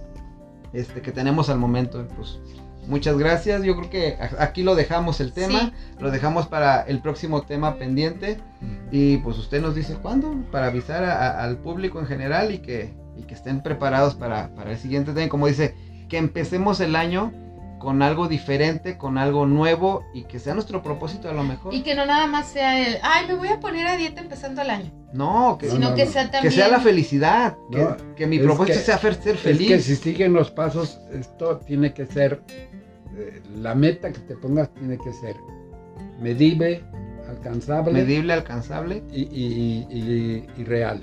este, 0.72 1.00
que 1.02 1.10
tenemos 1.10 1.48
al 1.50 1.58
momento. 1.58 2.06
Pues 2.16 2.38
muchas 2.86 3.18
gracias. 3.18 3.62
Yo 3.64 3.76
creo 3.76 3.90
que 3.90 4.18
aquí 4.38 4.62
lo 4.62 4.74
dejamos 4.76 5.20
el 5.20 5.32
tema. 5.32 5.60
Sí. 5.60 5.72
Lo 5.98 6.10
dejamos 6.12 6.46
para 6.46 6.82
el 6.82 7.00
próximo 7.00 7.42
tema 7.42 7.76
pendiente. 7.76 8.38
Y 8.92 9.16
pues 9.18 9.36
usted 9.38 9.60
nos 9.60 9.74
dice 9.74 9.94
cuándo 10.00 10.32
para 10.52 10.66
avisar 10.68 11.02
a- 11.04 11.16
a- 11.40 11.42
al 11.44 11.56
público 11.58 11.98
en 11.98 12.06
general 12.06 12.52
y 12.52 12.58
que, 12.58 12.94
y 13.16 13.22
que 13.22 13.34
estén 13.34 13.62
preparados 13.62 14.14
para, 14.14 14.54
para 14.54 14.70
el 14.70 14.78
siguiente 14.78 15.12
tema. 15.12 15.28
Como 15.28 15.48
dice, 15.48 15.74
que 16.08 16.18
empecemos 16.18 16.78
el 16.80 16.94
año 16.94 17.32
con 17.78 18.02
algo 18.02 18.26
diferente, 18.28 18.98
con 18.98 19.18
algo 19.18 19.46
nuevo 19.46 20.04
y 20.12 20.24
que 20.24 20.38
sea 20.38 20.54
nuestro 20.54 20.82
propósito 20.82 21.28
a 21.28 21.32
lo 21.32 21.44
mejor. 21.44 21.72
Y 21.74 21.82
que 21.82 21.94
no 21.94 22.04
nada 22.06 22.26
más 22.26 22.48
sea 22.48 22.78
el, 22.86 22.98
ay, 23.02 23.26
me 23.28 23.34
voy 23.34 23.48
a 23.48 23.60
poner 23.60 23.86
a 23.86 23.96
dieta 23.96 24.20
empezando 24.20 24.62
el 24.62 24.70
año. 24.70 24.90
No, 25.12 25.56
que, 25.58 25.66
No, 25.68 25.72
sino 25.74 25.90
no, 25.90 25.94
que 25.96 26.04
no. 26.06 26.10
sea 26.10 26.24
que 26.26 26.30
también. 26.32 26.52
sea 26.52 26.68
la 26.68 26.80
felicidad. 26.80 27.56
Que, 27.70 27.78
No, 27.78 27.96
que 28.16 28.26
mi 28.26 28.38
propósito 28.38 28.78
que- 28.78 28.84
sea 28.84 28.98
ser 28.98 29.12
Es 29.24 29.40
feliz. 29.40 29.68
que 29.68 29.80
si 29.80 29.96
siguen 29.96 30.32
los 30.32 30.50
pasos, 30.50 31.00
esto 31.12 31.58
tiene 31.58 31.94
que 31.94 32.04
ser, 32.06 32.42
eh, 33.16 33.40
la 33.56 33.74
meta 33.74 34.12
que 34.12 34.20
te 34.20 34.34
pongas 34.36 34.72
tiene 34.74 34.98
que 34.98 35.12
ser 35.12 35.36
medible, 36.20 36.82
alcanzable 37.28 37.92
Medible, 37.92 38.32
alcanzable 38.32 39.02
y, 39.12 39.22
y- 39.22 39.86
y- 39.90 40.46
y 40.60 40.64
real. 40.64 41.00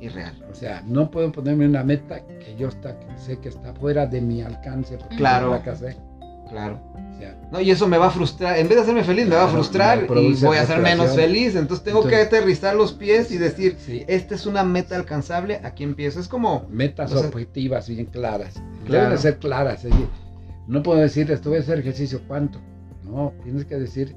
y 0.00 0.08
real. 0.08 0.32
O 0.50 0.54
sea, 0.54 0.80
no 0.86 1.10
puedo 1.10 1.32
ponerme 1.32 1.66
una 1.66 1.82
meta 1.82 2.24
que 2.24 2.54
yo 2.56 2.68
está, 2.68 2.96
que 3.00 3.18
sé 3.18 3.38
que 3.40 3.48
está 3.48 3.74
fuera 3.74 4.06
de 4.06 4.20
mi 4.20 4.42
alcance 4.42 4.96
porque 4.96 5.16
Claro. 5.16 5.60
Claro. 6.48 6.80
O 6.94 7.18
sea, 7.18 7.36
No, 7.50 7.60
y 7.60 7.70
eso 7.70 7.88
me 7.88 7.98
va 7.98 8.06
a 8.06 8.10
frustrar. 8.10 8.58
En 8.58 8.68
vez 8.68 8.76
de 8.76 8.82
hacerme 8.82 9.04
feliz, 9.04 9.26
me 9.26 9.34
va 9.36 9.44
a 9.44 9.48
frustrar 9.48 10.04
y 10.04 10.34
voy 10.34 10.56
a 10.56 10.66
ser 10.66 10.80
menos 10.80 11.14
feliz. 11.14 11.56
Entonces 11.56 11.84
tengo 11.84 12.06
que 12.06 12.16
aterrizar 12.16 12.74
los 12.76 12.92
pies 12.92 13.30
y 13.32 13.38
decir, 13.38 13.76
sí, 13.78 14.04
esta 14.06 14.34
es 14.34 14.46
una 14.46 14.62
meta 14.64 14.96
alcanzable, 14.96 15.60
aquí 15.64 15.82
empiezo. 15.84 16.20
Es 16.20 16.28
como, 16.28 16.66
metas 16.70 17.12
o 17.12 17.18
sea- 17.18 17.28
objetivas 17.28 17.88
bien 17.88 18.06
claras. 18.06 18.54
Claro. 18.86 19.04
Deben 19.04 19.10
de 19.10 19.18
ser 19.18 19.38
claras. 19.38 19.84
¿eh? 19.84 19.90
No 20.66 20.82
puedo 20.82 21.00
decir, 21.00 21.30
esto 21.30 21.50
voy 21.50 21.58
a 21.58 21.62
hacer 21.62 21.78
ejercicio, 21.80 22.20
¿cuánto? 22.28 22.60
No, 23.04 23.32
tienes 23.42 23.64
que 23.64 23.76
decir, 23.76 24.14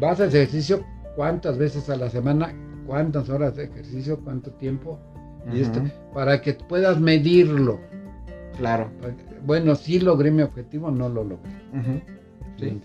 vas 0.00 0.20
a 0.20 0.24
hacer 0.24 0.42
ejercicio 0.42 0.84
cuántas 1.16 1.58
veces 1.58 1.90
a 1.90 1.96
la 1.96 2.08
semana, 2.08 2.54
cuántas 2.86 3.28
horas 3.28 3.56
de 3.56 3.64
ejercicio, 3.64 4.20
cuánto 4.22 4.52
tiempo, 4.52 4.98
y 5.52 5.60
esto, 5.60 5.80
para 6.14 6.40
que 6.40 6.54
puedas 6.54 7.00
medirlo. 7.00 7.80
Claro. 8.58 8.90
Bueno, 9.44 9.74
sí 9.74 10.00
logré 10.00 10.30
mi 10.30 10.42
objetivo, 10.42 10.90
no 10.90 11.08
lo 11.08 11.24
logré. 11.24 11.50
Sí. 12.58 12.80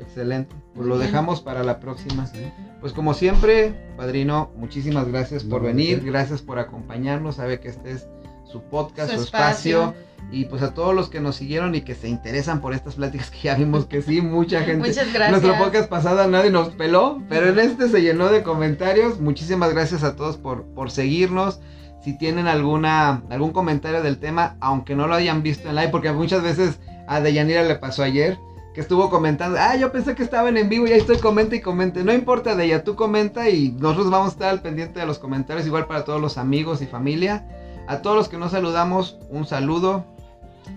Excelente. 0.00 0.54
Pues 0.74 0.86
lo 0.86 0.98
dejamos 0.98 1.40
para 1.40 1.62
la 1.62 1.78
próxima. 1.78 2.26
Sí. 2.26 2.40
Pues 2.80 2.92
como 2.92 3.14
siempre, 3.14 3.74
padrino, 3.96 4.50
muchísimas 4.56 5.08
gracias 5.08 5.44
por 5.44 5.62
No, 5.62 5.68
¿de 5.68 5.74
venir, 5.74 6.02
gracias 6.04 6.42
por 6.42 6.58
acompañarnos. 6.58 7.36
Sabe 7.36 7.60
que 7.60 7.68
este 7.68 7.92
es 7.92 8.08
su 8.44 8.62
podcast, 8.62 9.10
Su 9.12 9.18
su, 9.18 9.24
espacio. 9.24 9.82
espacio. 9.82 10.12
Y 10.30 10.46
pues 10.46 10.62
a 10.62 10.72
todos 10.74 10.94
los 10.94 11.08
que 11.08 11.20
nos 11.20 11.36
siguieron 11.36 11.74
y 11.74 11.82
que 11.82 11.94
se 11.94 12.08
interesan 12.08 12.60
por 12.60 12.74
estas 12.74 12.94
pláticas, 12.96 13.30
que 13.30 13.38
ya 13.42 13.54
vimos 13.54 13.86
que 13.86 14.02
sí, 14.02 14.20
mucha 14.20 14.60
gente. 14.64 14.88
Muchas 14.88 15.12
gracias. 15.12 15.30
Nuestro 15.42 15.64
podcast 15.64 15.88
pasado 15.88 16.26
nadie 16.28 16.50
nos 16.50 16.70
peló, 16.70 17.22
pero 17.28 17.48
en 17.48 17.58
este 17.58 17.88
se 17.88 18.02
llenó 18.02 18.28
de 18.28 18.42
comentarios. 18.42 19.20
Muchísimas 19.20 19.72
gracias 19.72 20.02
a 20.02 20.16
todos 20.16 20.36
por, 20.36 20.64
por 20.64 20.90
seguirnos. 20.90 21.60
Si 22.02 22.18
tienen 22.18 22.48
alguna 22.48 23.22
algún 23.30 23.52
comentario 23.52 24.02
del 24.02 24.18
tema, 24.18 24.56
aunque 24.60 24.96
no 24.96 25.06
lo 25.06 25.14
hayan 25.14 25.42
visto 25.42 25.68
en 25.68 25.76
live, 25.76 25.88
porque 25.88 26.12
muchas 26.12 26.42
veces 26.42 26.80
a 27.06 27.20
Deyanira 27.20 27.62
le 27.62 27.76
pasó 27.76 28.02
ayer, 28.02 28.38
que 28.74 28.80
estuvo 28.80 29.10
comentando, 29.10 29.58
ah, 29.60 29.76
yo 29.76 29.92
pensé 29.92 30.14
que 30.14 30.22
estaban 30.22 30.56
en 30.56 30.68
vivo 30.68 30.86
y 30.86 30.92
ahí 30.92 30.98
estoy, 30.98 31.18
comenta 31.18 31.54
y 31.54 31.60
comente. 31.60 32.02
No 32.02 32.12
importa, 32.12 32.56
Deya, 32.56 32.84
tú 32.84 32.96
comenta 32.96 33.48
y 33.50 33.72
nosotros 33.72 34.10
vamos 34.10 34.28
a 34.28 34.32
estar 34.32 34.48
al 34.48 34.62
pendiente 34.62 34.98
de 34.98 35.06
los 35.06 35.18
comentarios, 35.18 35.66
igual 35.66 35.86
para 35.86 36.04
todos 36.04 36.20
los 36.20 36.38
amigos 36.38 36.80
y 36.80 36.86
familia. 36.86 37.46
A 37.86 37.98
todos 37.98 38.16
los 38.16 38.28
que 38.28 38.38
nos 38.38 38.52
saludamos, 38.52 39.18
un 39.28 39.46
saludo. 39.46 40.06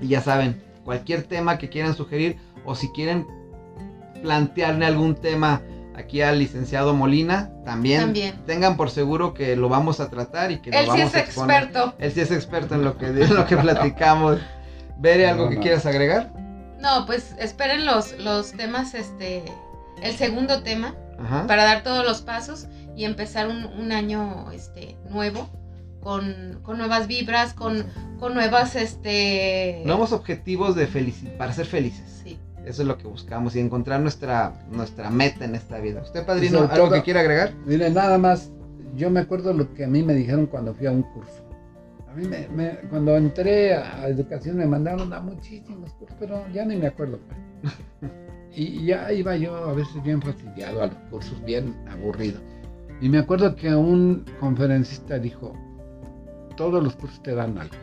Y 0.01 0.09
ya 0.09 0.21
saben, 0.21 0.61
cualquier 0.83 1.23
tema 1.23 1.57
que 1.57 1.69
quieran 1.69 1.95
sugerir 1.95 2.37
o 2.65 2.75
si 2.75 2.89
quieren 2.89 3.25
plantearle 4.21 4.85
algún 4.85 5.15
tema 5.15 5.61
aquí 5.97 6.21
al 6.21 6.39
licenciado 6.39 6.93
Molina, 6.93 7.49
también, 7.63 8.01
También. 8.01 8.35
tengan 8.45 8.77
por 8.77 8.89
seguro 8.89 9.33
que 9.33 9.55
lo 9.55 9.69
vamos 9.69 9.99
a 9.99 10.09
tratar 10.09 10.51
y 10.51 10.59
que 10.61 10.71
lo 10.71 10.77
Él 10.77 10.83
sí 10.85 10.89
vamos 10.89 11.07
es 11.09 11.15
a 11.15 11.19
exponer. 11.19 11.63
experto. 11.63 11.95
Él 11.99 12.11
sí 12.11 12.21
es 12.21 12.31
experto 12.31 12.75
en 12.75 12.83
lo 12.83 12.97
que, 12.97 13.07
en 13.07 13.33
lo 13.35 13.45
que 13.45 13.57
platicamos. 13.57 14.39
Bere, 14.97 15.27
¿algo 15.27 15.45
No, 15.45 15.49
que 15.49 15.55
no. 15.57 15.61
quieras 15.61 15.85
agregar? 15.85 16.31
No, 16.79 17.05
pues 17.05 17.33
esperen 17.39 17.85
los, 17.85 18.17
los 18.19 18.51
temas, 18.53 18.93
este, 18.93 19.43
el 20.01 20.15
segundo 20.15 20.61
tema, 20.63 20.93
Ajá. 21.19 21.47
para 21.47 21.63
dar 21.63 21.83
todos 21.83 22.05
los 22.05 22.21
pasos 22.21 22.67
y 22.95 23.05
empezar 23.05 23.47
un, 23.47 23.65
un 23.65 23.91
año 23.91 24.51
este, 24.51 24.95
nuevo, 25.09 25.49
con, 26.01 26.59
con 26.61 26.77
nuevas 26.77 27.07
vibras, 27.07 27.53
con, 27.53 27.87
con 28.19 28.33
nuevas, 28.35 28.75
este... 28.75 29.81
Nuevos 29.85 30.11
objetivos 30.11 30.75
de 30.75 30.87
felici- 30.87 31.35
para 31.37 31.51
ser 31.51 31.65
felices. 31.65 32.14
Eso 32.65 32.81
es 32.81 32.87
lo 32.87 32.97
que 32.97 33.07
buscamos 33.07 33.55
y 33.55 33.59
encontrar 33.59 34.01
nuestra, 34.01 34.53
nuestra 34.71 35.09
meta 35.09 35.45
en 35.45 35.55
esta 35.55 35.79
vida. 35.79 36.01
¿Usted, 36.01 36.25
padrino, 36.25 36.59
algo 36.61 36.73
todo- 36.87 36.91
que 36.93 37.03
quiera 37.03 37.19
agregar? 37.21 37.53
Mire, 37.65 37.89
nada 37.91 38.17
más, 38.17 38.51
yo 38.95 39.09
me 39.09 39.19
acuerdo 39.19 39.53
lo 39.53 39.73
que 39.73 39.85
a 39.85 39.87
mí 39.87 40.01
me 40.03 40.13
dijeron 40.13 40.47
cuando 40.47 40.73
fui 40.73 40.87
a 40.87 40.91
un 40.91 41.03
curso. 41.03 41.43
A 42.11 42.15
mí 42.15 42.27
me, 42.27 42.47
me- 42.47 42.77
cuando 42.89 43.15
entré 43.17 43.75
a, 43.75 44.01
a 44.01 44.07
educación 44.07 44.57
me 44.57 44.65
mandaron 44.65 45.11
a 45.13 45.19
muchísimos 45.19 45.91
cursos, 45.93 46.15
pero 46.19 46.43
ya 46.53 46.65
ni 46.65 46.75
me 46.77 46.87
acuerdo. 46.87 47.19
Y, 48.57 48.85
ya 48.85 49.11
iba 49.11 49.35
yo 49.35 49.53
a 49.69 49.73
veces 49.73 50.01
bien 50.01 50.21
fastidiado 50.21 50.81
a 50.81 50.87
los 50.87 50.95
cursos, 51.11 51.43
bien 51.43 51.75
aburrido. 51.91 52.39
Y 53.01 53.09
me 53.09 53.17
acuerdo 53.17 53.53
que 53.53 53.75
un 53.75 54.23
conferencista 54.39 55.19
dijo, 55.19 55.51
todos 56.55 56.81
los 56.81 56.95
cursos 56.95 57.21
te 57.21 57.35
dan 57.35 57.57
algo, 57.57 57.75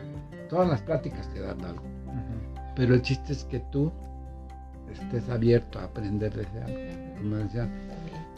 todas 0.49 0.67
las 0.67 0.81
pláticas 0.81 1.31
te 1.31 1.41
dan 1.41 1.63
algo, 1.63 1.83
pero 2.75 2.95
el 2.95 3.03
chiste 3.03 3.33
es 3.33 3.43
que 3.43 3.59
tú 3.71 3.91
estés 4.91 5.29
abierto 5.29 5.79
a 5.79 5.83
aprender 5.85 6.33
de 6.33 6.43
ese 6.43 6.61
algo. 6.63 7.17
Como 7.21 7.35
decía. 7.37 7.69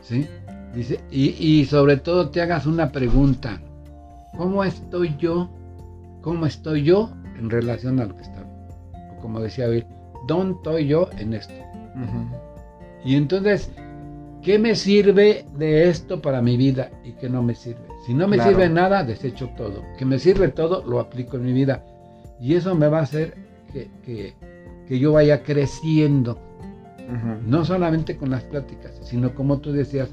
¿Sí? 0.01 0.27
Dice, 0.75 0.99
y, 1.09 1.29
y 1.59 1.65
sobre 1.65 1.97
todo 1.97 2.29
te 2.29 2.41
hagas 2.41 2.65
una 2.65 2.91
pregunta. 2.91 3.59
¿Cómo 4.37 4.63
estoy 4.63 5.15
yo? 5.17 5.49
¿Cómo 6.21 6.45
estoy 6.45 6.83
yo 6.83 7.09
en 7.39 7.49
relación 7.49 7.99
a 7.99 8.05
lo 8.05 8.15
que 8.15 8.23
está. 8.23 8.43
Como 9.21 9.39
decía 9.39 9.67
Bill, 9.67 9.85
¿dónde 10.27 10.55
estoy 10.57 10.87
yo 10.87 11.09
en 11.17 11.33
esto? 11.33 11.53
Y 13.03 13.15
entonces, 13.15 13.71
¿qué 14.41 14.59
me 14.59 14.75
sirve 14.75 15.45
de 15.57 15.89
esto 15.89 16.21
para 16.21 16.41
mi 16.41 16.57
vida 16.57 16.89
y 17.03 17.13
qué 17.13 17.29
no 17.29 17.41
me 17.43 17.55
sirve? 17.55 17.81
Si 18.05 18.13
no 18.13 18.27
me 18.27 18.35
Claro. 18.37 18.51
sirve 18.51 18.69
nada, 18.69 19.03
desecho 19.03 19.49
todo. 19.57 19.81
Que 19.97 20.05
me 20.05 20.19
sirve 20.19 20.49
todo, 20.49 20.83
lo 20.85 20.99
aplico 20.99 21.37
en 21.37 21.45
mi 21.45 21.53
vida. 21.53 21.83
Y 22.39 22.55
eso 22.55 22.75
me 22.75 22.87
va 22.87 22.99
a 22.99 23.03
hacer 23.03 23.33
que, 23.71 23.89
que- 24.05 24.33
que 24.87 24.99
yo 24.99 25.11
vaya 25.13 25.43
creciendo, 25.43 26.39
no 27.45 27.65
solamente 27.65 28.17
con 28.17 28.29
las 28.31 28.43
pláticas, 28.43 28.93
sino 29.03 29.33
como 29.35 29.59
tú 29.59 29.71
decías, 29.71 30.09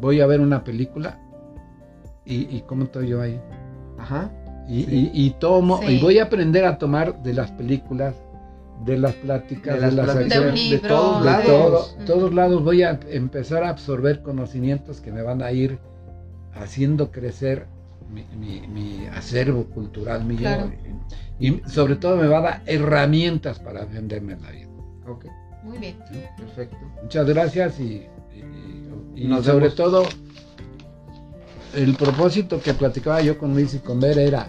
voy 0.00 0.20
a 0.20 0.26
ver 0.26 0.40
una 0.40 0.64
película 0.64 1.18
y, 2.24 2.56
y 2.56 2.62
cómo 2.66 2.84
estoy 2.84 3.08
yo 3.08 3.20
ahí. 3.20 3.40
Ajá. 3.98 4.30
Y, 4.68 4.84
Sí. 4.84 5.10
y- 5.14 5.26
y 5.26 5.30
tomo, 5.38 5.78
Sí. 5.82 5.86
y 5.98 6.00
voy 6.00 6.18
a 6.18 6.24
aprender 6.24 6.64
a 6.64 6.78
tomar 6.78 7.22
de 7.22 7.34
las 7.34 7.50
películas, 7.52 8.14
de 8.84 8.98
las 8.98 9.14
pláticas, 9.14 9.80
De 9.80 9.86
de, 9.86 9.92
las 9.92 10.14
De 10.14 10.22
acciones, 10.24 10.54
de 10.54 10.60
libro. 10.76 10.88
todos 10.88 11.24
de 11.24 11.30
lados. 11.30 11.46
todo- 11.96 12.04
todos 12.06 12.34
lados 12.34 12.64
voy 12.64 12.82
a 12.82 12.98
empezar 13.10 13.62
a 13.64 13.68
absorber 13.70 14.22
conocimientos 14.22 15.00
que 15.00 15.12
me 15.12 15.22
van 15.22 15.42
a 15.42 15.52
ir 15.52 15.78
haciendo 16.54 17.10
crecer 17.10 17.66
mi, 18.14 18.24
mi- 18.36 18.66
mi 18.68 19.06
acervo 19.08 19.64
cultural 19.64 20.24
mío. 20.24 20.38
Claro. 20.38 20.72
Y, 21.40 21.48
y 21.48 21.62
sobre 21.66 21.96
todo 21.96 22.16
me 22.16 22.28
va 22.28 22.38
a 22.38 22.42
dar 22.42 22.62
herramientas 22.66 23.58
para 23.58 23.84
defenderme 23.84 24.34
en 24.34 24.42
la 24.42 24.50
vida. 24.50 24.68
Ok, 25.08 25.26
Muy 25.64 25.78
bien. 25.78 25.96
perfecto. 26.38 26.76
Muchas 27.02 27.26
gracias 27.28 27.80
y, 27.80 28.06
y- 28.34 29.22
y 29.22 29.26
Nos 29.26 29.44
sobre 29.44 29.64
vemos. 29.64 29.74
todo 29.74 30.04
el 31.74 31.94
propósito 31.96 32.60
que 32.60 32.72
platicaba 32.74 33.20
yo 33.20 33.36
con 33.38 33.52
Luis 33.54 33.74
y 33.74 33.78
con 33.80 34.00
Ver 34.00 34.18
era 34.18 34.48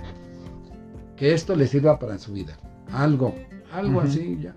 que 1.17 1.33
esto 1.33 1.55
le 1.55 1.67
sirva 1.67 1.97
para 1.97 2.17
su 2.19 2.33
vida. 2.33 2.57
Algo, 2.91 3.33
algo 3.73 3.99
Ujú. 3.99 4.07
así 4.07 4.39
ya. 4.41 4.53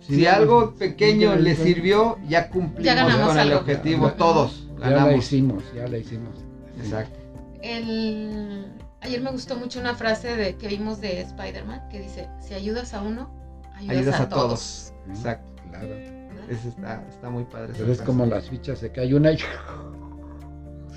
Si 0.00 0.16
Sí, 0.16 0.26
algo 0.26 0.72
sí, 0.72 0.80
pequeño 0.80 1.34
ya, 1.34 1.36
le 1.40 1.56
ya, 1.56 1.62
sirvió, 1.62 2.18
ya 2.28 2.50
cumplimos 2.50 2.84
Ya 2.84 3.02
con 3.26 3.30
el 3.32 3.38
algo. 3.38 3.60
objetivo. 3.60 4.06
Ya- 4.08 4.16
Todos 4.16 4.68
Ya 4.78 4.80
la 4.80 4.90
ganamos. 4.90 5.14
hicimos, 5.16 5.64
ya 5.74 5.88
la 5.88 5.96
hicimos. 5.98 6.34
Exacto. 6.78 7.18
El... 7.64 8.72
Ayer 9.00 9.20
me 9.20 9.30
gustó 9.30 9.56
mucho 9.56 9.80
una 9.80 9.94
frase 9.94 10.36
de, 10.36 10.56
que 10.56 10.68
vimos 10.68 11.00
de 11.00 11.20
Spider-Man 11.22 11.88
que 11.90 12.00
dice, 12.00 12.28
si 12.40 12.54
ayudas 12.54 12.94
a 12.94 13.02
uno, 13.02 13.30
ayudas, 13.74 13.96
Ayudas 13.96 14.20
a, 14.20 14.22
a 14.24 14.28
todos. 14.28 14.42
todos. 14.48 14.94
Exacto. 15.08 15.62
Claro. 15.70 15.88
¿verdad? 15.88 16.50
Ese 16.50 16.68
está, 16.68 17.04
está 17.08 17.30
muy 17.30 17.44
padre. 17.44 17.72
esa 17.72 17.78
Pero 17.78 17.92
es 17.92 17.98
frase. 17.98 18.06
como 18.06 18.26
las 18.26 18.48
fichas, 18.48 18.78
se 18.78 18.92
cae 18.92 19.14
una 19.14 19.32
y... 19.32 19.38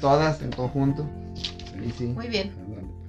Todas 0.02 0.41
en 0.41 0.52
conjunto. 0.52 1.06
Y 1.85 1.91
sí. 1.91 2.07
Muy 2.07 2.27
bien. 2.27 2.52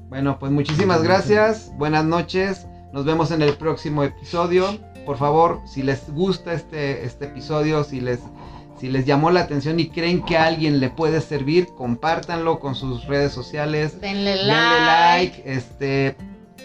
Bueno, 0.09 0.39
pues 0.39 0.51
muchísimas 0.53 1.03
gracias. 1.03 1.71
Buenas 1.77 2.05
noches. 2.05 2.67
Nos 2.93 3.05
vemos 3.05 3.31
en 3.31 3.43
el 3.43 3.55
próximo 3.55 4.05
episodio. 4.05 4.67
Por 5.05 5.17
favor, 5.19 5.61
si 5.67 5.83
les 5.83 6.09
gusta 6.11 6.55
este, 6.55 7.05
este 7.05 7.27
episodio, 7.27 7.85
si 7.85 8.01
les, 8.01 8.21
si 8.79 8.89
les 8.89 9.07
llamó 9.07 9.31
la 9.31 9.41
atención 9.41 9.81
y 9.81 9.89
creen 9.89 10.25
que 10.25 10.37
a 10.37 10.47
alguien 10.47 10.81
le 10.81 10.91
puede 10.91 11.21
servir, 11.21 11.69
compártanlo 11.77 12.61
con 12.61 12.75
sus 12.75 13.07
redes 13.07 13.33
sociales. 13.33 14.01
Denle 14.01 14.31
Denle 14.31 14.47
like. 14.47 15.39
like, 15.39 15.43
este, 15.53 16.17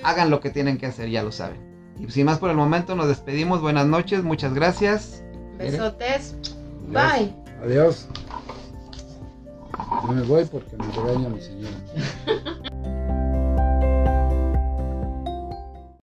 hagan 0.03 0.29
lo 0.29 0.39
que 0.39 0.49
tienen 0.49 0.77
que 0.77 0.85
hacer, 0.85 1.09
ya 1.09 1.23
lo 1.23 1.31
saben. 1.31 1.57
Y 1.99 2.09
sin 2.11 2.25
más 2.25 2.39
por 2.39 2.49
el 2.49 2.57
momento, 2.57 2.95
nos 2.95 3.07
despedimos. 3.07 3.61
Buenas 3.61 3.85
noches, 3.85 4.23
muchas 4.23 4.53
gracias. 4.53 5.23
Besotes. 5.57 6.35
Bye. 6.87 7.33
Adiós. 7.63 8.07
Yo 10.07 10.13
me 10.13 10.21
voy 10.23 10.45
porque 10.45 10.75
me 10.77 10.85
regaña 10.91 11.29
mi 11.29 11.41
señora. 11.41 11.77